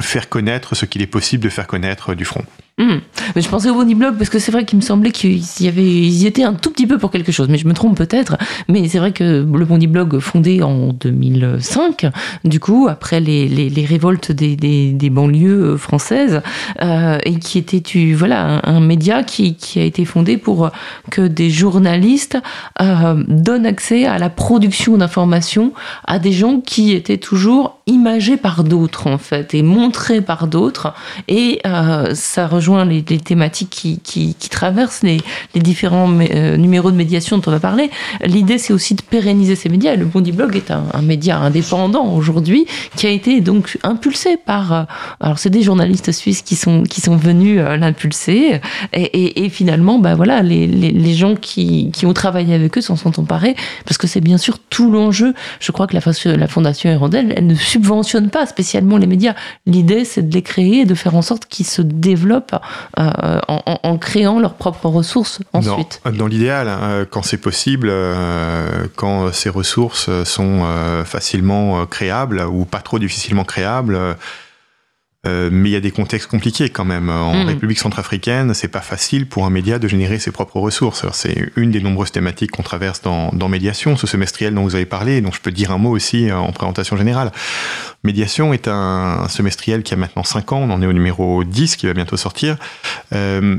faire 0.00 0.28
connaître 0.28 0.74
ce 0.74 0.86
qu'il 0.86 1.02
est 1.02 1.06
possible 1.06 1.44
de 1.44 1.48
faire 1.48 1.66
connaître 1.66 2.14
du 2.14 2.24
front. 2.24 2.44
Hmm. 2.76 2.98
Je 3.36 3.48
pensais 3.48 3.70
au 3.70 3.74
Bondi 3.74 3.94
Blog 3.94 4.16
parce 4.18 4.30
que 4.30 4.40
c'est 4.40 4.50
vrai 4.50 4.64
qu'il 4.64 4.76
me 4.78 4.82
semblait 4.82 5.12
qu'ils 5.12 5.44
y, 5.60 5.68
avaient, 5.68 5.84
ils 5.84 6.26
étaient 6.26 6.42
un 6.42 6.54
tout 6.54 6.72
petit 6.72 6.88
peu 6.88 6.98
pour 6.98 7.12
quelque 7.12 7.30
chose, 7.30 7.48
mais 7.48 7.56
je 7.56 7.68
me 7.68 7.72
trompe 7.72 7.96
peut-être. 7.96 8.36
Mais 8.68 8.88
c'est 8.88 8.98
vrai 8.98 9.12
que 9.12 9.22
le 9.22 9.64
Bondi 9.64 9.86
Blog, 9.86 10.18
fondé 10.18 10.60
en 10.60 10.92
2005, 10.92 12.06
du 12.42 12.58
coup, 12.58 12.88
après 12.88 13.20
les, 13.20 13.86
révoltes 13.88 14.32
des, 14.32 15.10
banlieues 15.10 15.76
françaises, 15.76 16.42
euh, 16.82 17.18
et 17.24 17.38
qui 17.38 17.58
était 17.58 17.82
voilà, 18.12 18.60
un, 18.64 18.80
média 18.80 19.22
qui, 19.22 19.56
a 19.76 19.82
été 19.82 20.04
fondé 20.04 20.36
pour 20.36 20.70
que 21.12 21.22
des 21.22 21.50
journalistes 21.50 22.38
euh, 22.82 23.22
donnent 23.28 23.66
accès 23.66 24.04
à 24.04 24.18
la 24.18 24.30
production 24.30 24.96
d'informations 24.96 25.72
à 26.06 26.18
des 26.18 26.32
gens 26.32 26.60
qui 26.60 26.92
étaient 26.92 27.18
toujours 27.18 27.78
imagés 27.86 28.36
par 28.36 28.64
d'autres, 28.64 29.06
en 29.06 29.18
fait, 29.18 29.54
et 29.54 29.62
montrés 29.62 30.20
par 30.20 30.48
d'autres. 30.48 30.94
Et 31.28 31.60
euh, 31.66 32.14
ça 32.14 32.46
rejoint 32.46 32.63
les, 32.84 33.04
les 33.08 33.18
thématiques 33.18 33.70
qui, 34.02 34.34
traversent 34.50 35.02
les, 35.02 35.20
différents 35.54 36.10
euh, 36.20 36.56
numéros 36.56 36.90
de 36.90 36.96
médiation 36.96 37.38
dont 37.38 37.44
on 37.46 37.50
va 37.50 37.60
parler. 37.60 37.90
L'idée, 38.24 38.58
c'est 38.58 38.72
aussi 38.72 38.94
de 38.94 39.02
pérenniser 39.02 39.56
ces 39.56 39.68
médias. 39.68 39.96
Le 39.96 40.04
Bondi 40.04 40.32
Blog 40.32 40.56
est 40.56 40.70
un, 40.70 40.84
média 41.02 41.38
indépendant 41.38 42.14
aujourd'hui 42.14 42.66
qui 42.96 43.06
a 43.06 43.10
été 43.10 43.40
donc 43.40 43.78
impulsé 43.82 44.36
par. 44.36 44.72
euh, 44.72 44.82
alors, 45.20 45.38
c'est 45.38 45.50
des 45.50 45.62
journalistes 45.62 46.12
suisses 46.12 46.42
qui 46.42 46.56
sont, 46.56 46.82
qui 46.84 47.00
sont 47.00 47.16
venus 47.16 47.60
euh, 47.60 47.76
l'impulser. 47.76 48.60
Et, 48.92 49.48
finalement, 49.48 49.98
bah, 49.98 50.14
voilà, 50.14 50.42
les, 50.42 50.66
les, 50.66 50.90
les 50.90 51.14
gens 51.14 51.34
qui, 51.34 51.90
qui 51.92 52.06
ont 52.06 52.14
travaillé 52.14 52.54
avec 52.54 52.78
eux 52.78 52.80
s'en 52.80 52.96
sont 52.96 53.20
emparés 53.20 53.54
parce 53.84 53.98
que 53.98 54.06
c'est 54.06 54.20
bien 54.20 54.38
sûr 54.38 54.58
tout 54.70 54.90
l'enjeu. 54.90 55.34
Je 55.60 55.72
crois 55.72 55.86
que 55.86 55.94
la, 55.94 56.36
la 56.36 56.48
Fondation 56.48 56.90
Hirondelle, 56.90 57.34
elle 57.36 57.46
ne 57.46 57.54
subventionne 57.54 58.30
pas 58.30 58.46
spécialement 58.46 58.96
les 58.96 59.06
médias. 59.06 59.34
L'idée, 59.66 60.04
c'est 60.04 60.28
de 60.28 60.34
les 60.34 60.42
créer 60.42 60.80
et 60.80 60.84
de 60.84 60.94
faire 60.94 61.14
en 61.16 61.22
sorte 61.22 61.46
qu'ils 61.46 61.66
se 61.66 61.82
développent 61.82 62.53
euh, 62.98 63.40
en, 63.48 63.62
en, 63.66 63.78
en, 63.82 63.98
créant 63.98 64.40
leurs 64.40 64.54
propres 64.54 64.86
ressources 64.86 65.40
ensuite. 65.52 66.00
Dans, 66.04 66.12
dans 66.12 66.26
l'idéal, 66.26 66.68
hein, 66.68 67.06
quand 67.10 67.22
c'est 67.22 67.38
possible, 67.38 67.88
euh, 67.90 68.86
quand 68.96 69.32
ces 69.32 69.48
ressources 69.48 70.10
sont 70.24 70.62
euh, 70.64 71.04
facilement 71.04 71.86
créables 71.86 72.40
ou 72.40 72.64
pas 72.64 72.80
trop 72.80 72.98
difficilement 72.98 73.44
créables, 73.44 73.98
euh, 75.26 75.48
mais 75.52 75.70
il 75.70 75.72
y 75.72 75.76
a 75.76 75.80
des 75.80 75.90
contextes 75.90 76.28
compliqués 76.28 76.68
quand 76.68 76.84
même. 76.84 77.08
En 77.08 77.34
mmh. 77.34 77.46
République 77.46 77.78
centrafricaine, 77.78 78.54
c'est 78.54 78.68
pas 78.68 78.80
facile 78.80 79.26
pour 79.26 79.46
un 79.46 79.50
média 79.50 79.78
de 79.78 79.88
générer 79.88 80.18
ses 80.18 80.30
propres 80.30 80.58
ressources. 80.58 81.06
C'est 81.12 81.50
une 81.56 81.70
des 81.70 81.80
nombreuses 81.80 82.12
thématiques 82.12 82.50
qu'on 82.50 82.62
traverse 82.62 83.02
dans, 83.02 83.30
dans, 83.32 83.48
Médiation, 83.48 83.96
ce 83.96 84.06
semestriel 84.06 84.54
dont 84.54 84.62
vous 84.62 84.74
avez 84.74 84.86
parlé, 84.86 85.20
dont 85.20 85.32
je 85.32 85.40
peux 85.40 85.52
dire 85.52 85.70
un 85.70 85.78
mot 85.78 85.90
aussi 85.90 86.30
en 86.32 86.52
présentation 86.52 86.96
générale. 86.96 87.30
Médiation 88.02 88.52
est 88.52 88.68
un, 88.68 89.20
un 89.22 89.28
semestriel 89.28 89.82
qui 89.82 89.94
a 89.94 89.96
maintenant 89.96 90.24
5 90.24 90.52
ans, 90.52 90.58
on 90.58 90.70
en 90.70 90.82
est 90.82 90.86
au 90.86 90.92
numéro 90.92 91.44
10 91.44 91.76
qui 91.76 91.86
va 91.86 91.94
bientôt 91.94 92.16
sortir. 92.16 92.56
Euh, 93.12 93.58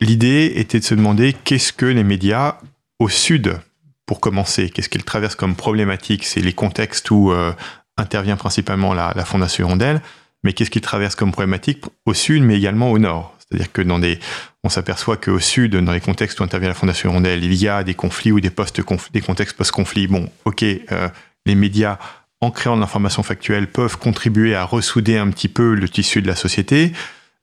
L'idée 0.00 0.52
était 0.56 0.80
de 0.80 0.84
se 0.84 0.94
demander 0.94 1.32
qu'est-ce 1.32 1.72
que 1.72 1.86
les 1.86 2.04
médias 2.04 2.58
au 2.98 3.08
sud, 3.08 3.58
pour 4.06 4.20
commencer, 4.20 4.70
qu'est-ce 4.70 4.88
qu'ils 4.88 5.04
traversent 5.04 5.36
comme 5.36 5.54
problématique? 5.54 6.24
C'est 6.24 6.40
les 6.40 6.52
contextes 6.52 7.10
où 7.10 7.30
euh, 7.30 7.52
intervient 7.96 8.36
principalement 8.36 8.92
la, 8.92 9.12
la 9.14 9.24
Fondation 9.24 9.66
Hirondelle, 9.66 10.02
mais 10.44 10.52
qu'est-ce 10.52 10.70
qu'ils 10.70 10.82
traversent 10.82 11.16
comme 11.16 11.32
problématique 11.32 11.84
au 12.06 12.14
sud, 12.14 12.42
mais 12.42 12.56
également 12.56 12.92
au 12.92 12.98
nord? 12.98 13.34
C'est-à-dire 13.38 13.72
que 13.72 13.82
dans 13.82 13.98
des, 13.98 14.20
on 14.62 14.68
s'aperçoit 14.68 15.16
qu'au 15.16 15.40
sud, 15.40 15.76
dans 15.76 15.92
les 15.92 16.00
contextes 16.00 16.38
où 16.38 16.42
intervient 16.42 16.68
la 16.68 16.74
Fondation 16.74 17.10
Hirondelle, 17.10 17.42
il 17.42 17.54
y 17.54 17.66
a 17.66 17.82
des 17.82 17.94
conflits 17.94 18.30
ou 18.30 18.40
des, 18.40 18.50
post 18.50 18.80
des 19.12 19.20
contextes 19.20 19.56
post-conflits. 19.56 20.06
Bon, 20.06 20.28
ok, 20.44 20.62
euh, 20.62 21.08
les 21.46 21.54
médias, 21.54 21.98
en 22.40 22.50
créant 22.50 22.76
de 22.76 22.80
l'information 22.80 23.22
factuelle, 23.22 23.66
peuvent 23.66 23.98
contribuer 23.98 24.54
à 24.54 24.64
ressouder 24.64 25.16
un 25.16 25.30
petit 25.30 25.48
peu 25.48 25.74
le 25.74 25.88
tissu 25.88 26.22
de 26.22 26.26
la 26.26 26.36
société, 26.36 26.92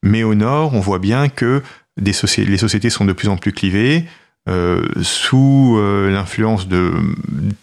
mais 0.03 0.23
au 0.23 0.35
nord, 0.35 0.73
on 0.73 0.79
voit 0.79 0.99
bien 0.99 1.27
que 1.29 1.61
les 1.97 2.13
sociétés 2.13 2.89
sont 2.89 3.05
de 3.05 3.13
plus 3.13 3.27
en 3.27 3.37
plus 3.37 3.51
clivées, 3.51 4.05
sous 5.01 5.79
l'influence 6.09 6.67
de 6.67 6.93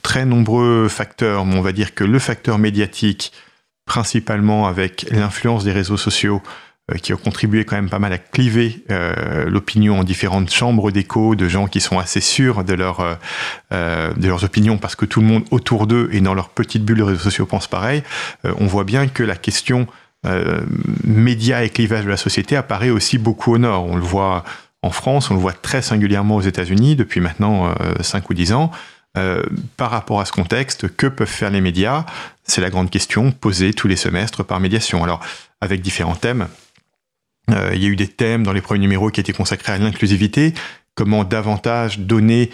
très 0.02 0.24
nombreux 0.24 0.86
facteurs, 0.88 1.44
mais 1.44 1.56
on 1.56 1.62
va 1.62 1.72
dire 1.72 1.94
que 1.94 2.04
le 2.04 2.18
facteur 2.20 2.58
médiatique, 2.58 3.32
principalement 3.88 4.68
avec 4.68 5.06
l'influence 5.10 5.64
des 5.64 5.72
réseaux 5.72 5.96
sociaux, 5.96 6.40
euh, 6.90 6.96
qui 6.96 7.12
ont 7.12 7.18
contribué 7.18 7.66
quand 7.66 7.76
même 7.76 7.90
pas 7.90 7.98
mal 7.98 8.14
à 8.14 8.18
cliver 8.18 8.82
euh, 8.90 9.44
l'opinion 9.50 9.98
en 10.00 10.04
différentes 10.04 10.50
chambres 10.50 10.90
d'écho 10.90 11.34
de 11.34 11.46
gens 11.46 11.66
qui 11.66 11.82
sont 11.82 11.98
assez 11.98 12.22
sûrs 12.22 12.60
euh, 12.60 14.14
de 14.14 14.28
leurs 14.28 14.44
opinions 14.44 14.78
parce 14.78 14.96
que 14.96 15.04
tout 15.04 15.20
le 15.20 15.26
monde 15.26 15.44
autour 15.50 15.86
d'eux 15.86 16.08
et 16.12 16.22
dans 16.22 16.32
leur 16.32 16.48
petite 16.48 16.86
bulle 16.86 16.98
de 16.98 17.02
réseaux 17.02 17.20
sociaux 17.20 17.44
pense 17.44 17.66
pareil, 17.66 18.02
on 18.44 18.66
voit 18.66 18.84
bien 18.84 19.06
que 19.08 19.22
la 19.22 19.36
question 19.36 19.86
médias 21.04 21.62
et 21.62 21.68
clivage 21.68 22.04
de 22.04 22.10
la 22.10 22.16
société 22.16 22.56
apparaît 22.56 22.90
aussi 22.90 23.18
beaucoup 23.18 23.54
au 23.54 23.58
nord. 23.58 23.84
On 23.84 23.96
le 23.96 24.02
voit 24.02 24.44
en 24.82 24.90
France, 24.90 25.30
on 25.30 25.34
le 25.34 25.40
voit 25.40 25.52
très 25.52 25.82
singulièrement 25.82 26.36
aux 26.36 26.40
États-Unis 26.40 26.96
depuis 26.96 27.20
maintenant 27.20 27.72
5 28.00 28.28
ou 28.30 28.34
10 28.34 28.52
ans. 28.52 28.70
par 29.76 29.90
rapport 29.90 30.20
à 30.20 30.24
ce 30.24 30.32
contexte, 30.32 30.88
que 30.96 31.06
peuvent 31.06 31.28
faire 31.28 31.50
les 31.50 31.60
médias? 31.60 32.04
C'est 32.48 32.60
la 32.60 32.70
grande 32.70 32.90
question 32.90 33.30
posée 33.30 33.74
tous 33.74 33.88
les 33.88 33.96
semestres 33.96 34.44
par 34.44 34.58
médiation. 34.58 35.04
Alors, 35.04 35.20
avec 35.60 35.82
différents 35.82 36.16
thèmes, 36.16 36.48
euh, 37.50 37.70
il 37.74 37.82
y 37.82 37.86
a 37.86 37.88
eu 37.88 37.96
des 37.96 38.08
thèmes 38.08 38.42
dans 38.42 38.52
les 38.52 38.62
premiers 38.62 38.80
numéros 38.80 39.10
qui 39.10 39.20
étaient 39.20 39.32
consacrés 39.32 39.72
à 39.72 39.78
l'inclusivité, 39.78 40.54
comment 40.94 41.24
davantage 41.24 41.98
donner 42.00 42.50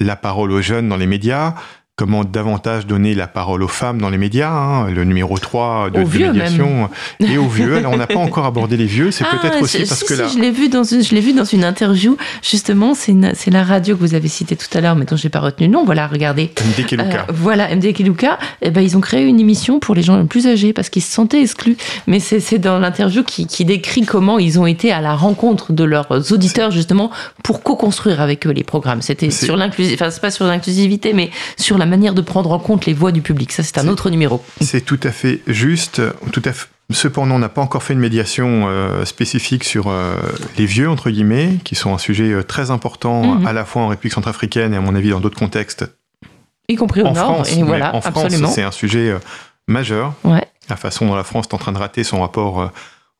la 0.00 0.16
parole 0.16 0.52
aux 0.52 0.62
jeunes 0.62 0.88
dans 0.88 0.96
les 0.96 1.06
médias, 1.06 1.54
comment 1.96 2.24
davantage 2.24 2.86
donner 2.86 3.14
la 3.14 3.28
parole 3.28 3.62
aux 3.62 3.68
femmes 3.68 4.00
dans 4.00 4.10
les 4.10 4.18
médias, 4.18 4.50
hein, 4.50 4.90
le 4.90 5.04
numéro 5.04 5.38
3 5.38 5.90
de, 5.90 6.02
de 6.02 6.18
médiation, 6.18 6.90
et 7.20 7.38
aux 7.38 7.46
vieux. 7.46 7.76
Alors, 7.76 7.92
on 7.92 7.96
n'a 7.96 8.08
pas 8.08 8.18
encore 8.18 8.46
abordé 8.46 8.76
les 8.76 8.86
vieux, 8.86 9.12
c'est 9.12 9.24
ah, 9.24 9.36
peut-être 9.36 9.62
aussi 9.62 9.84
parce 9.86 10.02
que 10.02 10.14
là... 10.14 10.26
je 10.26 10.40
l'ai 10.40 10.50
vu, 10.50 10.68
dans 10.68 10.82
une, 10.82 11.04
je 11.04 11.14
vu 11.14 11.32
dans 11.32 11.44
une 11.44 11.62
interview, 11.62 12.16
justement, 12.42 12.94
c'est 12.94 13.50
la 13.50 13.62
radio 13.62 13.94
que 13.94 14.00
vous 14.00 14.14
avez 14.14 14.26
citée 14.26 14.56
tout 14.56 14.66
à 14.76 14.80
l'heure, 14.80 14.96
mais 14.96 15.04
dont 15.04 15.14
je 15.14 15.24
n'ai 15.24 15.30
pas 15.30 15.38
retenu 15.38 15.68
le 15.68 15.72
nom, 15.72 15.84
voilà, 15.84 16.08
regardez. 16.08 16.52
MD 16.64 16.84
Keluka. 16.84 17.26
Euh, 17.28 17.32
voilà, 17.32 17.74
MD 17.76 17.92
Keluka, 17.92 18.40
eh 18.60 18.70
ben, 18.70 18.80
ils 18.80 18.96
ont 18.96 19.00
créé 19.00 19.24
une 19.24 19.38
émission 19.38 19.78
pour 19.78 19.94
les 19.94 20.02
gens 20.02 20.18
les 20.18 20.24
plus 20.24 20.48
âgés, 20.48 20.72
parce 20.72 20.88
qu'ils 20.88 21.02
se 21.02 21.12
sentaient 21.12 21.42
exclus. 21.42 21.76
Mais 22.08 22.18
c'est 22.18 22.58
dans 22.58 22.80
l'interview 22.80 23.22
qui, 23.22 23.46
qui, 23.46 23.64
décrit 23.64 24.02
comment 24.02 24.40
ils 24.40 24.58
ont 24.58 24.66
été 24.66 24.90
à 24.90 25.00
la 25.00 25.14
rencontre 25.14 25.72
de 25.72 25.84
leurs 25.84 26.32
auditeurs, 26.32 26.72
justement, 26.72 27.12
pour 27.44 27.62
co-construire 27.62 28.20
avec 28.20 28.48
eux 28.48 28.50
les 28.50 28.64
programmes. 28.64 29.00
C'était 29.00 29.30
sur 29.30 29.56
l'inclusivité, 29.56 30.02
enfin, 30.02 30.10
c'est 30.10 30.20
pas 30.20 30.32
sur 30.32 30.44
l'inclusivité, 30.44 31.12
mais 31.12 31.30
sur 31.56 31.78
la 31.78 31.83
la 31.84 31.90
manière 31.90 32.14
de 32.14 32.22
prendre 32.22 32.50
en 32.50 32.58
compte 32.58 32.86
les 32.86 32.94
voix 32.94 33.12
du 33.12 33.20
public. 33.20 33.52
Ça, 33.52 33.62
c'est 33.62 33.78
un 33.78 33.88
autre 33.88 34.08
numéro. 34.08 34.42
C'est 34.60 34.84
tout 34.84 35.00
à 35.02 35.10
fait 35.10 35.42
juste. 35.46 36.00
Tout 36.32 36.42
à 36.44 36.52
fait. 36.52 36.68
Cependant, 36.90 37.36
on 37.36 37.38
n'a 37.38 37.48
pas 37.48 37.62
encore 37.62 37.82
fait 37.82 37.94
une 37.94 38.00
médiation 38.00 38.64
euh, 38.68 39.04
spécifique 39.04 39.64
sur 39.64 39.88
euh, 39.88 40.16
les 40.58 40.66
vieux, 40.66 40.88
entre 40.88 41.10
guillemets, 41.10 41.58
qui 41.64 41.74
sont 41.74 41.94
un 41.94 41.98
sujet 41.98 42.30
euh, 42.30 42.42
très 42.42 42.70
important 42.70 43.38
mhm. 43.38 43.46
à 43.46 43.52
la 43.52 43.64
fois 43.64 43.82
en 43.82 43.88
République 43.88 44.12
centrafricaine 44.12 44.74
et 44.74 44.76
à 44.76 44.80
mon 44.80 44.94
avis 44.94 45.10
dans 45.10 45.20
d'autres 45.20 45.38
contextes. 45.38 45.86
Y 46.68 46.76
compris 46.76 47.02
au 47.02 47.06
en 47.06 47.12
Nord. 47.12 47.34
France, 47.34 47.52
et 47.52 47.62
voilà, 47.62 47.94
en 47.94 48.00
France, 48.00 48.34
c'est 48.54 48.62
un 48.62 48.70
sujet 48.70 49.14
majeur. 49.68 50.14
Ouais. 50.24 50.46
La 50.70 50.76
façon 50.76 51.06
dont 51.06 51.14
la 51.14 51.24
France 51.24 51.46
est 51.50 51.54
en 51.54 51.58
train 51.58 51.72
de 51.72 51.78
rater 51.78 52.04
son 52.04 52.20
rapport 52.20 52.70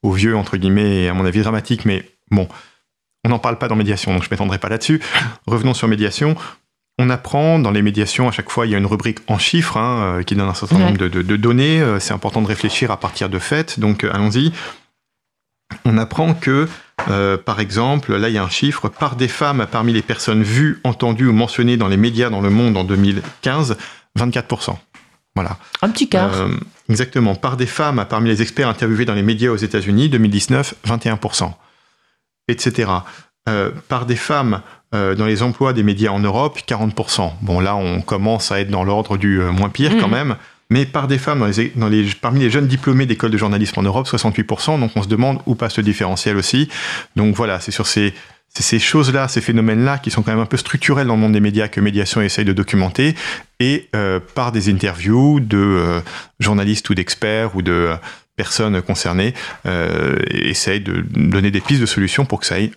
aux 0.02 0.12
vieux, 0.12 0.36
entre 0.36 0.56
guillemets, 0.56 1.04
est 1.04 1.08
à 1.08 1.14
mon 1.14 1.26
avis 1.26 1.42
dramatique, 1.42 1.84
mais 1.84 2.08
bon, 2.30 2.48
on 3.24 3.28
n'en 3.28 3.38
parle 3.38 3.58
pas 3.58 3.68
dans 3.68 3.76
médiation, 3.76 4.12
donc 4.12 4.22
je 4.22 4.28
ne 4.28 4.34
m'étendrai 4.34 4.58
pas 4.58 4.70
là-dessus. 4.70 5.02
Revenons 5.46 5.74
sur 5.74 5.88
médiation. 5.88 6.36
On 6.98 7.10
apprend 7.10 7.58
dans 7.58 7.72
les 7.72 7.82
médiations, 7.82 8.28
à 8.28 8.30
chaque 8.30 8.50
fois, 8.50 8.66
il 8.66 8.72
y 8.72 8.74
a 8.76 8.78
une 8.78 8.86
rubrique 8.86 9.18
en 9.26 9.36
chiffres 9.36 9.76
hein, 9.76 10.18
euh, 10.18 10.22
qui 10.22 10.36
donne 10.36 10.48
un 10.48 10.54
certain 10.54 10.78
nombre 10.78 10.96
de, 10.96 11.36
données. 11.36 11.80
Euh, 11.80 11.98
c'est 11.98 12.14
important 12.14 12.40
de 12.40 12.46
réfléchir 12.46 12.92
à 12.92 13.00
partir 13.00 13.28
de 13.28 13.40
faits, 13.40 13.80
donc 13.80 14.04
euh, 14.04 14.14
allons-y. 14.14 14.52
On 15.84 15.98
apprend 15.98 16.34
que, 16.34 16.68
par 17.44 17.58
exemple, 17.58 18.14
là 18.14 18.28
il 18.28 18.34
y 18.34 18.38
a 18.38 18.44
un 18.44 18.50
chiffre, 18.50 18.88
par 18.88 19.16
des 19.16 19.26
femmes 19.26 19.66
parmi 19.68 19.92
les 19.92 20.02
personnes 20.02 20.44
vues, 20.44 20.80
entendues 20.84 21.26
ou 21.26 21.32
mentionnées 21.32 21.76
dans 21.76 21.88
les 21.88 21.96
médias 21.96 22.30
dans 22.30 22.42
le 22.42 22.50
monde 22.50 22.76
en 22.76 22.84
2015, 22.84 23.76
24%. 24.16 24.76
Voilà. 25.34 25.56
Un 25.82 25.90
petit 25.90 26.08
quart. 26.08 26.46
exactement. 26.88 27.34
Par 27.34 27.56
des 27.56 27.66
femmes 27.66 28.06
parmi 28.08 28.28
les 28.28 28.40
experts 28.40 28.68
interviewés 28.68 29.04
dans 29.04 29.14
les 29.14 29.22
médias 29.22 29.50
aux 29.50 29.56
États-Unis, 29.56 30.10
2019, 30.10 30.74
21%. 30.86 31.52
Etc. 32.46 32.92
par 33.88 34.06
des 34.06 34.16
femmes 34.16 34.62
dans 34.94 35.26
les 35.26 35.42
emplois 35.42 35.72
des 35.72 35.82
médias 35.82 36.10
en 36.10 36.20
Europe, 36.20 36.58
40%. 36.66 37.32
Bon, 37.42 37.60
là, 37.60 37.76
on 37.76 38.00
commence 38.00 38.52
à 38.52 38.60
être 38.60 38.70
dans 38.70 38.84
l'ordre 38.84 39.16
du 39.16 39.40
euh, 39.40 39.52
moins 39.52 39.68
pire 39.68 39.96
quand 39.98 40.08
mhm. 40.08 40.14
même. 40.14 40.36
Mais 40.70 40.86
par 40.86 41.08
des 41.08 41.18
femmes, 41.18 41.48
dans 41.76 41.88
les, 41.88 42.04
parmi 42.20 42.40
les 42.40 42.50
jeunes 42.50 42.66
diplômés 42.66 43.06
d'école 43.06 43.30
de 43.30 43.36
journalisme 43.36 43.78
en 43.78 43.82
Europe, 43.82 44.06
68%. 44.06 44.80
Donc 44.80 44.92
on 44.96 45.02
se 45.02 45.08
demande 45.08 45.40
où 45.46 45.54
passe 45.54 45.76
le 45.76 45.82
différentiel 45.82 46.36
aussi. 46.36 46.68
Donc 47.16 47.34
voilà, 47.34 47.60
c'est 47.60 47.70
sur 47.70 47.86
ces, 47.86 48.14
ces 48.48 48.78
choses-là, 48.78 49.28
ces 49.28 49.42
phénomènes-là 49.42 49.98
qui 49.98 50.10
sont 50.10 50.22
quand 50.22 50.32
même 50.32 50.40
un 50.40 50.46
peu 50.46 50.56
structurels 50.56 51.06
dans 51.06 51.16
le 51.16 51.20
monde 51.20 51.32
des 51.32 51.40
médias 51.40 51.68
que 51.68 51.80
Médiation 51.80 52.22
essaye 52.22 52.46
de 52.46 52.54
documenter. 52.54 53.14
Et 53.60 53.88
euh, 53.94 54.20
par 54.34 54.52
des 54.52 54.70
interviews 54.70 55.38
de 55.38 56.02
journalistes 56.40 56.88
ou 56.88 56.94
d'experts 56.94 57.54
ou 57.54 57.62
de 57.62 57.90
personnes 58.36 58.80
concernées, 58.80 59.34
essaye 60.30 60.80
de 60.80 61.04
donner 61.10 61.50
des 61.50 61.60
pistes 61.60 61.82
de 61.82 61.86
solutions 61.86 62.24
pour 62.24 62.40
que 62.40 62.46
ça 62.46 62.56
aille 62.56 62.72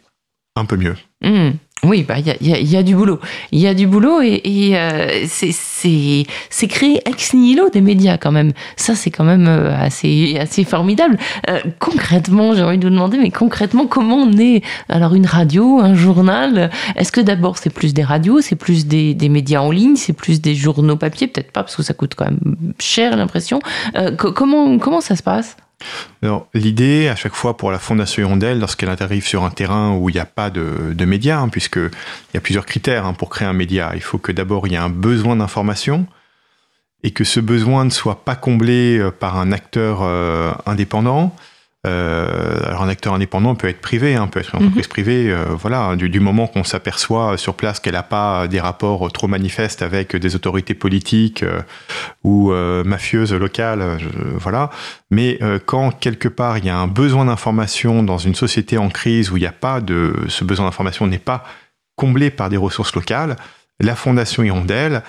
un 0.58 0.66
peu 0.66 0.76
mieux. 0.76 0.96
Mhm. 1.24 1.58
Oui, 1.84 2.04
bah 2.04 2.16
il 2.18 2.70
y 2.70 2.76
a, 2.76 2.84
du 2.84 2.96
boulot. 2.96 3.20
Il 3.52 3.60
y 3.60 3.68
a 3.68 3.76
du 3.76 3.86
boulot 3.86 4.20
et, 4.22 4.72
euh, 4.74 5.26
c'est 5.28 6.68
créer 6.68 7.02
ex 7.08 7.34
nihilo 7.34 7.70
des 7.70 7.82
médias 7.82 8.18
quand 8.18 8.32
même. 8.32 8.54
Ça, 8.76 8.96
c'est 8.96 9.12
quand 9.12 9.24
même 9.24 9.48
euh, 9.48 9.78
assez, 9.80 10.38
assez 10.40 10.64
formidable. 10.64 11.18
Euh, 11.50 11.60
concrètement, 11.80 12.56
j'ai 12.56 12.64
envie 12.64 12.80
de 12.80 12.88
vous 12.88 12.94
demander, 12.94 13.18
mais 13.20 13.30
concrètement, 13.30 13.86
comment 13.86 14.18
on 14.18 14.38
est 14.38 14.64
Alors 14.90 15.14
une 15.14 15.28
radio, 15.28 15.80
un 15.80 15.94
journal? 15.94 16.72
Est-ce 16.96 17.12
que 17.12 17.22
d'abord 17.22 17.60
c'est 17.60 17.70
plus 17.70 17.94
des 17.94 18.04
radios, 18.04 18.42
c'est 18.42 18.56
plus 18.56 18.88
des, 18.88 19.14
des, 19.14 19.30
médias 19.30 19.62
en 19.62 19.70
ligne, 19.70 19.96
c'est 19.98 20.14
plus 20.14 20.42
des 20.42 20.56
journaux 20.56 20.96
papier? 20.96 21.28
Peut-être 21.28 21.52
pas 21.52 21.62
parce 21.62 21.76
que 21.76 21.84
ça 21.84 21.94
coûte 21.94 22.16
quand 22.16 22.26
même 22.26 22.74
cher 22.80 23.16
l'impression. 23.16 23.60
comment, 24.18 24.80
comment 24.80 25.02
ça 25.02 25.16
se 25.16 25.24
passe? 25.24 25.58
Alors, 26.24 26.48
l'idée, 26.54 27.08
à 27.08 27.16
chaque 27.16 27.36
fois 27.36 27.56
pour 27.56 27.72
la 27.72 27.80
Fondation 27.80 28.24
Hirondelle, 28.24 28.60
lorsqu'elle 28.60 28.90
arrive 28.90 29.26
sur 29.26 29.44
un 29.44 29.52
terrain 29.52 29.96
où 29.96 30.10
il 30.10 30.14
n'y 30.14 30.20
a 30.20 30.26
pas 30.26 30.50
de, 30.50 30.94
de 30.94 31.06
médias, 31.06 31.40
hein, 31.40 31.50
puisqu'il 31.50 31.92
y 32.34 32.38
a 32.38 32.42
plusieurs 32.42 32.66
critères 32.66 33.06
hein, 33.06 33.14
pour 33.14 33.30
créer 33.30 33.48
un 33.48 33.54
média. 33.54 33.92
Il 33.94 34.02
faut 34.02 34.18
que 34.18 34.32
d'abord 34.32 34.68
il 34.68 34.74
y 34.74 34.76
ait 34.76 34.80
un 34.80 34.90
besoin 34.90 35.36
d'information 35.36 36.08
et 37.04 37.12
que 37.12 37.24
ce 37.24 37.40
besoin 37.40 37.86
ne 37.86 37.90
soit 37.90 38.26
pas 38.26 38.36
comblé 38.36 38.98
euh, 38.98 39.12
par 39.12 39.38
un 39.38 39.52
acteur 39.52 40.00
euh, 40.02 40.52
indépendant, 40.66 41.36
euh, 41.88 42.60
alors 42.66 42.84
un 42.84 42.90
acteur 42.90 43.14
indépendant 43.14 43.56
peut 43.56 43.68
être 43.68 43.82
privé, 43.82 44.16
hein, 44.16 44.28
peut 44.28 44.40
être 44.40 44.54
une 44.54 44.60
entreprise 44.64 44.86
mhm. 44.86 44.90
privée, 44.90 45.32
euh, 45.32 45.46
voilà, 45.50 45.96
du, 45.96 46.20
moment 46.20 46.48
qu'on 46.48 46.64
s'aperçoit 46.64 47.38
sur 47.38 47.56
place 47.56 47.80
qu'elle 47.80 47.94
n'a 47.94 48.04
pas 48.04 48.48
des 48.48 48.60
rapports 48.60 49.12
trop 49.12 49.28
manifestes 49.28 49.82
avec 49.82 50.16
des 50.16 50.36
autorités 50.36 50.74
politiques 50.74 51.44
euh, 51.44 51.62
ou 52.24 52.52
mafieuses 52.86 53.34
locales, 53.34 53.98
voilà. 54.36 54.70
Mais 55.10 55.40
quand 55.66 55.92
quelque 55.92 56.28
part 56.28 56.58
il 56.58 56.66
y 56.66 56.70
a 56.70 56.78
un 56.78 56.88
besoin 56.88 57.26
d'information 57.26 58.04
dans 58.04 58.18
une 58.18 58.36
société 58.36 58.78
en 58.78 58.90
crise 58.90 59.32
où 59.32 59.38
il 59.38 59.42
n'y 59.42 59.48
a 59.48 59.52
pas 59.52 59.80
de, 59.80 60.14
ce 60.28 60.44
besoin 60.44 60.66
d'information 60.66 61.08
n'est 61.08 61.18
pas 61.18 61.44
comblé 61.96 62.30
par 62.30 62.50
des 62.50 62.58
ressources 62.58 62.94
locales, 62.96 63.38
la 63.80 63.96
Fondation 63.96 64.44
Hirondelle 64.44 65.04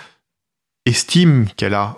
estime 0.86 1.46
qu'elle 1.56 1.74
a 1.74 1.96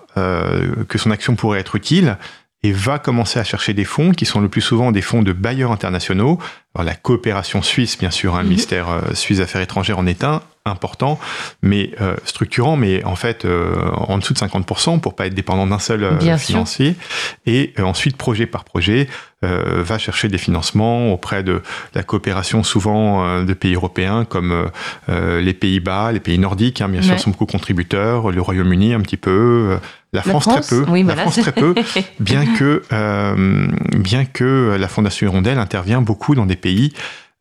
que 0.88 0.98
son 0.98 1.10
action 1.10 1.34
pourrait 1.36 1.60
être 1.60 1.76
utile 1.76 2.16
et 2.62 2.72
va 2.72 2.98
commencer 2.98 3.38
à 3.38 3.44
chercher 3.44 3.72
des 3.72 3.84
fonds 3.84 4.12
qui 4.12 4.26
sont 4.26 4.40
le 4.40 4.48
plus 4.48 4.60
souvent 4.60 4.92
des 4.92 5.00
fonds 5.00 5.22
de 5.22 5.32
bailleurs 5.32 5.72
internationaux. 5.72 6.38
Alors, 6.74 6.84
la 6.84 6.94
coopération 6.94 7.62
suisse, 7.62 7.98
bien 7.98 8.10
sûr, 8.10 8.34
un 8.34 8.40
hein, 8.40 8.42
mhm. 8.42 8.48
ministère 8.48 8.88
euh, 8.90 9.14
suisse 9.14 9.40
Affaires 9.40 9.62
étrangères 9.62 9.98
en 9.98 10.06
est 10.06 10.22
un, 10.24 10.42
important, 10.66 11.18
mais 11.62 11.90
euh, 12.02 12.14
structurant, 12.26 12.76
mais 12.76 13.02
en 13.04 13.16
fait 13.16 13.46
euh, 13.46 13.90
en 13.92 14.18
dessous 14.18 14.34
de 14.34 14.38
50% 14.38 15.00
pour 15.00 15.16
pas 15.16 15.26
être 15.26 15.34
dépendant 15.34 15.66
d'un 15.66 15.78
seul 15.78 16.18
financier. 16.38 16.96
Et 17.46 17.72
ensuite, 17.78 18.18
projet 18.18 18.46
par 18.46 18.64
projet, 18.64 19.08
va 19.42 19.96
chercher 19.96 20.28
des 20.28 20.36
financements 20.36 21.14
auprès 21.14 21.42
de 21.42 21.62
la 21.94 22.02
coopération 22.02 22.62
souvent 22.62 23.42
de 23.42 23.54
pays 23.54 23.74
européens 23.74 24.26
comme 24.26 24.70
les 25.08 25.54
Pays-Bas, 25.54 26.12
les 26.12 26.20
pays 26.20 26.38
nordiques, 26.38 26.82
hein, 26.82 26.90
bien 26.90 27.00
sûr, 27.00 27.18
sont 27.18 27.30
beaucoup 27.30 27.46
contributeurs, 27.46 28.30
le 28.30 28.42
Royaume-Uni 28.42 28.92
un 28.92 29.00
petit 29.00 29.16
peu, 29.16 29.78
la, 30.12 30.22
France, 30.22 30.44
très 30.44 30.60
peu, 30.60 30.84
la 31.02 31.16
France 31.16 31.38
très 31.38 31.52
peu, 31.52 31.74
bien 32.20 32.44
que 32.56 32.82
bien 33.96 34.24
que 34.24 34.76
la 34.78 34.88
Fondation 34.88 35.28
Hirondelle 35.28 35.58
intervient 35.58 36.02
beaucoup 36.02 36.34
dans 36.34 36.46
des 36.46 36.56
pays 36.56 36.92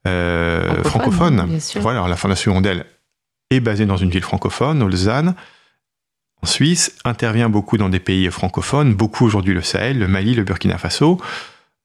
euh, 0.08 0.84
francophones. 0.84 1.60
Voilà, 1.76 2.08
la 2.08 2.16
Fondation 2.16 2.52
Hirondelle 2.52 2.86
est 3.50 3.60
basée 3.60 3.86
dans 3.86 3.98
une 3.98 4.10
ville 4.10 4.24
francophone, 4.24 4.88
Lausanne. 4.88 5.36
En 6.42 6.48
Suisse, 6.48 6.96
intervient 7.04 7.50
beaucoup 7.50 7.78
dans 7.78 7.90
des 7.90 8.00
pays 8.00 8.30
francophones, 8.32 8.94
beaucoup 8.94 9.26
aujourd'hui 9.26 9.54
le 9.54 9.62
Sahel, 9.62 10.00
le 10.00 10.08
Mali, 10.08 10.36
le 10.36 10.44
Burkina 10.44 10.78
Faso. 10.78 11.20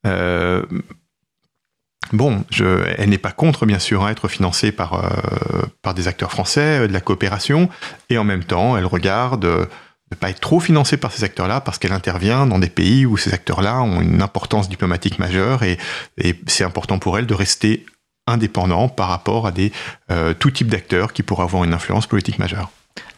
Euh, 0.07 0.63
bon, 2.13 2.45
je, 2.51 2.85
elle 2.97 3.09
n'est 3.09 3.19
pas 3.19 3.33
contre, 3.33 3.67
bien 3.67 3.81
sûr, 3.81 4.05
à 4.05 4.13
être 4.13 4.29
financée 4.29 4.71
par, 4.71 4.95
euh, 4.95 5.67
par 5.83 5.95
des 5.95 6.07
acteurs 6.07 6.31
français, 6.31 6.87
de 6.87 6.93
la 6.93 7.01
coopération, 7.01 7.69
et 8.11 8.19
en 8.19 8.25
même 8.25 8.45
temps, 8.45 8.77
elle 8.77 8.87
regarde 8.87 9.69
pas 10.17 10.31
être 10.31 10.41
trop 10.41 10.61
financée 10.61 10.97
par 10.97 11.13
ces 11.13 11.25
acteurs-là 11.25 11.61
parce 11.61 11.79
qu'elle 11.79 11.93
intervient 11.93 12.47
dans 12.47 12.59
des 12.59 12.69
pays 12.69 13.07
où 13.07 13.17
ces 13.17 13.33
acteurs-là 13.33 13.83
ont 13.83 14.01
une 14.01 14.23
importance 14.23 14.69
diplomatique 14.69 15.19
majeure 15.19 15.63
et, 15.63 15.79
c'est 16.47 16.65
important 16.65 16.99
pour 16.99 17.19
elle 17.19 17.27
de 17.27 17.35
rester 17.35 17.85
indépendant 18.27 18.89
par 18.89 19.09
rapport 19.09 19.47
à 19.47 19.53
des, 19.53 19.73
tout 20.39 20.51
type 20.51 20.69
d'acteurs 20.69 21.13
qui 21.13 21.23
pourraient 21.23 21.45
avoir 21.45 21.65
une 21.65 21.75
influence 21.75 22.07
politique 22.07 22.39
majeure. 22.39 22.71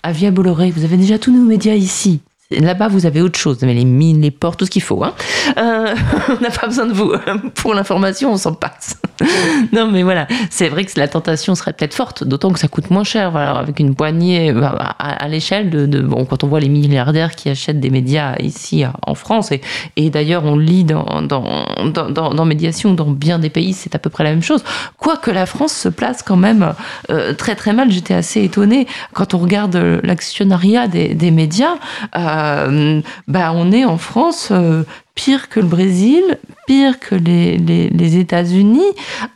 Avia 0.02 0.30
Bolloré, 0.30 0.70
vous 0.70 0.84
avez 0.84 0.96
déjà 0.96 1.18
tous 1.18 1.32
nos 1.32 1.44
médias 1.44 1.74
ici. 1.74 2.20
Là-bas, 2.50 2.88
vous 2.88 3.06
avez 3.06 3.22
autre 3.22 3.38
chose, 3.38 3.58
mais 3.62 3.74
les 3.74 3.84
mines, 3.84 4.22
les 4.22 4.30
ports, 4.30 4.56
tout 4.56 4.66
ce 4.66 4.70
qu'il 4.70 4.82
faut. 4.82 5.02
Hein. 5.02 5.14
Euh, 5.56 5.94
on 6.28 6.40
n'a 6.40 6.50
pas 6.50 6.66
besoin 6.68 6.86
de 6.86 6.92
vous. 6.92 7.12
Pour 7.54 7.74
l'information, 7.74 8.32
on 8.32 8.36
s'en 8.36 8.54
passe. 8.54 8.96
non, 9.72 9.90
mais 9.90 10.02
voilà, 10.02 10.26
c'est 10.50 10.68
vrai 10.68 10.84
que 10.84 10.92
la 10.98 11.08
tentation 11.08 11.54
serait 11.54 11.72
peut-être 11.72 11.94
forte, 11.94 12.24
d'autant 12.24 12.50
que 12.50 12.58
ça 12.58 12.68
coûte 12.68 12.90
moins 12.90 13.04
cher. 13.04 13.30
Voilà, 13.30 13.56
avec 13.56 13.80
une 13.80 13.94
poignée 13.94 14.52
bah, 14.52 14.96
à, 14.98 15.28
l'échelle 15.28 15.70
de, 15.70 16.00
Bon, 16.00 16.24
quand 16.24 16.44
on 16.44 16.46
voit 16.46 16.60
les 16.60 16.68
milliardaires 16.68 17.34
qui 17.34 17.48
achètent 17.48 17.80
des 17.80 17.90
médias 17.90 18.36
ici 18.38 18.84
en 19.06 19.14
France, 19.14 19.50
et, 19.96 20.10
d'ailleurs, 20.10 20.44
on 20.44 20.56
lit 20.56 20.84
dans, 20.84 21.22
dans, 21.22 21.66
dans, 21.84 22.10
dans, 22.10 22.44
Médiation, 22.46 22.94
dans 22.94 23.10
bien 23.10 23.40
des 23.40 23.50
pays, 23.50 23.72
c'est 23.72 23.94
à 23.96 23.98
peu 23.98 24.08
près 24.08 24.22
la 24.22 24.30
même 24.30 24.42
chose. 24.42 24.62
Quoique 24.98 25.30
la 25.30 25.46
France 25.46 25.72
se 25.72 25.88
place 25.88 26.22
quand 26.22 26.36
même 26.36 26.74
euh, 27.10 27.32
très 27.32 27.56
très 27.56 27.72
mal, 27.72 27.90
j'étais 27.90 28.14
assez 28.14 28.44
étonnée 28.44 28.86
quand 29.14 29.34
on 29.34 29.38
regarde 29.38 29.76
l'actionnariat 30.04 30.86
des, 30.86 31.30
médias. 31.30 31.74
Euh, 32.16 32.66
euh, 32.66 33.00
bah, 33.28 33.52
on 33.54 33.72
est 33.72 33.84
en 33.84 33.98
France 33.98 34.48
euh, 34.50 34.84
pire 35.16 35.48
que 35.48 35.58
le 35.58 35.66
Brésil, 35.66 36.22
pire 36.68 37.00
que 37.00 37.16
les, 37.16 37.58
les, 37.58 38.16
États-Unis. 38.18 38.86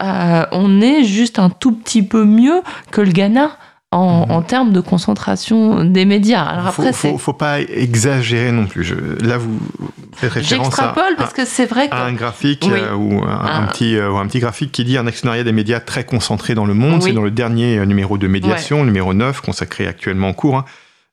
Euh, 0.01 0.45
on 0.53 0.81
est 0.81 1.03
juste 1.03 1.41
un 1.41 1.51
tout 1.51 1.73
petit 1.73 2.05
peu 2.05 2.25
mieux 2.25 2.63
que 2.93 3.01
le 3.01 3.11
Ghana. 3.11 3.57
En, 3.93 4.25
mhm. 4.25 4.31
en, 4.31 4.43
termes 4.43 4.71
de 4.71 4.81
concentration 4.81 5.85
des 5.85 6.05
médias. 6.05 6.45
Alors 6.45 6.69
après, 6.69 6.93
faut, 6.93 7.09
faut, 7.09 7.19
faut, 7.19 7.33
pas 7.33 7.61
exagérer 7.61 8.53
non 8.53 8.67
plus. 8.67 8.85
Je, 8.85 8.95
là, 8.95 9.37
vous 9.37 9.59
faites 10.15 10.31
référence 10.31 10.79
à, 10.79 10.95
parce 11.19 11.33
que 11.33 11.45
c'est 11.45 11.67
vrai 11.67 11.89
que... 11.89 11.97
un 11.97 12.13
graphique 12.13 12.71
ou 12.97 13.21
un, 13.25 13.67
petit, 13.67 13.97
un 13.97 14.27
petit 14.29 14.39
graphique 14.39 14.71
qui 14.71 14.85
dit 14.85 14.97
un 14.97 15.09
actionnariat 15.09 15.43
des 15.43 15.51
médias 15.51 15.81
très 15.81 16.05
concentré 16.05 16.55
dans 16.55 16.67
le 16.67 16.75
monde. 16.75 17.03
C'est 17.03 17.13
dans 17.13 17.25
le 17.25 17.33
dernier 17.33 17.85
numéro 17.85 18.17
de 18.17 18.29
médiation, 18.29 18.85
numéro 18.85 19.13
9, 19.13 19.41
consacré 19.41 19.89
actuellement 19.89 20.29
en 20.29 20.35
cours. 20.35 20.59
Hein. 20.59 20.65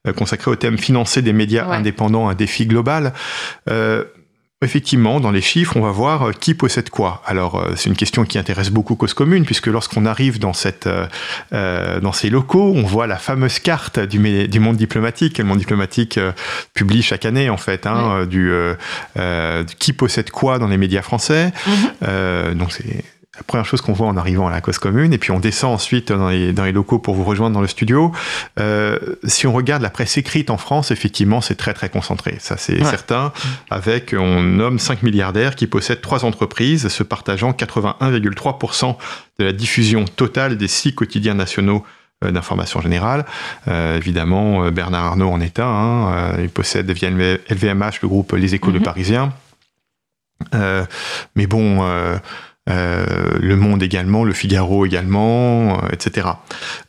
Euh, 0.07 0.13
consacré 0.13 0.51
au 0.51 0.55
thème 0.55 0.77
financer 0.77 1.21
des 1.21 1.33
médias 1.33 1.67
indépendants, 1.69 2.29
un 2.29 2.35
défi 2.35 2.65
global. 2.65 3.13
Euh, 3.69 4.03
effectivement, 4.63 5.19
dans 5.19 5.31
les 5.31 5.41
chiffres, 5.41 5.77
on 5.77 5.81
va 5.81 5.91
voir 5.91 6.29
euh, 6.29 6.31
qui 6.31 6.53
possède 6.53 6.89
quoi. 6.89 7.21
Alors, 7.25 7.65
c'est 7.75 7.89
une 7.89 7.95
question 7.95 8.25
qui 8.25 8.37
intéresse 8.37 8.69
beaucoup 8.69 8.95
Cause 8.95 9.13
Commune, 9.13 9.45
puisque 9.45 9.67
lorsqu'on 9.67 10.05
arrive 10.05 10.39
dans, 10.39 10.53
cette, 10.53 10.89
dans 11.51 12.11
ces 12.11 12.29
locaux, 12.29 12.73
on 12.75 12.83
voit 12.83 13.07
la 13.07 13.17
fameuse 13.17 13.59
carte 13.59 13.99
du, 13.99 14.47
du 14.47 14.59
monde 14.59 14.77
diplomatique. 14.77 15.37
Le 15.37 15.43
monde 15.43 15.59
diplomatique 15.59 16.19
publie 16.73 17.01
chaque 17.01 17.25
année, 17.25 17.49
en 17.49 17.57
fait, 17.57 17.85
hein, 17.85 18.25
du, 18.25 18.51
qui 19.79 19.93
possède 19.93 20.31
quoi 20.31 20.59
dans 20.59 20.67
les 20.67 20.77
médias 20.77 21.01
français. 21.01 21.51
Mm-hmm. 22.01 22.53
donc, 22.53 22.71
c'est 22.71 23.03
la 23.37 23.43
première 23.43 23.65
chose 23.65 23.81
qu'on 23.81 23.93
voit 23.93 24.07
en 24.07 24.17
arrivant 24.17 24.47
à 24.47 24.51
la 24.51 24.61
cause 24.61 24.79
commune, 24.79 25.13
et 25.13 25.17
puis 25.17 25.31
on 25.31 25.39
descend 25.39 25.73
ensuite 25.73 26.11
dans 26.11 26.29
les, 26.29 26.53
dans 26.53 26.65
les 26.65 26.71
locaux 26.71 26.97
pour 26.97 27.13
vous 27.13 27.23
rejoindre 27.23 27.53
dans 27.53 27.61
le 27.61 27.67
studio. 27.67 28.11
Euh, 28.59 28.97
si 29.23 29.45
on 29.45 29.53
regarde 29.53 29.83
la 29.83 29.91
presse 29.91 30.17
écrite 30.17 30.49
en 30.49 30.57
France, 30.57 30.89
effectivement, 30.91 31.39
c'est 31.39 31.55
très 31.55 31.73
très 31.73 31.89
concentré, 31.89 32.37
ça 32.39 32.57
c'est 32.57 32.83
certain, 32.83 33.31
avec, 33.69 34.15
on 34.17 34.41
nomme 34.41 34.79
5 34.79 35.03
milliardaires 35.03 35.55
qui 35.55 35.67
possèdent 35.67 36.01
trois 36.01 36.25
entreprises, 36.25 36.87
se 36.87 37.03
partageant 37.03 37.51
81,3% 37.51 38.95
de 39.39 39.45
la 39.45 39.53
diffusion 39.53 40.05
totale 40.05 40.57
des 40.57 40.67
six 40.67 40.95
quotidiens 40.95 41.35
nationaux 41.35 41.85
euh, 42.23 42.31
d'information 42.31 42.81
générale. 42.81 43.25
Euh, 43.67 43.97
évidemment, 43.97 44.71
Bernard 44.71 45.05
Arnault 45.05 45.29
en 45.29 45.41
est 45.41 45.59
un, 45.59 45.65
hein, 45.65 46.33
il 46.39 46.49
possède 46.49 46.89
via 46.89 47.09
LVMH 47.11 47.99
le 48.01 48.07
groupe 48.07 48.33
Les 48.33 48.55
Échos 48.55 48.71
de 48.71 48.79
Parisien. 48.79 49.31
mais 51.35 51.47
bon 51.47 51.79
euh, 51.83 52.17
le 52.67 53.55
Monde 53.55 53.83
également, 53.83 54.23
Le 54.23 54.33
Figaro 54.33 54.85
également, 54.85 55.83
euh, 55.83 55.89
etc. 55.91 56.27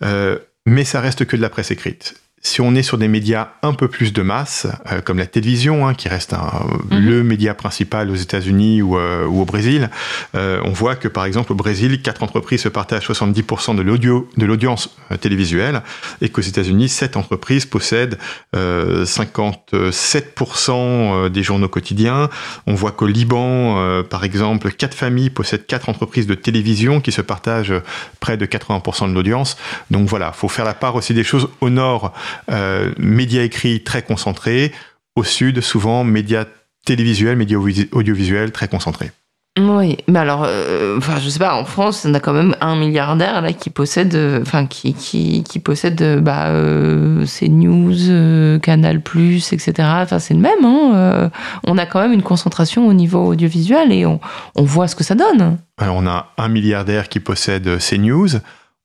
Euh, 0.02 0.38
mais 0.66 0.84
ça 0.84 1.00
reste 1.00 1.24
que 1.24 1.36
de 1.36 1.42
la 1.42 1.50
presse 1.50 1.70
écrite 1.70 2.14
si 2.42 2.60
on 2.60 2.74
est 2.74 2.82
sur 2.82 2.98
des 2.98 3.08
médias 3.08 3.48
un 3.62 3.72
peu 3.72 3.88
plus 3.88 4.12
de 4.12 4.20
masse, 4.22 4.66
euh, 4.92 5.00
comme 5.00 5.18
la 5.18 5.26
télévision, 5.26 5.86
hein, 5.86 5.94
qui 5.94 6.08
reste 6.08 6.32
un, 6.32 6.50
mhm. 6.90 6.98
le 6.98 7.24
média 7.24 7.54
principal 7.54 8.10
aux 8.10 8.16
États-Unis 8.16 8.82
ou, 8.82 8.96
euh, 8.96 9.26
ou, 9.26 9.42
au 9.42 9.44
Brésil, 9.44 9.90
euh, 10.34 10.60
on 10.64 10.70
voit 10.70 10.96
que 10.96 11.08
par 11.08 11.24
exemple 11.24 11.52
au 11.52 11.56
Brésil, 11.56 12.02
quatre 12.02 12.22
entreprises 12.22 12.62
se 12.62 12.68
partagent 12.68 13.08
70% 13.08 13.76
de 13.76 13.82
l'audio, 13.82 14.28
de 14.36 14.46
l'audience 14.46 14.96
télévisuelle, 15.20 15.82
et 16.20 16.28
qu'aux 16.28 16.42
États-Unis, 16.42 16.88
sept 16.88 17.16
entreprises 17.16 17.66
possèdent 17.66 18.18
57% 18.54 21.28
des 21.28 21.42
journaux 21.42 21.68
quotidiens. 21.68 22.30
On 22.66 22.74
voit 22.74 22.92
qu'au 22.92 23.06
Liban, 23.06 24.02
par 24.04 24.24
exemple, 24.24 24.70
quatre 24.72 24.94
familles 24.94 25.30
possèdent 25.30 25.66
quatre 25.66 25.88
entreprises 25.88 26.26
de 26.26 26.34
télévision 26.34 27.00
qui 27.00 27.12
se 27.12 27.22
partagent 27.22 27.74
près 28.20 28.36
de 28.36 28.46
80% 28.46 29.08
de 29.08 29.14
l'audience. 29.14 29.56
Donc 29.90 30.08
voilà, 30.08 30.32
faut 30.32 30.48
faire 30.48 30.64
la 30.64 30.74
part 30.74 30.96
aussi 30.96 31.14
des 31.14 31.24
choses 31.24 31.48
au 31.60 31.70
nord 31.70 32.12
euh, 32.50 32.92
médias 32.98 33.42
écrits 33.42 33.82
très 33.82 34.02
concentrés. 34.02 34.72
Au 35.16 35.24
sud, 35.24 35.60
souvent, 35.60 36.04
médias 36.04 36.46
télévisuels, 36.84 37.36
médias 37.36 37.58
audiovisuels 37.92 38.52
très 38.52 38.68
concentrés. 38.68 39.10
Oui, 39.58 39.96
mais 40.06 40.20
alors, 40.20 40.44
euh, 40.46 40.98
enfin, 40.98 41.18
je 41.20 41.28
sais 41.28 41.40
pas, 41.40 41.56
en 41.56 41.64
France, 41.64 42.06
on 42.08 42.14
a 42.14 42.20
quand 42.20 42.32
même 42.32 42.54
un 42.60 42.76
milliardaire 42.76 43.42
là 43.42 43.52
qui 43.52 43.70
possède, 43.70 44.16
enfin, 44.40 44.66
qui, 44.66 44.94
qui, 44.94 45.42
qui 45.42 45.58
possède, 45.58 46.20
bah, 46.22 46.46
euh, 46.48 47.26
CNews, 47.26 48.60
Canal+, 48.60 48.98
etc. 48.98 49.72
Enfin, 49.78 50.20
c'est 50.20 50.34
le 50.34 50.40
même. 50.40 50.64
Hein, 50.64 51.30
on 51.66 51.76
a 51.76 51.86
quand 51.86 52.00
même 52.00 52.12
une 52.12 52.22
concentration 52.22 52.86
au 52.86 52.92
niveau 52.92 53.26
audiovisuel 53.26 53.90
et 53.90 54.06
on, 54.06 54.20
on 54.54 54.62
voit 54.62 54.86
ce 54.86 54.94
que 54.94 55.02
ça 55.02 55.16
donne. 55.16 55.58
Alors, 55.76 55.96
on 55.96 56.06
a 56.06 56.28
un 56.38 56.48
milliardaire 56.48 57.08
qui 57.08 57.18
possède 57.18 57.78
CNews 57.78 58.38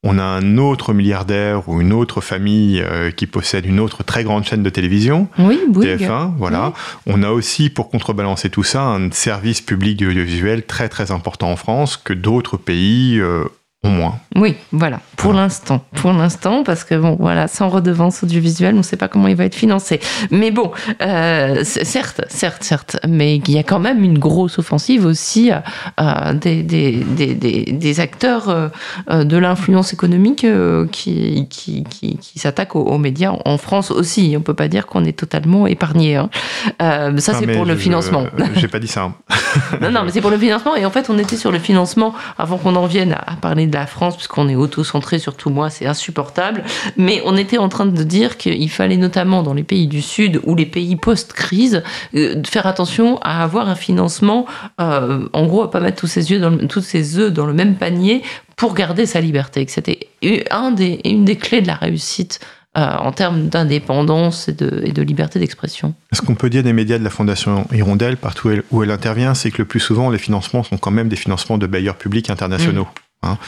on 0.04 0.18
a 0.18 0.22
un 0.22 0.58
autre 0.58 0.92
milliardaire 0.92 1.68
ou 1.68 1.80
une 1.80 1.92
autre 1.92 2.20
famille 2.20 2.80
euh, 2.80 3.10
qui 3.10 3.26
possède 3.26 3.64
une 3.64 3.80
autre 3.80 4.04
très 4.04 4.22
grande 4.22 4.44
chaîne 4.44 4.62
de 4.62 4.70
télévision, 4.70 5.28
oui, 5.38 5.58
TF1, 5.72 6.32
voilà. 6.36 6.74
On 7.06 7.22
a 7.22 7.30
aussi, 7.30 7.70
pour 7.70 7.88
contrebalancer 7.90 8.50
tout 8.50 8.62
ça, 8.62 8.82
un 8.82 9.10
service 9.10 9.62
public 9.62 10.02
audiovisuel 10.02 10.66
très 10.66 10.90
très 10.90 11.10
important 11.10 11.50
en 11.50 11.56
France 11.56 11.96
que 11.96 12.12
d'autres 12.12 12.58
pays 12.58 13.18
euh, 13.18 13.44
moins. 13.88 14.18
Oui, 14.36 14.56
voilà, 14.72 15.00
pour 15.16 15.32
l'instant. 15.32 15.84
Pour 15.94 16.12
l'instant, 16.12 16.64
parce 16.64 16.84
que 16.84 16.94
bon, 16.94 17.16
voilà, 17.20 17.48
sans 17.48 17.68
redevance 17.68 18.22
audiovisuelle, 18.22 18.74
on 18.74 18.78
ne 18.78 18.82
sait 18.82 18.96
pas 18.96 19.08
comment 19.08 19.28
il 19.28 19.36
va 19.36 19.44
être 19.44 19.54
financé. 19.54 20.00
Mais 20.30 20.50
bon, 20.50 20.72
euh, 21.02 21.62
certes, 21.64 22.22
certes, 22.28 22.62
certes, 22.62 22.96
mais 23.06 23.36
il 23.36 23.50
y 23.50 23.58
a 23.58 23.62
quand 23.62 23.78
même 23.78 24.02
une 24.02 24.18
grosse 24.18 24.58
offensive 24.58 25.06
aussi 25.06 25.50
euh, 26.00 26.32
des, 26.32 26.62
des, 26.62 26.92
des, 26.92 27.34
des, 27.34 28.00
acteurs 28.00 28.48
euh, 28.48 29.24
de 29.24 29.36
l'influence 29.36 29.92
économique 29.92 30.46
qui, 30.90 31.46
qui, 31.48 31.84
qui, 31.84 32.16
qui 32.16 32.38
s'attaquent 32.38 32.76
aux, 32.76 32.98
médias 32.98 33.32
en 33.44 33.58
France 33.58 33.90
aussi. 33.90 34.32
On 34.34 34.40
ne 34.40 34.44
peut 34.44 34.54
pas 34.54 34.68
dire 34.68 34.86
qu'on 34.86 35.04
est 35.04 35.16
totalement 35.16 35.66
épargné. 35.66 36.16
Hein. 36.16 36.30
ça, 36.80 37.34
c'est 37.34 37.46
pour 37.46 37.64
le 37.64 37.76
financement. 37.76 38.26
J'ai 38.56 38.68
pas 38.68 38.78
dit 38.78 38.88
ça. 38.88 39.02
Hein. 39.02 39.14
non, 39.80 39.90
non, 39.90 40.04
mais 40.04 40.10
c'est 40.10 40.20
pour 40.20 40.30
le 40.30 40.38
financement. 40.38 40.74
Et 40.76 40.84
en 40.84 40.90
fait, 40.90 41.10
on 41.10 41.18
était 41.18 41.36
sur 41.36 41.52
le 41.52 41.58
financement 41.58 42.14
avant 42.38 42.56
qu'on 42.56 42.76
en 42.76 42.86
vienne 42.86 43.16
à 43.26 43.36
parler 43.36 43.66
de 43.66 43.73
la 43.74 43.86
France, 43.86 44.16
puisqu'on 44.16 44.48
est 44.48 44.54
auto-centré, 44.54 45.18
surtout 45.18 45.50
moi, 45.50 45.70
c'est 45.70 45.86
insupportable. 45.86 46.64
Mais 46.96 47.20
on 47.24 47.36
était 47.36 47.58
en 47.58 47.68
train 47.68 47.86
de 47.86 48.02
dire 48.02 48.36
qu'il 48.36 48.70
fallait 48.70 48.96
notamment 48.96 49.42
dans 49.42 49.54
les 49.54 49.64
pays 49.64 49.86
du 49.86 50.02
Sud 50.02 50.40
ou 50.44 50.54
les 50.54 50.66
pays 50.66 50.96
post-crise, 50.96 51.82
euh, 52.14 52.42
faire 52.46 52.66
attention 52.66 53.18
à 53.18 53.42
avoir 53.42 53.68
un 53.68 53.74
financement, 53.74 54.46
euh, 54.80 55.28
en 55.32 55.46
gros, 55.46 55.62
à 55.62 55.70
pas 55.70 55.80
mettre 55.80 56.00
tous 56.00 56.06
ses, 56.06 56.30
yeux 56.30 56.40
dans 56.40 56.56
tous 56.66 56.80
ses 56.80 57.18
œufs 57.18 57.32
dans 57.32 57.46
le 57.46 57.52
même 57.52 57.74
panier 57.76 58.22
pour 58.56 58.74
garder 58.74 59.06
sa 59.06 59.20
liberté. 59.20 59.66
Que 59.66 59.72
c'était 59.72 60.08
un 60.50 60.70
des, 60.70 61.00
une 61.04 61.24
des 61.24 61.36
clés 61.36 61.60
de 61.60 61.66
la 61.66 61.74
réussite 61.74 62.40
euh, 62.76 62.96
en 62.96 63.12
termes 63.12 63.48
d'indépendance 63.48 64.48
et 64.48 64.52
de, 64.52 64.82
et 64.84 64.90
de, 64.90 65.02
liberté 65.02 65.38
d'expression. 65.38 65.94
Ce 66.10 66.20
qu'on 66.22 66.34
peut 66.34 66.50
dire 66.50 66.64
des 66.64 66.72
médias 66.72 66.98
de 66.98 67.04
la 67.04 67.10
Fondation 67.10 67.68
Hirondelle, 67.72 68.16
partout 68.16 68.50
où 68.72 68.82
elle, 68.82 68.90
intervient, 68.90 69.34
c'est 69.34 69.52
que 69.52 69.58
le 69.58 69.64
plus 69.64 69.78
souvent, 69.78 70.10
les 70.10 70.18
financements 70.18 70.64
sont 70.64 70.76
quand 70.76 70.90
même 70.90 71.08
des 71.08 71.14
financements 71.14 71.56
de 71.56 71.68
bailleurs 71.68 71.94
publics 71.94 72.30
internationaux. 72.30 72.88
Mmh. 73.22 73.26
Hein. 73.28 73.38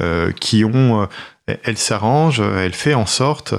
Euh, 0.00 0.30
qui 0.30 0.64
ont, 0.64 1.02
euh, 1.48 1.54
elle 1.64 1.76
s'arrange, 1.76 2.38
elle 2.38 2.72
fait 2.72 2.94
en 2.94 3.06
sorte, 3.06 3.54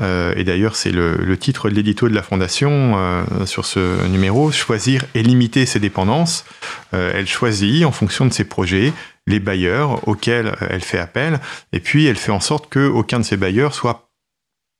euh, 0.00 0.32
et 0.36 0.44
d'ailleurs 0.44 0.74
c'est 0.74 0.90
le, 0.90 1.36
titre 1.36 1.68
de 1.68 1.74
l'édito 1.74 2.08
de 2.08 2.14
la 2.14 2.22
Fondation 2.22 3.26
sur 3.44 3.66
ce 3.66 4.06
numéro, 4.06 4.50
choisir 4.50 5.04
et 5.14 5.22
limiter 5.22 5.66
ses 5.66 5.80
dépendances. 5.80 6.46
elle 6.92 7.26
choisit 7.26 7.84
en 7.84 7.92
fonction 7.92 8.24
de 8.24 8.32
ses 8.32 8.44
projets 8.44 8.94
les 9.26 9.38
bailleurs 9.38 10.08
auxquels 10.08 10.56
elle 10.70 10.80
fait 10.80 10.98
appel, 10.98 11.40
et 11.72 11.80
puis 11.80 12.06
elle 12.06 12.16
fait 12.16 12.32
en 12.32 12.40
sorte 12.40 12.72
qu'aucun 12.72 13.18
de 13.18 13.24
ces 13.24 13.36
bailleurs 13.36 13.74
soit 13.74 14.08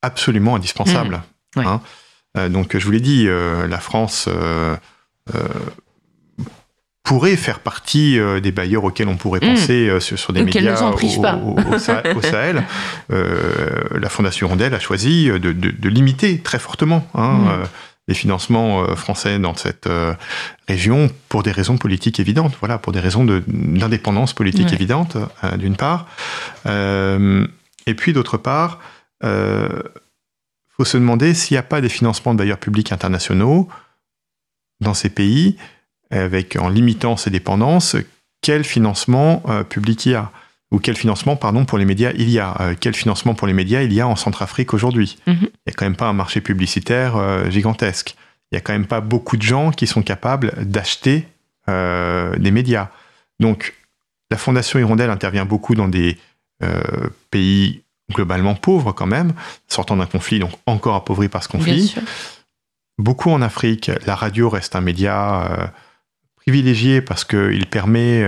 absolument 0.01 0.57
indispensable. 0.57 1.23
Mmh. 1.57 1.61
Hein. 1.67 2.49
donc 2.49 2.79
je 2.79 2.85
vous 2.87 2.93
l'ai 2.93 3.01
dit, 3.01 3.27
la 3.27 3.79
France 3.79 4.31
pourrait 7.03 7.37
faire 7.37 7.61
partie 7.61 8.19
euh, 8.19 8.41
des 8.41 8.53
bailleurs 8.53 8.85
auxquels 8.85 9.09
on 9.09 9.17
pourrait 9.17 9.41
hmm. 9.41 9.55
penser 9.55 9.89
euh, 9.89 10.01
sur, 10.01 10.33
des 10.33 10.45
médias 10.45 10.81
au, 10.83 10.99
Sahel. 12.23 12.65
Euh, 13.11 13.99
la 13.99 14.09
Fondation 14.09 14.49
Rondelle 14.49 14.75
a 14.75 14.81
choisi 14.81 15.27
de, 15.27 15.89
limiter 15.89 16.39
très 16.39 16.59
fortement 16.59 17.07
hein, 17.15 17.65
les 18.09 18.15
financements 18.15 18.97
français 18.97 19.39
dans 19.39 19.55
cette 19.55 19.89
région 20.67 21.11
pour 21.29 21.43
des 21.43 21.53
raisons 21.53 21.77
politiques 21.77 22.19
évidentes, 22.19 22.55
voilà, 22.61 22.79
pour 22.79 22.93
des 22.93 23.01
raisons 23.01 23.25
d'indépendance 23.25 24.33
politique 24.33 24.73
évidente, 24.73 25.17
d'une 25.59 25.77
part. 25.77 26.07
et 26.67 27.95
puis 27.95 28.13
d'autre 28.13 28.39
part, 28.39 28.79
il 29.23 29.29
faut 30.77 30.85
se 30.85 30.97
demander 30.97 31.35
s'il 31.35 31.55
n'y 31.55 31.59
a 31.59 31.65
pas 31.65 31.81
des 31.81 31.91
financements 31.91 32.33
de 32.33 32.39
bailleurs 32.39 32.59
publics 32.59 32.91
internationaux 32.91 33.69
dans 34.81 34.95
ces 34.95 35.11
pays, 35.11 35.57
avec, 36.13 36.57
en 36.57 36.69
limitant 36.69 37.17
ces 37.17 37.31
dépendances, 37.31 37.97
quel 38.43 38.65
financement 38.65 39.43
public 39.69 40.07
il 40.07 40.13
y 40.13 40.15
a? 40.15 40.31
Ou 40.73 40.79
quel 40.79 40.97
financement, 40.97 41.37
pardon, 41.37 41.67
pour 41.67 41.77
les 41.77 41.85
médias 41.85 42.13
il 42.17 42.31
y 42.31 42.39
a? 42.39 42.57
Euh, 42.61 42.75
Quel 42.81 42.95
financement 42.95 43.35
pour 43.35 43.47
les 43.47 43.53
médias 43.53 43.83
il 43.83 43.93
y 43.93 44.01
a 44.01 44.09
en 44.09 44.17
Centrafrique 44.17 44.73
aujourd'hui? 44.73 45.19
Mhm. 45.27 45.37
Il 45.43 45.63
n'y 45.67 45.71
a 45.71 45.73
quand 45.75 45.85
même 45.85 45.97
pas 45.97 46.09
un 46.09 46.15
marché 46.15 46.41
publicitaire 46.41 47.17
euh, 47.17 47.51
gigantesque. 47.51 48.17
Il 48.51 48.55
n'y 48.55 48.59
a 48.59 48.61
quand 48.63 48.73
même 48.73 48.87
pas 48.87 49.03
beaucoup 49.03 49.37
de 49.37 49.43
gens 49.43 49.71
qui 49.71 49.87
sont 49.87 50.03
capables 50.03 50.55
d'acheter 50.65 51.29
euh, 51.69 52.35
des 52.39 52.51
médias. 52.51 52.89
Donc, 53.39 53.75
la 54.31 54.39
Fondation 54.39 54.79
Hirondelle 54.79 55.11
intervient 55.11 55.45
beaucoup 55.45 55.75
dans 55.75 55.89
des 55.89 56.19
pays 57.33 57.83
globalement 58.15 58.55
pauvres 58.55 58.93
quand 58.93 59.07
même, 59.07 59.33
sortant 59.67 59.97
d'un 59.97 60.07
conflit, 60.07 60.39
donc 60.39 60.53
encore 60.67 60.95
appauvris 60.95 61.29
par 61.29 61.43
ce 61.43 61.49
conflit. 61.49 61.97
Beaucoup 62.99 63.33
en 63.33 63.43
Afrique, 63.43 63.91
la 64.07 64.15
radio 64.15 64.49
reste 64.49 64.77
un 64.77 64.81
média 64.81 65.73
privilégié 66.45 67.01
parce 67.01 67.25
qu'il 67.25 67.67
permet 67.67 68.23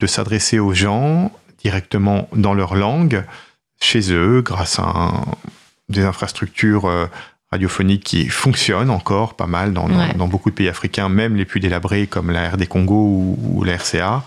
de 0.00 0.06
s'adresser 0.06 0.58
aux 0.58 0.74
gens 0.74 1.30
directement 1.58 2.28
dans 2.34 2.54
leur 2.54 2.74
langue, 2.74 3.24
chez 3.80 4.12
eux, 4.12 4.42
grâce 4.42 4.78
à 4.78 5.12
des 5.88 6.04
infrastructures 6.04 6.86
euh, 6.86 7.06
radiophoniques 7.50 8.04
qui 8.04 8.28
fonctionnent 8.28 8.90
encore 8.90 9.34
pas 9.34 9.46
mal 9.46 9.72
dans, 9.72 9.88
beaucoup 10.28 10.50
de 10.50 10.54
pays 10.54 10.68
africains, 10.68 11.08
même 11.08 11.36
les 11.36 11.44
plus 11.44 11.60
délabrés 11.60 12.06
comme 12.06 12.30
la 12.30 12.50
RD 12.50 12.66
Congo 12.66 13.36
ou, 13.38 13.64
la 13.64 13.76
RCA. 13.76 14.24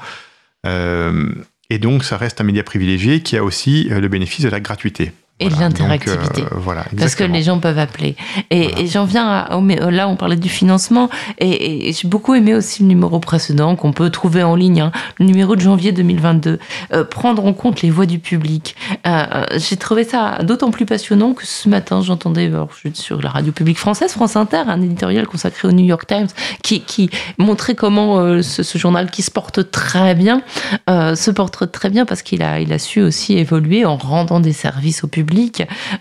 Euh, 0.66 1.30
et 1.70 1.80
donc, 1.80 2.04
ça 2.04 2.18
reste 2.18 2.42
un 2.42 2.44
média 2.44 2.64
privilégié 2.64 3.22
qui 3.22 3.38
a 3.38 3.44
aussi 3.44 3.90
euh, 3.92 4.00
le 4.00 4.08
bénéfice 4.08 4.44
de 4.44 4.50
la 4.50 4.60
gratuité 4.60 5.12
et 5.40 5.48
de 5.48 5.56
l'interactivité. 5.60 6.42
Euh, 6.42 6.58
voilà, 6.58 6.86
parce 6.98 7.16
que 7.16 7.24
les 7.24 7.44
gens 7.44 7.60
peuvent 7.60 7.80
appeler. 7.80 8.16
Et, 8.50 8.88
j'en 8.88 9.06
viens 9.06 9.28
à, 9.28 9.60
là, 9.90 10.10
on 10.10 10.16
parlait 10.16 10.36
du 10.36 10.50
financement, 10.50 11.10
et, 11.38 11.94
j'ai 11.94 12.08
beaucoup 12.08 12.36
aimé 12.36 12.54
aussi 12.54 12.82
le 12.84 12.90
numéro 12.90 13.20
précédent 13.20 13.76
qu'on 13.76 13.94
peut 13.94 14.10
trouver 14.10 14.44
en 14.44 14.56
ligne, 14.56 14.82
hein, 14.82 14.92
le 15.18 15.26
numéro 15.26 15.56
de 15.56 15.62
janvier 15.62 15.92
2022. 15.92 16.60
Euh, 16.94 17.04
prendre 17.04 17.46
en 17.46 17.54
compte 17.54 17.82
les 17.82 17.90
voix 17.90 18.06
du 18.06 18.20
public. 18.20 18.76
Euh, 19.08 19.44
j'ai 19.58 19.78
trouvé 19.78 20.04
ça 20.04 20.40
d'autant 20.44 20.72
plus 20.72 20.86
passionnant 20.86 21.34
que 21.34 21.46
ce 21.46 21.70
matin, 21.70 22.02
j'entendais 22.02 22.52
sur 22.94 23.22
la 23.22 23.30
radio 23.30 23.52
publique 23.52 23.78
française, 23.78 24.12
France 24.12 24.36
Inter, 24.36 24.64
un 24.68 24.82
éditorial 24.82 25.26
consacré 25.26 25.68
au 25.68 25.72
New 25.72 25.86
York 25.86 26.06
Times, 26.06 26.28
qui, 26.64 26.82
qui 26.82 27.10
montrait 27.38 27.76
comment 27.76 28.42
ce, 28.42 28.64
ce, 28.64 28.78
journal 28.78 29.10
qui 29.10 29.22
se 29.22 29.32
porte 29.32 29.72
très 29.72 30.16
bien, 30.16 30.42
se 30.88 31.32
porte 31.32 31.72
très 31.72 31.90
bien 31.90 32.06
parce 32.06 32.22
qu'il 32.22 32.44
a, 32.44 32.60
il 32.60 32.74
a 32.74 32.80
su 32.80 33.02
aussi 33.02 33.38
évoluer 33.38 33.86
en 33.86 33.98
rendant 33.98 34.40
des 34.40 34.54
services 34.54 35.04
au 35.04 35.08
public 35.08 35.29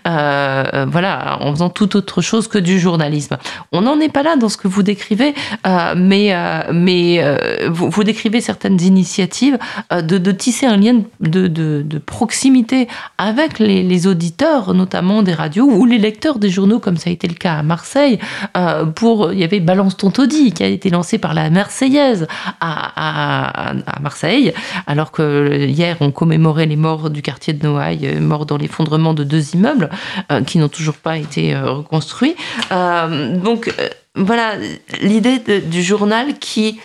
euh, 0.06 0.86
voilà, 0.88 1.38
en 1.40 1.52
faisant 1.52 1.70
tout 1.70 1.96
autre 1.96 2.20
chose 2.20 2.48
que 2.48 2.58
du 2.58 2.78
journalisme. 2.78 3.36
On 3.72 3.82
n'en 3.82 4.00
est 4.00 4.08
pas 4.08 4.22
là 4.22 4.36
dans 4.36 4.48
ce 4.48 4.56
que 4.56 4.68
vous 4.68 4.82
décrivez, 4.82 5.34
euh, 5.66 5.94
mais, 5.96 6.32
euh, 6.32 6.62
mais 6.72 7.22
vous, 7.68 8.04
décrivez 8.04 8.40
certaines 8.40 8.80
initiatives 8.80 9.58
de, 9.90 10.32
tisser 10.32 10.66
un 10.66 10.76
lien 10.76 11.00
de, 11.20 11.98
proximité 12.04 12.88
avec 13.18 13.58
les, 13.58 14.06
auditeurs, 14.06 14.74
notamment 14.74 15.22
des 15.22 15.34
radios 15.34 15.68
ou 15.68 15.84
les 15.84 15.98
lecteurs 15.98 16.38
des 16.38 16.50
journaux, 16.50 16.78
comme 16.78 16.96
ça 16.96 17.10
a 17.10 17.12
été 17.12 17.26
le 17.26 17.34
cas 17.34 17.54
à 17.54 17.62
Marseille. 17.62 18.18
pour, 18.94 19.32
il 19.32 19.38
y 19.38 19.44
avait 19.44 19.60
Balance 19.60 19.96
ton 19.96 20.10
taudis 20.10 20.52
qui 20.52 20.62
a 20.62 20.66
été 20.66 20.90
lancé 20.90 21.18
par 21.18 21.34
la 21.34 21.50
Marseillaise 21.50 22.26
à, 22.60 23.72
à, 23.72 24.00
Marseille, 24.00 24.52
alors 24.86 25.10
que 25.10 25.66
hier 25.66 25.96
on 26.00 26.10
commémorait 26.12 26.66
les 26.66 26.76
morts 26.76 27.10
du 27.10 27.22
quartier 27.22 27.52
de 27.52 27.66
Noailles, 27.66 28.18
morts 28.20 28.46
dans 28.46 28.56
l'effondrement 28.56 29.14
de 29.18 29.24
deux 29.24 29.54
immeubles 29.54 29.90
euh, 30.30 30.42
qui 30.42 30.58
n'ont 30.58 30.68
toujours 30.68 30.96
pas 30.96 31.18
été 31.18 31.54
euh, 31.54 31.70
reconstruits. 31.70 32.36
Euh, 32.72 33.36
donc 33.36 33.72
voilà, 34.14 34.54
l'idée 35.00 35.38
du 35.60 35.82
journal 35.82 36.38
qui 36.38 36.80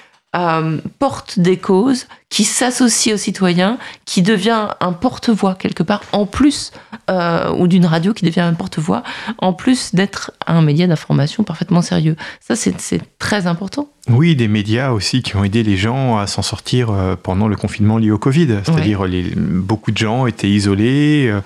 porte 0.98 1.38
des 1.38 1.58
causes, 1.58 2.08
qui 2.30 2.44
s'associe 2.44 3.14
aux 3.14 3.20
citoyens, 3.20 3.78
qui 4.06 4.24
devient 4.24 4.70
un 4.80 4.92
porte-voix 4.92 5.54
quelque 5.54 5.84
part, 5.84 6.02
en 6.12 6.26
plus, 6.26 6.72
ou 7.08 7.68
d'une 7.68 7.86
radio 7.86 8.14
qui 8.16 8.26
devient 8.26 8.40
un 8.42 8.56
porte-voix, 8.56 9.04
en 9.38 9.54
plus 9.54 9.94
d'être 9.94 10.32
un 10.48 10.64
média 10.64 10.88
d'information 10.88 11.44
parfaitement 11.44 11.84
sérieux. 11.84 12.16
Ça, 12.40 12.56
c'est 12.56 13.02
très 13.20 13.46
important. 13.46 13.90
Oui, 14.10 14.36
des 14.36 14.48
médias 14.48 14.90
aussi 14.90 15.22
qui 15.22 15.36
ont 15.36 15.44
aidé 15.44 15.62
les 15.62 15.78
gens 15.78 16.18
à 16.18 16.26
s'en 16.26 16.42
sortir 16.42 16.92
pendant 17.22 17.48
le 17.48 17.56
confinement 17.56 18.00
lié 18.00 18.10
au 18.10 18.18
Covid. 18.18 18.48
C'est-à-dire, 18.64 19.06
beaucoup 19.38 19.92
de 19.92 19.98
gens 19.98 20.26
étaient 20.26 20.50
isolés. 20.50 21.28
Euh, 21.28 21.42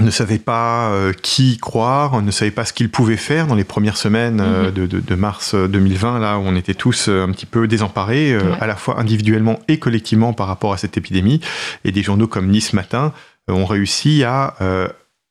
ne 0.00 0.10
savait 0.10 0.38
pas 0.38 0.90
euh, 0.90 1.12
qui 1.12 1.58
croire, 1.58 2.22
ne 2.22 2.30
savait 2.30 2.50
pas 2.50 2.64
ce 2.64 2.72
qu'il 2.72 2.90
pouvait 2.90 3.16
faire 3.16 3.46
dans 3.46 3.54
les 3.54 3.64
premières 3.64 3.96
semaines 3.96 4.40
euh, 4.40 4.70
mhm. 4.70 4.86
de, 4.86 5.14
mars 5.14 5.54
2020, 5.54 6.18
là 6.18 6.38
où 6.38 6.42
on 6.42 6.56
était 6.56 6.74
tous 6.74 7.08
un 7.08 7.30
petit 7.30 7.46
peu 7.46 7.68
désemparés, 7.68 8.36
à 8.60 8.66
la 8.66 8.76
fois 8.76 8.98
individuellement 8.98 9.60
et 9.68 9.78
collectivement 9.78 10.32
par 10.32 10.46
rapport 10.46 10.72
à 10.72 10.76
cette 10.76 10.96
épidémie. 10.96 11.40
Et 11.84 11.92
des 11.92 12.02
journaux 12.02 12.26
comme 12.26 12.48
Nice 12.48 12.72
Matin 12.72 13.12
ont 13.48 13.66
réussi 13.66 14.24
à 14.24 14.54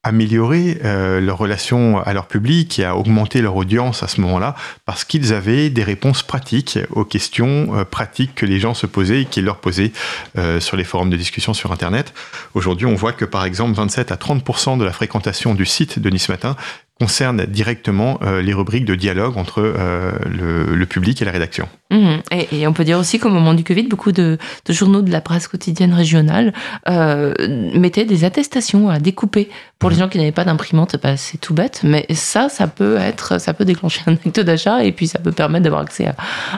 améliorer 0.03 0.79
euh, 0.85 1.19
leur 1.19 1.37
relation 1.37 2.01
à 2.01 2.13
leur 2.13 2.27
public 2.27 2.79
et 2.79 2.85
à 2.85 2.95
augmenter 2.95 3.41
leur 3.41 3.57
audience 3.57 4.01
à 4.01 4.07
ce 4.07 4.21
moment-là 4.21 4.55
parce 4.85 5.03
qu'ils 5.03 5.33
avaient 5.33 5.69
des 5.69 5.83
réponses 5.83 6.23
pratiques 6.23 6.79
aux 6.91 7.03
questions 7.03 7.75
euh, 7.75 7.83
pratiques 7.83 8.33
que 8.33 8.45
les 8.45 8.59
gens 8.59 8.73
se 8.73 8.85
posaient 8.85 9.23
et 9.23 9.25
qu'ils 9.25 9.43
leur 9.43 9.57
posaient 9.57 9.91
euh, 10.37 10.61
sur 10.61 10.77
les 10.77 10.85
forums 10.85 11.09
de 11.09 11.17
discussion 11.17 11.53
sur 11.53 11.73
Internet. 11.73 12.13
Aujourd'hui, 12.53 12.85
on 12.85 12.95
voit 12.95 13.11
que 13.11 13.25
par 13.25 13.43
exemple 13.43 13.73
27 13.73 14.13
à 14.13 14.15
30% 14.15 14.77
de 14.77 14.85
la 14.85 14.93
fréquentation 14.93 15.53
du 15.53 15.65
site 15.65 15.99
de 15.99 16.09
Nice 16.09 16.29
Matin 16.29 16.55
concerne 16.99 17.45
directement 17.45 18.19
euh, 18.23 18.41
les 18.41 18.53
rubriques 18.53 18.83
de 18.83 18.95
dialogue 18.95 19.37
entre 19.37 19.61
euh, 19.61 20.11
le, 20.25 20.85
public 20.85 21.21
et 21.21 21.25
la 21.25 21.31
rédaction. 21.31 21.69
Mmh. 21.91 22.15
Et, 22.51 22.67
on 22.67 22.73
peut 22.73 22.83
dire 22.83 22.99
aussi 22.99 23.19
qu'au 23.19 23.29
moment 23.29 23.53
du 23.53 23.63
Covid, 23.63 23.83
beaucoup 23.83 24.11
de, 24.11 24.37
journaux 24.67 25.01
de 25.01 25.11
la 25.11 25.21
presse 25.21 25.47
quotidienne 25.47 25.93
régionale 25.93 26.53
euh, 26.89 27.33
mettaient 27.73 28.05
des 28.05 28.25
attestations 28.25 28.89
à 28.89 28.99
découper 28.99 29.49
pour 29.77 29.89
les 29.89 29.95
mmh. 29.95 29.99
gens 29.99 30.09
qui 30.09 30.17
n'avaient 30.17 30.33
pas 30.33 30.43
d'imprimante. 30.43 30.97
Bah, 31.01 31.15
c'est 31.15 31.37
tout 31.37 31.53
bête, 31.53 31.81
mais 31.83 32.05
ça, 32.13 32.49
ça 32.49 32.67
peut 32.67 32.97
être, 32.97 33.39
ça 33.39 33.53
peut 33.53 33.65
déclencher 33.65 34.01
un 34.07 34.13
acte 34.13 34.39
d'achat 34.41 34.83
et 34.83 34.91
puis 34.91 35.07
ça 35.07 35.19
peut 35.19 35.31
permettre 35.31 35.63
d'avoir 35.63 35.81
accès 35.81 36.11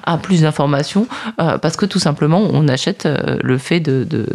à, 0.03 0.17
plus 0.17 0.41
d'informations 0.41 1.07
parce 1.37 1.77
que 1.77 1.85
tout 1.85 1.99
simplement, 1.99 2.47
on 2.51 2.67
achète 2.67 3.07
le 3.07 3.57
fait 3.57 3.79
de, 3.79 4.25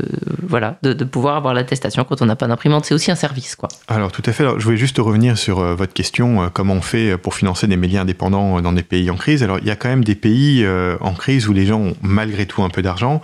voilà, 0.43 0.79
de, 0.83 1.05
pouvoir 1.05 1.37
avoir 1.37 1.55
l'attestation 1.55 2.05
quand 2.05 2.23
on 2.23 2.27
n'a 2.27 2.37
pas 2.37 2.47
d'imprimante. 2.47 2.85
C'est 2.85 2.95
aussi 2.95 3.11
un 3.11 3.17
service, 3.17 3.57
quoi. 3.57 3.69
Alors 3.89 4.13
tout 4.13 4.23
à 4.25 4.33
fait. 4.33 4.45
je 4.59 4.65
voulais 4.65 4.77
juste 4.77 4.99
revenir 4.99 5.37
sur 5.37 5.61
votre 5.75 5.96
question, 5.97 6.43
euh, 6.43 6.49
comment 6.53 6.75
on 6.75 6.83
fait 6.83 7.17
pour 7.17 7.35
financer 7.35 7.67
des 7.67 7.77
médias 7.77 8.03
indépendants 8.03 8.61
dans 8.61 8.73
des 8.73 8.83
pays 8.83 9.11
en 9.11 9.17
crise 9.17 9.43
Alors, 9.43 9.59
il 9.59 9.67
y 9.67 9.71
a 9.71 9.77
quand 9.77 9.89
même 9.89 10.05
des 10.05 10.15
pays 10.15 10.63
euh, 10.65 10.97
en 11.01 11.15
crise 11.15 11.49
où 11.49 11.53
les 11.53 11.67
gens 11.67 11.81
ont 11.81 11.97
malgré 12.03 12.47
tout 12.47 12.63
un 12.63 12.69
peu 12.69 12.83
d'argent. 12.83 13.21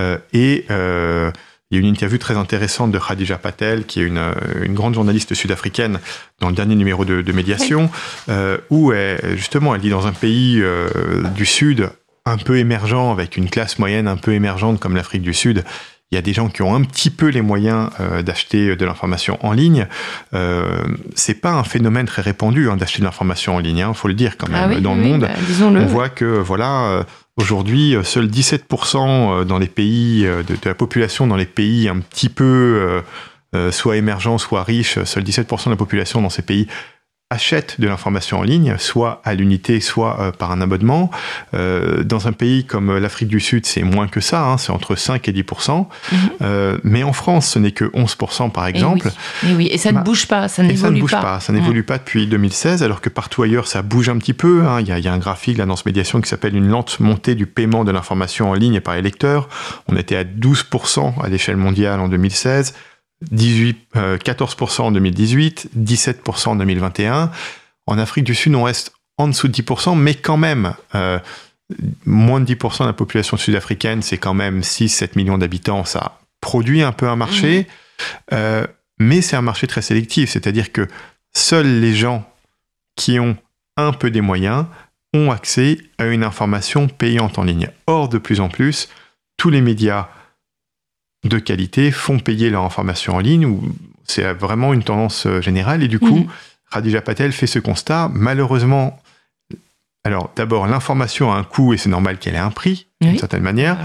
Euh, 0.00 0.16
et 0.32 0.64
il 0.68 1.76
y 1.76 1.78
a 1.78 1.80
une 1.80 1.86
interview 1.86 2.18
très 2.18 2.36
intéressante 2.36 2.92
de 2.92 2.98
Khadija 2.98 3.38
Patel, 3.38 3.84
qui 3.84 4.00
est 4.00 4.04
une, 4.04 4.20
grande 4.74 4.94
journaliste 4.94 5.34
sud-africaine, 5.34 6.00
dans 6.38 6.48
le 6.48 6.54
dernier 6.54 6.74
numéro 6.74 7.06
de, 7.06 7.32
Médiation, 7.32 7.90
où 8.68 8.92
justement 9.34 9.74
elle 9.74 9.80
dit 9.80 9.88
dans 9.88 10.06
un 10.06 10.12
pays 10.12 10.62
du 11.34 11.46
Sud 11.46 11.88
un 12.26 12.36
peu 12.36 12.58
émergent, 12.58 13.10
avec 13.10 13.38
une 13.38 13.48
classe 13.48 13.78
moyenne 13.78 14.06
un 14.06 14.18
peu 14.18 14.34
émergente 14.34 14.80
comme 14.80 14.94
l'Afrique 14.94 15.22
du 15.22 15.32
Sud, 15.32 15.64
il 16.12 16.14
y 16.16 16.18
a 16.18 16.22
des 16.22 16.34
gens 16.34 16.48
qui 16.48 16.60
ont 16.60 16.74
un 16.74 16.82
petit 16.82 17.08
peu 17.08 17.28
les 17.28 17.40
moyens 17.40 17.88
euh, 17.98 18.20
d'acheter 18.20 18.76
de 18.76 18.84
l'information 18.84 19.38
en 19.40 19.52
ligne. 19.52 19.86
Euh, 20.34 20.84
c'est 21.14 21.40
pas 21.40 21.52
un 21.52 21.64
phénomène 21.64 22.04
très 22.04 22.20
répandu 22.20 22.68
hein, 22.68 22.76
d'acheter 22.76 22.98
de 22.98 23.04
l'information 23.04 23.56
en 23.56 23.58
ligne, 23.58 23.78
il 23.78 23.82
hein, 23.82 23.94
faut 23.94 24.08
le 24.08 24.14
dire 24.14 24.36
quand 24.36 24.50
même. 24.50 24.74
Ah 24.76 24.80
dans 24.80 24.94
le 24.94 25.00
monde, 25.00 25.22
bah, 25.22 25.30
on 25.64 25.86
voit 25.86 26.10
que 26.10 26.24
voilà. 26.24 26.82
Euh, 26.82 27.02
aujourd'hui, 27.38 27.96
seuls 28.04 28.28
17% 28.28 29.44
dans 29.44 29.58
les 29.58 29.66
pays 29.66 30.24
de, 30.24 30.42
de, 30.42 30.58
la 30.66 30.74
population 30.74 31.26
dans 31.26 31.36
les 31.36 31.46
pays 31.46 31.88
un 31.88 31.98
petit 31.98 32.28
peu 32.28 33.02
soit 33.70 33.96
émergents, 33.96 34.36
soit 34.36 34.62
riches, 34.62 35.02
seuls 35.04 35.22
17% 35.22 35.64
de 35.64 35.70
la 35.70 35.76
population 35.76 36.20
dans 36.20 36.28
ces 36.28 36.42
pays 36.42 36.68
achètent 37.32 37.80
de 37.80 37.88
l'information 37.88 38.38
en 38.38 38.42
ligne, 38.42 38.76
soit 38.78 39.20
à 39.24 39.34
l'unité, 39.34 39.80
soit 39.80 40.20
euh, 40.20 40.32
par 40.32 40.52
un 40.52 40.60
abonnement. 40.60 41.10
Euh, 41.54 42.04
dans 42.04 42.28
un 42.28 42.32
pays 42.32 42.64
comme 42.64 42.96
l'Afrique 42.98 43.28
du 43.28 43.40
Sud, 43.40 43.66
c'est 43.66 43.82
moins 43.82 44.06
que 44.06 44.20
ça, 44.20 44.44
hein, 44.44 44.58
c'est 44.58 44.70
entre 44.70 44.94
5 44.94 45.26
et 45.28 45.32
10 45.32 45.42
mhm. 45.42 45.86
euh, 46.42 46.78
Mais 46.84 47.02
en 47.02 47.12
France, 47.12 47.48
ce 47.48 47.58
n'est 47.58 47.72
que 47.72 47.90
11 47.94 48.16
par 48.52 48.66
exemple. 48.66 49.10
Et 49.46 49.54
oui, 49.54 49.68
et, 49.70 49.78
ça 49.78 49.90
ne 49.90 49.96
bah, 49.96 50.02
bouge 50.02 50.26
pas, 50.26 50.48
ça 50.48 50.62
n'évolue 50.62 51.04
pas. 51.04 51.40
ça 51.40 51.52
pas, 51.52 51.58
n'évolue 51.58 51.82
pas 51.82 51.98
depuis 51.98 52.26
2016, 52.26 52.82
alors 52.82 53.00
que 53.00 53.08
partout 53.08 53.42
ailleurs, 53.42 53.66
ça 53.66 53.82
bouge 53.82 54.08
un 54.10 54.18
petit 54.18 54.34
peu. 54.34 54.64
Hein. 54.66 54.80
Il, 54.80 54.86
y 54.86 55.08
a, 55.08 55.12
un 55.12 55.18
graphique 55.18 55.58
là 55.58 55.66
dans 55.66 55.76
ce 55.76 55.84
médiation 55.86 56.20
qui 56.20 56.28
s'appelle 56.28 56.54
une 56.54 56.68
lente 56.68 57.00
montée 57.00 57.34
du 57.34 57.46
paiement 57.46 57.84
de 57.84 57.90
l'information 57.90 58.50
en 58.50 58.54
ligne 58.54 58.80
par 58.80 58.94
les 58.94 59.02
lecteurs. 59.02 59.48
On 59.88 59.96
était 59.96 60.16
à 60.16 60.24
12 60.24 60.66
à 61.22 61.28
l'échelle 61.28 61.56
mondiale 61.56 62.00
en 62.00 62.08
2016. 62.08 62.74
18, 63.30 63.94
14% 63.94 64.80
euh, 64.80 64.84
en 64.84 64.92
2018, 64.92 65.70
17% 65.76 66.48
en 66.48 66.56
2021. 66.56 67.30
En 67.86 67.98
Afrique 67.98 68.24
du 68.24 68.34
Sud, 68.34 68.54
on 68.54 68.64
reste 68.64 68.92
en 69.18 69.28
dessous 69.28 69.48
de 69.48 69.52
10%, 69.52 69.96
mais 69.96 70.14
quand 70.14 70.36
même, 70.36 70.74
euh, 70.94 71.18
moins 72.04 72.40
de 72.40 72.52
10% 72.52 72.80
de 72.80 72.86
la 72.86 72.92
population 72.92 73.36
sud-africaine, 73.36 74.02
c'est 74.02 74.18
quand 74.18 74.34
même 74.34 74.60
6-7 74.60 75.10
millions 75.16 75.38
d'habitants, 75.38 75.84
ça 75.84 76.18
produit 76.40 76.82
un 76.82 76.92
peu 76.92 77.08
un 77.08 77.16
marché, 77.16 77.66
euh, 78.32 78.66
mais 78.98 79.20
c'est 79.20 79.36
un 79.36 79.42
marché 79.42 79.66
très 79.66 79.82
sélectif, 79.82 80.30
c'est-à-dire 80.30 80.72
que 80.72 80.88
seuls 81.32 81.80
les 81.80 81.94
gens 81.94 82.28
qui 82.96 83.18
ont 83.18 83.36
un 83.76 83.92
peu 83.92 84.10
des 84.10 84.20
moyens 84.20 84.66
ont 85.14 85.30
accès 85.30 85.78
à 85.98 86.06
une 86.06 86.24
information 86.24 86.88
payante 86.88 87.38
en 87.38 87.44
ligne. 87.44 87.70
Or, 87.86 88.08
de 88.08 88.18
plus 88.18 88.40
en 88.40 88.48
plus, 88.48 88.88
tous 89.36 89.50
les 89.50 89.60
médias 89.60 90.08
de 91.24 91.38
qualité 91.38 91.90
font 91.90 92.18
payer 92.18 92.50
leur 92.50 92.64
information 92.64 93.16
en 93.16 93.20
ligne, 93.20 93.46
ou 93.46 93.62
c'est 94.04 94.32
vraiment 94.32 94.72
une 94.72 94.82
tendance 94.82 95.26
euh, 95.26 95.40
générale, 95.40 95.82
et 95.82 95.88
du 95.88 95.98
coup, 95.98 96.26
Radija 96.70 97.00
Patel 97.00 97.32
fait 97.32 97.46
ce 97.46 97.58
constat. 97.58 98.10
Malheureusement, 98.12 99.00
alors 100.04 100.30
d'abord, 100.34 100.66
l'information 100.66 101.32
a 101.32 101.36
un 101.36 101.44
coût 101.44 101.74
et 101.74 101.76
c'est 101.76 101.88
normal 101.88 102.18
qu'elle 102.18 102.34
ait 102.34 102.38
un 102.38 102.50
prix, 102.50 102.86
d'une 103.00 103.18
certaine 103.18 103.42
manière. 103.42 103.78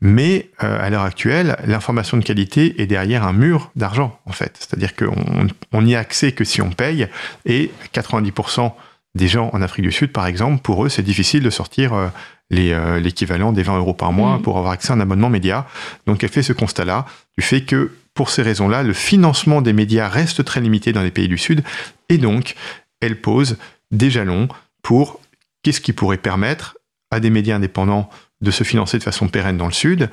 Mais 0.00 0.50
euh, 0.62 0.84
à 0.84 0.90
l'heure 0.90 1.02
actuelle, 1.02 1.56
l'information 1.64 2.16
de 2.16 2.24
qualité 2.24 2.82
est 2.82 2.86
derrière 2.86 3.24
un 3.24 3.32
mur 3.32 3.70
d'argent, 3.76 4.18
en 4.26 4.32
fait. 4.32 4.56
C'est-à-dire 4.58 4.94
qu'on 4.96 5.82
n'y 5.82 5.94
a 5.94 5.98
accès 5.98 6.32
que 6.32 6.44
si 6.44 6.60
on 6.60 6.70
paye, 6.70 7.08
et 7.46 7.70
90% 7.94 8.72
des 9.14 9.28
gens 9.28 9.48
en 9.52 9.62
Afrique 9.62 9.84
du 9.84 9.92
Sud, 9.92 10.12
par 10.12 10.26
exemple, 10.26 10.60
pour 10.60 10.84
eux, 10.84 10.88
c'est 10.88 11.02
difficile 11.02 11.42
de 11.42 11.50
sortir 11.50 11.94
euh, 11.94 12.08
l'équivalent 12.50 13.52
des 13.52 13.62
20 13.62 13.78
euros 13.78 13.94
par 13.94 14.12
mois 14.12 14.40
pour 14.42 14.58
avoir 14.58 14.72
accès 14.72 14.92
à 14.92 14.96
un 14.96 15.00
abonnement 15.00 15.30
média. 15.30 15.66
Donc 16.06 16.22
elle 16.22 16.30
fait 16.30 16.42
ce 16.42 16.52
constat-là, 16.52 17.06
du 17.36 17.44
fait 17.44 17.62
que, 17.62 17.92
pour 18.14 18.30
ces 18.30 18.42
raisons-là, 18.42 18.82
le 18.82 18.92
financement 18.92 19.60
des 19.60 19.72
médias 19.72 20.08
reste 20.08 20.44
très 20.44 20.60
limité 20.60 20.92
dans 20.92 21.02
les 21.02 21.10
pays 21.10 21.28
du 21.28 21.38
Sud, 21.38 21.64
et 22.08 22.18
donc 22.18 22.54
elle 23.00 23.20
pose 23.20 23.56
des 23.90 24.10
jalons 24.10 24.48
pour 24.82 25.20
qu'est-ce 25.62 25.80
qui 25.80 25.92
pourrait 25.92 26.18
permettre 26.18 26.76
à 27.10 27.20
des 27.20 27.30
médias 27.30 27.56
indépendants 27.56 28.08
de 28.40 28.50
se 28.50 28.64
financer 28.64 28.98
de 28.98 29.02
façon 29.02 29.28
pérenne 29.28 29.56
dans 29.56 29.66
le 29.66 29.72
Sud. 29.72 30.10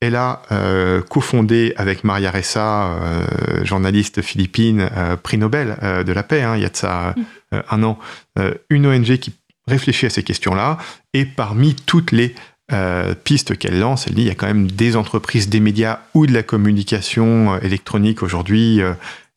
Elle 0.00 0.16
a 0.16 0.42
euh, 0.50 1.00
cofondé 1.00 1.74
avec 1.76 2.02
Maria 2.02 2.30
Ressa, 2.30 2.86
euh, 2.86 3.64
journaliste 3.64 4.20
philippine, 4.20 4.88
euh, 4.96 5.16
prix 5.16 5.38
Nobel 5.38 5.76
de 6.04 6.12
la 6.12 6.22
paix, 6.22 6.42
hein, 6.42 6.56
il 6.56 6.62
y 6.62 6.64
a 6.64 6.68
de 6.68 6.76
ça 6.76 7.14
un 7.52 7.82
an, 7.82 7.98
une 8.70 8.86
ONG 8.86 9.18
qui 9.18 9.32
réfléchit 9.66 10.06
à 10.06 10.10
ces 10.10 10.22
questions-là. 10.22 10.78
Et 11.14 11.24
parmi 11.24 11.74
toutes 11.74 12.12
les 12.12 12.34
pistes 13.24 13.58
qu'elle 13.58 13.78
lance, 13.78 14.06
elle 14.06 14.14
dit 14.14 14.22
il 14.22 14.28
y 14.28 14.30
a 14.30 14.34
quand 14.34 14.46
même 14.46 14.70
des 14.70 14.96
entreprises, 14.96 15.50
des 15.50 15.60
médias 15.60 15.98
ou 16.14 16.26
de 16.26 16.32
la 16.32 16.42
communication 16.42 17.58
électronique 17.58 18.22
aujourd'hui, 18.22 18.80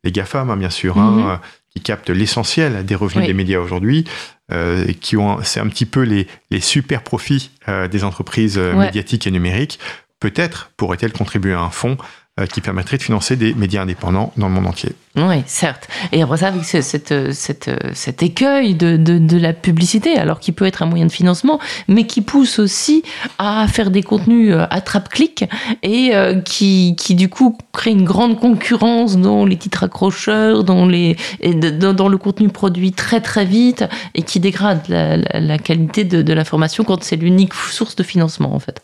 les 0.05 0.11
GAFAM 0.13 0.49
hein, 0.49 0.55
bien 0.55 0.69
sûr, 0.69 0.97
hein, 0.97 1.11
mhm. 1.11 1.39
qui 1.75 1.81
captent 1.81 2.11
l'essentiel 2.11 2.85
des 2.85 2.95
revenus 2.95 3.27
des 3.27 3.33
médias 3.33 3.59
aujourd'hui. 3.59 4.05
Euh, 4.51 4.85
qui 5.01 5.17
ont, 5.17 5.39
c'est 5.41 5.59
un 5.59 5.67
petit 5.67 5.87
peu 5.87 6.01
les, 6.01 6.27
les 6.51 6.59
super 6.59 7.01
profits 7.01 7.49
euh, 7.67 7.87
des 7.87 8.03
entreprises 8.03 8.59
euh, 8.59 8.75
médiatiques 8.75 9.25
et 9.25 9.31
numériques. 9.31 9.79
Peut-être 10.19 10.69
pourrait-elle 10.77 11.13
contribuer 11.13 11.53
à 11.53 11.61
un 11.61 11.71
fonds 11.71 11.97
euh, 11.97 12.03
qui 12.51 12.59
permettrait 12.59 12.97
de 12.97 13.01
financer 13.01 13.37
des 13.37 13.53
médias 13.53 13.83
indépendants 13.83 14.33
dans 14.35 14.49
le 14.49 14.53
monde 14.53 14.67
entier. 14.67 14.91
Oui, 15.15 15.41
certes. 15.45 15.87
Et 16.11 16.21
après 16.21 16.35
ça, 16.39 16.47
avec 16.47 16.65
cette, 16.65 17.31
cette, 17.31 17.71
cet 17.93 18.23
écueil 18.23 18.75
de, 18.75 18.97
de, 18.97 19.17
de, 19.17 19.37
la 19.37 19.53
publicité, 19.53 20.17
alors 20.17 20.41
qui 20.41 20.51
peut 20.51 20.65
être 20.65 20.83
un 20.83 20.85
moyen 20.85 21.05
de 21.05 21.11
financement, 21.11 21.61
mais 21.87 22.05
qui 22.05 22.19
pousse 22.19 22.59
aussi 22.59 23.03
à 23.37 23.65
faire 23.69 23.89
des 23.89 24.03
contenus 24.03 24.51
euh, 24.51 24.65
attrape-clic 24.69 25.45
et 25.81 26.13
euh, 26.13 26.41
qui, 26.41 26.97
qui, 26.97 27.15
du 27.15 27.29
coup, 27.29 27.57
crée 27.71 27.91
une 27.91 28.03
grande 28.03 28.37
concurrence 28.37 29.15
dans 29.15 29.45
les 29.45 29.55
titres 29.55 29.83
accrocheurs, 29.83 30.65
dans, 30.65 30.85
les, 30.85 31.15
dans, 31.41 31.93
dans 31.93 32.09
le 32.09 32.17
contenu 32.17 32.49
produit 32.49 32.91
très 32.91 33.21
très 33.21 33.45
vite 33.45 33.85
et 34.13 34.23
qui 34.23 34.41
dégrade 34.41 34.81
la, 34.89 35.15
la, 35.15 35.39
la 35.39 35.57
qualité 35.57 36.03
de, 36.03 36.21
de 36.21 36.33
l'information 36.33 36.83
quand 36.83 37.01
c'est 37.01 37.15
l'unique 37.15 37.53
source 37.53 37.95
de 37.95 38.03
financement, 38.03 38.53
en 38.53 38.59
fait. 38.59 38.81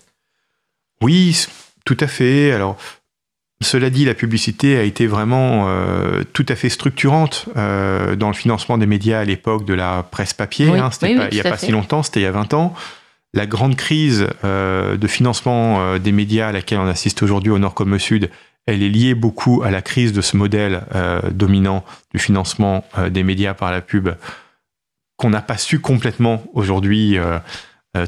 Oui, 1.01 1.47
tout 1.83 1.97
à 1.99 2.07
fait. 2.07 2.53
Alors, 2.53 2.77
cela 3.61 3.89
dit, 3.89 4.05
la 4.05 4.13
publicité 4.13 4.77
a 4.77 4.83
été 4.83 5.07
vraiment 5.07 5.67
euh, 5.67 6.23
tout 6.33 6.45
à 6.49 6.55
fait 6.55 6.69
structurante 6.69 7.45
euh, 7.57 8.15
dans 8.15 8.27
le 8.27 8.33
financement 8.33 8.77
des 8.77 8.87
médias 8.87 9.19
à 9.19 9.23
l'époque 9.23 9.65
de 9.65 9.73
la 9.73 10.03
presse 10.03 10.33
papier. 10.33 10.67
Oui, 10.67 10.79
hein, 10.79 10.89
oui, 11.01 11.15
pas, 11.15 11.27
il 11.29 11.33
n'y 11.35 11.39
a 11.39 11.43
pas 11.43 11.57
fait. 11.57 11.67
si 11.67 11.71
longtemps, 11.71 12.01
c'était 12.01 12.21
il 12.21 12.23
y 12.23 12.27
a 12.27 12.31
20 12.31 12.53
ans. 12.53 12.73
La 13.33 13.45
grande 13.45 13.75
crise 13.75 14.27
euh, 14.43 14.97
de 14.97 15.07
financement 15.07 15.97
des 15.99 16.11
médias 16.11 16.49
à 16.49 16.51
laquelle 16.51 16.79
on 16.79 16.87
assiste 16.87 17.23
aujourd'hui 17.23 17.51
au 17.51 17.59
nord 17.59 17.73
comme 17.73 17.93
au 17.93 17.99
sud, 17.99 18.29
elle 18.65 18.83
est 18.83 18.89
liée 18.89 19.15
beaucoup 19.15 19.61
à 19.63 19.71
la 19.71 19.81
crise 19.81 20.11
de 20.11 20.21
ce 20.21 20.37
modèle 20.37 20.83
dominant 21.31 21.83
du 22.13 22.19
financement 22.19 22.85
des 23.09 23.23
médias 23.23 23.55
par 23.55 23.71
la 23.71 23.81
pub 23.81 24.09
qu'on 25.17 25.31
n'a 25.31 25.41
pas 25.41 25.57
su 25.57 25.79
complètement 25.79 26.43
aujourd'hui 26.53 27.17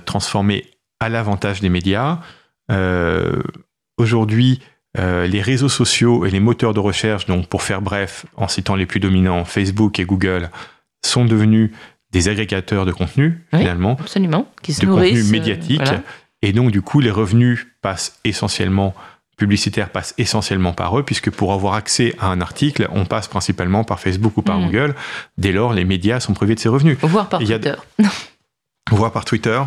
transformer 0.05 0.65
à 0.99 1.09
l'avantage 1.09 1.59
des 1.59 1.69
médias. 1.69 2.19
aujourd'hui, 3.97 4.59
euh, 4.98 5.26
les 5.28 5.41
réseaux 5.41 5.70
sociaux 5.70 6.26
et 6.26 6.30
les 6.30 6.40
moteurs 6.40 6.74
de 6.74 6.80
recherche, 6.80 7.26
donc 7.26 7.48
pour 7.48 7.64
faire 7.64 7.82
bref, 7.82 8.26
en 8.38 8.48
citant 8.48 8.76
les 8.76 8.86
plus 8.86 8.99
dominants, 8.99 9.44
Facebook 9.45 9.99
et 9.99 10.06
Google, 10.06 10.49
sont 11.06 11.26
devenus 11.26 11.72
des 12.11 12.30
agrégateurs 12.30 12.86
de 12.86 12.91
contenu, 12.91 13.44
oui, 13.53 13.60
finalement. 13.60 13.98
Absolument. 13.99 14.48
Qui 14.61 14.74
se 14.74 14.82
de 14.82 14.86
nourrissent. 14.86 15.18
contenu 15.20 15.32
médiatique. 15.32 15.82
Euh, 15.82 15.86
voilà. 15.86 16.02
Et 16.44 16.53
donc, 16.53 16.72
du 16.72 16.82
coup, 16.82 16.99
les 16.99 17.10
revenus 17.10 17.65
passent 17.82 18.20
essentiellement, 18.24 18.94
publicitaires 19.38 19.90
passent 19.90 20.14
essentiellement 20.20 20.74
par 20.74 20.98
eux, 20.99 21.03
puisque 21.03 21.32
pour 21.32 21.53
avoir 21.53 21.74
accès 21.74 22.14
à 22.20 22.28
un 22.28 22.40
article, 22.40 22.88
on 22.91 23.06
passe 23.06 23.28
principalement 23.28 23.84
par 23.84 23.99
Facebook 23.99 24.38
ou 24.38 24.41
par 24.44 24.60
Mm. 24.60 24.65
Google. 24.65 24.95
Dès 25.38 25.52
lors, 25.53 25.74
les 25.74 25.86
médias 25.86 26.20
sont 26.20 26.34
privés 26.34 26.53
de 26.53 26.60
ces 26.60 26.70
revenus. 26.70 26.98
Voire 27.02 27.30
par 27.30 27.40
Twitter. 27.40 27.74
Voire 28.91 29.11
par 29.11 29.26
Twitter. 29.26 29.60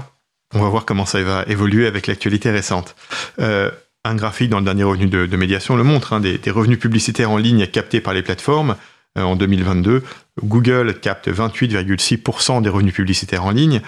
On 0.55 0.61
va 0.61 0.69
voir 0.69 0.85
comment 0.85 1.07
ça 1.07 1.21
va 1.23 1.43
évoluer 1.49 1.87
avec 1.89 2.07
l'actualité 2.07 2.51
récente. 2.53 2.95
Euh, 3.41 3.71
un 4.07 4.15
graphique 4.15 4.51
dans 4.51 4.59
le 4.59 4.65
dernier 4.65 4.85
revenu 4.85 5.07
de, 5.07 5.37
médiation 5.37 5.77
le 5.77 5.85
montre, 5.85 6.13
hein, 6.13 6.21
des, 6.21 6.39
des, 6.39 6.51
revenus 6.51 6.79
publicitaires 6.79 7.31
en 7.31 7.37
ligne 7.37 7.67
captés 7.67 8.01
par 8.01 8.15
les 8.15 8.23
plateformes 8.23 8.77
euh, 9.19 9.23
en 9.23 9.37
2022. 9.37 10.03
Google 10.43 10.99
capte 11.01 11.29
28,6% 11.29 12.63
des 12.63 12.69
revenus 12.69 12.95
publicitaires 12.95 13.45
en 13.45 13.51
ligne, 13.51 13.81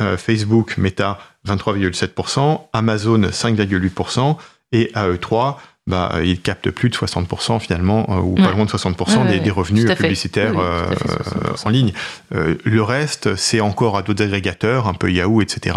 euh, 0.00 0.16
Facebook, 0.16 0.78
Meta 0.78 1.18
23,7%, 1.46 2.60
Amazon 2.72 3.20
5,8% 3.20 4.36
et 4.72 4.92
AE3 4.94 5.56
bah, 5.90 6.14
il 6.24 6.40
capte 6.40 6.70
plus 6.70 6.88
de 6.88 6.94
60% 6.94 7.58
finalement, 7.60 8.06
euh, 8.08 8.20
ou 8.20 8.34
Ouais. 8.36 8.42
pas 8.42 8.52
loin 8.52 8.64
de 8.64 8.70
60% 8.70 9.26
Ouais, 9.26 9.40
des, 9.40 9.50
revenus 9.50 9.84
publicitaires 9.94 10.52
Oui, 10.54 10.62
fait, 10.96 11.10
euh, 11.10 11.54
en 11.64 11.68
ligne. 11.68 11.92
Euh, 12.34 12.54
le 12.64 12.82
reste, 12.82 13.36
c'est 13.36 13.60
encore 13.60 13.98
à 13.98 14.02
d'autres 14.02 14.22
agrégateurs, 14.24 14.88
un 14.88 14.94
peu 14.94 15.10
Yahoo, 15.12 15.42
etc. 15.42 15.76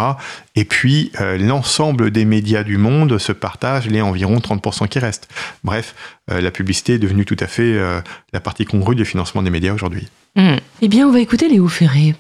Et 0.56 0.64
puis, 0.66 1.12
euh, 1.20 1.38
l'ensemble 1.38 2.12
des 2.12 2.24
médias 2.26 2.64
du 2.64 2.78
monde 2.78 3.18
se 3.18 3.32
partagent 3.32 3.88
les 3.88 4.02
environ 4.02 4.38
30% 4.40 4.88
qui 4.88 5.00
restent. 5.00 5.28
Bref, 5.64 5.96
euh, 6.32 6.40
la 6.40 6.52
publicité 6.52 6.94
est 6.94 7.00
devenue 7.00 7.26
tout 7.26 7.38
à 7.40 7.48
fait 7.48 7.64
euh, 7.74 8.00
la 8.32 8.40
partie 8.40 8.66
congrue 8.66 8.96
du 8.96 9.04
financement 9.06 9.42
des 9.42 9.50
médias 9.50 9.74
aujourd'hui. 9.74 10.08
Hmm. 10.36 10.56
Eh 10.82 10.88
bien, 10.88 11.08
on 11.08 11.12
va 11.12 11.20
écouter 11.20 11.50
Léo 11.50 11.68
Ferré 11.68 12.16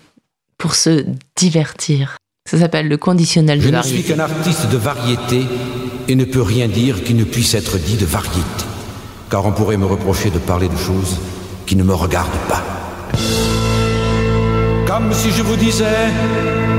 pour 0.57 0.76
se 0.76 1.06
divertir. 1.36 2.18
Ça 2.49 2.57
s'appelle 2.57 2.90
le 2.90 2.98
conditionnel 2.98 3.61
Je 3.61 3.68
de 3.68 3.72
ne 3.72 3.78
variété. 3.78 4.02
suis 4.03 4.14
qu'un 4.14 4.20
artiste 4.20 4.70
de 4.70 4.78
variété 4.78 5.45
et 6.08 6.16
ne 6.16 6.26
peux 6.26 6.42
rien 6.42 6.68
dire 6.68 7.04
qui 7.04 7.14
ne 7.14 7.24
puisse 7.24 7.54
être 7.54 7.78
dit 7.78 7.98
de 7.98 8.06
variété. 8.06 8.66
Car 9.30 9.46
on 9.46 9.52
pourrait 9.52 9.78
me 9.78 9.86
reprocher 9.86 10.30
de 10.30 10.40
parler 10.40 10.68
de 10.68 10.78
choses 10.78 11.20
qui 11.66 11.76
ne 11.76 11.84
me 11.84 11.94
regardent 11.94 12.30
pas. 12.48 12.64
Comme 14.86 15.12
si 15.14 15.32
je 15.32 15.42
vous 15.42 15.56
disais 15.56 16.12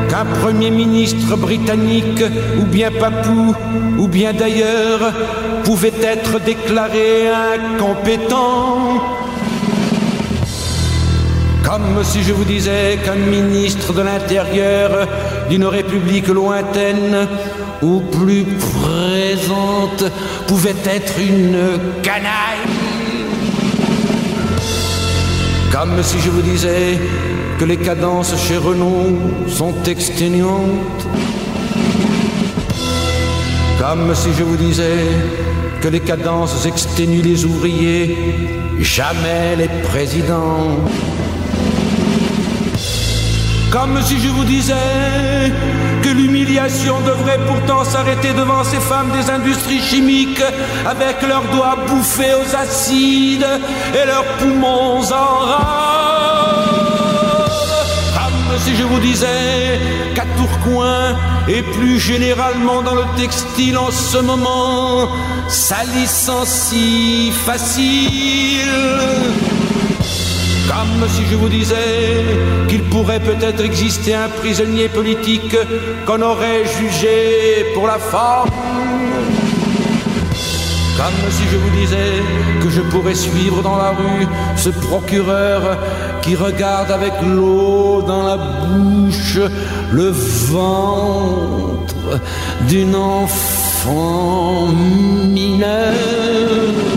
qu'un 0.09 0.25
Premier 0.25 0.71
ministre 0.71 1.37
britannique, 1.37 2.23
ou 2.61 2.65
bien 2.65 2.91
papou, 2.93 3.55
ou 3.99 4.07
bien 4.09 4.33
d'ailleurs, 4.33 5.13
pouvait 5.65 5.93
être 6.03 6.39
déclaré 6.41 7.29
incompétent. 7.29 9.03
Comme 11.65 12.05
si 12.05 12.23
je 12.23 12.35
vous 12.35 12.45
disais 12.45 12.99
qu'un 13.03 13.15
ministre 13.15 13.95
de 13.95 14.03
l'Intérieur 14.03 15.09
d'une 15.49 15.65
république 15.65 16.29
lointaine 16.29 17.27
ou 17.81 18.01
plus 18.01 18.45
présente 18.83 20.05
pouvait 20.47 20.77
être 20.85 21.19
une 21.19 22.03
canaille. 22.03 22.69
Comme 25.73 26.03
si 26.03 26.21
je 26.21 26.29
vous 26.29 26.43
disais 26.43 26.99
que 27.59 27.65
les 27.65 27.79
cadences 27.79 28.35
chez 28.47 28.59
Renault 28.59 29.17
sont 29.49 29.75
exténuantes. 29.87 31.07
Comme 33.81 34.15
si 34.15 34.29
je 34.39 34.45
vous 34.45 34.57
disais 34.57 35.07
que 35.81 35.89
les 35.89 36.01
cadences 36.01 36.67
exténuent 36.67 37.23
les 37.23 37.45
ouvriers, 37.47 38.17
jamais 38.81 39.57
les 39.57 39.69
présidents. 39.83 40.79
Comme 43.75 44.01
si 44.03 44.21
je 44.21 44.29
vous 44.29 44.45
disais 44.45 45.53
que 46.01 46.09
l'humiliation 46.11 47.01
devrait 47.01 47.41
pourtant 47.45 47.83
s'arrêter 47.83 48.33
devant 48.33 48.63
ces 48.63 48.79
femmes 48.79 49.11
des 49.11 49.29
industries 49.29 49.81
chimiques 49.81 50.45
avec 50.87 51.21
leurs 51.23 51.43
doigts 51.51 51.79
bouffés 51.89 52.35
aux 52.35 52.55
acides 52.55 53.45
et 53.93 54.07
leurs 54.07 54.27
poumons 54.39 55.01
en 55.13 55.39
rage. 55.51 56.85
si 58.59 58.77
je 58.77 58.85
vous 58.85 59.01
disais 59.01 59.81
qu'à 60.15 60.27
Tourcoing 60.37 61.17
et 61.49 61.63
plus 61.63 61.99
généralement 61.99 62.81
dans 62.81 62.95
le 62.95 63.07
textile 63.17 63.77
en 63.77 63.91
ce 63.91 64.19
moment, 64.19 65.09
ça 65.49 65.79
licencie 65.97 67.33
facile. 67.45 68.71
Comme 70.75 71.09
si 71.09 71.23
je 71.31 71.37
vous 71.37 71.49
disais 71.49 72.25
qu'il 72.69 72.83
pourrait 72.85 73.21
peut-être 73.21 73.65
exister 73.65 74.15
un 74.15 74.29
prisonnier 74.29 74.89
politique 74.89 75.57
qu'on 76.05 76.21
aurait 76.21 76.65
jugé 76.79 77.67
pour 77.75 77.87
la 77.87 77.99
forme. 77.99 78.51
Comme 80.97 81.31
si 81.31 81.45
je 81.53 81.57
vous 81.57 81.71
disais 81.81 82.13
que 82.61 82.71
je 82.71 82.81
pourrais 82.81 83.15
suivre 83.15 83.63
dans 83.63 83.77
la 83.77 83.91
rue 83.91 84.27
ce 84.57 84.71
procureur 84.71 85.79
qui 86.23 86.35
regarde 86.35 86.91
avec 86.91 87.13
l'eau 87.23 88.03
dans 88.03 88.25
la 88.25 88.37
bouche 88.37 89.39
le 89.93 90.11
ventre 90.51 92.21
d'une 92.69 92.97
enfant 92.97 94.69
mineure. 94.73 96.94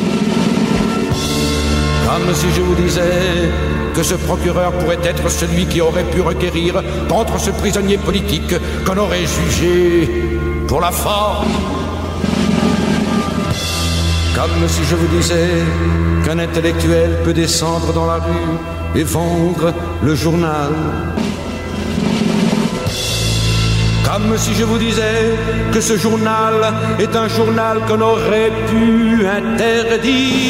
Comme 2.18 2.34
si 2.34 2.48
je 2.52 2.62
vous 2.62 2.74
disais 2.74 3.52
que 3.94 4.02
ce 4.02 4.16
procureur 4.16 4.72
pourrait 4.72 4.98
être 5.04 5.30
celui 5.30 5.68
qui 5.68 5.82
aurait 5.82 6.04
pu 6.04 6.22
requérir 6.22 6.82
contre 7.08 7.40
ce 7.40 7.52
prisonnier 7.52 7.98
politique 7.98 8.56
qu'on 8.86 8.98
aurait 8.98 9.28
jugé 9.28 10.10
pour 10.68 10.82
la 10.82 10.90
forme. 10.90 11.48
Comme 14.36 14.68
si 14.68 14.84
je 14.90 14.96
vous 14.96 15.16
disais 15.16 15.50
qu'un 16.26 16.40
intellectuel 16.40 17.20
peut 17.24 17.34
descendre 17.34 17.94
dans 17.94 18.08
la 18.08 18.16
rue 18.16 18.58
et 18.96 19.04
vendre 19.04 19.72
le 20.02 20.16
journal. 20.16 20.72
Comme 24.04 24.36
si 24.38 24.56
je 24.56 24.64
vous 24.64 24.80
disais 24.80 25.36
que 25.72 25.82
ce 25.82 25.96
journal 25.98 26.74
est 26.98 27.16
un 27.16 27.28
journal 27.28 27.82
qu'on 27.88 28.02
aurait 28.02 28.52
pu 28.72 29.28
interdire. 29.28 30.48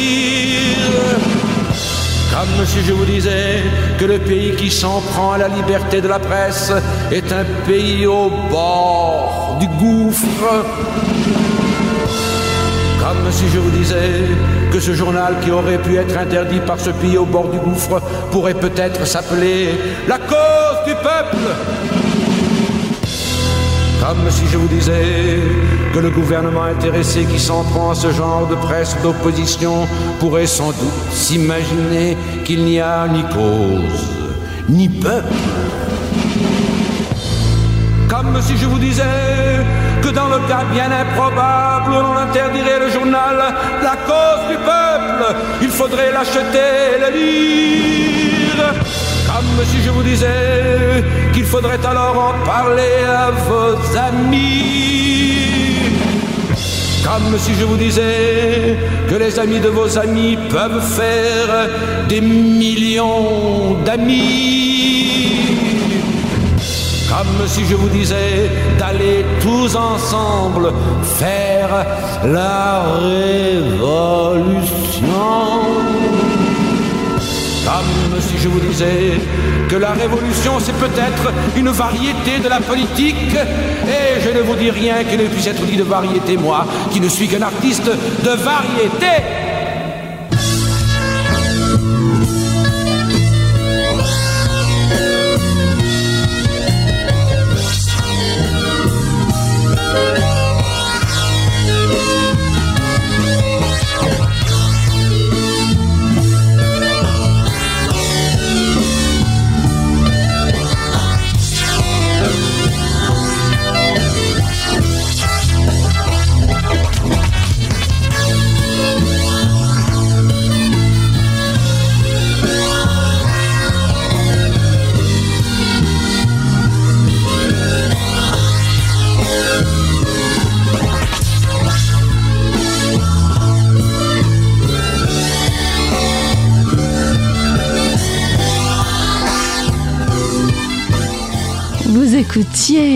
Comme 2.38 2.64
si 2.66 2.84
je 2.84 2.92
vous 2.92 3.04
disais 3.04 3.64
que 3.98 4.04
le 4.04 4.20
pays 4.20 4.54
qui 4.54 4.70
s'en 4.70 5.00
prend 5.00 5.32
à 5.32 5.38
la 5.38 5.48
liberté 5.48 6.00
de 6.00 6.06
la 6.06 6.20
presse 6.20 6.72
est 7.10 7.32
un 7.32 7.44
pays 7.66 8.06
au 8.06 8.30
bord 8.48 9.56
du 9.58 9.66
gouffre. 9.66 10.64
Comme 13.00 13.32
si 13.32 13.48
je 13.48 13.58
vous 13.58 13.70
disais 13.70 14.22
que 14.70 14.78
ce 14.78 14.94
journal 14.94 15.34
qui 15.42 15.50
aurait 15.50 15.82
pu 15.82 15.96
être 15.96 16.16
interdit 16.16 16.60
par 16.60 16.78
ce 16.78 16.90
pays 16.90 17.18
au 17.18 17.24
bord 17.24 17.48
du 17.48 17.58
gouffre 17.58 18.00
pourrait 18.30 18.54
peut-être 18.54 19.04
s'appeler 19.04 19.70
La 20.06 20.18
cause 20.18 20.84
du 20.86 20.94
peuple. 20.94 21.97
Comme 24.00 24.30
si 24.30 24.46
je 24.46 24.56
vous 24.56 24.68
disais 24.68 25.40
que 25.92 25.98
le 25.98 26.10
gouvernement 26.10 26.62
intéressé 26.62 27.24
qui 27.24 27.38
s'en 27.38 27.64
prend 27.64 27.90
à 27.90 27.94
ce 27.94 28.12
genre 28.12 28.46
de 28.46 28.54
presse 28.54 28.96
d'opposition 29.02 29.88
pourrait 30.20 30.46
sans 30.46 30.68
doute 30.68 31.10
s'imaginer 31.10 32.16
qu'il 32.44 32.64
n'y 32.64 32.80
a 32.80 33.08
ni 33.08 33.22
cause, 33.24 34.08
ni 34.68 34.88
peuple. 34.88 35.34
Comme 38.08 38.40
si 38.40 38.56
je 38.56 38.66
vous 38.66 38.78
disais 38.78 39.02
que 40.00 40.08
dans 40.08 40.28
le 40.28 40.38
cas 40.48 40.64
bien 40.72 40.90
improbable 40.90 41.90
où 41.90 42.00
l'on 42.00 42.16
interdirait 42.16 42.80
le 42.80 42.90
journal 42.90 43.36
La 43.82 43.96
cause 44.06 44.48
du 44.48 44.56
peuple, 44.56 45.36
il 45.60 45.68
faudrait 45.68 46.12
l'acheter 46.12 46.94
et 46.94 47.00
le 47.00 47.18
lire. 47.18 48.37
Comme 49.58 49.66
si 49.66 49.82
je 49.82 49.90
vous 49.90 50.04
disais 50.04 51.02
qu'il 51.32 51.44
faudrait 51.44 51.84
alors 51.84 52.16
en 52.30 52.34
parler 52.46 53.02
à 53.08 53.32
vos 53.32 53.74
amis. 53.98 55.32
Comme 57.02 57.36
si 57.36 57.54
je 57.54 57.64
vous 57.64 57.76
disais 57.76 58.78
que 59.10 59.16
les 59.16 59.36
amis 59.36 59.58
de 59.58 59.66
vos 59.68 59.98
amis 59.98 60.38
peuvent 60.48 60.80
faire 60.80 61.70
des 62.08 62.20
millions 62.20 63.82
d'amis. 63.84 65.40
Comme 67.08 67.48
si 67.48 67.64
je 67.64 67.74
vous 67.74 67.88
disais 67.88 68.48
d'aller 68.78 69.26
tous 69.40 69.74
ensemble 69.74 70.72
faire 71.02 71.84
la 72.24 72.84
révolution. 73.00 73.88
Si 78.20 78.38
je 78.38 78.48
vous 78.48 78.60
disais 78.60 79.20
que 79.68 79.76
la 79.76 79.90
révolution 79.92 80.58
c'est 80.58 80.72
peut-être 80.72 81.32
une 81.56 81.68
variété 81.68 82.38
de 82.42 82.48
la 82.48 82.60
politique. 82.60 83.34
Et 83.86 84.20
je 84.20 84.30
ne 84.30 84.40
vous 84.40 84.54
dis 84.54 84.70
rien 84.70 85.04
qui 85.04 85.16
ne 85.16 85.26
puisse 85.26 85.46
être 85.46 85.64
dit 85.66 85.76
de 85.76 85.82
variété, 85.82 86.36
moi, 86.36 86.66
qui 86.90 87.00
ne 87.00 87.08
suis 87.08 87.28
qu'un 87.28 87.42
artiste 87.42 87.84
de 87.86 88.30
variété. 88.30 89.47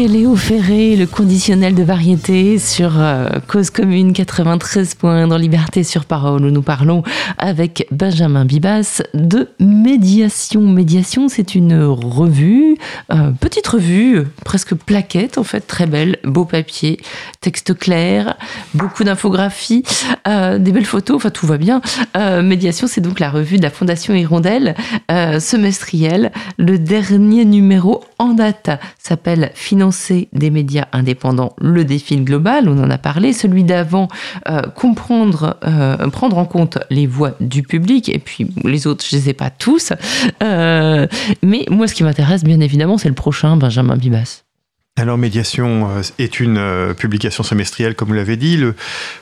Léo 0.09 0.35
Ferré, 0.35 0.97
le 0.97 1.07
conditionnel 1.07 1.77
de 1.77 1.83
variété 1.85 2.59
sur 2.59 3.01
euh, 3.01 3.29
Cause 3.47 3.70
Commune 3.70 4.12
93 4.12 4.97
points 4.97 5.29
dans 5.29 5.37
Liberté 5.37 5.85
sur 5.85 6.07
Parole 6.07 6.45
où 6.45 6.51
nous 6.51 6.62
parlons 6.62 7.05
avec 7.39 7.87
Benjamin 7.93 8.45
Bibas 8.45 9.03
de 9.15 9.49
Médiation. 9.61 10.62
Médiation, 10.62 11.29
c'est 11.29 11.55
une 11.55 11.85
revue, 11.85 12.77
euh, 13.12 13.31
petite 13.39 13.66
revue, 13.69 14.24
presque 14.45 14.74
plaquette 14.74 15.39
en 15.39 15.45
fait, 15.45 15.61
très 15.61 15.87
belle, 15.87 16.19
beau 16.24 16.47
papier, 16.47 17.01
texte 17.41 17.79
clair, 17.79 18.37
beaucoup 18.74 19.05
d'infographies, 19.05 19.85
euh, 20.27 20.59
des 20.59 20.73
belles 20.73 20.85
photos, 20.85 21.16
enfin 21.16 21.31
tout 21.31 21.47
va 21.47 21.59
bien. 21.59 21.81
Médiation, 22.15 22.87
c'est 22.87 23.01
donc 23.01 23.20
la 23.20 23.31
revue 23.31 23.57
de 23.57 23.62
la 23.62 23.70
Fondation 23.70 24.15
Hirondelle, 24.15 24.74
semestrielle. 25.39 26.33
Le 26.59 26.79
dernier 26.79 27.45
numéro 27.45 28.05
en 28.19 28.35
date 28.35 28.70
s'appelle 28.99 29.51
Des 30.32 30.51
médias 30.51 30.86
indépendants, 30.93 31.55
le 31.60 31.85
défi 31.85 32.16
global, 32.16 32.69
on 32.69 32.82
en 32.82 32.90
a 32.90 32.98
parlé. 32.98 33.32
Celui 33.32 33.64
d'avant, 33.64 34.09
euh, 34.48 34.62
comprendre, 34.62 35.56
euh, 35.64 36.09
prendre 36.09 36.39
en 36.39 36.44
compte 36.44 36.78
les 36.90 37.06
voix 37.06 37.32
du 37.40 37.62
public, 37.62 38.09
et 38.09 38.19
puis 38.19 38.48
les 38.64 38.86
autres, 38.86 39.05
je 39.09 39.16
ne 39.16 39.20
les 39.20 39.31
ai 39.31 39.35
pas 39.35 39.51
tous. 39.51 39.93
Euh, 40.43 41.06
mais 41.43 41.66
moi, 41.70 41.86
ce 41.86 41.94
qui 41.94 42.02
m'intéresse, 42.02 42.44
bien 42.44 42.60
évidemment, 42.60 42.98
c'est 42.98 43.09
le 43.09 43.14
prochain, 43.14 43.56
Benjamin 43.56 43.97
Bibas. 43.97 44.43
Alors, 44.98 45.16
Médiation 45.16 45.89
euh, 45.89 46.02
est 46.19 46.39
une 46.39 46.59
euh, 46.59 46.93
publication 46.93 47.43
semestrielle, 47.43 47.94
comme 47.94 48.09
vous 48.09 48.14
l'avez 48.14 48.36
dit. 48.36 48.59
Le 48.59 48.74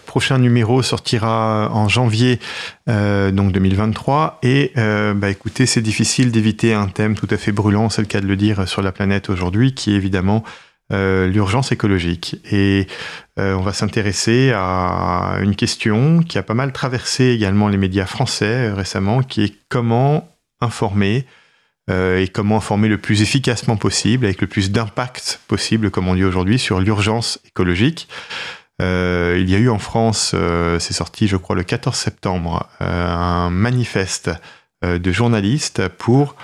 prochain 0.04 0.38
numéro 0.38 0.82
sortira 0.82 1.70
en 1.72 1.88
janvier 1.88 2.40
euh, 2.88 3.30
donc 3.30 3.52
2023. 3.52 4.40
Et 4.42 4.72
bah, 4.74 5.30
écoutez, 5.30 5.66
c'est 5.66 5.80
difficile 5.80 6.32
d'éviter 6.32 6.74
un 6.74 6.88
thème 6.88 7.14
tout 7.14 7.28
à 7.30 7.36
fait 7.36 7.52
brûlant, 7.52 7.88
c'est 7.88 8.02
le 8.02 8.08
cas 8.08 8.20
de 8.20 8.26
le 8.26 8.36
dire, 8.36 8.66
sur 8.68 8.82
la 8.82 8.90
planète 8.90 9.30
aujourd'hui, 9.30 9.72
qui 9.72 9.92
est 9.92 9.96
évidemment 9.96 10.42
l'urgence 10.92 11.70
écologique. 11.70 12.36
Et 12.50 12.88
on 13.36 13.60
va 13.60 13.72
s'intéresser 13.72 14.52
à 14.52 15.38
une 15.40 15.54
question 15.54 16.20
qui 16.20 16.36
a 16.38 16.42
pas 16.42 16.54
mal 16.54 16.72
traversé 16.72 17.26
également 17.26 17.68
les 17.68 17.76
médias 17.76 18.06
français 18.06 18.72
récemment, 18.72 19.22
qui 19.22 19.44
est 19.44 19.54
comment 19.68 20.28
informer 20.60 21.26
et 21.90 22.28
comment 22.32 22.58
informer 22.58 22.88
le 22.88 22.98
plus 22.98 23.20
efficacement 23.22 23.76
possible, 23.76 24.24
avec 24.24 24.40
le 24.40 24.46
plus 24.46 24.70
d'impact 24.70 25.40
possible, 25.48 25.90
comme 25.90 26.08
on 26.08 26.14
dit 26.14 26.24
aujourd'hui, 26.24 26.58
sur 26.58 26.80
l'urgence 26.80 27.40
écologique. 27.46 28.08
Euh, 28.80 29.38
il 29.40 29.50
y 29.50 29.54
a 29.54 29.58
eu 29.58 29.68
en 29.68 29.78
France, 29.78 30.32
euh, 30.34 30.78
c'est 30.78 30.94
sorti 30.94 31.28
je 31.28 31.36
crois 31.36 31.54
le 31.54 31.62
14 31.62 31.96
septembre, 31.96 32.68
euh, 32.80 33.06
un 33.06 33.50
manifeste 33.50 34.30
euh, 34.84 34.98
de 34.98 35.12
journalistes 35.12 35.88
pour 35.88 36.36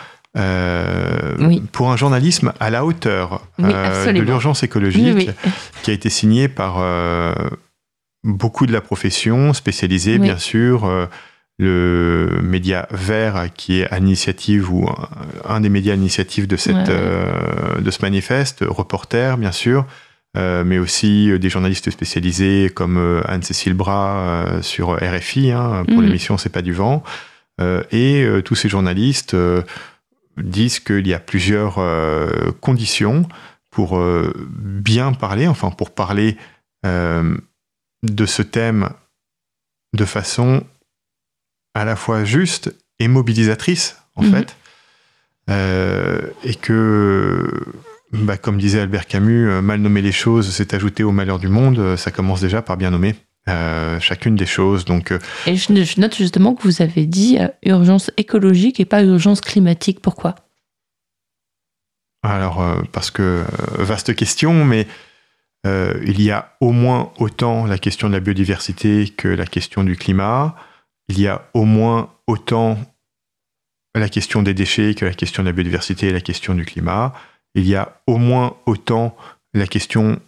pour 1.72 1.90
un 1.90 1.96
journalisme 1.96 2.52
à 2.60 2.68
la 2.68 2.84
hauteur 2.84 3.40
de 3.58 4.20
l'urgence 4.20 4.62
écologique, 4.62 5.30
qui 5.82 5.90
a 5.90 5.94
été 5.94 6.10
signé 6.10 6.46
par 6.48 6.74
beaucoup 8.22 8.66
de 8.66 8.72
la 8.74 8.82
profession, 8.82 9.54
spécialisée 9.54 10.18
bien 10.18 10.36
sûr, 10.36 11.08
le 11.58 12.40
média 12.42 12.86
Vert 12.90 13.48
qui 13.54 13.80
est 13.80 13.88
à 13.88 13.98
l'initiative 13.98 14.70
ou 14.72 14.88
un, 15.44 15.60
des 15.60 15.70
médias 15.70 15.94
à 15.94 15.96
l'initiative 15.96 16.46
de, 16.46 16.56
cette, 16.56 16.90
de 16.90 17.90
ce 17.90 18.02
manifeste, 18.02 18.62
Reporter 18.68 19.38
bien 19.38 19.52
sûr, 19.52 19.86
euh, 20.36 20.64
mais 20.64 20.78
aussi 20.78 21.30
euh, 21.30 21.38
des 21.38 21.48
journalistes 21.48 21.90
spécialisés 21.90 22.70
comme 22.74 22.98
euh, 22.98 23.22
Anne-Cécile 23.26 23.72
Bras 23.72 24.60
sur 24.60 24.98
RFI, 25.00 25.50
hein, 25.52 25.84
pour 25.86 25.98
mhm. 25.98 26.06
l'émission 26.06 26.36
C'est 26.36 26.50
pas 26.50 26.62
du 26.62 26.72
vent. 26.72 27.02
et 27.90 28.26
tous 28.44 28.54
ces 28.54 28.68
journalistes 28.68 29.34
disent 30.36 30.80
qu'il 30.80 31.06
y 31.06 31.14
a 31.14 31.18
plusieurs 31.18 31.80
conditions 32.60 33.26
pour 33.70 33.98
bien 34.58 35.12
parler, 35.12 35.48
enfin 35.48 35.70
pour 35.70 35.90
parler 35.94 36.36
de 36.84 38.26
ce 38.26 38.42
thème 38.42 38.90
de 39.94 40.04
façon 40.04 40.64
à 41.76 41.84
la 41.84 41.96
fois 41.96 42.24
juste 42.24 42.74
et 42.98 43.08
mobilisatrice, 43.08 43.96
en 44.14 44.22
mhm. 44.22 44.32
fait. 44.32 44.56
et 46.44 46.54
que 46.54 47.64
bah, 48.12 48.36
comme 48.36 48.58
disait 48.58 48.80
Albert 48.80 49.06
Camus, 49.06 49.48
euh, 49.48 49.62
mal 49.62 49.80
nommer 49.80 50.02
les 50.02 50.12
choses, 50.12 50.50
c'est 50.50 50.74
ajouter 50.74 51.02
au 51.02 51.12
malheur 51.12 51.38
du 51.38 51.48
monde. 51.48 51.78
Euh, 51.78 51.96
ça 51.96 52.10
commence 52.10 52.40
déjà 52.40 52.62
par 52.62 52.76
bien 52.76 52.90
nommer 52.90 53.16
euh, 53.48 53.98
chacune 54.00 54.36
des 54.36 54.46
choses. 54.46 54.84
Donc, 54.84 55.12
et 55.46 55.56
je, 55.56 56.00
note 56.00 56.16
justement 56.16 56.54
que 56.54 56.62
vous 56.62 56.82
avez 56.82 57.06
dit 57.06 57.38
urgence 57.64 58.10
écologique 58.16 58.80
et 58.80 58.84
pas 58.84 59.02
urgence 59.02 59.40
climatique. 59.40 60.00
Pourquoi? 60.00 60.34
Alors, 62.22 62.64
parce 62.90 63.12
que 63.12 63.44
vaste 63.78 64.16
question, 64.16 64.64
mais 64.64 64.88
il 65.64 66.20
y 66.20 66.32
a 66.32 66.56
au 66.60 66.72
moins 66.72 67.12
autant 67.18 67.66
la 67.66 67.78
question 67.78 68.08
de 68.08 68.14
la 68.14 68.20
biodiversité 68.20 69.08
que 69.08 69.28
la 69.28 69.46
question 69.46 69.84
du 69.84 69.96
climat. 69.96 70.56
Il 71.08 71.20
y 71.20 71.28
a 71.28 71.48
au 71.54 71.64
moins 71.64 72.10
autant 72.26 72.78
la 73.94 74.08
question 74.08 74.42
des 74.42 74.54
déchets 74.54 74.94
que 74.94 75.04
la 75.04 75.14
question 75.14 75.42
de 75.42 75.48
la 75.48 75.52
biodiversité 75.52 76.08
et 76.08 76.12
la 76.12 76.20
question 76.20 76.54
du 76.54 76.64
climat 76.64 77.14
il 77.56 77.66
y 77.66 77.74
a 77.74 78.00
au 78.06 78.18
moins 78.18 78.54
autant 78.66 79.16
la 79.54 79.66
question 79.66 80.20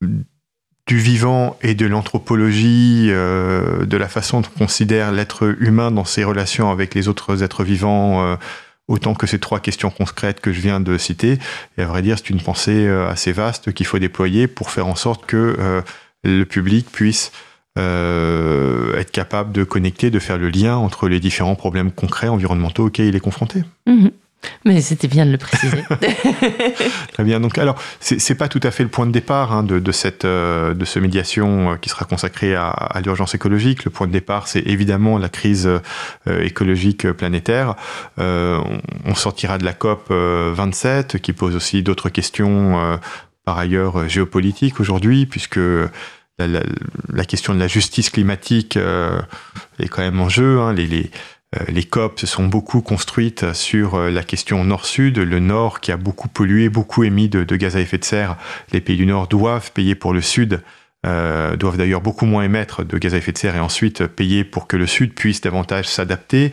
du 0.00 0.98
vivant 0.98 1.56
et 1.62 1.74
de 1.74 1.86
l'anthropologie, 1.86 3.08
euh, 3.10 3.84
de 3.84 3.96
la 3.96 4.08
façon 4.08 4.40
dont 4.40 4.48
on 4.56 4.58
considère 4.60 5.12
l'être 5.12 5.54
humain 5.60 5.90
dans 5.90 6.04
ses 6.04 6.24
relations 6.24 6.70
avec 6.70 6.94
les 6.94 7.08
autres 7.08 7.42
êtres 7.42 7.64
vivants, 7.64 8.26
euh, 8.26 8.36
autant 8.88 9.14
que 9.14 9.26
ces 9.26 9.38
trois 9.38 9.60
questions 9.60 9.90
concrètes 9.90 10.40
que 10.40 10.52
je 10.52 10.60
viens 10.60 10.80
de 10.80 10.96
citer. 10.96 11.38
Et 11.76 11.82
à 11.82 11.86
vrai 11.86 12.00
dire, 12.00 12.18
c'est 12.18 12.30
une 12.30 12.42
pensée 12.42 12.86
euh, 12.86 13.08
assez 13.08 13.32
vaste 13.32 13.72
qu'il 13.72 13.86
faut 13.86 13.98
déployer 13.98 14.46
pour 14.46 14.70
faire 14.70 14.86
en 14.86 14.94
sorte 14.94 15.26
que 15.26 15.82
le 16.24 16.44
public 16.44 16.90
puisse 16.90 17.30
être 17.76 19.10
capable 19.10 19.52
de 19.52 19.64
connecter, 19.64 20.10
de 20.10 20.18
faire 20.18 20.38
le 20.38 20.48
lien 20.48 20.76
entre 20.76 21.08
les 21.08 21.20
différents 21.20 21.56
problèmes 21.56 21.90
concrets 21.90 22.28
environnementaux 22.28 22.86
auxquels 22.86 23.06
il 23.06 23.16
est 23.16 23.20
confronté. 23.20 23.62
Mhm. 23.86 24.10
Mais 24.64 24.80
c'était 24.80 25.08
bien 25.08 25.26
de 25.26 25.30
le 25.30 25.38
préciser. 25.38 25.84
Très 27.12 27.24
bien. 27.24 27.40
Donc, 27.40 27.58
alors, 27.58 27.76
c'est 28.00 28.34
pas 28.34 28.48
tout 28.48 28.60
à 28.62 28.70
fait 28.70 28.82
le 28.82 28.88
point 28.88 29.06
de 29.06 29.12
départ 29.12 29.52
hein, 29.52 29.62
de, 29.62 29.92
cette 29.92 30.24
euh, 30.24 30.74
de 30.74 30.84
ce 30.84 30.98
médiation 30.98 31.72
euh, 31.72 31.76
qui 31.76 31.88
sera 31.88 32.04
consacrée 32.04 32.54
à, 32.54 33.00
l'urgence 33.04 33.34
écologique. 33.34 33.84
Le 33.84 33.90
point 33.90 34.06
de 34.06 34.12
départ, 34.12 34.48
c'est 34.48 34.60
évidemment 34.66 35.18
la 35.18 35.28
crise 35.28 35.66
euh, 35.66 36.42
écologique 36.42 37.10
planétaire. 37.12 37.74
on, 38.18 39.14
sortira 39.14 39.58
de 39.58 39.64
la 39.64 39.72
COP 39.72 40.10
27 40.10 41.18
qui 41.18 41.32
pose 41.32 41.54
aussi 41.54 41.82
d'autres 41.82 42.08
questions, 42.08 42.98
par 43.44 43.58
ailleurs 43.58 44.08
géopolitiques 44.08 44.80
aujourd'hui, 44.80 45.24
puisque 45.26 45.60
la, 46.38 47.24
question 47.24 47.54
de 47.54 47.60
la 47.60 47.68
justice 47.68 48.10
climatique 48.10 48.76
est 48.76 49.88
quand 49.88 50.02
même 50.02 50.20
en 50.20 50.28
jeu. 50.28 50.60
Hein. 50.60 50.72
les, 50.72 50.86
les 50.86 51.10
euh, 51.54 51.64
les 51.68 51.84
COP 51.84 52.20
se 52.20 52.26
sont 52.26 52.46
beaucoup 52.46 52.80
construites 52.80 53.52
sur 53.52 53.94
euh, 53.94 54.10
la 54.10 54.22
question 54.22 54.64
nord-sud. 54.64 55.18
Le 55.18 55.40
nord 55.40 55.80
qui 55.80 55.92
a 55.92 55.96
beaucoup 55.96 56.28
pollué, 56.28 56.68
beaucoup 56.68 57.04
émis 57.04 57.28
de, 57.28 57.56
gaz 57.56 57.76
à 57.76 57.80
effet 57.80 57.98
de 57.98 58.04
serre. 58.04 58.36
Les 58.72 58.80
pays 58.80 58.96
du 58.96 59.06
nord 59.06 59.28
doivent 59.28 59.72
payer 59.72 59.94
pour 59.94 60.12
le 60.12 60.20
sud, 60.20 60.62
euh, 61.06 61.56
doivent 61.56 61.76
d'ailleurs 61.76 62.00
beaucoup 62.00 62.26
moins 62.26 62.44
émettre 62.44 62.84
de 62.84 62.98
gaz 62.98 63.14
à 63.14 63.18
effet 63.18 63.32
de 63.32 63.38
serre 63.38 63.56
et 63.56 63.60
ensuite 63.60 64.06
payer 64.06 64.44
pour 64.44 64.66
que 64.66 64.76
le 64.76 64.86
sud 64.86 65.14
puisse 65.14 65.40
davantage 65.40 65.86
s'adapter. 65.86 66.50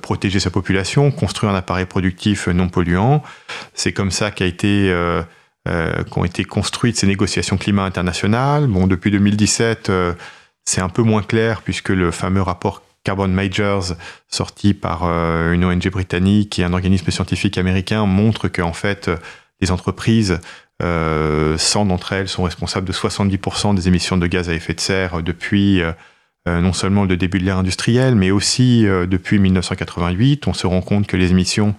protéger 0.00 0.40
sa 0.40 0.50
population, 0.50 1.10
construire 1.10 1.52
un 1.52 1.54
appareil 1.54 1.84
productif 1.84 2.48
non 2.48 2.70
polluant. 2.70 3.22
C'est 3.74 3.92
comme 3.92 4.10
ça 4.10 4.30
qu'a 4.30 4.46
été 4.46 4.90
qu'ont 6.10 6.24
été 6.24 6.44
construites 6.44 6.96
ces 6.96 7.06
négociations 7.06 7.56
climat 7.56 7.84
internationales. 7.84 8.66
Bon, 8.66 8.86
depuis 8.86 9.10
2017, 9.10 9.90
c'est 10.64 10.80
un 10.80 10.88
peu 10.88 11.02
moins 11.02 11.22
clair 11.22 11.62
puisque 11.62 11.90
le 11.90 12.10
fameux 12.10 12.42
rapport 12.42 12.82
Carbon 13.04 13.28
Majors, 13.28 13.94
sorti 14.28 14.74
par 14.74 15.04
euh, 15.04 15.52
une 15.52 15.64
ONG 15.64 15.88
britannique 15.90 16.58
et 16.58 16.64
un 16.64 16.74
organisme 16.74 17.10
scientifique 17.10 17.56
américain, 17.56 18.04
montre 18.04 18.48
que 18.48 18.60
en 18.60 18.74
fait, 18.74 19.10
les 19.60 19.70
entreprises, 19.70 20.40
euh, 20.82 21.56
100 21.56 21.86
d'entre 21.86 22.12
elles 22.12 22.28
sont 22.28 22.44
responsables 22.44 22.86
de 22.86 22.92
70% 22.92 23.74
des 23.74 23.88
émissions 23.88 24.16
de 24.16 24.26
gaz 24.26 24.48
à 24.48 24.54
effet 24.54 24.74
de 24.74 24.80
serre 24.80 25.22
depuis 25.22 25.80
euh, 25.80 25.92
euh, 26.46 26.60
non 26.60 26.72
seulement 26.72 27.04
le 27.04 27.16
début 27.16 27.38
de 27.38 27.44
l'ère 27.44 27.58
industrielle, 27.58 28.14
mais 28.14 28.30
aussi 28.30 28.82
depuis 28.84 29.38
1988. 29.38 30.46
On 30.46 30.52
se 30.52 30.66
rend 30.66 30.82
compte 30.82 31.06
que 31.06 31.16
les 31.16 31.30
émissions 31.30 31.74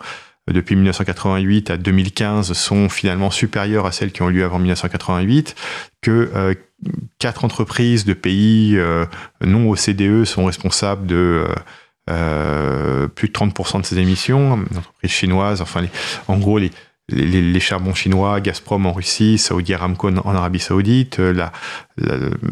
depuis 0.52 0.76
1988 0.76 1.72
à 1.72 1.78
2015 1.78 2.54
sont 2.54 2.90
finalement 2.90 3.32
supérieures 3.32 3.86
à 3.86 3.92
celles 3.92 4.12
qui 4.12 4.22
ont 4.22 4.30
eu 4.30 4.34
lieu 4.34 4.44
avant 4.44 4.60
1988, 4.60 5.56
que 6.02 6.56
quatre 7.18 7.46
entreprises 7.46 8.06
de 8.06 8.14
pays 8.14 8.78
euh, 8.78 9.06
non 9.42 9.70
OCDE 9.70 10.24
sont 10.24 10.46
responsables 10.46 11.06
de 11.06 11.46
euh, 11.48 11.56
euh, 12.10 13.08
plus 13.08 13.28
de 13.28 13.34
30% 13.34 13.82
de 13.82 13.86
ces 13.86 14.00
émissions. 14.00 14.54
Entreprises 14.76 15.12
chinoises, 15.12 15.62
enfin, 15.62 15.86
en 16.28 16.38
gros, 16.38 16.58
les, 16.58 16.72
les, 17.12 17.60
charbons 17.60 17.94
chinois, 17.94 18.42
Gazprom 18.42 18.86
en 18.86 18.94
Russie, 18.94 19.38
Saudi 19.38 19.74
Aramco 19.74 20.10
en 20.10 20.36
Arabie 20.36 20.60
Saoudite, 20.60 21.22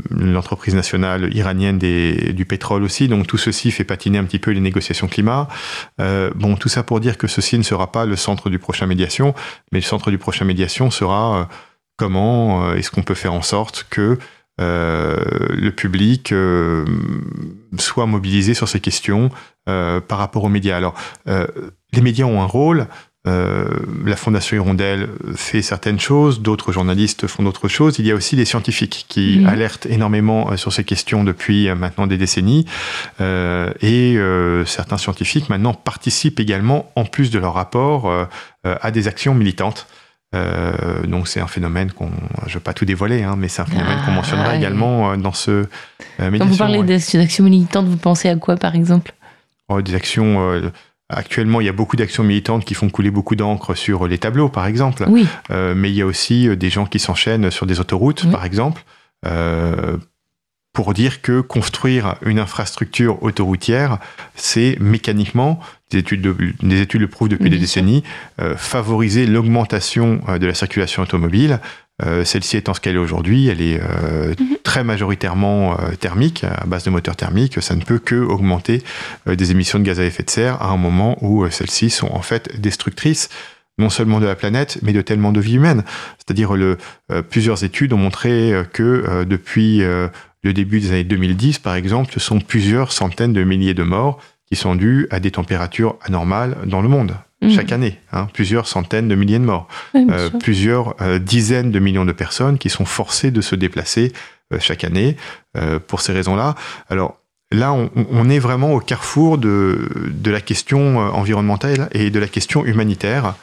l'entreprise 0.09 0.75
nationale 0.75 1.34
iranienne 1.35 1.77
des, 1.77 2.34
du 2.34 2.45
pétrole 2.45 2.84
aussi. 2.84 3.07
Donc 3.07 3.27
tout 3.27 3.38
ceci 3.38 3.71
fait 3.71 3.84
patiner 3.84 4.17
un 4.17 4.25
petit 4.25 4.39
peu 4.39 4.51
les 4.51 4.59
négociations 4.59 5.07
climat. 5.07 5.47
bon, 5.97 6.55
tout 6.55 6.69
ça 6.69 6.84
pour 6.84 6.99
dire 6.99 7.17
que 7.17 7.27
ceci 7.27 7.57
ne 7.57 7.63
sera 7.63 7.91
pas 7.91 8.05
le 8.05 8.15
centre 8.15 8.49
du 8.49 8.59
prochain 8.59 8.85
médiation, 8.85 9.34
mais 9.71 9.79
le 9.79 9.85
centre 9.85 10.11
du 10.11 10.17
prochain 10.17 10.45
médiation 10.45 10.91
sera 10.91 11.47
comment 11.97 12.63
euh, 12.63 12.75
est-ce 12.75 12.91
qu'on 12.91 13.03
peut 13.03 13.15
faire 13.15 13.34
en 13.34 13.41
sorte 13.41 13.85
que 13.89 14.17
euh, 14.61 15.17
le 15.49 15.71
public 15.71 16.31
euh, 16.31 16.85
soit 17.77 18.05
mobilisé 18.05 18.53
sur 18.53 18.69
ces 18.69 18.79
questions 18.79 19.29
par 19.65 20.17
rapport 20.17 20.45
aux 20.45 20.49
médias? 20.49 20.77
Alors, 20.77 20.95
les 21.25 22.01
médias 22.01 22.23
ont 22.23 22.41
un 22.41 22.45
rôle. 22.45 22.88
La 23.27 24.15
Fondation 24.15 24.55
Hirondelle 24.57 25.09
fait 25.35 25.61
certaines 25.61 25.99
choses, 25.99 26.41
d'autres 26.41 26.71
journalistes 26.71 27.27
font 27.27 27.43
d'autres 27.43 27.67
choses. 27.67 27.99
Il 27.99 28.05
y 28.05 28.11
a 28.11 28.15
aussi 28.15 28.35
des 28.35 28.45
scientifiques 28.45 29.05
qui 29.07 29.43
alertent 29.45 29.85
énormément 29.85 30.55
sur 30.55 30.71
ces 30.71 30.83
questions 30.83 31.23
depuis 31.23 31.69
maintenant 31.75 32.07
des 32.07 32.17
décennies. 32.17 32.65
et 33.19 34.17
certains 34.65 34.97
scientifiques 34.97 35.49
maintenant 35.49 35.73
participent 35.73 36.39
également, 36.39 36.91
en 36.95 37.05
plus 37.05 37.29
de 37.29 37.39
leur 37.39 37.53
rapport, 37.53 38.11
à 38.63 38.91
des 38.91 39.07
actions 39.07 39.33
militantes. 39.33 39.87
Euh, 40.35 41.03
donc 41.03 41.27
c'est 41.27 41.39
un 41.39 41.47
phénomène 41.47 41.91
qu'on, 41.91 42.11
je 42.43 42.49
ne 42.49 42.53
vais 42.55 42.59
pas 42.59 42.73
tout 42.73 42.83
dévoiler, 42.83 43.23
hein, 43.23 43.35
mais 43.37 43.47
c'est 43.47 43.61
un 43.61 43.65
phénomène 43.65 43.97
qu'on 44.05 44.11
mentionnera 44.11 44.49
ah, 44.49 44.55
également 44.55 45.11
euh, 45.11 45.17
dans 45.17 45.31
ce 45.31 45.65
euh, 46.19 46.37
Quand 46.37 46.45
vous 46.45 46.57
parlez 46.57 46.83
d'actions 46.83 47.45
militantes, 47.45 47.87
vous 47.87 47.97
pensez 47.97 48.27
à 48.27 48.35
quoi 48.35 48.57
par 48.57 48.75
exemple? 48.75 49.13
Oh, 49.69 49.81
Des 49.81 49.95
actions. 49.95 50.71
Actuellement, 51.09 51.61
il 51.61 51.65
y 51.65 51.69
a 51.69 51.73
beaucoup 51.73 51.95
d'actions 51.95 52.23
militantes 52.23 52.65
qui 52.65 52.73
font 52.73 52.89
couler 52.89 53.11
beaucoup 53.11 53.35
d'encre 53.35 53.75
sur 53.75 54.07
les 54.07 54.17
tableaux, 54.17 54.49
par 54.49 54.65
exemple. 54.67 55.05
Oui. 55.07 55.27
mais 55.49 55.89
il 55.89 55.95
y 55.95 56.01
a 56.01 56.05
aussi 56.05 56.55
des 56.57 56.69
gens 56.69 56.85
qui 56.85 56.99
s'enchaînent 56.99 57.51
sur 57.51 57.65
des 57.65 57.79
autoroutes, 57.79 58.29
par 58.31 58.45
exemple 58.45 58.84
pour 60.77 60.93
dire 60.93 61.23
que 61.23 61.41
construire 61.41 62.17
une 62.23 62.38
infrastructure 62.38 63.23
autoroutière, 63.23 63.97
c'est 64.35 64.77
mécaniquement, 64.79 65.59
des 65.89 65.97
études, 65.97 66.21
des 66.61 66.81
études 66.81 67.01
le 67.01 67.07
prouvent 67.07 67.29
depuis 67.29 67.49
des 67.49 67.57
décennies, 67.57 68.03
euh, 68.39 68.55
favoriser 68.55 69.25
l'augmentation 69.25 70.21
euh, 70.29 70.38
de 70.38 70.45
la 70.45 70.53
circulation 70.53 71.01
automobile. 71.01 71.61
Euh, 72.06 72.24
celle-ci 72.24 72.57
étant 72.57 72.74
ce 72.74 72.80
qu'elle 72.80 72.95
est 72.95 72.99
aujourd'hui, 72.99 73.48
elle 73.48 73.61
est 73.61 73.80
mhm. 73.82 74.57
très 74.64 74.84
majoritairement 74.84 75.78
thermique, 75.99 76.44
à 76.44 76.65
base 76.65 76.84
de 76.84 76.90
moteurs 76.90 77.15
thermiques. 77.15 77.61
Ça 77.61 77.76
ne 77.76 77.82
peut 77.82 77.99
que 77.99 78.15
augmenter 78.15 78.84
des 79.26 79.52
émissions 79.52 79.80
de 79.80 79.84
gaz 79.84 79.99
à 79.99 80.06
effet 80.06 80.24
de 80.24 80.30
serre 80.30 80.61
à 80.61 80.69
un 80.69 80.78
moment 80.78 81.18
où 81.22 81.49
celles-ci 81.49 81.90
sont 81.90 82.11
en 82.11 82.22
fait 82.22 82.60
destructrices 82.61 83.30
non 83.80 83.90
seulement 83.90 84.19
de 84.19 84.26
la 84.26 84.36
planète, 84.36 84.80
mais 84.82 84.91
de 84.91 85.02
tellement 85.02 85.32
de 85.32 85.40
vies 85.40 85.56
humaines. 85.56 85.84
C'est-à-dire 86.18 86.56
le, 86.56 86.78
plusieurs 87.30 87.64
études 87.64 87.94
ont 87.94 87.98
montré 87.98 88.53
que 88.74 89.24
depuis 89.24 89.84
le 90.44 90.53
début 90.53 90.80
des 90.80 90.90
années 90.91 91.03
2010, 91.03 91.60
par 91.60 91.76
exemple, 91.76 92.11
ce 92.14 92.19
sont 92.19 92.40
plusieurs 92.40 92.91
centaines 92.91 93.34
de 93.34 93.44
milliers 93.44 93.74
de 93.74 93.84
morts 93.84 94.19
qui 94.45 94.56
sont 94.56 94.76
dues 94.76 95.07
à 95.11 95.19
des 95.19 95.32
températures 95.32 95.98
anormales 96.02 96.57
dans 96.65 96.82
le 96.82 96.88
monde 96.88 97.15
Mhm. 97.41 97.51
chaque 97.51 97.72
année. 97.72 97.99
hein. 98.11 98.27
plusieurs 98.34 98.68
centaines 98.68 99.07
de 99.07 99.15
milliers 99.15 99.38
de 99.39 99.43
morts, 99.45 99.68
Oui, 99.93 100.07
Euh, 100.09 100.30
plusieurs 100.31 100.95
euh, 101.01 101.19
dizaines 101.19 101.72
de 101.72 101.80
millions 101.80 102.05
de 102.05 102.11
personnes 102.11 102.57
qui 102.57 102.69
sont 102.69 102.85
forcées 102.85 103.30
de 103.31 103.41
se 103.41 103.55
déplacer 103.55 104.11
euh, 104.53 104.57
chaque 104.59 104.84
année 104.84 105.18
pour 105.88 106.01
ces 106.01 106.14
raisons-là. 106.14 106.55
Alors 106.89 107.18
là, 107.51 107.73
on, 107.73 107.89
on 108.11 108.30
est 108.30 108.39
vraiment 108.39 108.73
au 108.73 108.80
carrefour 108.80 109.38
de, 109.38 109.89
de 110.11 110.31
la 110.31 110.41
question 110.41 110.97
environnementale 110.97 111.89
et 111.93 112.09
de 112.11 112.19
la 112.19 112.27
question 112.27 112.64
humanitaire. 112.65 113.35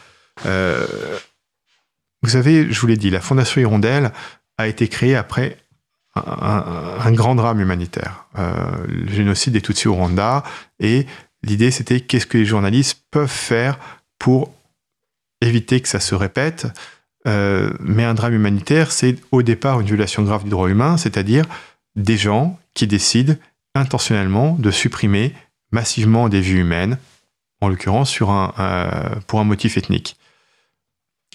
Vous 2.23 2.31
savez, 2.31 2.73
je 2.73 2.81
vous 2.81 2.87
l'ai 2.87 2.97
dit, 2.97 3.11
la 3.11 3.21
Fondation 3.21 3.61
Hirondelle 3.61 4.13
a 4.59 4.67
été 4.69 4.89
créée 4.89 5.17
après 5.17 5.59
un, 6.17 6.21
un- 6.23 7.01
un 7.05 7.13
grand 7.13 7.35
drame 7.35 7.61
humanitaire, 7.61 8.27
euh, 8.39 8.53
le 8.89 9.13
génocide 9.13 9.53
des 9.53 9.61
Tutsis 9.61 9.89
au 9.89 9.95
Rwanda, 9.95 10.45
et 10.79 11.07
l'idée 11.45 11.71
c'était 11.71 12.01
qu'est-ce 12.01 12.27
que 12.27 12.39
les 12.39 12.45
journalistes 12.45 13.03
peuvent 13.11 13.29
faire 13.29 13.79
pour 14.19 14.53
éviter 15.41 15.81
que 15.81 15.89
ça 15.89 16.01
se 16.01 16.15
répète. 16.15 16.67
Euh, 17.27 17.73
mais 17.81 18.05
un 18.05 18.15
drame 18.15 18.35
humanitaire, 18.35 18.93
c'est 18.93 19.17
au 19.33 19.43
départ 19.43 19.81
une 19.81 19.87
violation 19.87 20.23
grave 20.23 20.45
du 20.45 20.51
droit 20.51 20.69
humain, 20.69 20.97
c'est-à-dire 20.97 21.45
des 21.97 22.17
gens 22.17 22.59
qui 22.75 22.87
décident 22.87 23.35
intentionnellement 23.75 24.57
de 24.59 24.71
supprimer 24.71 25.35
massivement 25.71 26.29
des 26.29 26.41
vies 26.41 26.59
humaines, 26.59 26.99
en 27.61 27.69
l'occurrence 27.69 28.11
sur 28.11 28.31
un, 28.31 28.53
euh, 28.59 29.21
pour 29.27 29.41
un 29.41 29.45
motif 29.45 29.77
ethnique. 29.77 30.17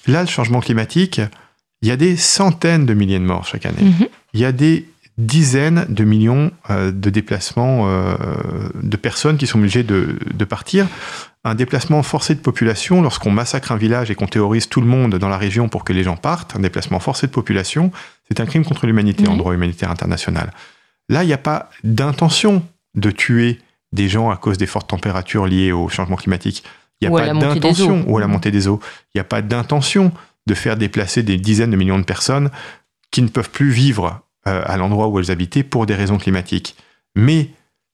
Là, 0.08 0.22
le 0.22 0.28
changement 0.28 0.60
climatique, 0.60 1.22
il 1.82 1.88
y 1.88 1.92
a 1.92 1.98
des 1.98 2.16
centaines 2.18 2.86
de 2.86 2.94
milliers 2.94 3.20
de 3.20 3.26
morts 3.26 3.46
chaque 3.46 3.66
année. 3.66 3.84
Mhm. 3.84 4.08
Il 4.34 4.40
y 4.40 4.46
a 4.46 4.52
des 4.52 4.88
dizaines 5.20 5.86
de 5.90 6.04
millions 6.06 6.52
euh, 6.70 6.92
de 6.92 7.10
déplacements 7.10 7.90
euh, 7.90 8.16
de 8.82 8.98
personnes 8.98 9.38
qui 9.38 9.48
sont 9.48 9.60
obligées 9.60 9.84
de, 9.84 10.18
de 10.34 10.46
partir. 10.46 10.88
Un 11.44 11.56
déplacement 11.56 12.02
forcé 12.04 12.36
de 12.36 12.40
population, 12.40 13.02
lorsqu'on 13.02 13.32
massacre 13.32 13.72
un 13.72 13.76
village 13.76 14.10
et 14.10 14.16
qu'on 14.16 14.28
terrorise 14.28 14.70
tout 14.70 14.82
le 14.82 14.88
monde 14.88 15.16
dans 15.16 15.30
la 15.30 15.38
région 15.38 15.68
pour 15.68 15.84
que 15.84 15.94
les 15.94 16.04
gens 16.04 16.16
partent, 16.16 16.56
un 16.56 16.62
déplacement 16.62 17.00
forcé 17.00 17.28
de 17.28 17.32
population, 17.32 17.92
c'est 18.30 18.40
un 18.40 18.46
crime 18.46 18.64
contre 18.64 18.88
l'humanité 18.88 19.28
en 19.28 19.36
droit 19.36 19.54
humanitaire 19.54 19.92
international. 19.92 20.52
Là, 21.10 21.24
il 21.24 21.28
n'y 21.28 21.34
a 21.34 21.38
pas 21.38 21.70
d'intention 21.84 22.64
de 22.96 23.12
tuer 23.12 23.60
des 23.92 24.08
gens 24.08 24.30
à 24.30 24.38
cause 24.38 24.58
des 24.58 24.68
fortes 24.68 24.90
températures 24.90 25.48
liées 25.48 25.72
au 25.74 25.90
changement 25.90 26.16
climatique. 26.16 26.64
Il 27.02 27.10
n'y 27.10 27.16
a 27.16 27.18
à 27.18 27.28
pas 27.28 27.34
d'intention, 27.34 28.06
ou 28.08 28.18
à 28.18 28.22
la 28.22 28.28
montée 28.28 28.52
des 28.52 28.68
eaux. 28.68 28.80
Il 29.14 29.18
n'y 29.18 29.22
a 29.22 29.26
pas 29.26 29.42
d'intention 29.42 30.12
de 30.46 30.54
faire 30.54 30.78
déplacer 30.78 31.24
des 31.24 31.38
dizaines 31.38 31.72
de 31.72 31.78
millions 31.78 32.00
de 32.00 32.04
personnes 32.04 32.50
qui 33.12 33.22
ne 33.22 33.28
peuvent 33.28 33.50
plus 33.50 33.72
vivre 33.72 34.22
euh, 34.48 34.62
à 34.66 34.78
l'endroit 34.78 35.08
où 35.08 35.20
elles 35.20 35.32
habitaient 35.32 35.64
pour 35.64 35.86
des 35.86 35.96
raisons 35.96 36.18
climatiques. 36.18 36.76
Mais 37.16 37.50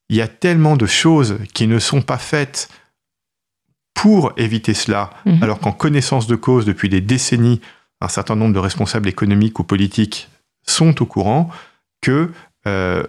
il 0.10 0.16
y 0.18 0.22
a 0.22 0.28
tellement 0.28 0.78
de 0.78 0.86
choses 0.86 1.38
qui 1.54 1.68
ne 1.68 1.80
sont 1.80 2.02
pas 2.02 2.18
faites 2.20 2.70
pour 3.94 4.34
éviter 4.38 4.74
cela, 4.74 5.10
Mhm. 5.26 5.42
alors 5.44 5.60
qu'en 5.60 5.72
connaissance 5.72 6.28
de 6.28 6.36
cause, 6.36 6.66
depuis 6.66 6.90
des 6.90 7.02
décennies, 7.02 7.62
un 8.02 8.08
certain 8.10 8.36
nombre 8.36 8.54
de 8.54 8.60
responsables 8.60 9.08
économiques 9.08 9.58
ou 9.60 9.64
politiques 9.64 10.30
sont 10.68 11.02
au 11.02 11.06
courant 11.06 11.50
que 12.02 12.32
euh, 12.68 13.04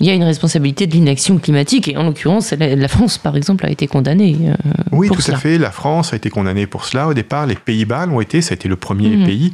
Il 0.00 0.06
y 0.06 0.10
a 0.10 0.14
une 0.14 0.22
responsabilité 0.22 0.86
de 0.86 0.92
l'inaction 0.92 1.38
climatique, 1.38 1.88
et 1.88 1.96
en 1.96 2.04
l'occurrence, 2.04 2.52
la, 2.52 2.86
France, 2.88 3.18
par 3.18 3.36
exemple, 3.36 3.66
a 3.66 3.70
été 3.70 3.88
condamnée. 3.88 4.36
euh, 4.48 4.54
Oui, 4.92 5.08
pour 5.08 5.16
tout 5.16 5.22
cela. 5.22 5.36
à 5.36 5.40
fait. 5.40 5.58
La 5.58 5.72
France 5.72 6.12
a 6.12 6.16
été 6.16 6.30
condamnée 6.30 6.68
pour 6.68 6.84
cela. 6.84 7.08
Au 7.08 7.14
départ, 7.14 7.46
les 7.46 7.56
Pays-Bas 7.56 8.06
l'ont 8.06 8.20
été. 8.20 8.40
Ça 8.40 8.52
a 8.52 8.54
été 8.54 8.68
le 8.68 8.76
premier 8.76 9.16
Mhm. 9.16 9.26
pays. 9.26 9.52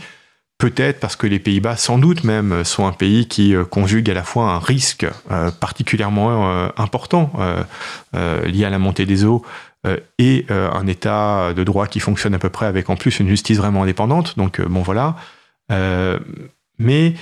Peut-être 0.65 0.99
parce 0.99 1.15
que 1.15 1.27
les 1.27 1.41
Pays-Bas, 1.41 1.77
sans 1.77 1.99
doute 1.99 2.25
même, 2.25 2.65
sont 2.65 2.87
un 2.87 2.93
pays 2.93 3.29
qui 3.29 3.55
euh, 3.55 3.67
conjugue 3.67 4.09
à 4.11 4.15
la 4.15 4.23
fois 4.23 4.51
un 4.51 4.59
risque 4.59 5.05
euh, 5.31 5.51
particulièrement 5.51 6.49
euh, 6.49 6.69
important 6.79 7.33
lié 8.15 8.65
à 8.65 8.71
la 8.71 8.79
montée 8.79 9.05
des 9.05 9.27
eaux 9.27 9.45
et 10.19 10.47
un 10.49 10.87
État 10.87 11.53
de 11.53 11.63
droit 11.65 11.87
qui 11.87 12.01
fonctionne 12.01 12.33
à 12.33 12.39
peu 12.39 12.49
près 12.49 12.65
avec 12.65 12.89
en 12.89 12.97
plus 12.97 13.21
une 13.21 13.29
justice 13.29 13.59
vraiment 13.59 13.83
indépendante. 13.83 14.39
Donc, 14.39 14.63
bon, 14.63 14.81
voilà. 14.81 15.17
Mais 16.79 17.15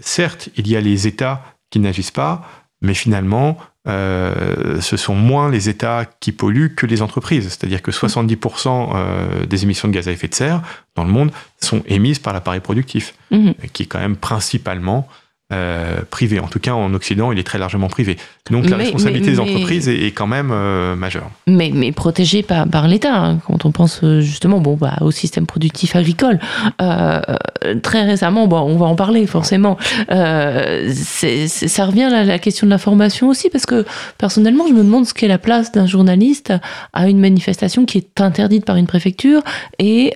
certes, 0.00 0.48
il 0.54 0.68
y 0.68 0.76
a 0.76 0.80
les 0.80 1.08
États 1.08 1.42
qui 1.70 1.80
n'agissent 1.80 2.12
pas, 2.12 2.46
mais 2.82 2.94
finalement, 2.94 3.56
euh, 3.88 4.80
ce 4.80 4.96
sont 4.96 5.14
moins 5.14 5.50
les 5.50 5.68
États 5.68 6.04
qui 6.20 6.30
polluent 6.32 6.74
que 6.74 6.86
les 6.86 7.02
entreprises. 7.02 7.48
C'est-à-dire 7.48 7.82
que 7.82 7.90
70% 7.90 8.90
euh, 8.94 9.46
des 9.46 9.62
émissions 9.64 9.88
de 9.88 9.92
gaz 9.94 10.06
à 10.08 10.12
effet 10.12 10.28
de 10.28 10.34
serre 10.34 10.62
dans 10.94 11.04
le 11.04 11.10
monde 11.10 11.32
sont 11.60 11.82
émises 11.86 12.18
par 12.18 12.32
l'appareil 12.32 12.60
productif, 12.60 13.14
Mhm. 13.30 13.54
qui 13.72 13.84
est 13.84 13.86
quand 13.86 13.98
même 13.98 14.16
principalement 14.16 15.08
euh, 15.52 16.00
privé. 16.10 16.40
En 16.40 16.48
tout 16.48 16.58
cas, 16.58 16.72
en 16.72 16.92
Occident, 16.94 17.30
il 17.32 17.38
est 17.38 17.42
très 17.44 17.58
largement 17.58 17.88
privé. 17.88 18.16
Donc 18.50 18.68
la 18.68 18.76
Mais- 18.76 18.84
responsabilité 18.84 19.30
mais- 19.30 19.36
des 19.36 19.42
mais- 19.42 19.50
entreprises 19.54 19.88
est, 19.88 20.06
est 20.06 20.10
quand 20.10 20.26
même 20.26 20.50
euh, 20.52 20.96
majeure. 20.96 21.30
mais, 21.46 21.70
mais 21.72 21.92
protégé 21.92 22.42
par, 22.42 22.66
par 22.66 22.88
l'État. 22.88 23.14
hein, 23.16 23.38
quand 23.46 23.64
on 23.64 23.70
pense 23.72 24.00
euh, 24.02 24.20
justement 24.20 24.58
bon, 24.60 24.74
bah, 24.74 24.96
au 25.02 25.10
système 25.10 25.46
productif 25.46 25.94
agricole. 25.96 26.38
Euh, 26.80 27.20
très 27.82 28.02
récemment, 28.04 28.46
bon, 28.48 28.60
on 28.60 28.76
va 28.76 28.86
en 28.86 28.96
parler 28.96 29.26
forcément, 29.26 29.76
c'est- 30.08 31.48
c'est- 31.48 31.68
ça 31.68 31.84
revient 31.86 32.02
à 32.04 32.24
la 32.24 32.38
question 32.38 32.66
de 32.66 32.70
l'information 32.70 33.28
aussi, 33.28 33.50
parce 33.50 33.66
que 33.66 33.84
personnellement, 34.18 34.64
je 34.68 34.72
me 34.72 34.82
demande 34.82 35.06
ce 35.06 35.14
qu'est 35.14 35.28
la 35.28 35.38
place 35.38 35.72
d'un 35.72 35.86
journaliste 35.86 36.52
à 36.92 37.08
une 37.08 37.18
manifestation 37.20 37.84
qui 37.84 37.98
est 37.98 38.20
interdite 38.20 38.64
par 38.64 38.76
une 38.76 38.86
préfecture, 38.86 39.42
et 39.78 40.14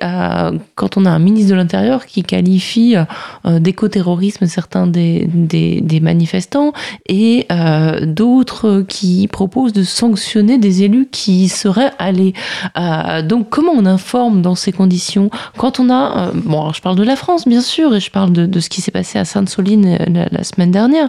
quand 0.74 0.96
on 0.96 1.04
a 1.04 1.10
un 1.10 1.18
ministre 1.18 1.50
de 1.50 1.56
l'Intérieur 1.56 2.06
qui 2.06 2.22
qualifie 2.22 2.96
d'éco-terrorisme 3.44 4.46
certains 4.46 4.86
des, 4.86 5.25
des, 5.26 5.80
des 5.80 6.00
manifestants, 6.00 6.72
et 7.08 7.46
euh, 7.50 8.04
d'autres 8.06 8.84
qui 8.88 9.28
proposent 9.28 9.72
de 9.72 9.82
sanctionner 9.82 10.58
des 10.58 10.82
élus 10.82 11.08
qui 11.10 11.44
y 11.44 11.48
seraient 11.48 11.92
allés. 11.98 12.34
Euh, 12.78 13.22
donc 13.22 13.48
comment 13.50 13.72
on 13.72 13.86
informe 13.86 14.42
dans 14.42 14.54
ces 14.54 14.72
conditions? 14.72 15.30
Quand 15.56 15.80
on 15.80 15.90
a... 15.90 16.28
euh, 16.28 16.30
bon, 16.34 16.60
alors 16.60 16.74
je 16.74 16.82
parle 16.82 16.96
de 16.96 17.04
la 17.04 17.16
France, 17.16 17.46
bien 17.46 17.60
sûr, 17.60 17.94
et 17.94 18.00
je 18.00 18.10
parle 18.10 18.32
de, 18.32 18.46
de 18.46 18.60
ce 18.60 18.68
qui 18.68 18.80
s'est 18.80 18.90
passé 18.90 19.18
à 19.18 19.24
Sainte-Soline 19.24 19.98
la, 20.12 20.28
la 20.30 20.44
semaine 20.44 20.70
dernière. 20.70 21.08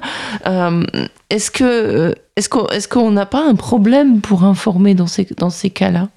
Est-ce 1.29 1.51
que 1.51 2.15
est-ce 2.35 2.49
qu'on 2.49 2.67
est-ce 2.67 2.87
qu'on 2.87 3.11
n'a 3.11 3.25
pas 3.25 3.43
un 3.45 3.55
problème 3.55 4.21
pour 4.21 4.43
informer 4.43 4.93
dans 4.93 5.07
ces, 5.07 5.27
dans 5.37 5.49
ces 5.49 5.69
cas-là? 5.69 6.07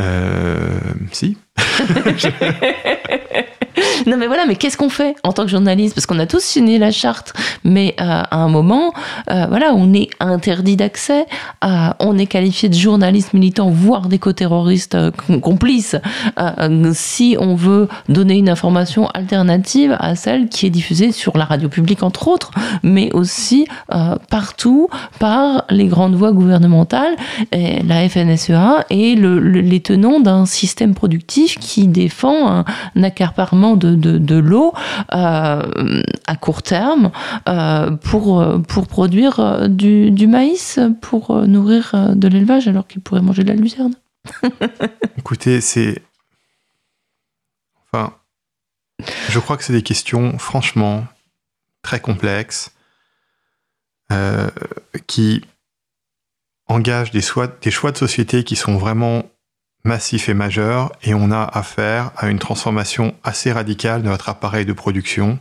Euh, 0.00 0.80
si. 1.12 1.36
non 4.06 4.16
mais 4.16 4.26
voilà, 4.26 4.44
mais 4.46 4.56
qu'est-ce 4.56 4.76
qu'on 4.76 4.88
fait 4.88 5.16
en 5.24 5.32
tant 5.32 5.44
que 5.44 5.50
journaliste? 5.50 5.94
Parce 5.94 6.06
qu'on 6.06 6.18
a 6.18 6.26
tous 6.26 6.42
signé 6.42 6.78
la 6.78 6.90
charte, 6.90 7.32
mais 7.64 7.94
euh, 8.00 8.04
à 8.30 8.36
un 8.36 8.48
moment, 8.48 8.92
euh, 9.30 9.46
voilà, 9.48 9.72
on 9.74 9.92
est 9.94 10.08
interdit 10.20 10.76
d'accès, 10.76 11.26
on 11.62 12.18
est 12.18 12.26
qualifié 12.26 12.68
de 12.68 12.74
journaliste 12.74 13.32
militant, 13.34 13.70
voire 13.70 14.06
d'éco-terroriste 14.08 14.94
euh, 14.94 15.10
com- 15.10 15.40
complice, 15.40 15.96
si 16.92 17.36
on 17.38 17.54
veut 17.54 17.88
donner 18.08 18.34
une 18.38 18.48
information 18.48 19.08
alternative 19.08 19.96
à 20.00 20.14
celle 20.16 20.48
qui 20.48 20.66
est 20.66 20.70
diffusée 20.70 21.12
sur 21.12 21.36
la 21.36 21.44
radio 21.44 21.68
publique 21.68 22.02
entre 22.02 22.28
autres, 22.28 22.50
mais 22.82 23.12
aussi 23.12 23.66
partout 24.30 24.88
par 25.18 25.64
les 25.70 25.86
grandes 25.86 26.14
voix 26.14 26.32
gouvernementales, 26.32 27.14
la 27.52 28.08
FNSEA 28.08 28.84
et 28.90 29.14
le- 29.14 29.38
les 29.40 29.80
tenants 29.80 30.20
d'un 30.20 30.46
système 30.46 30.94
productif 30.94 31.58
qui 31.58 31.86
défend 31.88 32.48
un, 32.48 32.64
un 32.96 33.02
accaparement 33.02 33.76
de, 33.76 33.83
de, 33.84 34.36
l'eau 34.36 34.72
euh, 35.12 36.02
à 36.26 36.36
court 36.36 36.62
terme 36.62 37.10
euh, 37.48 37.90
pour, 37.92 38.44
pour 38.68 38.86
produire 38.86 39.40
euh, 39.40 39.68
du, 39.68 40.26
maïs, 40.26 40.80
pour 41.00 41.46
nourrir 41.46 41.94
de 42.14 42.28
l'élevage 42.28 42.68
alors 42.68 42.86
qu'ils 42.86 43.02
pourraient 43.02 43.20
manger 43.22 43.44
de 43.44 43.48
la 43.48 43.54
lucerne. 43.54 43.94
Écoutez, 45.18 45.60
c'est. 45.60 46.02
Enfin, 47.92 48.14
je 49.28 49.38
crois 49.38 49.56
que 49.56 49.64
c'est 49.64 49.72
des 49.72 49.82
questions, 49.82 50.38
franchement, 50.38 51.04
très 51.82 52.00
complexes, 52.00 52.72
qui 55.06 55.42
engagent 56.66 57.10
des, 57.10 57.20
choix- 57.20 57.52
des 57.60 57.70
choix 57.70 57.92
de 57.92 57.98
société 57.98 58.44
qui 58.44 58.56
sont 58.56 58.76
vraiment 58.76 59.24
massifs 59.84 60.28
et 60.28 60.34
majeurs, 60.34 60.92
et 61.02 61.14
on 61.14 61.30
a 61.30 61.42
affaire 61.42 62.10
à 62.16 62.28
une 62.28 62.38
transformation 62.38 63.14
assez 63.22 63.52
radicale 63.52 64.02
de 64.02 64.08
notre 64.08 64.28
appareil 64.28 64.64
de 64.64 64.72
production, 64.72 65.38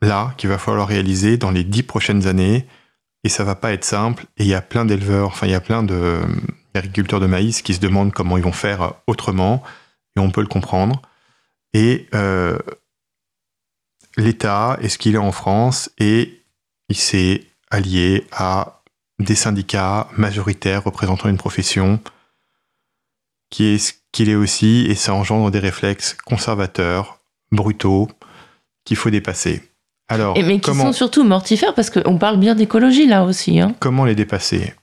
là, 0.00 0.32
qu'il 0.36 0.48
va 0.48 0.58
falloir 0.58 0.86
réaliser 0.86 1.36
dans 1.36 1.50
les 1.50 1.64
dix 1.64 1.82
prochaines 1.82 2.26
années, 2.26 2.66
et 3.24 3.28
ça 3.28 3.42
va 3.42 3.56
pas 3.56 3.72
être 3.72 3.84
simple, 3.84 4.26
et 4.36 4.44
il 4.44 4.48
y 4.48 4.54
a 4.54 4.62
plein 4.62 4.84
d'éleveurs, 4.84 5.28
enfin, 5.28 5.46
il 5.46 5.50
y 5.50 5.54
a 5.54 5.60
plein 5.60 5.82
de 5.82 6.20
agriculteurs 6.74 7.20
de 7.20 7.26
maïs 7.26 7.62
qui 7.62 7.74
se 7.74 7.80
demandent 7.80 8.12
comment 8.12 8.36
ils 8.36 8.42
vont 8.42 8.52
faire 8.52 8.94
autrement, 9.06 9.62
et 10.16 10.20
on 10.20 10.30
peut 10.30 10.42
le 10.42 10.46
comprendre. 10.46 11.02
Et 11.72 12.06
euh, 12.14 12.58
l'État 14.16 14.78
est 14.80 14.88
ce 14.88 14.98
qu'il 14.98 15.14
est 15.14 15.18
en 15.18 15.32
France, 15.32 15.90
et 15.98 16.42
il 16.88 16.96
s'est 16.96 17.44
allié 17.70 18.26
à 18.30 18.82
des 19.18 19.34
syndicats 19.34 20.08
majoritaires 20.16 20.84
représentant 20.84 21.28
une 21.28 21.38
profession 21.38 22.00
qui 23.50 23.66
est 23.66 23.78
ce 23.78 23.92
qu'il 24.12 24.28
est 24.28 24.34
aussi, 24.34 24.86
et 24.88 24.94
ça 24.94 25.14
engendre 25.14 25.50
des 25.50 25.58
réflexes 25.58 26.14
conservateurs, 26.14 27.20
brutaux, 27.52 28.08
qu'il 28.84 28.96
faut 28.96 29.10
dépasser. 29.10 29.62
Alors, 30.08 30.36
Et 30.36 30.42
mais 30.42 30.60
qui 30.60 30.72
sont 30.72 30.92
surtout 30.92 31.24
mortifères 31.24 31.74
parce 31.74 31.90
qu'on 31.90 32.18
parle 32.18 32.38
bien 32.38 32.54
d'écologie 32.54 33.06
là 33.06 33.24
aussi. 33.24 33.60
Hein. 33.60 33.74
comment 33.80 34.04
les 34.04 34.14
dépasser? 34.14 34.74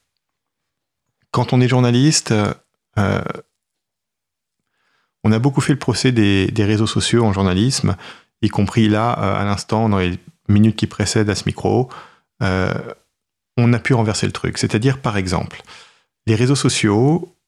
Quand 1.32 1.54
on 1.54 1.62
est 1.62 1.68
journaliste, 1.68 2.34
euh, 3.00 3.22
on 5.24 5.32
a 5.32 5.40
beaucoup 5.40 5.62
fait 5.62 5.74
le 5.74 5.80
procès 5.80 6.12
des, 6.12 6.48
des 6.48 6.66
réseaux 6.66 6.88
sociaux 6.88 7.24
en 7.24 7.34
journalisme, 7.34 7.96
y 8.42 8.50
compris 8.50 8.90
là, 8.90 9.18
euh, 9.20 9.42
à 9.42 9.46
l'instant, 9.46 9.90
dans 9.90 10.00
les 10.00 10.20
minutes 10.50 10.76
qui 10.76 10.88
précèdent 10.88 11.30
à 11.30 11.36
ce 11.36 11.44
micro. 11.46 11.90
Euh, 12.42 12.74
on 13.58 13.72
a 13.74 13.80
pu 13.80 13.94
renverser 13.94 14.26
le 14.26 14.32
truc. 14.32 14.58
C'est-à-dire, 14.58 15.00
par 15.00 15.18
exemple, 15.18 15.62
les 16.28 16.36
réseaux 16.36 16.56
sociaux, 16.56 17.30
euh, 17.30 17.43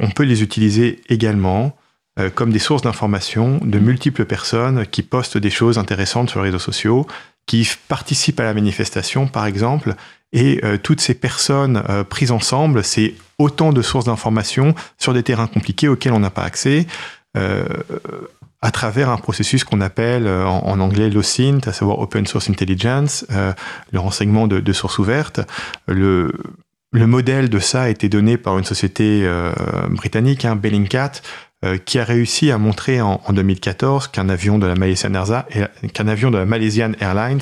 on 0.00 0.10
peut 0.10 0.24
les 0.24 0.42
utiliser 0.42 1.00
également 1.08 1.76
euh, 2.20 2.30
comme 2.30 2.52
des 2.52 2.60
sources 2.60 2.82
d'information 2.82 3.58
de 3.64 3.78
multiples 3.80 4.24
personnes 4.24 4.86
qui 4.86 5.02
postent 5.02 5.36
des 5.36 5.50
choses 5.50 5.78
intéressantes 5.78 6.30
sur 6.30 6.40
les 6.40 6.50
réseaux 6.50 6.60
sociaux, 6.60 7.08
qui 7.44 7.68
participent 7.88 8.38
à 8.38 8.44
la 8.44 8.54
manifestation, 8.54 9.26
par 9.26 9.46
exemple, 9.46 9.94
et 10.32 10.60
euh, 10.62 10.78
toutes 10.78 11.00
ces 11.00 11.14
personnes 11.14 11.82
euh, 11.88 12.04
prises 12.04 12.30
ensemble, 12.30 12.84
c'est 12.84 13.14
autant 13.38 13.72
de 13.72 13.82
sources 13.82 14.04
d'informations 14.04 14.76
sur 14.96 15.12
des 15.12 15.24
terrains 15.24 15.48
compliqués 15.48 15.88
auxquels 15.88 16.12
on 16.12 16.20
n'a 16.20 16.30
pas 16.30 16.44
accès. 16.44 16.86
euh, 17.36 17.64
à 18.64 18.70
travers 18.70 19.10
un 19.10 19.18
processus 19.18 19.62
qu'on 19.62 19.82
appelle 19.82 20.26
euh, 20.26 20.46
en, 20.46 20.80
anglais 20.80 21.10
l'OSINT, 21.10 21.60
à 21.66 21.72
savoir 21.74 21.98
Open 21.98 22.26
Source 22.26 22.48
Intelligence, 22.48 23.26
euh, 23.30 23.52
le 23.92 24.00
renseignement 24.00 24.46
de, 24.46 24.72
sources 24.72 24.98
ouvertes. 24.98 25.40
Le 26.94 27.08
modèle 27.08 27.50
de 27.50 27.58
ça 27.58 27.82
a 27.82 27.88
été 27.88 28.08
donné 28.08 28.36
par 28.36 28.56
une 28.56 28.64
société 28.64 29.22
euh, 29.24 29.52
britannique, 29.90 30.44
hein, 30.44 30.54
Bellingcat, 30.54 31.10
euh, 31.64 31.76
qui 31.76 31.98
a 31.98 32.04
réussi 32.04 32.52
à 32.52 32.58
montrer 32.58 33.00
en, 33.00 33.20
en 33.26 33.32
2014 33.32 34.06
qu'un 34.06 34.28
avion 34.28 34.60
de 34.60 34.66
la 34.68 34.76
Malaysian 34.76 35.10
qu'un 35.92 36.06
avion 36.06 36.30
de 36.30 36.38
la 36.38 36.44
Malaysian 36.44 36.92
Airlines, 37.00 37.40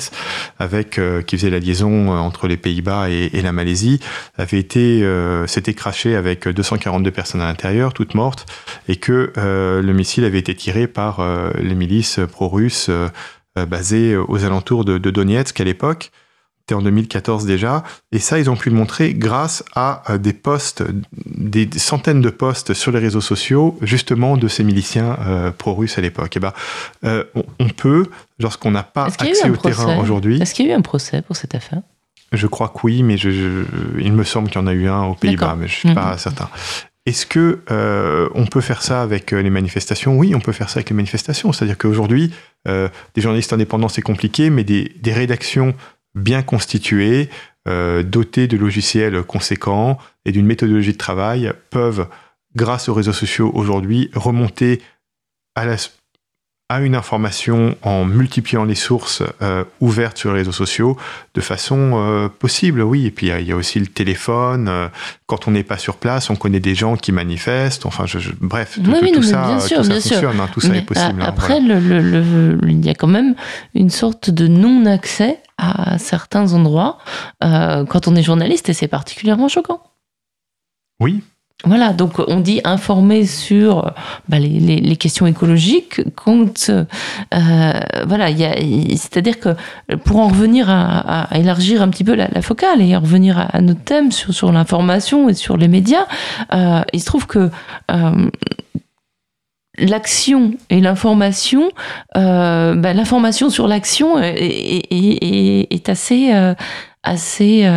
avec 0.57 0.97
euh, 0.97 1.21
qui 1.21 1.37
faisait 1.37 1.51
la 1.51 1.59
liaison 1.59 2.09
entre 2.09 2.47
les 2.47 2.57
Pays-Bas 2.57 3.11
et, 3.11 3.41
la 3.43 3.51
Malaisie, 3.51 3.99
avait 4.39 4.57
été 4.57 5.07
s'était 5.45 5.75
craché 5.75 6.15
avec 6.15 6.47
242 6.47 7.11
personnes 7.11 7.41
à 7.41 7.45
l'intérieur, 7.45 7.93
toutes 7.93 8.15
mortes, 8.15 8.47
et 8.87 8.95
que 8.95 9.33
le 9.35 9.93
missile 9.93 10.25
avait 10.25 10.39
été 10.39 10.55
tiré 10.55 10.87
par 10.87 11.21
les 11.59 11.75
milices 11.75 12.19
pro-russes 12.31 12.89
basées 13.55 14.15
aux 14.15 14.45
alentours 14.45 14.85
de, 14.85 14.97
de 14.97 15.11
Donetsk 15.11 15.59
à 15.59 15.63
l'époque. 15.63 16.11
C'était 16.65 16.75
en 16.75 16.81
2014 16.81 17.45
déjà, 17.45 17.83
et 18.13 18.19
ça, 18.19 18.39
ils 18.39 18.49
ont 18.49 18.55
pu 18.55 18.69
le 18.69 18.75
montrer 18.77 19.13
grâce 19.13 19.65
à 19.75 20.01
euh, 20.09 20.17
des 20.17 20.31
posts, 20.31 20.81
des 21.25 21.67
centaines 21.75 22.21
de 22.21 22.29
posts 22.29 22.73
sur 22.73 22.93
les 22.93 22.99
réseaux 22.99 23.19
sociaux, 23.19 23.77
justement 23.81 24.37
de 24.37 24.47
ces 24.47 24.63
miliciens 24.63 25.17
euh, 25.27 25.51
pro-russes 25.51 25.97
à 25.97 26.01
l'époque. 26.01 26.37
Et 26.37 26.39
ben, 26.39 26.53
euh, 27.03 27.25
on, 27.59 27.67
peut, 27.67 28.05
lorsqu'on 28.39 28.71
n'a 28.71 28.83
pas 28.83 29.07
accès 29.07 29.49
au 29.49 29.57
terrain 29.57 29.97
aujourd'hui, 29.97 30.41
Est-ce 30.41 30.53
qu'il 30.53 30.65
y 30.67 30.69
a 30.69 30.71
eu 30.71 30.77
un 30.77 30.81
procès 30.81 31.21
pour 31.21 31.35
cette 31.35 31.53
affaire? 31.53 31.81
Je 32.31 32.47
crois 32.47 32.69
que 32.69 32.79
oui, 32.83 33.03
mais 33.03 33.17
je, 33.17 33.29
je- 33.29 33.65
il 33.99 34.13
me 34.13 34.23
semble 34.23 34.47
qu'il 34.49 34.61
y 34.61 34.63
en 34.63 34.67
a 34.67 34.73
eu 34.73 34.87
un 34.87 35.03
aux 35.03 35.15
Pays-Bas, 35.15 35.57
mais 35.59 35.67
je 35.67 35.73
suis 35.73 35.89
Mhm. 35.89 35.95
pas 35.95 36.17
certain. 36.17 36.47
Est-ce 37.05 37.25
que 37.25 37.59
euh, 37.71 38.29
on 38.35 38.45
peut 38.45 38.61
faire 38.61 38.81
ça 38.81 39.01
avec 39.01 39.31
les 39.31 39.49
manifestations? 39.49 40.17
Oui, 40.17 40.33
on 40.33 40.39
peut 40.39 40.53
faire 40.53 40.69
ça 40.69 40.77
avec 40.77 40.89
les 40.89 40.95
manifestations. 40.95 41.51
C'est-à-dire 41.51 41.77
qu'aujourd'hui, 41.77 42.33
euh, 42.69 42.87
des 43.15 43.21
journalistes 43.21 43.51
indépendants, 43.51 43.89
c'est 43.89 44.01
compliqué, 44.01 44.49
mais 44.49 44.63
des, 44.63 44.93
des 45.01 45.11
rédactions 45.11 45.75
bien 46.15 46.43
constituées, 46.43 47.29
euh, 47.67 48.03
dotées 48.03 48.47
de 48.47 48.57
logiciels 48.57 49.23
conséquents 49.23 49.97
et 50.25 50.31
d'une 50.31 50.45
méthodologie 50.45 50.93
de 50.93 50.97
travail 50.97 51.53
peuvent, 51.69 52.07
grâce 52.55 52.89
aux 52.89 52.93
réseaux 52.93 53.13
sociaux 53.13 53.51
aujourd'hui, 53.53 54.11
remonter 54.13 54.81
à 55.55 55.65
la, 55.65 55.77
à 56.69 56.79
une 56.81 56.95
information 56.95 57.75
en 57.83 58.05
multipliant 58.05 58.63
les 58.63 58.73
sources 58.73 59.21
euh, 59.41 59.63
ouvertes 59.79 60.17
sur 60.17 60.31
les 60.31 60.39
réseaux 60.39 60.51
sociaux 60.53 60.97
de 61.35 61.41
façon 61.41 61.91
euh, 61.95 62.29
possible, 62.29 62.81
oui. 62.81 63.05
Et 63.05 63.11
puis 63.11 63.27
il 63.27 63.29
y 63.29 63.31
a- 63.33 63.39
il 63.41 63.47
y, 63.47 63.51
a 63.51 63.55
aussi 63.55 63.79
le 63.79 63.85
téléphone. 63.87 64.67
euh, 64.69 64.87
quand 65.27 65.47
on 65.47 65.51
n'est 65.51 65.63
pas 65.63 65.77
sur 65.77 65.97
place, 65.97 66.29
on 66.29 66.35
connaît 66.35 66.59
des 66.61 66.73
gens 66.73 66.95
qui 66.95 67.11
manifestent. 67.11 67.85
Enfin, 67.85 68.05
je, 68.05 68.17
je- 68.19 68.31
bref, 68.39 68.79
tout, 68.83 68.89
Oui, 68.91 69.11
tout- 69.11 69.17
tout 69.19 69.23
ça, 69.23 69.45
bien 69.47 69.59
sûr, 69.59 69.77
tout 69.77 69.83
ça 69.83 69.89
bien 69.89 69.99
sûr. 69.99 70.11
fonctionne. 70.19 70.39
hein, 70.39 70.49
tout 70.53 70.61
ça 70.61 70.75
est 70.75 70.81
possible. 70.81 71.21
hein, 71.21 71.25
après, 71.27 71.59
voilà. 71.59 71.79
il 72.67 72.85
y 72.85 72.89
a 72.89 72.95
quand 72.95 73.07
même 73.07 73.35
une 73.75 73.89
sorte 73.89 74.29
de 74.29 74.47
non-accès 74.47 75.39
à 75.57 75.97
certains 75.99 76.53
endroits 76.53 76.97
quand 77.41 78.07
on 78.07 78.15
est 78.15 78.23
journaliste 78.23 78.69
et 78.69 78.73
c'est 78.73 78.87
particulièrement 78.87 79.47
choquant. 79.49 79.81
Oui. 80.99 81.21
Voilà, 81.65 81.93
donc 81.93 82.19
on 82.27 82.41
dit 82.41 82.59
informer 82.65 83.25
sur 83.25 83.93
bah, 84.27 84.37
les, 84.37 84.59
les- 84.59 84.95
questions 84.97 85.25
écologiques 85.25 86.01
quand 86.13 86.69
euh, 86.69 86.83
voilà, 88.05 88.27
c'est-à-dire 88.97 89.39
que 89.39 89.55
pour 90.03 90.19
en 90.19 90.27
revenir 90.27 90.69
à, 90.69 91.29
élargir 91.33 91.81
un 91.81 91.87
petit 91.87 92.03
peu 92.03 92.15
la, 92.15 92.41
focale 92.41 92.81
et 92.81 92.93
en 92.97 92.99
revenir 92.99 93.47
à, 93.53 93.61
notre 93.61 93.81
thème 93.81 94.11
sur, 94.11 94.33
sur 94.33 94.51
l'information 94.51 95.29
et 95.29 95.33
sur 95.33 95.55
les 95.55 95.69
médias, 95.69 96.05
euh, 96.53 96.81
il 96.91 96.99
se 96.99 97.05
trouve 97.05 97.27
que 97.27 97.49
euh, 97.91 98.29
l'action 99.77 100.55
et 100.69 100.81
l'information, 100.81 101.71
euh, 102.17 102.75
bah, 102.75 102.93
l'information 102.93 103.49
sur 103.49 103.69
l'action 103.69 104.19
est, 104.19 105.89
assez, 105.89 106.33
assez 107.03 107.71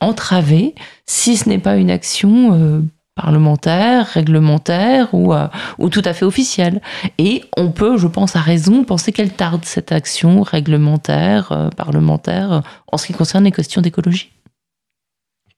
entravée 0.00 0.74
si 1.06 1.38
ce 1.38 1.48
n'est 1.48 1.58
pas 1.58 1.76
une 1.76 1.90
action 1.90 2.82
parlementaire, 3.16 4.06
réglementaire 4.06 5.12
ou, 5.12 5.32
euh, 5.32 5.48
ou 5.78 5.88
tout 5.88 6.02
à 6.04 6.12
fait 6.12 6.24
officielle. 6.24 6.80
Et 7.18 7.42
on 7.56 7.72
peut, 7.72 7.96
je 7.96 8.06
pense 8.06 8.36
à 8.36 8.40
raison, 8.40 8.84
penser 8.84 9.10
qu'elle 9.10 9.32
tarde 9.32 9.64
cette 9.64 9.90
action 9.90 10.42
réglementaire, 10.42 11.50
euh, 11.50 11.70
parlementaire, 11.70 12.52
euh, 12.52 12.60
en 12.92 12.98
ce 12.98 13.06
qui 13.06 13.14
concerne 13.14 13.44
les 13.44 13.52
questions 13.52 13.80
d'écologie. 13.80 14.30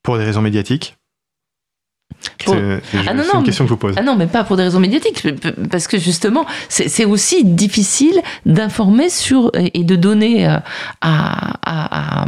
Pour 0.02 0.16
des 0.16 0.24
raisons 0.24 0.40
médiatiques? 0.40 0.97
Pour- 2.44 2.56
Ah 3.06 3.14
non, 3.14 3.22
non, 3.32 3.40
une 3.40 3.44
question 3.44 3.64
que 3.64 3.68
je 3.68 3.74
vous 3.74 3.78
pose. 3.78 3.94
Ah 3.97 4.02
non, 4.02 4.16
mais 4.16 4.26
pas 4.26 4.43
pour 4.43 4.56
des 4.56 4.62
raisons 4.64 4.80
médiatiques, 4.80 5.26
parce 5.70 5.86
que 5.86 5.98
justement, 5.98 6.47
c'est 6.68 7.05
aussi 7.05 7.44
difficile 7.44 8.20
d'informer 8.47 9.09
sur 9.10 9.51
et 9.55 9.85
de 9.85 9.94
donner 9.97 10.47
euh, 10.48 10.56
à, 11.01 11.56
à, 11.62 12.22
à, 12.22 12.26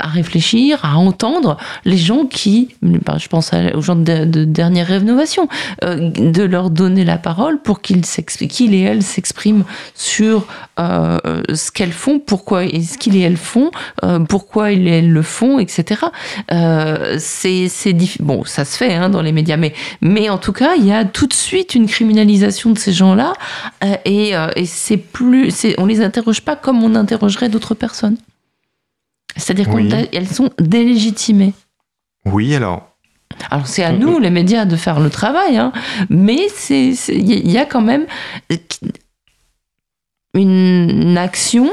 à 0.00 0.08
réfléchir, 0.08 0.80
à 0.84 0.96
entendre 0.96 1.56
les 1.84 1.96
gens 1.96 2.26
qui, 2.26 2.68
bah, 2.82 3.16
je 3.18 3.28
pense 3.28 3.50
aux 3.74 3.80
gens 3.80 3.96
de, 3.96 4.24
de 4.24 4.44
dernière 4.44 4.86
rénovation, 4.86 5.48
euh, 5.84 6.10
de 6.10 6.42
leur 6.42 6.70
donner 6.70 7.04
la 7.04 7.16
parole 7.18 7.60
pour 7.60 7.80
qu'ils 7.80 8.02
qu'ils 8.02 8.74
et 8.74 8.80
elles 8.80 9.02
s'expriment 9.02 9.64
sur 9.94 10.46
euh, 10.78 11.18
ce 11.54 11.70
qu'elles 11.72 11.92
font, 11.92 12.18
pourquoi 12.18 12.64
et 12.64 12.82
ce 12.82 12.98
qu'ils 12.98 13.16
et 13.16 13.20
elles 13.20 13.36
font, 13.36 13.70
euh, 14.04 14.20
pourquoi 14.20 14.72
ils 14.72 14.86
et 14.86 14.98
elles 14.98 15.10
le 15.12 15.22
font, 15.22 15.58
etc. 15.58 16.02
Euh, 16.52 17.16
c'est 17.18 17.68
bon, 18.20 18.44
ça 18.44 18.64
se 18.64 18.76
fait 18.76 18.94
hein, 18.94 19.08
dans 19.08 19.21
les 19.22 19.32
médias, 19.32 19.56
mais 19.56 19.72
mais 20.00 20.28
en 20.28 20.38
tout 20.38 20.52
cas, 20.52 20.74
il 20.76 20.84
y 20.86 20.92
a 20.92 21.04
tout 21.04 21.26
de 21.26 21.32
suite 21.32 21.74
une 21.74 21.86
criminalisation 21.86 22.70
de 22.70 22.78
ces 22.78 22.92
gens-là, 22.92 23.32
euh, 23.84 23.94
et, 24.04 24.36
euh, 24.36 24.48
et 24.56 24.66
c'est 24.66 24.96
plus, 24.96 25.50
c'est, 25.50 25.74
on 25.78 25.86
les 25.86 26.00
interroge 26.00 26.42
pas 26.42 26.56
comme 26.56 26.82
on 26.82 26.94
interrogerait 26.94 27.48
d'autres 27.48 27.74
personnes. 27.74 28.16
C'est-à-dire 29.36 29.68
Oui. 29.72 29.88
qu'elles 29.88 30.28
sont 30.28 30.50
délégitimées. 30.58 31.54
Oui, 32.26 32.54
alors. 32.54 32.88
Alors 33.50 33.66
c'est 33.66 33.82
à 33.82 33.92
nous, 33.92 34.18
les 34.18 34.30
médias, 34.30 34.66
de 34.66 34.76
faire 34.76 35.00
le 35.00 35.08
travail, 35.08 35.56
hein, 35.56 35.72
mais 36.10 36.48
il 36.68 37.50
y 37.50 37.58
a 37.58 37.64
quand 37.64 37.80
même 37.80 38.06
une 40.34 41.16
action, 41.18 41.70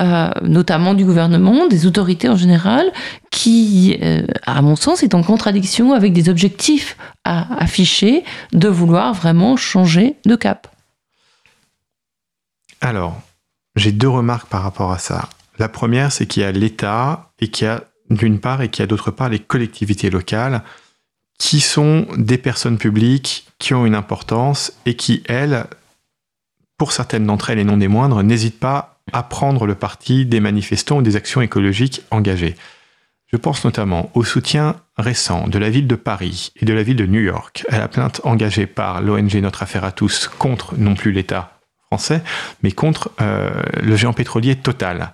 euh, 0.00 0.30
notamment 0.42 0.94
du 0.94 1.04
gouvernement, 1.04 1.66
des 1.66 1.86
autorités 1.86 2.28
en 2.28 2.36
général, 2.36 2.92
qui, 3.30 3.98
euh, 4.02 4.26
à 4.46 4.62
mon 4.62 4.76
sens, 4.76 5.02
est 5.02 5.14
en 5.14 5.22
contradiction 5.22 5.92
avec 5.92 6.12
des 6.12 6.28
objectifs 6.28 6.96
à 7.24 7.62
afficher 7.62 8.24
de 8.52 8.68
vouloir 8.68 9.14
vraiment 9.14 9.56
changer 9.56 10.16
de 10.24 10.36
cap. 10.36 10.68
Alors, 12.80 13.20
j'ai 13.74 13.92
deux 13.92 14.08
remarques 14.08 14.48
par 14.48 14.62
rapport 14.62 14.92
à 14.92 14.98
ça. 14.98 15.28
La 15.58 15.68
première, 15.68 16.12
c'est 16.12 16.26
qu'il 16.26 16.42
y 16.42 16.46
a 16.46 16.52
l'État 16.52 17.30
et 17.40 17.48
qu'il 17.48 17.66
y 17.66 17.70
a, 17.70 17.84
d'une 18.10 18.40
part, 18.40 18.62
et 18.62 18.68
qu'il 18.68 18.82
y 18.82 18.84
a 18.84 18.86
d'autre 18.86 19.10
part 19.10 19.28
les 19.28 19.38
collectivités 19.38 20.10
locales 20.10 20.62
qui 21.38 21.60
sont 21.60 22.06
des 22.16 22.38
personnes 22.38 22.78
publiques 22.78 23.46
qui 23.58 23.74
ont 23.74 23.86
une 23.86 23.94
importance 23.94 24.72
et 24.86 24.96
qui, 24.96 25.22
elles, 25.26 25.66
pour 26.78 26.92
certaines 26.92 27.26
d'entre 27.26 27.50
elles 27.50 27.58
et 27.58 27.64
non 27.64 27.76
des 27.76 27.88
moindres, 27.88 28.22
n'hésitent 28.22 28.60
pas 28.60 28.95
à 29.12 29.22
prendre 29.22 29.66
le 29.66 29.74
parti 29.74 30.26
des 30.26 30.40
manifestants 30.40 30.98
ou 30.98 31.02
des 31.02 31.16
actions 31.16 31.40
écologiques 31.40 32.02
engagées. 32.10 32.56
Je 33.32 33.36
pense 33.36 33.64
notamment 33.64 34.10
au 34.14 34.24
soutien 34.24 34.76
récent 34.96 35.48
de 35.48 35.58
la 35.58 35.68
ville 35.68 35.86
de 35.86 35.96
Paris 35.96 36.52
et 36.60 36.64
de 36.64 36.72
la 36.72 36.82
ville 36.82 36.96
de 36.96 37.06
New 37.06 37.20
York 37.20 37.66
à 37.68 37.78
la 37.78 37.88
plainte 37.88 38.20
engagée 38.24 38.66
par 38.66 39.00
l'ONG 39.00 39.34
Notre 39.36 39.62
Affaire 39.62 39.84
à 39.84 39.92
tous 39.92 40.28
contre 40.28 40.74
non 40.78 40.94
plus 40.94 41.12
l'État 41.12 41.58
français, 41.86 42.22
mais 42.62 42.72
contre 42.72 43.10
euh, 43.20 43.62
le 43.82 43.96
géant 43.96 44.12
pétrolier 44.12 44.56
Total, 44.56 45.12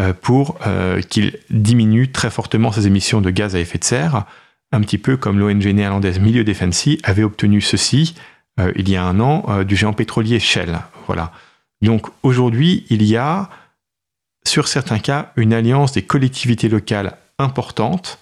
euh, 0.00 0.12
pour 0.12 0.58
euh, 0.66 1.00
qu'il 1.00 1.38
diminue 1.50 2.10
très 2.10 2.30
fortement 2.30 2.72
ses 2.72 2.88
émissions 2.88 3.20
de 3.20 3.30
gaz 3.30 3.54
à 3.54 3.60
effet 3.60 3.78
de 3.78 3.84
serre, 3.84 4.24
un 4.72 4.80
petit 4.80 4.98
peu 4.98 5.16
comme 5.16 5.38
l'ONG 5.38 5.64
néerlandaise 5.66 6.18
Milieu 6.18 6.42
Defensie 6.42 7.00
avait 7.04 7.22
obtenu 7.22 7.60
ceci 7.60 8.14
il 8.76 8.88
y 8.88 8.94
a 8.94 9.02
un 9.02 9.18
an 9.18 9.64
du 9.64 9.74
géant 9.74 9.92
pétrolier 9.92 10.38
Shell. 10.38 10.78
Voilà. 11.08 11.32
Donc 11.84 12.06
aujourd'hui, 12.22 12.84
il 12.88 13.02
y 13.02 13.16
a 13.16 13.50
sur 14.46 14.68
certains 14.68 14.98
cas, 14.98 15.32
une 15.36 15.52
alliance 15.52 15.92
des 15.92 16.02
collectivités 16.02 16.68
locales 16.68 17.16
importantes 17.38 18.18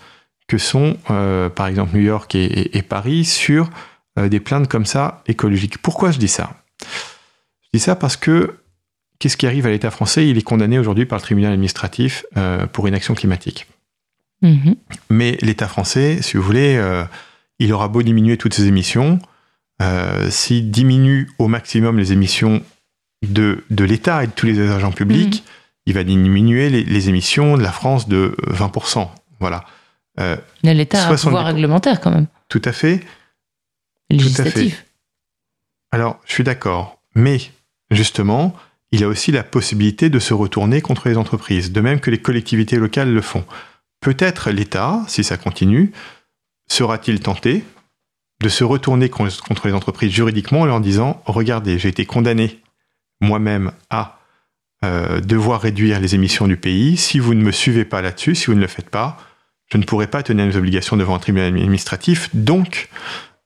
que 0.47 0.59
sont, 0.59 0.97
euh, 1.11 1.49
par 1.49 1.67
exemple, 1.67 1.97
New 1.97 2.03
York 2.03 2.35
et, 2.35 2.77
et 2.77 2.83
Paris 2.83 3.25
sur 3.25 3.71
euh, 4.19 4.29
des 4.29 4.41
plaintes 4.41 4.69
comme 4.69 4.87
ça 4.87 5.23
écologiques. 5.27 5.79
Pourquoi 5.79 6.11
je 6.11 6.19
dis 6.19 6.29
ça? 6.29 6.55
Je 6.81 7.69
dis 7.75 7.81
ça 7.81 7.97
parce 7.97 8.17
que 8.17 8.57
qu'est-ce 9.19 9.37
qui 9.37 9.47
arrive 9.47 9.67
à 9.67 9.71
l'État 9.71 9.91
français? 9.91 10.29
Il 10.29 10.39
est 10.39 10.43
condamné 10.43 10.79
aujourd'hui 10.79 11.07
par 11.07 11.19
le 11.19 11.23
tribunal 11.23 11.53
administratif 11.53 12.25
euh, 12.37 12.67
pour 12.67 12.87
inaction 12.89 13.15
climatique. 13.15 13.67
Mhm. 14.43 14.77
Mais 15.11 15.39
l'État 15.41 15.69
français, 15.69 16.21
si 16.21 16.37
vous 16.37 16.43
voulez, 16.43 16.83
il 17.61 17.73
aura 17.73 17.87
beau 17.87 18.03
diminuer 18.03 18.37
toutes 18.37 18.55
ses 18.55 18.67
émissions, 18.67 19.21
s'il 20.31 20.73
diminue 20.73 21.31
au 21.39 21.47
maximum 21.47 21.97
les 21.97 22.13
émissions 22.13 22.61
de, 23.23 23.65
de 23.71 23.85
l'État 23.85 24.25
et 24.25 24.27
de 24.27 24.33
tous 24.33 24.47
les 24.47 24.61
agents 24.71 24.93
publics, 24.93 25.45
il 25.87 25.95
va 25.95 26.05
diminuer 26.05 26.71
les, 26.71 26.85
les 26.85 27.09
émissions 27.09 27.57
de 27.57 27.63
la 27.63 27.73
France 27.73 28.09
de 28.09 28.37
20%. 28.49 29.09
Voilà. 29.41 29.65
Euh, 30.21 30.37
Mais 30.65 30.75
L'État 30.75 30.99
a 30.99 31.05
un 31.05 31.17
70 31.17 31.25
pouvoir 31.25 31.47
réglementaire 31.47 32.01
quand 32.01 32.11
même, 32.11 32.27
Tout 32.49 32.63
à 32.65 32.73
fait. 32.73 33.01
législatif. 34.11 34.85
Alors, 35.91 36.19
je 36.27 36.33
suis 36.35 36.45
d'accord. 36.45 37.01
Mais, 37.15 37.39
justement, 37.91 38.55
il 38.93 39.05
a 39.05 39.09
aussi 39.09 39.33
la 39.33 39.43
possibilité 39.43 40.11
de 40.11 40.19
se 40.19 40.35
retourner 40.35 40.81
contre 40.81 41.09
les 41.09 41.17
entreprises, 41.17 41.73
de 41.73 41.81
même 41.81 42.01
que 42.01 42.11
les 42.11 42.21
collectivités 42.21 42.77
locales 42.77 43.13
le 43.13 43.21
font. 43.21 43.45
Peut-être 44.01 44.51
l'État, 44.51 45.03
si 45.09 45.23
ça 45.25 45.37
continue, 45.37 45.93
sera-t-il 46.69 47.21
tenté 47.21 47.65
de 48.43 48.49
se 48.49 48.65
retourner 48.65 49.09
con- 49.09 49.29
contre 49.47 49.69
les 49.69 49.75
entreprises 49.75 50.11
juridiquement 50.13 50.61
en 50.63 50.67
leur 50.67 50.81
disant 50.81 51.23
Regardez, 51.27 51.79
j'ai 51.79 51.89
été 51.89 52.07
condamné 52.07 52.61
moi-même 53.23 53.73
à 53.89 54.19
euh, 54.85 55.21
devoir 55.21 55.61
réduire 55.63 56.01
les 56.01 56.15
émissions 56.15 56.49
du 56.49 56.57
pays. 56.57 56.97
Si 56.97 57.19
vous 57.19 57.35
ne 57.35 57.43
me 57.43 57.53
suivez 57.53 57.85
pas 57.85 58.03
là-dessus, 58.03 58.35
si 58.35 58.47
vous 58.47 58.55
ne 58.55 58.61
le 58.61 58.67
faites 58.67 58.91
pas, 58.91 59.17
je 59.73 59.79
ne 59.79 59.85
pourrai 59.85 60.09
pas 60.09 60.23
tenir 60.23 60.45
mes 60.45 60.57
obligations 60.57 60.97
devant 60.97 61.15
un 61.15 61.19
tribunal 61.19 61.49
administratif. 61.49 62.29
Donc, 62.35 62.89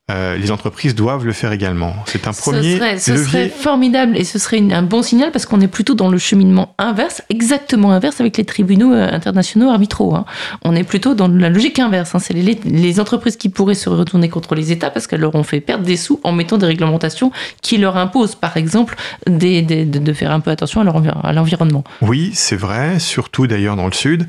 euh, 0.09 0.37
les 0.37 0.53
entreprises 0.53 0.95
doivent 0.95 1.25
le 1.27 1.33
faire 1.33 1.51
également. 1.51 1.93
C'est 2.07 2.29
un 2.29 2.33
premier 2.33 2.73
ce 2.75 2.77
serait, 2.79 2.99
ce 2.99 3.11
levier. 3.11 3.25
serait 3.27 3.49
formidable 3.49 4.17
et 4.17 4.23
ce 4.23 4.39
serait 4.39 4.59
une- 4.59 4.73
un 4.73 4.83
bon 4.83 5.03
signal 5.03 5.33
parce 5.33 5.47
qu'on 5.47 5.61
est 5.61 5.67
plutôt 5.67 5.95
dans 5.95 6.09
le 6.09 6.17
cheminement 6.19 6.75
inverse, 6.79 7.23
exactement 7.29 7.91
inverse 7.91 8.21
avec 8.21 8.37
les 8.37 8.45
tribunaux 8.45 8.93
euh, 8.93 9.09
internationaux 9.11 9.69
arbitraux. 9.69 10.15
hein. 10.15 10.25
On 10.63 10.77
est 10.77 10.85
plutôt 10.85 11.15
dans 11.15 11.27
la 11.27 11.49
logique 11.51 11.81
inverse. 11.81 12.15
hein. 12.15 12.21
C'est 12.21 12.35
les, 12.35 12.57
les 12.65 13.01
entreprises 13.01 13.37
qui 13.37 13.49
pourraient 13.49 13.75
se 13.75 13.89
retourner 13.89 14.29
contre 14.29 14.55
les 14.55 14.71
États 14.71 14.91
parce 14.91 15.09
qu'elles 15.09 15.21
leur 15.23 15.35
ont 15.35 15.43
fait 15.43 15.61
perdre 15.61 15.85
des 15.85 15.97
sous 15.97 16.21
en 16.23 16.31
mettant 16.31 16.57
des 16.57 16.67
réglementations 16.67 17.33
qui 17.61 17.77
leur 17.79 17.97
imposent, 17.97 18.37
par 18.37 18.57
exemple, 18.57 18.95
des- 19.27 19.63
des- 19.63 19.85
de, 19.85 20.13
faire 20.13 20.31
un 20.31 20.39
peu 20.39 20.53
attention 20.53 20.83
à 20.83 21.33
l'environnement. 21.33 21.83
Oui, 22.01 22.31
c'est 22.33 22.55
vrai, 22.57 23.01
surtout 23.01 23.49
d'ailleurs 23.49 23.75
dans 23.75 23.87
le 23.87 23.93
sud, 23.93 24.27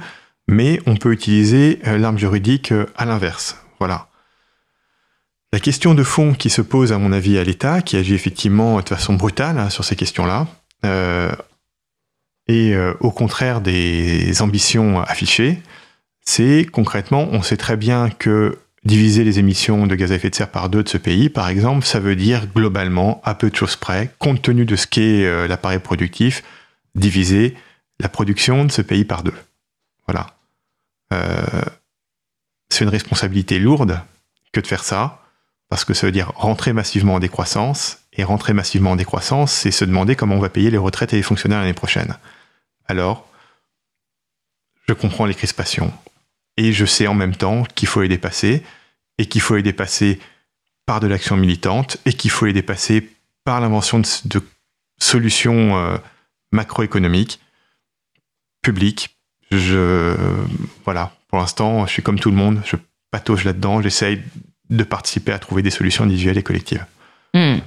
mais 0.48 0.80
on 0.88 0.96
peut 0.96 1.12
utiliser 1.14 1.80
euh, 1.86 2.00
l'arme 2.00 2.18
juridique 2.18 2.74
à 2.98 3.06
l'inverse. 3.06 3.58
Voilà. 3.80 4.07
La 5.54 5.60
question 5.62 5.94
de 5.94 6.04
fond 6.04 6.34
qui 6.34 6.50
se 6.50 6.62
pose, 6.62 6.92
à 6.92 6.98
mon 6.98 7.14
avis, 7.14 7.38
à 7.38 7.44
l'État, 7.44 7.82
qui 7.82 7.96
agit 7.96 8.14
effectivement 8.14 8.82
de 8.82 8.90
façon 8.90 9.14
brutale 9.14 9.58
hein, 9.58 9.70
sur 9.70 9.86
ces 9.86 9.96
questions-là, 9.96 10.48
euh, 10.86 11.32
et 12.48 12.76
euh, 12.76 12.94
au 13.00 13.12
contraire 13.12 13.62
des 13.62 14.42
ambitions 14.42 15.02
affichées, 15.02 15.62
c'est 16.22 16.66
concrètement, 16.70 17.30
on 17.32 17.42
sait 17.42 17.56
très 17.56 17.78
bien 17.78 18.10
que 18.10 18.60
diviser 18.84 19.24
les 19.24 19.40
émissions 19.40 19.88
de 19.88 19.96
gaz 19.96 20.12
à 20.12 20.16
effet 20.16 20.30
de 20.30 20.36
serre 20.36 20.52
par 20.52 20.70
deux 20.70 20.84
de 20.84 20.90
ce 20.90 20.98
pays, 20.98 21.30
par 21.30 21.48
exemple, 21.48 21.86
ça 21.86 22.00
veut 22.00 22.16
dire 22.18 22.48
globalement, 22.48 23.22
à 23.24 23.34
peu 23.34 23.50
de 23.50 23.56
choses 23.56 23.78
près, 23.78 24.14
compte 24.20 24.42
tenu 24.42 24.66
de 24.66 24.76
ce 24.76 24.86
qu'est 24.86 25.26
euh, 25.26 25.48
l'appareil 25.48 25.80
productif, 25.80 26.44
diviser 26.96 27.56
la 28.02 28.10
production 28.10 28.66
de 28.66 28.72
ce 28.72 28.82
pays 28.82 29.06
par 29.06 29.24
deux. 29.24 29.34
Voilà. 30.08 30.28
C'est 32.70 32.84
une 32.84 32.90
responsabilité 32.90 33.60
lourde 33.60 34.02
que 34.52 34.60
de 34.60 34.68
faire 34.68 34.84
ça, 34.84 35.22
parce 35.70 35.86
que 35.86 35.94
ça 35.94 36.08
veut 36.08 36.12
dire 36.12 36.32
rentrer 36.36 36.74
massivement 36.74 37.16
en 37.16 37.20
décroissance, 37.20 38.00
et 38.14 38.24
rentrer 38.24 38.54
massivement 38.54 38.92
en 38.92 38.96
décroissance, 38.96 39.52
c'est 39.52 39.72
se 39.72 39.86
demander 39.86 40.16
comment 40.16 40.36
on 40.36 40.40
va 40.40 40.50
payer 40.50 40.72
les 40.72 40.78
retraites 40.78 41.14
et 41.14 41.18
les 41.18 41.24
fonctionnaires 41.24 41.60
l'année 41.60 41.74
prochaine. 41.74 42.18
Alors, 42.88 43.28
je 44.88 44.94
comprends 44.94 45.26
les 45.26 45.36
crispations, 45.36 45.94
et 46.56 46.74
je 46.74 46.86
sais 46.86 47.08
en 47.08 47.14
même 47.14 47.36
temps 47.36 47.64
qu'il 47.76 47.88
faut 47.88 48.02
les 48.02 48.08
dépasser, 48.08 48.64
et 49.18 49.28
qu'il 49.28 49.42
faut 49.42 49.56
les 49.56 49.64
dépasser 49.64 50.20
par 50.86 51.00
de 51.00 51.08
l'action 51.08 51.38
militante, 51.38 51.98
et 52.06 52.14
qu'il 52.14 52.32
faut 52.32 52.46
les 52.46 52.54
dépasser 52.54 53.10
par 53.44 53.62
l'invention 53.62 54.00
de, 54.00 54.42
solutions 55.00 55.78
euh, 55.78 55.98
macroéconomiques, 56.52 57.40
publiques. 58.64 59.16
Je, 59.52 60.16
voilà, 60.86 61.14
pour 61.28 61.38
l'instant, 61.38 61.86
je 61.86 61.92
suis 61.92 62.02
comme 62.02 62.20
tout 62.20 62.32
le 62.32 62.36
monde, 62.36 62.62
je 62.66 62.78
patauge 63.12 63.44
là-dedans, 63.44 63.82
j'essaye 63.82 64.24
de 64.70 64.84
participer 64.84 65.32
à 65.32 65.40
trouver 65.40 65.62
des 65.62 65.70
solutions 65.70 66.04
individuelles 66.04 66.38
et 66.38 66.44
collectives. 66.44 66.86
Hmm. 67.34 67.58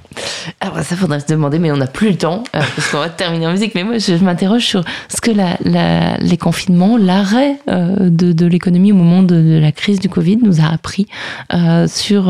Alors 0.59 0.79
ça 0.79 0.95
faudrait 0.95 1.19
se 1.19 1.27
demander, 1.27 1.59
mais 1.59 1.71
on 1.71 1.77
n'a 1.77 1.87
plus 1.87 2.09
le 2.09 2.17
temps, 2.17 2.43
euh, 2.55 2.59
parce 2.75 2.89
qu'on 2.91 2.97
va 2.97 3.09
terminer 3.09 3.47
en 3.47 3.51
musique. 3.51 3.73
Mais 3.75 3.83
moi, 3.83 3.99
je, 3.99 4.17
je 4.17 4.23
m'interroge 4.25 4.65
sur 4.65 4.83
ce 5.07 5.21
que 5.21 5.31
la, 5.31 5.57
la- 5.63 6.17
les 6.17 6.35
confinements, 6.35 6.97
l'arrêt 6.97 7.57
euh, 7.69 8.09
de, 8.09 8.33
de 8.33 8.45
l'économie 8.47 8.91
au 8.91 8.95
moment 8.95 9.21
de, 9.23 9.35
de 9.35 9.59
la 9.61 9.71
crise 9.71 9.99
du 9.99 10.09
Covid 10.09 10.37
nous 10.43 10.59
a 10.59 10.65
appris 10.73 11.05
euh, 11.53 11.87
sur 11.87 12.29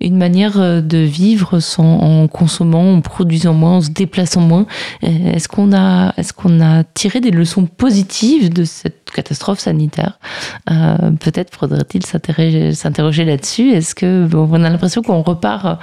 une 0.00 0.16
manière 0.16 0.82
de 0.82 0.98
vivre 0.98 1.60
sans, 1.60 1.84
en 2.00 2.26
consommant, 2.28 2.94
en 2.94 3.00
produisant 3.02 3.52
moins, 3.52 3.76
en 3.76 3.80
se 3.82 3.90
déplaçant 3.90 4.40
moins. 4.40 4.66
Est-ce 5.02 5.48
qu'on 5.48 5.72
a, 5.72 6.14
est-ce 6.16 6.32
qu'on 6.32 6.60
a 6.60 6.82
tiré 6.82 7.20
des 7.20 7.30
leçons 7.30 7.66
positives 7.66 8.52
de 8.52 8.64
cette 8.64 9.10
catastrophe 9.14 9.60
sanitaire? 9.60 10.18
Peut-être 10.66 11.54
faudrait-il 11.54 12.04
s'interroger, 12.04 12.72
s'interroger 12.74 13.24
là-dessus. 13.24 13.70
Est-ce 13.70 13.94
que 13.94 14.26
bon, 14.26 14.48
on 14.50 14.64
a 14.64 14.70
l'impression 14.70 15.02
qu'on 15.02 15.22
repart 15.22 15.78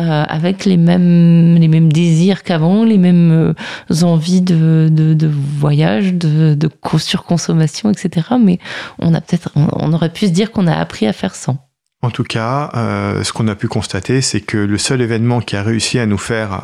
euh, 0.00 0.24
avec 0.28 0.64
les 0.64 0.76
mêmes, 0.76 1.56
les 1.56 1.68
mêmes 1.68 1.92
désirs 1.92 2.42
qu'avant, 2.42 2.84
les 2.84 2.96
mêmes 2.96 3.54
euh, 3.90 4.02
envies 4.02 4.40
de, 4.40 4.88
de, 4.90 5.28
voyage, 5.28 6.14
de, 6.14 6.54
de 6.54 6.68
co- 6.68 6.98
surconsommation, 6.98 7.90
etc. 7.90 8.28
Mais 8.42 8.58
on 8.98 9.14
a 9.14 9.20
on, 9.56 9.92
aurait 9.92 10.12
pu 10.12 10.26
se 10.26 10.32
dire 10.32 10.52
qu'on 10.52 10.66
a 10.66 10.74
appris 10.74 11.06
à 11.06 11.12
faire 11.12 11.34
sans. 11.34 11.68
En 12.02 12.10
tout 12.10 12.24
cas, 12.24 12.70
euh, 12.74 13.22
ce 13.22 13.32
qu'on 13.32 13.46
a 13.48 13.54
pu 13.54 13.68
constater, 13.68 14.22
c'est 14.22 14.40
que 14.40 14.56
le 14.56 14.78
seul 14.78 15.02
événement 15.02 15.40
qui 15.40 15.56
a 15.56 15.62
réussi 15.62 15.98
à 15.98 16.06
nous 16.06 16.18
faire 16.18 16.62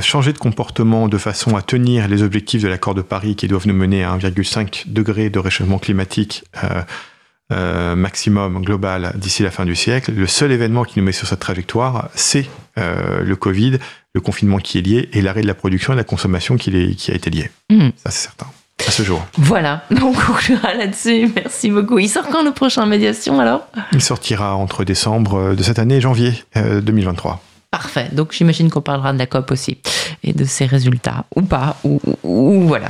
changer 0.00 0.32
de 0.32 0.38
comportement 0.38 1.06
de 1.06 1.18
façon 1.18 1.54
à 1.54 1.60
tenir 1.60 2.08
les 2.08 2.22
objectifs 2.22 2.62
de 2.62 2.68
l'accord 2.68 2.94
de 2.94 3.02
Paris 3.02 3.36
qui 3.36 3.46
doivent 3.46 3.66
nous 3.66 3.74
mener 3.74 4.04
à 4.04 4.16
1,5 4.16 4.84
degré 4.86 5.28
de 5.28 5.38
réchauffement 5.38 5.78
climatique 5.78 6.44
euh, 7.52 7.56
euh, 7.56 7.94
maximum 7.96 8.62
global 8.64 9.12
d'ici 9.16 9.42
la 9.42 9.50
fin 9.50 9.64
du 9.64 9.74
siècle, 9.76 10.12
le 10.12 10.26
seul 10.26 10.50
événement 10.52 10.84
qui 10.84 10.98
nous 10.98 11.04
met 11.04 11.12
sur 11.12 11.26
cette 11.28 11.40
trajectoire, 11.40 12.08
c'est 12.14 12.46
euh, 12.78 13.22
le 13.22 13.36
Covid, 13.36 13.78
le 14.14 14.20
confinement 14.20 14.58
qui 14.58 14.78
est 14.78 14.82
lié 14.82 15.08
et 15.12 15.20
l'arrêt 15.22 15.42
de 15.42 15.46
la 15.46 15.54
production 15.54 15.92
et 15.92 15.96
de 15.96 16.00
la 16.00 16.04
consommation 16.04 16.56
qui, 16.56 16.70
est- 16.70 16.94
qui 16.94 17.10
a 17.12 17.14
été 17.14 17.30
lié. 17.30 17.50
Mhm. 17.70 17.92
Ça, 17.96 18.10
c'est 18.10 18.24
certain. 18.24 18.46
À 18.86 18.90
ce 18.90 19.02
jour. 19.02 19.24
Voilà, 19.38 19.84
on 19.90 20.12
conclura 20.12 20.74
là-dessus. 20.74 21.30
Merci 21.34 21.70
beaucoup. 21.70 21.98
Il 21.98 22.08
sort 22.08 22.28
quand 22.28 22.42
le 22.44 22.52
prochain 22.52 22.84
médiation 22.86 23.40
alors? 23.40 23.66
Il 23.92 24.02
sortira 24.02 24.54
entre 24.54 24.84
décembre 24.84 25.54
de 25.54 25.62
cette 25.62 25.78
année 25.78 25.96
et 25.96 26.00
janvier 26.00 26.34
euh, 26.56 26.80
2023. 26.80 27.42
Parfait. 27.76 28.08
Donc 28.10 28.32
j'imagine 28.32 28.70
qu'on 28.70 28.80
parlera 28.80 29.12
de 29.12 29.18
la 29.18 29.26
COP 29.26 29.50
aussi 29.50 29.76
et 30.24 30.32
de 30.32 30.44
ses 30.44 30.64
résultats 30.64 31.26
ou 31.36 31.42
pas 31.42 31.76
ou, 31.84 32.00
voilà. 32.66 32.88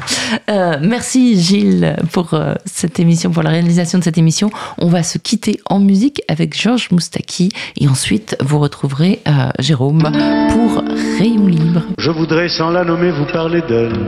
Euh, 0.48 0.76
merci 0.80 1.40
Gilles 1.40 1.96
pour 2.12 2.34
euh, 2.34 2.54
cette 2.66 3.00
émission, 3.00 3.32
pour 3.32 3.42
la 3.42 3.50
réalisation 3.50 3.98
de 3.98 4.04
cette 4.04 4.16
émission. 4.16 4.48
On 4.78 4.86
va 4.86 5.02
se 5.02 5.18
quitter 5.18 5.58
en 5.68 5.80
musique 5.80 6.22
avec 6.28 6.56
Georges 6.56 6.92
Moustaki 6.92 7.48
et 7.76 7.88
ensuite 7.88 8.36
vous 8.44 8.60
retrouverez 8.60 9.22
euh, 9.26 9.48
Jérôme 9.58 10.08
pour 10.50 10.84
Rayon 11.18 11.48
Libre. 11.48 11.82
Je 11.98 12.12
voudrais 12.12 12.48
sans 12.48 12.70
la 12.70 12.84
nommer 12.84 13.10
vous 13.10 13.26
parler 13.26 13.62
d'elle 13.62 13.98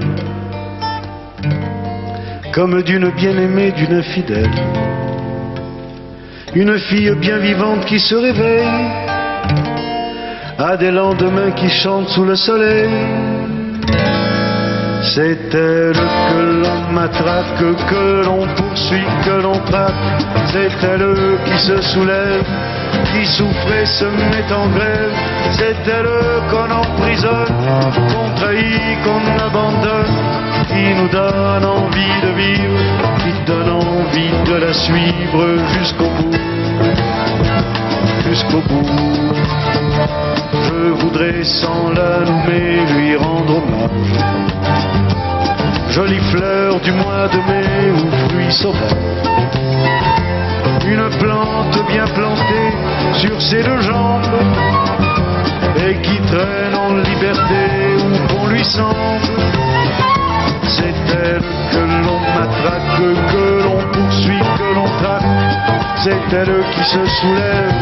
Comme 2.54 2.84
d'une 2.84 3.10
bien-aimée, 3.16 3.72
d'une 3.72 4.00
fidèle 4.04 4.52
Une 6.54 6.78
fille 6.78 7.16
bien 7.16 7.38
vivante 7.38 7.84
qui 7.86 7.98
se 7.98 8.14
réveille 8.14 9.17
À 10.58 10.76
des 10.76 10.90
lendemains 10.90 11.52
qui 11.52 11.68
chantent 11.68 12.08
sous 12.08 12.24
le 12.24 12.34
soleil. 12.34 12.90
C'est 15.14 15.54
elle 15.54 15.92
que 16.30 16.62
l'on 16.62 16.92
matraque, 16.92 17.58
que 17.88 18.24
l'on 18.24 18.46
poursuit, 18.56 19.06
que 19.24 19.42
l'on 19.42 19.58
traque. 19.70 19.94
C'est 20.52 20.84
elle 20.84 21.38
qui 21.46 21.58
se 21.58 21.80
soulève 21.82 22.44
qui 23.12 23.26
souffre 23.26 23.72
et 23.72 23.86
se 23.86 24.04
met 24.04 24.52
en 24.52 24.68
grève, 24.70 25.12
c'est 25.52 25.76
elle 25.86 26.08
qu'on 26.50 26.70
emprisonne, 26.70 27.54
qu'on 28.08 28.34
trahit, 28.34 29.02
qu'on 29.04 29.44
abandonne, 29.46 30.14
qui 30.68 30.94
nous 30.94 31.08
donne 31.08 31.64
envie 31.64 32.20
de 32.22 32.30
vivre, 32.36 32.78
qui 33.18 33.32
donne 33.46 33.70
envie 33.70 34.50
de 34.50 34.56
la 34.56 34.72
suivre 34.72 35.46
jusqu'au 35.74 36.10
bout, 36.16 36.36
jusqu'au 38.28 38.60
bout. 38.60 38.86
Je 40.66 40.90
voudrais 41.00 41.42
sans 41.44 41.90
la 41.90 42.20
nommer 42.28 42.84
lui 42.94 43.16
rendre 43.16 43.56
hommage. 43.58 44.18
jolie 45.90 46.24
fleur 46.30 46.80
du 46.80 46.92
mois 46.92 47.28
de 47.34 47.38
mai 47.48 47.90
ou 47.96 48.28
fruit 48.28 48.52
sauvage. 48.52 48.92
Une 50.86 51.08
plante 51.18 51.78
bien 51.88 52.06
plantée 52.18 52.70
sur 53.14 53.40
ses 53.40 53.62
deux 53.62 53.80
jambes 53.80 54.40
et 55.86 55.94
qui 56.02 56.16
traîne 56.32 56.74
en 56.86 56.94
liberté 57.10 57.62
où 58.04 58.10
qu'on 58.28 58.46
lui 58.48 58.64
semble. 58.64 59.38
C'est 60.74 60.98
elle 61.24 61.42
que 61.72 61.82
l'on 62.04 62.20
matraque, 62.36 62.90
que 63.32 63.62
l'on 63.64 63.77
C'est 66.02 66.32
elle 66.32 66.64
qui 66.70 66.84
se 66.84 67.04
soulève, 67.06 67.74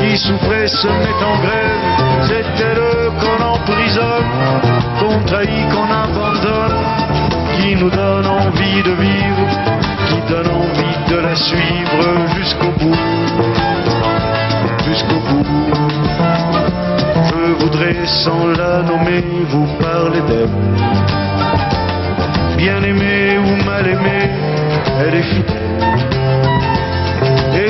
qui 0.00 0.16
souffrait 0.16 0.66
se 0.66 0.88
met 0.88 1.20
en 1.22 1.36
grève. 1.42 1.84
C'est 2.22 2.64
elle 2.64 3.10
qu'on 3.20 3.44
emprisonne, 3.44 4.30
qu'on 4.98 5.18
trahit, 5.26 5.68
qu'on 5.68 5.90
abandonne, 5.92 6.76
qui 7.58 7.76
nous 7.76 7.90
donne 7.90 8.26
envie 8.26 8.82
de 8.82 8.92
vivre, 8.92 9.48
qui 10.08 10.32
donne 10.32 10.48
envie 10.48 11.12
de 11.12 11.16
la 11.16 11.34
suivre 11.34 12.26
jusqu'au 12.34 12.72
bout, 12.78 12.96
jusqu'au 14.86 15.20
bout. 15.28 15.46
Je 17.28 17.62
voudrais 17.62 18.06
sans 18.06 18.46
la 18.56 18.82
nommer 18.82 19.22
vous 19.50 19.66
parler 19.82 20.22
d'elle. 20.28 20.48
Bien 22.56 22.82
aimée 22.82 23.38
ou 23.38 23.64
mal 23.64 23.86
aimée, 23.86 24.30
elle 24.98 25.14
est 25.14 25.22
fidèle. 25.22 25.64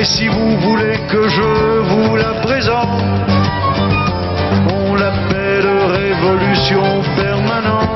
Et 0.05 0.07
si 0.07 0.27
vous 0.27 0.55
voulez 0.59 0.99
que 1.09 1.27
je 1.27 1.79
vous 1.89 2.15
la 2.15 2.33
présente, 2.41 3.01
on 4.71 4.93
l'appelle 4.93 5.67
révolution 5.99 6.83
permanente. 7.15 7.89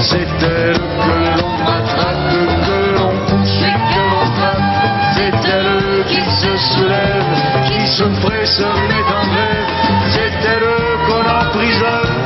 C'est 0.00 0.30
elle 0.40 0.80
que 1.04 1.16
l'on 1.36 1.52
matraque, 1.68 2.30
que 2.66 2.78
l'on 2.96 3.12
poursuit, 3.28 3.78
que 3.92 4.02
l'on 4.10 4.26
traque. 4.36 4.68
C'est 5.16 5.38
elle 5.52 6.04
qui 6.06 6.22
se 6.40 6.56
soulève, 6.72 7.30
qui 7.66 7.86
se 7.86 8.04
presse, 8.22 8.56
se 8.56 8.62
met 8.88 9.08
en 9.18 9.24
grève. 9.34 9.68
C'est 10.12 10.48
elle 10.54 10.70
qu'on 11.06 11.24
emprisonne, 11.40 12.16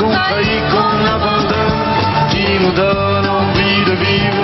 qu'on 0.00 0.10
trahit, 0.10 0.64
qu'on 0.70 0.96
abandonne, 1.16 1.82
qui 2.28 2.46
nous 2.60 2.72
donne 2.72 3.26
envie 3.26 3.84
de 3.86 3.94
vivre, 4.04 4.43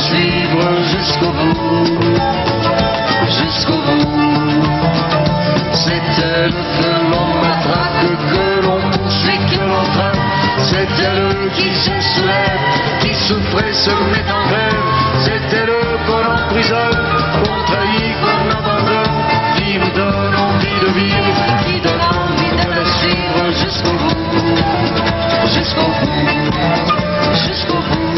suivre 0.00 0.68
jusqu'au 0.92 1.32
bout, 1.32 2.00
jusqu'au 3.26 3.78
bout. 3.86 4.62
C'est 5.72 6.02
elle 6.22 6.52
que 6.52 6.90
l'on 7.10 7.28
matraque, 7.42 8.06
que 8.32 8.66
l'on 8.66 8.80
poursuit, 8.90 9.38
que 9.50 9.60
l'on 9.60 9.84
traque. 9.94 10.18
C'est 10.58 10.88
qui 11.54 11.74
se 11.74 12.00
soulève, 12.14 12.60
qui 13.00 13.14
souffrait, 13.14 13.72
se 13.72 13.90
met 13.90 14.26
en 14.30 14.42
grève. 14.48 14.84
C'est 15.24 15.56
elle 15.56 15.74
qu'on 16.06 16.24
emprisonne, 16.32 17.00
qu'on 17.34 17.64
trahit, 17.64 18.16
qu'on 18.22 18.50
abandonne, 18.58 19.18
qui 19.56 19.78
nous 19.78 19.92
donne 19.94 20.36
envie 20.36 20.78
de 20.80 20.90
vivre, 20.98 21.38
qui 21.66 21.80
donne 21.80 22.06
envie 22.22 22.56
de 22.64 22.70
la 22.70 22.84
suivre 22.98 23.44
jusqu'au 23.62 23.92
bout, 23.92 24.18
jusqu'au 25.54 25.88
bout, 25.98 26.18
jusqu'au 27.34 27.74
bout. 27.74 28.08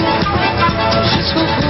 Jusqu'au 1.02 1.40
bout. 1.40 1.69